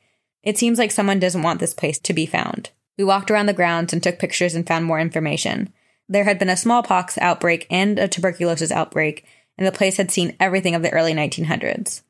It 0.43 0.57
seems 0.57 0.77
like 0.77 0.91
someone 0.91 1.19
doesn't 1.19 1.41
want 1.41 1.59
this 1.59 1.73
place 1.73 1.97
to 1.99 2.13
be 2.13 2.27
found. 2.27 2.69
We 2.97 3.03
walked 3.03 3.31
around 3.31 3.47
the 3.47 3.53
grounds 3.53 3.91
and 3.91 4.01
took 4.01 4.19
pictures 4.19 4.53
and 4.53 4.65
found 4.65 4.85
more 4.85 4.99
information. 4.99 5.73
There 6.07 6.23
had 6.23 6.37
been 6.37 6.49
a 6.49 6.57
smallpox 6.57 7.17
outbreak 7.17 7.65
and 7.71 7.97
a 7.97 8.07
tuberculosis 8.07 8.71
outbreak, 8.71 9.25
and 9.57 9.65
the 9.65 9.71
place 9.71 9.97
had 9.97 10.11
seen 10.11 10.35
everything 10.39 10.75
of 10.75 10.83
the 10.83 10.91
early 10.91 11.13
1900s. 11.13 12.03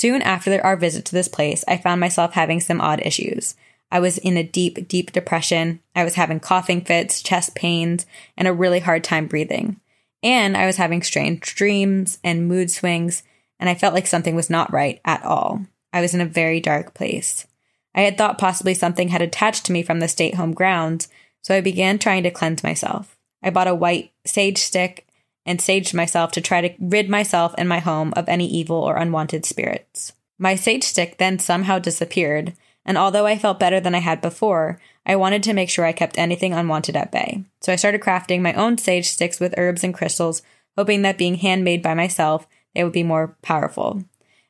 Soon 0.00 0.22
after 0.22 0.64
our 0.64 0.78
visit 0.78 1.04
to 1.04 1.12
this 1.12 1.28
place, 1.28 1.62
I 1.68 1.76
found 1.76 2.00
myself 2.00 2.32
having 2.32 2.58
some 2.58 2.80
odd 2.80 3.02
issues. 3.04 3.54
I 3.92 4.00
was 4.00 4.16
in 4.16 4.38
a 4.38 4.42
deep, 4.42 4.88
deep 4.88 5.12
depression. 5.12 5.80
I 5.94 6.04
was 6.04 6.14
having 6.14 6.40
coughing 6.40 6.80
fits, 6.80 7.22
chest 7.22 7.54
pains, 7.54 8.06
and 8.34 8.48
a 8.48 8.52
really 8.54 8.80
hard 8.80 9.04
time 9.04 9.26
breathing. 9.26 9.78
And 10.22 10.56
I 10.56 10.64
was 10.64 10.78
having 10.78 11.02
strange 11.02 11.54
dreams 11.54 12.18
and 12.24 12.48
mood 12.48 12.70
swings, 12.70 13.24
and 13.58 13.68
I 13.68 13.74
felt 13.74 13.92
like 13.92 14.06
something 14.06 14.34
was 14.34 14.48
not 14.48 14.72
right 14.72 15.02
at 15.04 15.22
all. 15.22 15.66
I 15.92 16.00
was 16.00 16.14
in 16.14 16.22
a 16.22 16.24
very 16.24 16.60
dark 16.60 16.94
place. 16.94 17.46
I 17.94 18.00
had 18.00 18.16
thought 18.16 18.38
possibly 18.38 18.72
something 18.72 19.08
had 19.08 19.20
attached 19.20 19.66
to 19.66 19.72
me 19.72 19.82
from 19.82 20.00
the 20.00 20.08
state 20.08 20.36
home 20.36 20.54
grounds, 20.54 21.08
so 21.42 21.54
I 21.54 21.60
began 21.60 21.98
trying 21.98 22.22
to 22.22 22.30
cleanse 22.30 22.64
myself. 22.64 23.18
I 23.42 23.50
bought 23.50 23.68
a 23.68 23.74
white 23.74 24.12
sage 24.24 24.56
stick 24.56 25.06
and 25.46 25.58
saged 25.58 25.94
myself 25.94 26.32
to 26.32 26.40
try 26.40 26.60
to 26.60 26.74
rid 26.78 27.08
myself 27.08 27.54
and 27.56 27.68
my 27.68 27.78
home 27.78 28.12
of 28.16 28.28
any 28.28 28.46
evil 28.46 28.76
or 28.76 28.96
unwanted 28.96 29.44
spirits. 29.44 30.12
My 30.38 30.54
sage 30.54 30.84
stick 30.84 31.18
then 31.18 31.38
somehow 31.38 31.78
disappeared, 31.78 32.54
and 32.84 32.96
although 32.96 33.26
I 33.26 33.38
felt 33.38 33.58
better 33.58 33.80
than 33.80 33.94
I 33.94 33.98
had 33.98 34.20
before, 34.20 34.80
I 35.04 35.16
wanted 35.16 35.42
to 35.44 35.52
make 35.52 35.70
sure 35.70 35.84
I 35.84 35.92
kept 35.92 36.18
anything 36.18 36.52
unwanted 36.52 36.96
at 36.96 37.12
bay. 37.12 37.44
So 37.60 37.72
I 37.72 37.76
started 37.76 38.00
crafting 38.00 38.40
my 38.40 38.54
own 38.54 38.78
sage 38.78 39.08
sticks 39.08 39.40
with 39.40 39.54
herbs 39.56 39.84
and 39.84 39.94
crystals, 39.94 40.42
hoping 40.76 41.02
that 41.02 41.18
being 41.18 41.36
handmade 41.36 41.82
by 41.82 41.94
myself, 41.94 42.46
they 42.74 42.84
would 42.84 42.92
be 42.92 43.02
more 43.02 43.36
powerful. 43.42 44.02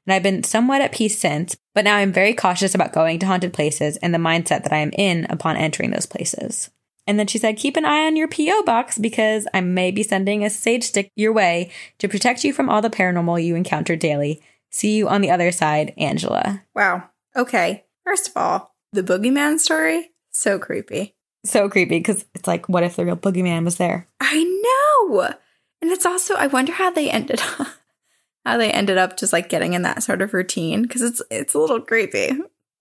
And 0.07 0.15
I've 0.15 0.23
been 0.23 0.43
somewhat 0.43 0.81
at 0.81 0.93
peace 0.93 1.19
since, 1.19 1.57
but 1.75 1.85
now 1.85 1.97
I'm 1.97 2.13
very 2.13 2.35
cautious 2.35 2.75
about 2.75 2.93
going 2.93 3.19
to 3.21 3.27
haunted 3.27 3.53
places 3.53 3.97
and 3.99 4.13
the 4.15 4.19
mindset 4.19 4.65
that 4.65 4.73
I 4.73 4.79
am 4.79 4.93
in 4.97 5.27
upon 5.29 5.57
entering 5.57 5.91
those 5.91 6.07
places. 6.07 6.71
And 7.07 7.19
then 7.19 7.27
she 7.27 7.39
said, 7.39 7.57
keep 7.57 7.77
an 7.77 7.85
eye 7.85 8.07
on 8.07 8.17
your 8.17 8.29
P.O. 8.29 8.63
box 8.63 8.99
because 8.99 9.47
I 9.53 9.61
may 9.61 9.91
be 9.91 10.03
sending 10.03 10.45
a 10.45 10.51
sage 10.51 10.85
stick 10.85 11.11
your 11.17 11.33
way 11.33 11.71
to 11.99 12.09
protect 12.09 12.45
you 12.45 12.53
from 12.53 12.69
all 12.69 12.83
the 12.83 12.91
paranormal 12.91 13.43
you 13.43 13.57
encounter 13.57 13.97
daily. 13.97 14.41
See 14.71 14.97
you 14.97 15.09
on 15.09 15.21
the 15.21 15.31
other 15.31 15.51
side, 15.51 15.93
Angela. 15.97 16.63
Wow. 16.75 17.09
Okay. 17.35 17.85
First 18.05 18.29
of 18.29 18.37
all, 18.37 18.75
the 18.93 19.03
boogeyman 19.03 19.59
story, 19.59 20.11
so 20.31 20.59
creepy. 20.59 21.15
So 21.45 21.69
creepy 21.69 21.99
because 21.99 22.25
it's 22.35 22.47
like, 22.47 22.69
what 22.69 22.83
if 22.83 22.97
the 22.97 23.05
real 23.05 23.17
boogeyman 23.17 23.65
was 23.65 23.77
there? 23.77 24.07
I 24.21 24.45
know. 24.45 25.35
And 25.83 25.91
it's 25.91 26.07
also, 26.07 26.35
I 26.35 26.47
wonder 26.47 26.73
how 26.73 26.91
they 26.91 27.11
ended 27.11 27.41
up, 27.41 27.69
how 28.45 28.57
they 28.57 28.71
ended 28.71 28.99
up 28.99 29.17
just 29.17 29.33
like 29.33 29.49
getting 29.49 29.73
in 29.73 29.83
that 29.83 30.03
sort 30.03 30.23
of 30.23 30.35
routine 30.35 30.83
because 30.83 31.03
it's, 31.03 31.23
it's 31.31 31.55
a 31.55 31.59
little 31.59 31.81
creepy. 31.81 32.31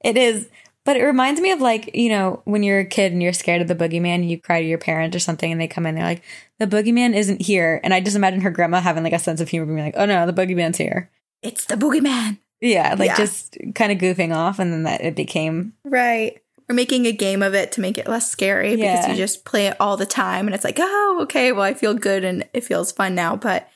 It 0.04 0.18
is. 0.18 0.50
But 0.90 0.98
it 0.98 1.04
reminds 1.04 1.40
me 1.40 1.52
of 1.52 1.62
like, 1.62 1.96
you 1.96 2.10
know, 2.10 2.42
when 2.46 2.64
you're 2.64 2.80
a 2.80 2.84
kid 2.84 3.12
and 3.12 3.22
you're 3.22 3.32
scared 3.32 3.62
of 3.62 3.68
the 3.68 3.76
boogeyman 3.76 4.16
and 4.16 4.32
you 4.32 4.42
cry 4.42 4.60
to 4.60 4.68
your 4.68 4.80
parent 4.80 5.16
or 5.16 5.20
something 5.20 5.52
and 5.52 5.62
they 5.62 5.68
come 5.68 5.86
in, 5.86 5.94
they're 5.94 6.04
like, 6.04 6.24
the 6.58 6.66
boogeyman 6.66 7.14
isn't 7.14 7.44
here. 7.44 7.80
And 7.84 7.94
I 7.94 8.02
just 8.02 8.16
imagine 8.16 8.42
her 8.42 8.50
grandma 8.50 8.82
having 8.82 9.04
like 9.04 9.14
a 9.14 9.20
sense 9.20 9.40
of 9.40 9.50
humor 9.50 9.68
being 9.68 9.86
like, 9.86 9.94
oh 9.96 10.08
no, 10.08 10.26
the 10.26 10.34
boogeyman's 10.34 10.80
here. 10.80 11.12
It's 11.44 11.66
the 11.66 11.76
boogeyman. 11.76 12.40
Yeah, 12.60 12.96
like 12.98 13.10
Yeah. 13.10 13.18
just 13.18 13.56
kind 13.76 13.92
of 13.92 14.00
goofing 14.00 14.36
off, 14.36 14.58
and 14.58 14.74
then 14.74 14.82
that 14.82 15.02
it 15.02 15.16
became 15.16 15.74
Right. 15.84 16.42
Or 16.68 16.74
making 16.74 17.06
a 17.06 17.12
game 17.12 17.44
of 17.44 17.54
it 17.54 17.72
to 17.74 17.82
make 17.82 18.00
it 18.00 18.08
less 18.08 18.28
scary 18.28 18.76
because 18.76 19.08
you 19.10 19.16
just 19.16 19.46
play 19.46 19.68
it 19.68 19.78
all 19.80 19.96
the 19.96 20.08
time 20.08 20.48
and 20.48 20.56
it's 20.56 20.64
like, 20.64 20.80
oh, 20.80 21.20
okay, 21.22 21.52
well, 21.52 21.62
I 21.62 21.76
feel 21.76 21.94
good 21.94 22.24
and 22.24 22.50
it 22.52 22.64
feels 22.64 22.92
fun 22.92 23.14
now. 23.14 23.36
But 23.36 23.70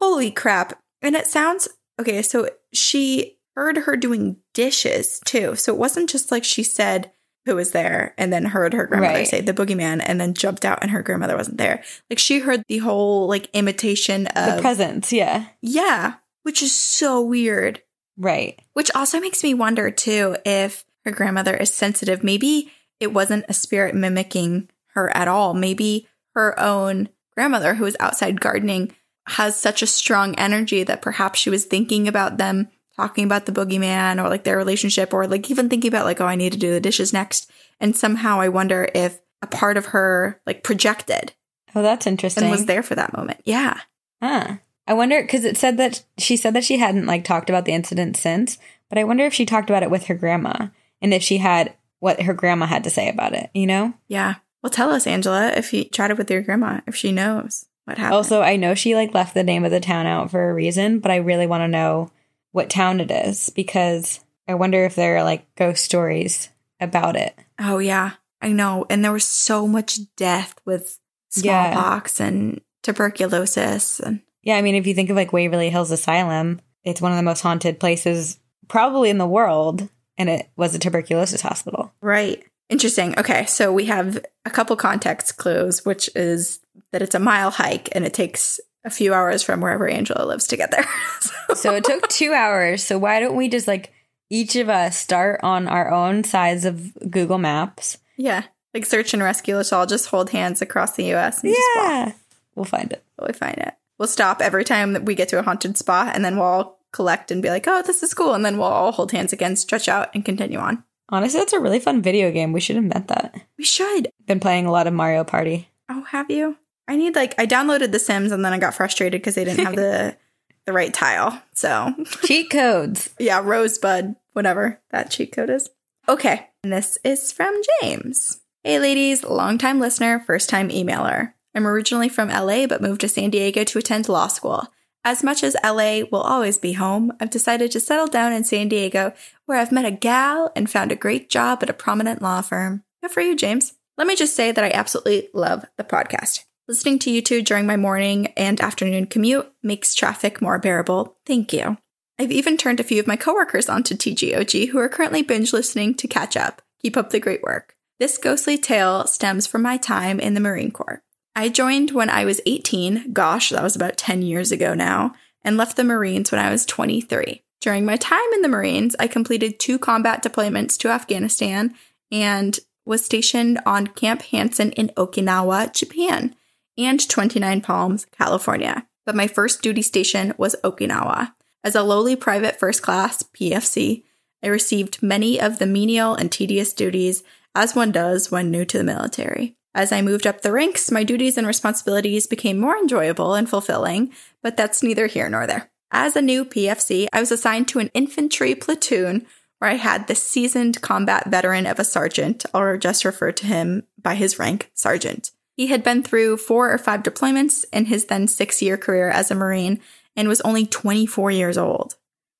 holy 0.00 0.30
crap. 0.30 0.82
And 1.02 1.14
it 1.14 1.26
sounds 1.26 1.68
okay. 2.00 2.22
So 2.22 2.48
she 2.72 3.33
heard 3.56 3.78
her 3.78 3.96
doing 3.96 4.36
dishes 4.52 5.20
too. 5.24 5.56
So 5.56 5.72
it 5.72 5.78
wasn't 5.78 6.10
just 6.10 6.30
like 6.30 6.44
she 6.44 6.62
said 6.62 7.10
who 7.46 7.54
was 7.56 7.72
there 7.72 8.14
and 8.16 8.32
then 8.32 8.46
heard 8.46 8.72
her 8.72 8.86
grandmother 8.86 9.14
Right. 9.18 9.28
say 9.28 9.40
the 9.42 9.52
boogeyman 9.52 10.02
and 10.04 10.18
then 10.20 10.32
jumped 10.34 10.64
out 10.64 10.78
and 10.80 10.90
her 10.90 11.02
grandmother 11.02 11.36
wasn't 11.36 11.58
there. 11.58 11.82
Like 12.08 12.18
she 12.18 12.38
heard 12.40 12.62
the 12.68 12.78
whole 12.78 13.28
like 13.28 13.50
imitation 13.52 14.26
of 14.28 14.56
the 14.56 14.60
presence. 14.62 15.12
Yeah, 15.12 15.46
yeah, 15.60 16.14
which 16.42 16.62
is 16.62 16.74
so 16.74 17.20
weird. 17.20 17.82
right. 18.16 18.58
Which 18.72 18.90
also 18.94 19.20
makes 19.20 19.42
me 19.42 19.52
wonder 19.54 19.90
too 19.90 20.36
if 20.46 20.84
her 21.04 21.10
grandmother 21.10 21.54
is 21.56 21.72
sensitive. 21.72 22.24
Maybe 22.24 22.72
it 22.98 23.12
wasn't 23.12 23.44
a 23.48 23.52
spirit 23.54 23.94
mimicking 23.94 24.68
her 24.94 25.14
at 25.14 25.28
all. 25.28 25.52
Maybe 25.52 26.08
her 26.34 26.58
own 26.58 27.08
grandmother, 27.34 27.74
who 27.74 27.84
was 27.84 27.96
outside 28.00 28.40
gardening, 28.40 28.94
has 29.26 29.54
such 29.60 29.82
a 29.82 29.86
strong 29.86 30.34
energy 30.36 30.82
that 30.84 31.02
perhaps 31.02 31.38
she 31.40 31.50
was 31.50 31.64
thinking 31.66 32.08
about 32.08 32.38
them 32.38 32.68
talking 32.96 33.24
about 33.24 33.46
the 33.46 33.52
boogeyman 33.52 34.22
or 34.22 34.28
like 34.28 34.44
their 34.44 34.56
relationship 34.56 35.12
or 35.12 35.26
like 35.26 35.50
even 35.50 35.68
thinking 35.68 35.88
about 35.88 36.04
like, 36.04 36.20
oh, 36.20 36.26
I 36.26 36.36
need 36.36 36.52
to 36.52 36.58
do 36.58 36.72
the 36.72 36.80
dishes 36.80 37.12
next. 37.12 37.50
And 37.80 37.96
somehow 37.96 38.40
I 38.40 38.48
wonder 38.48 38.88
if 38.94 39.20
a 39.42 39.46
part 39.46 39.76
of 39.76 39.86
her 39.86 40.40
like 40.46 40.62
projected 40.62 41.32
Oh, 41.74 41.82
that's 41.82 42.06
interesting. 42.06 42.44
and 42.44 42.50
was 42.52 42.66
there 42.66 42.82
for 42.82 42.94
that 42.94 43.16
moment. 43.16 43.40
Yeah. 43.44 43.80
Huh. 44.22 44.56
I 44.86 44.94
wonder 44.94 45.20
because 45.20 45.44
it 45.44 45.56
said 45.56 45.76
that 45.78 46.04
she 46.18 46.36
said 46.36 46.54
that 46.54 46.64
she 46.64 46.78
hadn't 46.78 47.06
like 47.06 47.24
talked 47.24 47.48
about 47.50 47.64
the 47.64 47.72
incident 47.72 48.16
since, 48.16 48.58
but 48.88 48.98
I 48.98 49.04
wonder 49.04 49.24
if 49.24 49.34
she 49.34 49.46
talked 49.46 49.70
about 49.70 49.82
it 49.82 49.90
with 49.90 50.04
her 50.06 50.14
grandma 50.14 50.68
and 51.02 51.12
if 51.12 51.22
she 51.22 51.38
had 51.38 51.74
what 52.00 52.22
her 52.22 52.34
grandma 52.34 52.66
had 52.66 52.84
to 52.84 52.90
say 52.90 53.08
about 53.08 53.32
it. 53.34 53.50
You 53.54 53.66
know. 53.66 53.94
Yeah. 54.08 54.36
Well, 54.62 54.70
tell 54.70 54.90
us, 54.90 55.06
Angela, 55.06 55.48
if 55.48 55.72
you 55.72 55.84
chatted 55.84 56.16
with 56.16 56.30
your 56.30 56.42
grandma, 56.42 56.80
if 56.86 56.94
she 56.94 57.12
knows 57.12 57.66
what 57.86 57.98
happened. 57.98 58.14
Also, 58.14 58.40
I 58.40 58.56
know 58.56 58.74
she 58.74 58.94
like 58.94 59.12
left 59.14 59.34
the 59.34 59.42
name 59.42 59.64
of 59.64 59.70
the 59.70 59.80
town 59.80 60.06
out 60.06 60.30
for 60.30 60.48
a 60.48 60.54
reason, 60.54 61.00
but 61.00 61.10
I 61.10 61.16
really 61.16 61.46
want 61.46 61.62
to 61.62 61.68
know 61.68 62.10
what 62.54 62.70
town 62.70 63.00
it 63.00 63.10
is 63.10 63.50
because 63.50 64.20
I 64.46 64.54
wonder 64.54 64.84
if 64.84 64.94
there 64.94 65.16
are 65.16 65.24
like 65.24 65.52
ghost 65.56 65.84
stories 65.84 66.50
about 66.80 67.16
it. 67.16 67.34
Oh 67.58 67.78
yeah, 67.78 68.12
I 68.40 68.52
know. 68.52 68.86
And 68.88 69.04
there 69.04 69.10
was 69.12 69.24
so 69.24 69.66
much 69.66 69.98
death 70.16 70.54
with 70.64 70.98
Yeah. 71.36 71.72
smallpox 71.72 72.20
and 72.20 72.60
tuberculosis 72.84 73.98
and 74.00 74.20
Yeah, 74.42 74.56
I 74.56 74.62
mean, 74.62 74.74
if 74.76 74.86
you 74.86 74.94
think 74.94 75.10
of 75.10 75.16
like 75.16 75.32
Waverly 75.32 75.70
Hills 75.70 75.90
Asylum, 75.90 76.60
it's 76.84 77.00
one 77.00 77.10
of 77.12 77.16
the 77.16 77.22
most 77.22 77.40
haunted 77.40 77.80
places 77.80 78.38
probably 78.68 79.10
in 79.10 79.18
the 79.18 79.26
world, 79.26 79.88
and 80.16 80.28
it 80.30 80.48
was 80.56 80.74
a 80.74 80.78
tuberculosis 80.78 81.40
hospital. 81.40 81.92
right. 82.00 82.44
Interesting. 82.70 83.18
Okay, 83.18 83.44
so 83.44 83.70
we 83.72 83.84
have 83.86 84.24
a 84.46 84.50
couple 84.50 84.74
context 84.76 85.36
clues, 85.36 85.84
which 85.84 86.08
is 86.16 86.60
that 86.92 87.02
it's 87.02 87.14
a 87.14 87.18
mile 87.18 87.50
hike 87.50 87.90
and 87.92 88.06
it 88.06 88.14
takes 88.14 88.58
a 88.84 88.90
few 88.90 89.14
hours 89.14 89.42
from 89.42 89.60
wherever 89.60 89.88
Angela 89.88 90.24
lives 90.26 90.46
together. 90.46 90.76
get 90.78 90.86
there. 90.86 91.56
So 91.56 91.74
it 91.74 91.84
took 91.84 92.08
two 92.08 92.32
hours. 92.32 92.82
So 92.82 92.98
why 92.98 93.20
don't 93.20 93.36
we 93.36 93.48
just 93.48 93.68
like 93.68 93.92
each 94.30 94.56
of 94.56 94.68
us 94.68 94.98
start 94.98 95.40
on 95.42 95.68
our 95.68 95.90
own 95.92 96.24
sides 96.24 96.64
of 96.64 96.92
Google 97.10 97.38
Maps? 97.38 97.98
yeah, 98.16 98.44
like 98.72 98.84
search 98.86 99.14
and 99.14 99.22
rescue. 99.22 99.56
Let's 99.56 99.72
all 99.72 99.86
just 99.86 100.08
hold 100.08 100.30
hands 100.30 100.60
across 100.62 100.96
the 100.96 101.04
U.S. 101.06 101.42
and 101.44 101.54
just 101.54 101.68
walk 101.76 101.84
Yeah, 101.86 102.12
we'll 102.56 102.64
find 102.64 102.92
it. 102.92 103.04
we 103.24 103.32
find 103.32 103.56
it. 103.58 103.74
We'll 103.98 104.08
stop 104.08 104.40
every 104.40 104.64
time 104.64 104.92
that 104.94 105.04
we 105.04 105.14
get 105.14 105.28
to 105.28 105.38
a 105.38 105.42
haunted 105.42 105.76
spot 105.78 106.14
and 106.16 106.24
then 106.24 106.36
we'll 106.36 106.46
all 106.46 106.80
collect 106.92 107.30
and 107.30 107.40
be 107.42 107.50
like, 107.50 107.66
oh, 107.68 107.82
this 107.82 108.02
is 108.02 108.14
cool. 108.14 108.34
And 108.34 108.44
then 108.44 108.58
we'll 108.58 108.66
all 108.66 108.90
hold 108.92 109.12
hands 109.12 109.32
again, 109.32 109.54
stretch 109.56 109.88
out, 109.88 110.10
and 110.14 110.24
continue 110.24 110.58
on. 110.58 110.82
Honestly, 111.10 111.38
that's 111.38 111.52
a 111.52 111.60
really 111.60 111.78
fun 111.80 112.02
video 112.02 112.32
game. 112.32 112.52
We 112.52 112.60
should 112.60 112.76
invent 112.76 113.08
that. 113.08 113.34
We 113.58 113.64
should. 113.64 114.08
Been 114.26 114.40
playing 114.40 114.66
a 114.66 114.72
lot 114.72 114.86
of 114.88 114.94
Mario 114.94 115.22
Party. 115.22 115.68
Oh, 115.88 116.02
have 116.04 116.30
you? 116.30 116.56
I 116.86 116.96
need 116.96 117.14
like 117.14 117.34
I 117.38 117.46
downloaded 117.46 117.92
The 117.92 117.98
Sims 117.98 118.32
and 118.32 118.44
then 118.44 118.52
I 118.52 118.58
got 118.58 118.74
frustrated 118.74 119.20
because 119.20 119.34
they 119.34 119.44
didn't 119.44 119.64
have 119.64 119.76
the 119.76 120.16
the 120.66 120.72
right 120.72 120.92
tile. 120.92 121.42
So 121.54 121.94
Cheat 122.24 122.50
codes. 122.50 123.10
yeah, 123.18 123.40
Rosebud, 123.42 124.16
whatever 124.32 124.80
that 124.90 125.10
cheat 125.10 125.32
code 125.32 125.50
is. 125.50 125.70
Okay, 126.08 126.48
and 126.62 126.72
this 126.72 126.98
is 127.04 127.32
from 127.32 127.58
James. 127.80 128.40
Hey, 128.62 128.78
ladies, 128.78 129.24
longtime 129.24 129.80
listener, 129.80 130.20
first 130.20 130.48
time 130.48 130.68
emailer. 130.68 131.34
I'm 131.54 131.66
originally 131.66 132.08
from 132.08 132.28
LA, 132.28 132.66
but 132.66 132.82
moved 132.82 133.02
to 133.02 133.08
San 133.08 133.30
Diego 133.30 133.64
to 133.64 133.78
attend 133.78 134.08
law 134.08 134.26
school. 134.26 134.68
As 135.04 135.22
much 135.22 135.44
as 135.44 135.56
LA 135.62 136.00
will 136.10 136.22
always 136.22 136.56
be 136.56 136.72
home, 136.72 137.12
I've 137.20 137.30
decided 137.30 137.70
to 137.72 137.80
settle 137.80 138.06
down 138.06 138.32
in 138.32 138.42
San 138.42 138.68
Diego, 138.68 139.12
where 139.44 139.58
I've 139.58 139.70
met 139.70 139.84
a 139.84 139.90
gal 139.90 140.50
and 140.56 140.70
found 140.70 140.90
a 140.90 140.96
great 140.96 141.28
job 141.28 141.62
at 141.62 141.70
a 141.70 141.74
prominent 141.74 142.22
law 142.22 142.40
firm. 142.40 142.82
Good 143.02 143.10
for 143.10 143.20
you, 143.20 143.36
James. 143.36 143.74
Let 143.98 144.06
me 144.06 144.16
just 144.16 144.34
say 144.34 144.50
that 144.50 144.64
I 144.64 144.70
absolutely 144.70 145.28
love 145.34 145.66
the 145.76 145.84
podcast. 145.84 146.44
Listening 146.66 146.98
to 147.00 147.10
you 147.10 147.20
two 147.20 147.42
during 147.42 147.66
my 147.66 147.76
morning 147.76 148.28
and 148.38 148.58
afternoon 148.58 149.04
commute 149.04 149.52
makes 149.62 149.94
traffic 149.94 150.40
more 150.40 150.58
bearable. 150.58 151.18
Thank 151.26 151.52
you. 151.52 151.76
I've 152.18 152.32
even 152.32 152.56
turned 152.56 152.80
a 152.80 152.84
few 152.84 152.98
of 153.00 153.06
my 153.06 153.16
coworkers 153.16 153.68
onto 153.68 153.94
TGOG 153.94 154.70
who 154.70 154.78
are 154.78 154.88
currently 154.88 155.20
binge 155.20 155.52
listening 155.52 155.94
to 155.96 156.08
catch 156.08 156.38
up. 156.38 156.62
Keep 156.80 156.96
up 156.96 157.10
the 157.10 157.20
great 157.20 157.42
work. 157.42 157.74
This 158.00 158.16
ghostly 158.16 158.56
tale 158.56 159.06
stems 159.06 159.46
from 159.46 159.60
my 159.60 159.76
time 159.76 160.18
in 160.18 160.32
the 160.32 160.40
Marine 160.40 160.70
Corps. 160.70 161.02
I 161.36 161.50
joined 161.50 161.90
when 161.90 162.08
I 162.08 162.24
was 162.24 162.40
18, 162.46 163.12
gosh, 163.12 163.50
that 163.50 163.62
was 163.62 163.76
about 163.76 163.98
10 163.98 164.22
years 164.22 164.50
ago 164.50 164.72
now, 164.72 165.12
and 165.42 165.58
left 165.58 165.76
the 165.76 165.84
Marines 165.84 166.32
when 166.32 166.40
I 166.40 166.50
was 166.50 166.64
23. 166.64 167.42
During 167.60 167.84
my 167.84 167.96
time 167.96 168.32
in 168.32 168.40
the 168.40 168.48
Marines, 168.48 168.96
I 168.98 169.06
completed 169.06 169.60
two 169.60 169.78
combat 169.78 170.22
deployments 170.22 170.78
to 170.78 170.88
Afghanistan 170.88 171.74
and 172.10 172.58
was 172.86 173.04
stationed 173.04 173.60
on 173.66 173.88
Camp 173.88 174.22
Hansen 174.22 174.72
in 174.72 174.88
Okinawa, 174.96 175.74
Japan, 175.74 176.34
and 176.76 177.08
29 177.08 177.60
Palms, 177.60 178.06
California. 178.06 178.86
But 179.06 179.14
my 179.14 179.26
first 179.26 179.62
duty 179.62 179.82
station 179.82 180.34
was 180.38 180.56
Okinawa. 180.64 181.34
As 181.62 181.74
a 181.74 181.82
lowly 181.82 182.16
private 182.16 182.58
first 182.58 182.82
class, 182.82 183.22
PFC, 183.22 184.04
I 184.42 184.48
received 184.48 185.02
many 185.02 185.40
of 185.40 185.58
the 185.58 185.66
menial 185.66 186.14
and 186.14 186.30
tedious 186.30 186.72
duties 186.72 187.22
as 187.54 187.74
one 187.74 187.92
does 187.92 188.30
when 188.30 188.50
new 188.50 188.64
to 188.66 188.78
the 188.78 188.84
military. 188.84 189.56
As 189.74 189.90
I 189.90 190.02
moved 190.02 190.26
up 190.26 190.42
the 190.42 190.52
ranks, 190.52 190.90
my 190.90 191.02
duties 191.02 191.36
and 191.36 191.46
responsibilities 191.46 192.26
became 192.26 192.58
more 192.58 192.76
enjoyable 192.76 193.34
and 193.34 193.48
fulfilling, 193.48 194.12
but 194.42 194.56
that's 194.56 194.82
neither 194.82 195.06
here 195.06 195.28
nor 195.28 195.46
there. 195.46 195.70
As 195.90 196.16
a 196.16 196.22
new 196.22 196.44
PFC, 196.44 197.06
I 197.12 197.20
was 197.20 197.32
assigned 197.32 197.68
to 197.68 197.78
an 197.78 197.90
infantry 197.94 198.54
platoon 198.54 199.26
where 199.58 199.70
I 199.70 199.74
had 199.74 200.06
the 200.06 200.14
seasoned 200.14 200.82
combat 200.82 201.28
veteran 201.30 201.66
of 201.66 201.78
a 201.78 201.84
sergeant. 201.84 202.44
I'll 202.52 202.76
just 202.76 203.04
refer 203.04 203.32
to 203.32 203.46
him 203.46 203.84
by 204.00 204.14
his 204.14 204.38
rank, 204.38 204.70
sergeant. 204.74 205.30
He 205.56 205.68
had 205.68 205.82
been 205.82 206.02
through 206.02 206.38
four 206.38 206.72
or 206.72 206.78
five 206.78 207.02
deployments 207.02 207.64
in 207.72 207.86
his 207.86 208.06
then 208.06 208.26
six 208.28 208.60
year 208.60 208.76
career 208.76 209.08
as 209.08 209.30
a 209.30 209.34
Marine 209.34 209.80
and 210.16 210.28
was 210.28 210.40
only 210.42 210.66
24 210.66 211.30
years 211.30 211.58
old. 211.58 211.94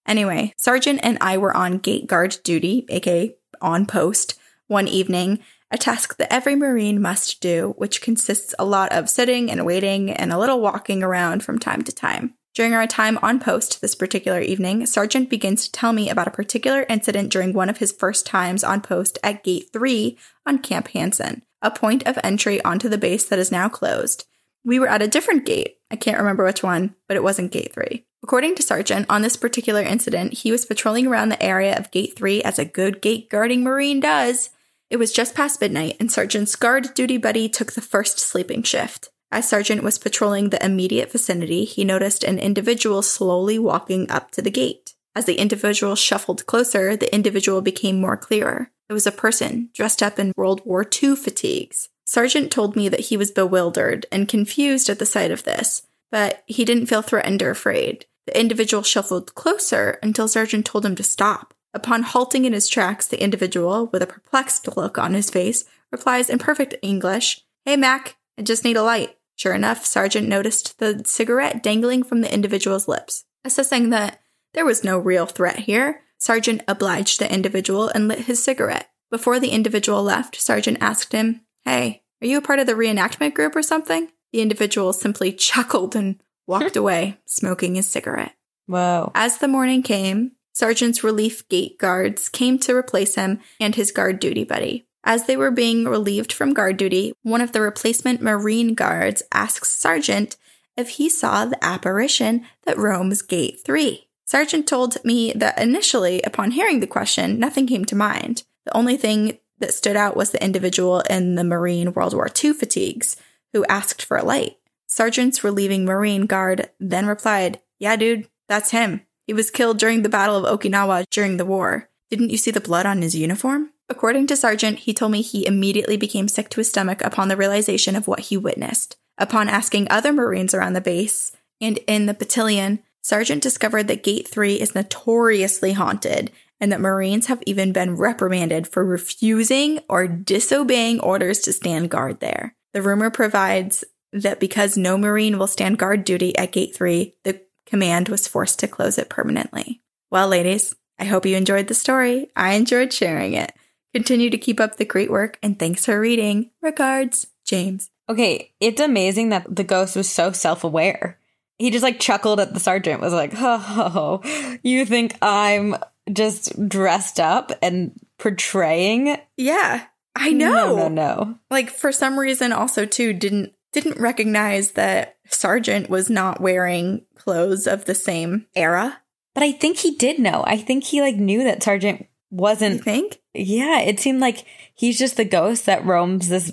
Anyway, 0.07 0.53
Sergeant 0.59 1.01
and 1.03 1.19
I 1.21 1.39
were 1.39 1.57
on 1.57 1.79
gate 1.79 2.07
guard 2.07 2.37
duty, 2.45 2.85
aka 2.89 3.35
on 3.61 3.87
post, 3.87 4.39
one 4.67 4.89
evening, 4.89 5.41
a 5.71 5.79
task 5.79 6.17
that 6.19 6.33
every 6.33 6.55
Marine 6.55 7.01
must 7.01 7.41
do, 7.41 7.75
which 7.79 8.03
consists 8.03 8.55
a 8.59 8.65
lot 8.65 8.93
of 8.93 9.11
sitting 9.11 9.51
and 9.51 9.65
waiting 9.65 10.11
and 10.11 10.33
a 10.33 10.39
little 10.39 10.61
walking 10.61 11.03
around 11.03 11.43
from 11.43 11.59
time 11.59 11.83
to 11.83 11.93
time. 11.93 12.35
During 12.55 12.75
our 12.75 12.87
time 12.87 13.19
on 13.19 13.41
post 13.41 13.81
this 13.81 13.97
particular 13.97 14.41
evening, 14.41 14.87
Sergeant 14.87 15.29
begins 15.29 15.65
to 15.65 15.73
tell 15.73 15.93
me 15.93 16.09
about 16.09 16.29
a 16.29 16.33
particular 16.33 16.87
incident 16.89 17.33
during 17.33 17.53
one 17.53 17.69
of 17.69 17.79
his 17.79 17.91
first 17.91 18.27
times 18.27 18.63
on 18.63 18.81
post 18.81 19.19
at 19.25 19.43
Gate 19.43 19.71
3 19.73 20.17
on 20.47 20.59
Camp 20.59 20.87
Hansen, 20.89 21.43
a 21.65 21.71
point 21.71 22.07
of 22.07 22.19
entry 22.23 22.63
onto 22.63 22.89
the 22.89 22.99
base 22.99 23.25
that 23.25 23.39
is 23.39 23.51
now 23.51 23.69
closed. 23.69 24.27
We 24.65 24.79
were 24.79 24.89
at 24.89 25.03
a 25.03 25.09
different 25.09 25.45
gate. 25.45 25.79
I 25.91 25.97
can't 25.97 26.19
remember 26.19 26.45
which 26.45 26.63
one, 26.63 26.95
but 27.09 27.17
it 27.17 27.23
wasn't 27.23 27.53
Gate 27.53 27.73
3. 27.75 28.05
According 28.23 28.55
to 28.55 28.63
Sergeant, 28.63 29.07
on 29.11 29.23
this 29.23 29.37
particular 29.37 29.83
incident, 29.83 30.33
he 30.33 30.51
was 30.51 30.65
patrolling 30.65 31.07
around 31.07 31.29
the 31.29 31.43
area 31.43 31.77
of 31.77 31.91
Gate 31.91 32.17
3 32.17 32.43
as 32.43 32.59
a 32.59 32.65
good 32.65 33.03
gate 33.03 33.29
guarding 33.29 33.63
Marine 33.63 34.01
does. 34.01 34.51
It 34.89 34.97
was 34.97 35.13
just 35.13 35.35
past 35.35 35.61
midnight, 35.61 35.97
and 36.01 36.11
Sergeant's 36.11 36.57
guard 36.57 36.95
duty 36.95 37.19
buddy 37.19 37.49
took 37.49 37.73
the 37.73 37.81
first 37.81 38.19
sleeping 38.19 38.63
shift. 38.63 39.11
As 39.31 39.49
Sergeant 39.49 39.83
was 39.83 39.99
patrolling 39.99 40.51
the 40.51 40.65
immediate 40.65 41.13
vicinity, 41.13 41.65
he 41.65 41.85
noticed 41.85 42.25
an 42.25 42.39
individual 42.39 43.03
slowly 43.03 43.59
walking 43.59 44.11
up 44.11 44.31
to 44.33 44.43
the 44.43 44.51
gate. 44.51 44.95
As 45.15 45.27
the 45.27 45.39
individual 45.39 45.95
shuffled 45.95 46.47
closer, 46.47 46.97
the 46.97 47.13
individual 47.15 47.61
became 47.61 48.01
more 48.01 48.17
clearer. 48.17 48.71
It 48.89 48.93
was 48.93 49.07
a 49.07 49.13
person 49.13 49.71
dressed 49.73 50.03
up 50.03 50.19
in 50.19 50.33
World 50.37 50.63
War 50.65 50.85
II 50.85 51.17
fatigues. 51.17 51.89
Sergeant 52.05 52.51
told 52.51 52.77
me 52.77 52.89
that 52.89 53.01
he 53.01 53.17
was 53.17 53.31
bewildered 53.31 54.07
and 54.13 54.29
confused 54.29 54.91
at 54.91 54.99
the 54.99 55.07
sight 55.07 55.31
of 55.31 55.45
this, 55.45 55.87
but 56.11 56.43
he 56.47 56.65
didn't 56.65 56.87
feel 56.87 57.03
threatened 57.03 57.43
or 57.43 57.51
afraid. 57.51 58.07
The 58.27 58.39
individual 58.39 58.83
shuffled 58.83 59.35
closer 59.35 59.99
until 60.03 60.29
Sergeant 60.29 60.67
told 60.67 60.85
him 60.85 60.95
to 60.97 61.03
stop. 61.03 61.55
Upon 61.73 62.03
halting 62.03 62.45
in 62.45 62.53
his 62.53 62.69
tracks, 62.69 63.07
the 63.07 63.23
individual, 63.23 63.87
with 63.87 64.03
a 64.03 64.07
perplexed 64.07 64.77
look 64.77 64.97
on 64.97 65.15
his 65.15 65.31
face, 65.31 65.65
replies 65.91 66.31
in 66.31 66.39
perfect 66.39 66.77
English, 66.83 67.43
Hey 67.65 67.77
Mac, 67.77 68.17
I 68.39 68.43
just 68.43 68.65
need 68.65 68.77
a 68.77 68.83
light. 68.83 69.17
Sure 69.37 69.55
enough, 69.55 69.85
Sergeant 69.85 70.29
noticed 70.29 70.79
the 70.79 71.03
cigarette 71.05 71.63
dangling 71.63 72.05
from 72.05 72.21
the 72.21 72.33
individual's 72.33 72.87
lips. 72.87 73.25
Assessing 73.45 73.91
that 73.91 74.21
there 74.53 74.65
was 74.65 74.85
no 74.85 74.97
real 74.97 75.27
threat 75.27 75.61
here, 75.61 76.03
Sergeant 76.25 76.63
obliged 76.67 77.21
the 77.21 77.31
individual 77.31 77.91
and 77.91 78.09
lit 78.09 78.21
his 78.21 78.43
cigarette. 78.43 78.89
Before 79.11 79.39
the 79.39 79.51
individual 79.51 80.03
left, 80.03 80.41
Sergeant 80.41 80.79
asked 80.81 81.13
him, 81.13 81.43
Hey, 81.67 82.03
are 82.23 82.27
you 82.27 82.39
a 82.39 82.41
part 82.41 82.59
of 82.59 82.67
the 82.67 82.73
reenactment 82.73 83.35
group 83.35 83.55
or 83.55 83.63
something? 83.63 84.09
The 84.33 84.41
individual 84.41 84.95
simply 84.95 85.33
chuckled 85.49 85.95
and 85.95 86.19
walked 86.47 86.77
away, 86.83 87.19
smoking 87.27 87.75
his 87.75 87.91
cigarette. 87.91 88.35
Whoa. 88.65 89.13
As 89.15 89.37
the 89.37 89.49
morning 89.49 89.83
came, 89.83 90.33
Sergeant's 90.55 91.05
relief 91.05 91.47
gate 91.51 91.79
guards 91.79 92.31
came 92.31 92.59
to 92.61 92.75
replace 92.75 93.17
him 93.17 93.41
and 93.61 93.75
his 93.75 93.93
guard 93.93 94.19
duty 94.19 94.45
buddy. 94.45 94.87
As 95.05 95.27
they 95.27 95.37
were 95.37 95.51
being 95.51 95.85
relieved 95.85 96.33
from 96.33 96.55
guard 96.55 96.79
duty, 96.79 97.13
one 97.21 97.43
of 97.43 97.53
the 97.53 97.61
replacement 97.61 98.23
Marine 98.23 98.73
guards 98.73 99.23
asks 99.31 99.69
Sergeant 99.73 100.39
if 100.75 100.89
he 100.89 101.11
saw 101.11 101.45
the 101.45 101.63
apparition 101.63 102.47
that 102.63 102.79
roams 102.79 103.21
Gate 103.21 103.61
3. 103.63 104.04
Sergeant 104.35 104.67
told 104.67 104.97
me 105.05 105.33
that 105.37 105.63
initially, 105.63 106.21
upon 106.23 106.51
hearing 106.51 106.81
the 106.81 106.89
question, 106.89 107.39
nothing 107.39 107.69
came 107.69 107.85
to 107.85 107.95
mind. 107.95 108.43
The 108.65 108.77
only 108.77 108.97
thing 108.97 109.39
that 109.61 109.73
stood 109.73 109.95
out 109.95 110.17
was 110.17 110.33
the 110.33 110.43
individual 110.43 111.03
in 111.09 111.37
the 111.37 111.45
Marine 111.45 111.93
World 111.93 112.15
War 112.15 112.29
II 112.43 112.53
fatigues 112.53 113.17
who 113.53 113.65
asked 113.67 114.05
for 114.05 114.17
a 114.17 114.25
light. 114.25 114.57
Sergeant's 114.89 115.45
relieving 115.45 115.85
Marine 115.85 116.27
guard 116.27 116.69
then 116.81 117.07
replied, 117.07 117.61
Yeah, 117.79 117.95
dude, 117.95 118.27
that's 118.49 118.73
him. 118.73 119.03
He 119.25 119.33
was 119.33 119.53
killed 119.53 119.79
during 119.79 120.03
the 120.03 120.09
Battle 120.09 120.45
of 120.45 120.59
Okinawa 120.59 121.05
during 121.13 121.37
the 121.37 121.47
war. 121.47 121.89
Didn't 122.11 122.31
you 122.31 122.37
see 122.37 122.51
the 122.51 122.61
blood 122.61 122.87
on 122.87 123.03
his 123.03 123.15
uniform? 123.15 123.71
According 123.89 124.27
to 124.27 124.37
Sergeant, 124.37 124.81
he 124.81 124.93
told 124.93 125.13
me 125.13 125.23
he 125.23 125.47
immediately 125.47 125.97
became 125.97 126.27
sick 126.27 126.49
to 126.49 126.57
his 126.57 126.71
stomach 126.71 127.03
upon 127.03 127.29
the 127.29 127.37
realization 127.37 127.95
of 127.95 128.09
what 128.09 128.19
he 128.19 128.37
witnessed. 128.37 128.97
Upon 129.17 129.49
asking 129.49 129.87
other 129.91 130.13
Marines 130.13 130.55
around 130.55 130.73
the 130.73 130.81
base 130.81 131.31
and 131.61 131.79
in 131.87 132.07
the 132.07 132.15
battalion, 132.15 132.83
Sergeant 133.05 133.43
discovered 133.43 133.87
that 133.89 134.03
Gate 134.03 134.27
3 134.27 134.55
is 134.55 134.75
notoriously 134.75 135.75
haunted 135.75 136.31
and 136.59 136.73
that 136.73 136.81
Marines 136.81 137.27
have 137.27 137.43
even 137.45 137.71
been 137.71 137.97
reprimanded 137.97 138.67
for 138.67 138.83
refusing 138.83 139.81
or 139.91 140.09
disobeying 140.09 141.01
orders 141.01 141.41
to 141.41 141.53
stand 141.53 141.91
guard 141.91 142.21
there. 142.21 142.57
The 142.73 142.81
rumor 142.81 143.11
provides 143.11 143.85
that 144.15 144.41
because 144.41 144.79
no 144.79 144.97
Marine 144.97 145.39
will 145.39 145.47
stand 145.47 145.79
guard 145.79 146.05
duty 146.05 146.35
at 146.39 146.53
Gate 146.53 146.75
3, 146.75 147.15
the 147.25 147.43
command 147.67 148.09
was 148.09 148.27
forced 148.27 148.59
to 148.61 148.69
close 148.69 148.97
it 148.97 149.11
permanently. 149.11 149.83
Well, 150.11 150.29
ladies, 150.29 150.75
I 150.99 151.05
hope 151.05 151.27
you 151.27 151.37
enjoyed 151.37 151.67
the 151.67 151.75
story. 151.75 152.31
I 152.35 152.55
enjoyed 152.55 152.91
sharing 152.91 153.35
it. 153.35 153.53
Continue 153.93 154.31
to 154.31 154.39
keep 154.39 154.59
up 154.59 154.77
the 154.77 154.87
great 154.87 155.11
work 155.11 155.39
and 155.43 155.59
thanks 155.59 155.85
for 155.85 156.01
reading. 156.01 156.53
Regards, 156.63 157.27
James. 157.45 157.91
Okay, 158.09 158.55
it's 158.61 158.81
amazing 158.81 159.29
that 159.29 159.55
the 159.55 159.65
ghost 159.65 159.95
was 159.95 160.09
so 160.09 160.33
self 160.33 160.65
aware. 160.65 161.19
He 161.59 161.71
just 161.71 161.83
like 161.83 162.01
chuckled 162.01 162.41
at 162.41 162.53
the 162.53 162.61
sergeant, 162.61 163.01
was 163.01 163.13
like, 163.13 163.33
Oh, 163.37 164.21
you 164.63 164.85
think 164.85 165.17
I'm 165.23 165.77
just 166.13 166.69
dressed 166.69 167.21
up 167.21 167.53
and 167.63 167.93
portraying? 168.19 169.17
Yeah, 169.37 169.85
I 170.17 170.33
know. 170.33 170.77
No, 170.77 170.77
no, 170.77 170.89
no. 170.89 171.39
Like 171.51 171.71
for 171.71 171.93
some 171.93 172.19
reason 172.19 172.53
also 172.53 172.85
too 172.85 173.13
didn't 173.13 173.53
didn't 173.73 174.01
recognize 174.01 174.73
that 174.73 175.17
Sergeant 175.29 175.91
was 175.91 176.09
not 176.09 176.41
wearing 176.41 177.05
clothes 177.17 177.67
of 177.67 177.85
the 177.85 177.95
same 177.95 178.47
era. 178.55 179.01
But 179.35 179.43
I 179.43 179.53
think 179.53 179.79
he 179.79 179.97
did 179.97 180.21
know. 180.21 180.45
I 180.47 180.57
think 180.57 180.85
he 180.85 181.01
like 181.01 181.17
knew 181.17 181.43
that 181.45 181.63
Sergeant 181.63 182.07
wasn't 182.31 182.77
You 182.77 182.83
think? 182.83 183.21
Yeah, 183.35 183.81
it 183.81 183.99
seemed 183.99 184.21
like 184.21 184.45
he's 184.75 184.99
just 184.99 185.17
the 185.17 185.25
ghost 185.25 185.67
that 185.67 185.85
roams 185.85 186.29
this 186.29 186.53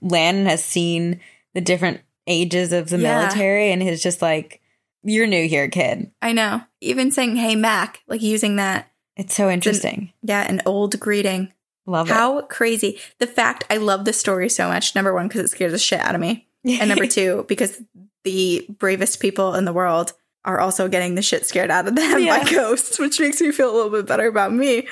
land 0.00 0.38
and 0.38 0.48
has 0.48 0.64
seen 0.64 1.20
the 1.54 1.60
different 1.60 2.00
ages 2.32 2.72
of 2.72 2.88
the 2.88 2.98
Yeah. 2.98 3.20
military 3.20 3.70
and 3.70 3.82
he's 3.82 4.02
just 4.02 4.22
like, 4.22 4.60
You're 5.04 5.26
new 5.26 5.48
here, 5.48 5.68
kid. 5.68 6.10
I 6.22 6.32
know. 6.32 6.62
Even 6.80 7.10
saying, 7.10 7.36
hey, 7.36 7.56
Mac, 7.56 8.00
like 8.06 8.22
using 8.22 8.56
that, 8.56 8.88
It's 9.16 9.34
so 9.34 9.50
interesting. 9.50 10.12
yeah, 10.22 10.42
an 10.48 10.62
old 10.64 10.98
greeting. 11.00 11.52
Love 11.86 12.08
it. 12.08 12.12
How 12.12 12.42
crazy. 12.42 13.00
The 13.18 13.26
fact 13.26 13.64
I 13.68 13.78
love 13.78 14.04
the 14.04 14.12
story 14.12 14.48
so 14.48 14.68
much, 14.68 14.94
number 14.94 15.12
one, 15.12 15.26
because 15.26 15.40
it 15.40 15.48
scares 15.48 15.72
the 15.72 15.78
shit 15.78 15.98
out 16.00 16.14
of 16.14 16.20
me. 16.20 16.46
And 16.64 16.88
number 16.88 17.08
two, 17.08 17.44
because 17.48 17.82
the 18.22 18.64
bravest 18.78 19.18
people 19.18 19.54
in 19.54 19.64
the 19.64 19.72
world 19.72 20.12
are 20.44 20.60
also 20.60 20.86
getting 20.88 21.16
the 21.16 21.22
shit 21.22 21.44
scared 21.46 21.70
out 21.72 21.88
of 21.88 21.96
them 21.96 22.20
Yeah. 22.22 22.44
by 22.44 22.48
ghosts, 22.50 23.00
which 23.00 23.18
makes 23.18 23.40
me 23.40 23.50
feel 23.50 23.72
a 23.72 23.74
little 23.74 23.90
bit 23.90 24.06
better 24.06 24.28
about 24.28 24.52
me. 24.52 24.86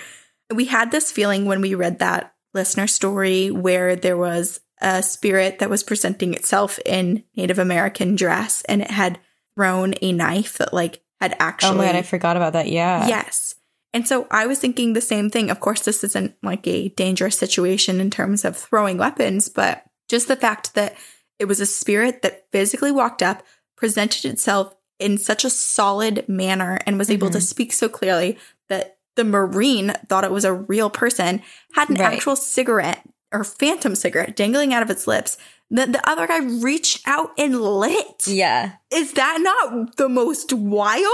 We 0.52 0.64
had 0.64 0.90
this 0.90 1.12
feeling 1.12 1.44
when 1.46 1.60
we 1.60 1.76
read 1.76 2.00
that 2.00 2.34
listener 2.54 2.88
story 2.88 3.52
where 3.52 3.94
there 3.94 4.16
was 4.16 4.58
a 4.80 5.02
spirit 5.02 5.58
that 5.58 5.70
was 5.70 5.82
presenting 5.82 6.34
itself 6.34 6.78
in 6.86 7.24
Native 7.36 7.58
American 7.58 8.16
dress 8.16 8.62
and 8.68 8.82
it 8.82 8.90
had 8.90 9.18
thrown 9.54 9.94
a 10.00 10.12
knife 10.12 10.58
that 10.58 10.72
like 10.72 11.02
had 11.20 11.36
actually 11.38 11.70
oh 11.72 11.74
my 11.78 11.86
god, 11.86 11.96
I 11.96 12.02
forgot 12.02 12.36
about 12.36 12.54
that. 12.54 12.68
Yeah. 12.68 13.06
Yes. 13.06 13.56
And 13.92 14.06
so 14.06 14.26
I 14.30 14.46
was 14.46 14.58
thinking 14.58 14.92
the 14.92 15.00
same 15.00 15.30
thing. 15.30 15.50
Of 15.50 15.60
course, 15.60 15.82
this 15.84 16.04
isn't 16.04 16.34
like 16.42 16.66
a 16.66 16.88
dangerous 16.90 17.36
situation 17.36 18.00
in 18.00 18.10
terms 18.10 18.44
of 18.44 18.56
throwing 18.56 18.98
weapons, 18.98 19.48
but 19.48 19.84
just 20.08 20.28
the 20.28 20.36
fact 20.36 20.74
that 20.74 20.94
it 21.38 21.46
was 21.46 21.60
a 21.60 21.66
spirit 21.66 22.22
that 22.22 22.46
physically 22.52 22.92
walked 22.92 23.22
up, 23.22 23.42
presented 23.76 24.24
itself 24.26 24.74
in 24.98 25.18
such 25.18 25.44
a 25.44 25.50
solid 25.50 26.28
manner, 26.28 26.78
and 26.86 26.98
was 26.98 27.10
able 27.10 27.30
to 27.30 27.38
Mhm. 27.38 27.42
speak 27.42 27.72
so 27.72 27.88
clearly 27.88 28.38
that 28.68 28.98
the 29.16 29.24
Marine 29.24 29.92
thought 30.08 30.24
it 30.24 30.30
was 30.30 30.44
a 30.44 30.52
real 30.52 30.88
person, 30.90 31.42
had 31.74 31.88
an 31.90 31.96
Right. 31.96 32.12
actual 32.14 32.36
cigarette 32.36 33.02
or 33.32 33.44
phantom 33.44 33.94
cigarette 33.94 34.36
dangling 34.36 34.74
out 34.74 34.82
of 34.82 34.90
its 34.90 35.06
lips. 35.06 35.36
That 35.72 35.92
the 35.92 36.08
other 36.08 36.26
guy 36.26 36.38
reached 36.38 37.06
out 37.06 37.30
and 37.38 37.60
lit. 37.60 38.26
Yeah. 38.26 38.72
Is 38.92 39.12
that 39.12 39.38
not 39.40 39.96
the 39.96 40.08
most 40.08 40.52
wild? 40.52 41.04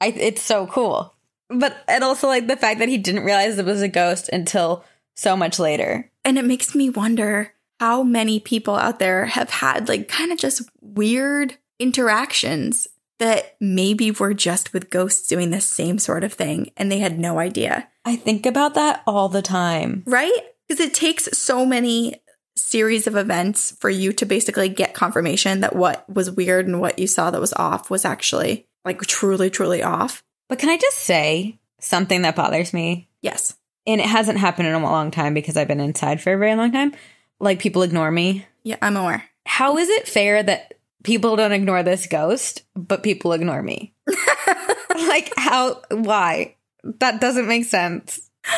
I, 0.00 0.08
it's 0.08 0.42
so 0.42 0.68
cool. 0.68 1.14
But 1.48 1.76
and 1.88 2.04
also 2.04 2.28
like 2.28 2.46
the 2.46 2.56
fact 2.56 2.78
that 2.78 2.88
he 2.88 2.98
didn't 2.98 3.24
realize 3.24 3.58
it 3.58 3.64
was 3.64 3.82
a 3.82 3.88
ghost 3.88 4.28
until 4.32 4.84
so 5.16 5.36
much 5.36 5.58
later. 5.58 6.10
And 6.24 6.38
it 6.38 6.44
makes 6.44 6.74
me 6.74 6.88
wonder 6.90 7.52
how 7.80 8.02
many 8.02 8.40
people 8.40 8.76
out 8.76 8.98
there 8.98 9.26
have 9.26 9.50
had 9.50 9.88
like 9.88 10.08
kind 10.08 10.32
of 10.32 10.38
just 10.38 10.62
weird 10.80 11.56
interactions 11.78 12.88
that 13.18 13.56
maybe 13.60 14.10
were 14.10 14.34
just 14.34 14.72
with 14.72 14.90
ghosts 14.90 15.26
doing 15.26 15.50
the 15.50 15.60
same 15.60 15.98
sort 15.98 16.22
of 16.22 16.32
thing 16.32 16.70
and 16.76 16.92
they 16.92 16.98
had 16.98 17.18
no 17.18 17.38
idea, 17.38 17.88
I 18.04 18.16
think 18.16 18.44
about 18.46 18.74
that 18.74 19.02
all 19.06 19.28
the 19.28 19.42
time. 19.42 20.02
right? 20.06 20.32
Because 20.66 20.80
it 20.80 20.94
takes 20.94 21.36
so 21.38 21.64
many 21.64 22.16
series 22.56 23.06
of 23.06 23.16
events 23.16 23.76
for 23.78 23.90
you 23.90 24.12
to 24.14 24.26
basically 24.26 24.68
get 24.68 24.94
confirmation 24.94 25.60
that 25.60 25.76
what 25.76 26.08
was 26.08 26.30
weird 26.30 26.66
and 26.66 26.80
what 26.80 26.98
you 26.98 27.06
saw 27.06 27.30
that 27.30 27.40
was 27.40 27.52
off 27.54 27.90
was 27.90 28.04
actually 28.04 28.66
like 28.84 29.00
truly, 29.02 29.50
truly 29.50 29.82
off. 29.82 30.22
But 30.48 30.58
can 30.58 30.68
I 30.68 30.76
just 30.76 30.98
say 30.98 31.58
something 31.80 32.22
that 32.22 32.36
bothers 32.36 32.72
me? 32.72 33.08
Yes. 33.20 33.56
And 33.86 34.00
it 34.00 34.06
hasn't 34.06 34.38
happened 34.38 34.68
in 34.68 34.74
a 34.74 34.82
long 34.82 35.10
time 35.10 35.34
because 35.34 35.56
I've 35.56 35.68
been 35.68 35.80
inside 35.80 36.20
for 36.20 36.32
a 36.32 36.38
very 36.38 36.54
long 36.54 36.72
time. 36.72 36.94
Like 37.38 37.58
people 37.58 37.82
ignore 37.82 38.10
me. 38.10 38.46
Yeah, 38.62 38.76
I'm 38.80 38.96
aware. 38.96 39.24
How 39.44 39.76
is 39.76 39.88
it 39.88 40.08
fair 40.08 40.42
that 40.42 40.74
people 41.04 41.36
don't 41.36 41.52
ignore 41.52 41.82
this 41.82 42.06
ghost, 42.06 42.62
but 42.74 43.02
people 43.02 43.32
ignore 43.32 43.62
me? 43.62 43.94
like 44.96 45.32
how 45.36 45.82
why? 45.90 46.56
That 46.82 47.20
doesn't 47.20 47.48
make 47.48 47.64
sense. 47.64 48.30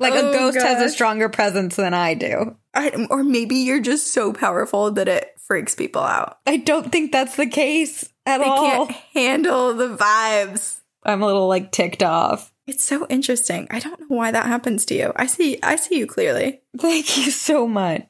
Like 0.00 0.14
Oh, 0.14 0.30
a 0.30 0.32
ghost 0.32 0.58
has 0.58 0.80
a 0.80 0.88
stronger 0.88 1.28
presence 1.28 1.76
than 1.76 1.92
I 1.94 2.14
do. 2.14 2.56
I, 2.74 3.06
or 3.10 3.24
maybe 3.24 3.56
you're 3.56 3.80
just 3.80 4.12
so 4.12 4.32
powerful 4.32 4.92
that 4.92 5.08
it 5.08 5.34
freaks 5.38 5.74
people 5.74 6.02
out. 6.02 6.38
I 6.46 6.58
don't 6.58 6.92
think 6.92 7.10
that's 7.10 7.36
the 7.36 7.46
case 7.48 8.08
at 8.24 8.38
They 8.38 8.44
all. 8.44 8.86
can't 8.86 8.90
handle 9.14 9.74
the 9.74 9.96
vibes. 9.96 10.80
I'm 11.04 11.22
a 11.22 11.26
little 11.26 11.48
like 11.48 11.72
ticked 11.72 12.02
off. 12.02 12.52
It's 12.66 12.84
so 12.84 13.06
interesting. 13.08 13.66
I 13.70 13.78
don't 13.80 13.98
know 13.98 14.06
why 14.16 14.30
that 14.30 14.46
happens 14.46 14.84
to 14.86 14.94
you. 14.94 15.12
I 15.16 15.26
see 15.26 15.58
I 15.62 15.76
see 15.76 15.98
you 15.98 16.06
clearly. 16.06 16.60
Thank 16.78 17.16
you 17.16 17.30
so 17.30 17.66
much. 17.66 18.06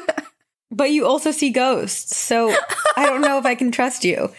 but 0.70 0.90
you 0.92 1.06
also 1.06 1.32
see 1.32 1.50
ghosts, 1.50 2.16
so 2.16 2.54
I 2.96 3.06
don't 3.06 3.20
know 3.20 3.38
if 3.38 3.44
I 3.46 3.56
can 3.56 3.72
trust 3.72 4.04
you. 4.04 4.32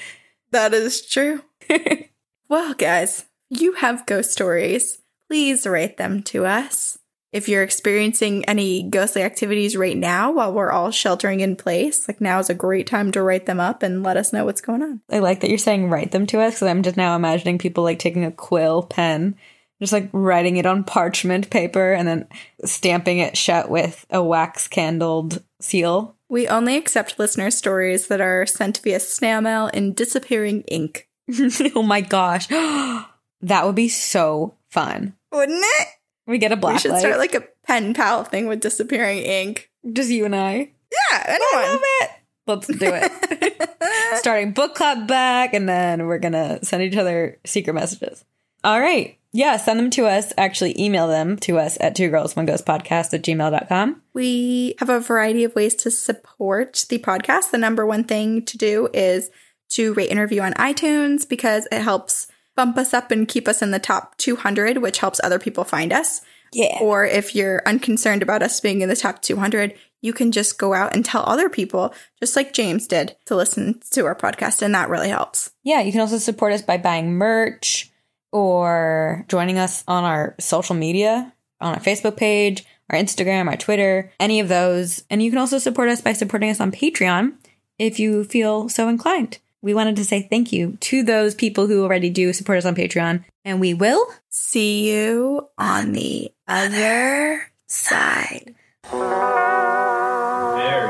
That 0.52 0.74
is 0.74 1.06
true. 1.06 1.44
well, 2.50 2.74
guys, 2.76 3.26
you 3.50 3.74
have 3.74 4.06
ghost 4.06 4.32
stories. 4.32 5.01
Please 5.32 5.66
write 5.66 5.96
them 5.96 6.24
to 6.24 6.46
us. 6.46 7.00
If 7.32 7.48
you're 7.48 7.64
experiencing 7.64 8.44
any 8.50 8.84
ghostly 8.84 9.22
activities 9.22 9.78
right 9.78 9.96
now 9.96 10.30
while 10.30 10.52
we're 10.52 10.74
all 10.74 10.92
sheltering 10.92 11.40
in 11.40 11.56
place, 11.56 12.06
like 12.06 12.20
now 12.20 12.40
is 12.40 12.50
a 12.50 12.54
great 12.54 12.86
time 12.86 13.14
to 13.14 13.24
write 13.24 13.46
them 13.46 13.58
up 13.58 13.82
and 13.82 14.04
let 14.04 14.18
us 14.18 14.34
know 14.34 14.44
what's 14.44 14.60
going 14.60 14.84
on. 14.84 15.00
I 15.10 15.20
like 15.20 15.40
that 15.40 15.50
you're 15.50 15.58
saying 15.58 15.90
write 15.90 16.12
them 16.12 16.28
to 16.28 16.42
us 16.42 16.56
because 16.56 16.68
I'm 16.68 16.84
just 16.84 16.98
now 16.98 17.16
imagining 17.16 17.60
people 17.60 17.86
like 17.86 17.98
taking 17.98 18.26
a 18.26 18.32
quill 18.34 18.84
pen, 18.84 19.38
just 19.80 19.94
like 19.94 20.10
writing 20.12 20.58
it 20.58 20.66
on 20.66 20.84
parchment 20.84 21.50
paper 21.50 21.94
and 21.94 22.06
then 22.06 22.28
stamping 22.66 23.20
it 23.20 23.38
shut 23.38 23.70
with 23.70 24.06
a 24.10 24.22
wax 24.22 24.68
candled 24.68 25.42
seal. 25.62 26.18
We 26.28 26.50
only 26.50 26.76
accept 26.76 27.20
listener 27.20 27.52
stories 27.52 28.08
that 28.08 28.20
are 28.20 28.46
sent 28.46 28.80
via 28.80 29.00
snail 29.00 29.40
mail 29.40 29.68
in 29.68 29.94
disappearing 29.94 30.64
ink. 30.64 31.08
oh 31.74 31.84
my 31.84 32.02
gosh. 32.02 32.48
that 33.42 33.66
would 33.66 33.76
be 33.76 33.88
so 33.88 34.56
fun. 34.70 35.16
Wouldn't 35.32 35.64
it? 35.64 35.88
We 36.28 36.38
get 36.38 36.52
a 36.52 36.56
black. 36.58 36.74
We 36.76 36.80
should 36.80 36.92
light. 36.92 37.00
start 37.00 37.18
like 37.18 37.36
a 37.36 37.44
pen 37.66 37.94
pal 37.94 38.24
thing 38.24 38.48
with 38.48 38.62
disappearing 38.62 39.20
ink. 39.20 39.70
just 39.94 40.10
you 40.10 40.26
and 40.26 40.36
I. 40.36 40.72
Yeah, 40.92 41.14
I 41.14 41.40
anyone. 41.54 41.70
love 41.72 41.82
it. 41.84 42.10
Let's 42.48 42.68
do 42.68 42.92
it. 42.94 44.18
Starting 44.20 44.52
book 44.52 44.76
club 44.76 45.08
back, 45.08 45.54
and 45.54 45.68
then 45.68 46.06
we're 46.06 46.20
gonna 46.20 46.64
send 46.64 46.84
each 46.84 46.98
other 46.98 47.40
secret 47.46 47.74
messages. 47.74 48.24
All 48.64 48.80
right. 48.80 49.18
Yeah, 49.34 49.56
send 49.58 49.80
them 49.80 49.90
to 49.92 50.08
us. 50.08 50.34
Actually, 50.38 50.80
email 50.80 51.08
them 51.08 51.38
to 51.38 51.58
us 51.58 51.78
at 51.80 51.96
two 51.96 52.10
girls 52.10 52.36
one 52.36 52.46
ghost 52.46 52.66
podcast 52.66 53.14
at 53.14 53.24
gmail.com. 53.24 54.02
We 54.14 54.76
have 54.80 54.90
a 54.90 55.00
variety 55.00 55.46
of 55.46 55.56
ways 55.56 55.74
to 55.76 55.92
support 55.92 56.86
the 56.90 57.00
podcast. 57.00 57.52
The 57.52 57.58
number 57.58 57.86
one 57.86 58.04
thing 58.04 58.44
to 58.46 58.58
do 58.58 58.90
is 58.94 59.30
to 59.70 59.94
rate 59.94 60.12
and 60.12 60.20
review 60.20 60.42
on 60.42 60.54
iTunes 60.56 61.28
because 61.28 61.66
it 61.72 61.82
helps 61.82 62.28
bump 62.56 62.78
us 62.78 62.94
up 62.94 63.12
and 63.12 63.28
keep 63.28 63.48
us 63.48 63.62
in 63.62 63.72
the 63.72 63.80
top 63.80 64.18
200, 64.18 64.78
which 64.78 65.00
helps 65.00 65.22
other 65.24 65.40
people 65.40 65.64
find 65.64 65.94
us. 65.94 66.22
Yeah. 66.54 66.78
Or 66.82 67.06
if 67.06 67.34
you're 67.34 67.62
unconcerned 67.66 68.22
about 68.22 68.44
us 68.44 68.60
being 68.60 68.82
in 68.82 68.90
the 68.90 68.96
top 68.96 69.22
200, 69.22 69.74
you 70.02 70.14
can 70.14 70.32
just 70.32 70.58
go 70.58 70.74
out 70.74 70.96
and 70.96 71.06
tell 71.06 71.24
other 71.26 71.50
people, 71.50 71.94
just 72.20 72.36
like 72.36 72.54
James 72.54 72.88
did, 72.88 73.16
to 73.26 73.36
listen 73.36 73.80
to 73.92 74.06
our 74.06 74.16
podcast. 74.16 74.62
And 74.62 74.76
that 74.76 74.90
really 74.90 75.10
helps. 75.10 75.52
Yeah, 75.64 75.82
you 75.82 75.92
can 75.92 76.02
also 76.02 76.18
support 76.18 76.54
us 76.54 76.62
by 76.62 76.78
buying 76.78 77.14
merch 77.14 77.92
or 78.32 79.26
joining 79.30 79.58
us 79.58 79.84
on 79.88 80.04
our 80.04 80.36
social 80.40 80.76
media, 80.76 81.34
on 81.60 81.76
our 81.76 81.80
Facebook 81.80 82.18
page, 82.18 82.66
our 82.90 82.98
Instagram, 82.98 83.48
our 83.48 83.58
Twitter, 83.58 84.12
any 84.20 84.40
of 84.40 84.50
those. 84.50 85.04
And 85.10 85.22
you 85.22 85.30
can 85.30 85.40
also 85.40 85.60
support 85.60 85.90
us 85.90 86.02
by 86.02 86.14
supporting 86.14 86.50
us 86.50 86.60
on 86.60 86.72
Patreon 86.72 87.34
if 87.78 88.00
you 88.00 88.24
feel 88.24 88.68
so 88.68 88.90
inclined. 88.90 89.40
We 89.62 89.74
wanted 89.74 89.96
to 89.98 90.06
say 90.06 90.24
thank 90.24 90.52
you 90.52 90.78
to 90.82 91.04
those 91.04 91.36
people 91.36 91.68
who 91.68 91.84
already 91.84 92.10
do 92.10 92.34
support 92.34 92.58
us 92.58 92.66
on 92.66 92.76
Patreon, 92.76 93.24
and 93.46 93.60
we 93.60 93.74
will. 93.74 94.08
See 94.30 94.92
you 94.92 95.48
on 95.58 95.92
the 95.92 96.32
other 96.48 97.52
side. 97.68 98.56
Very 98.84 98.98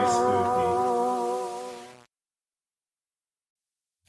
spooky. 0.07 0.51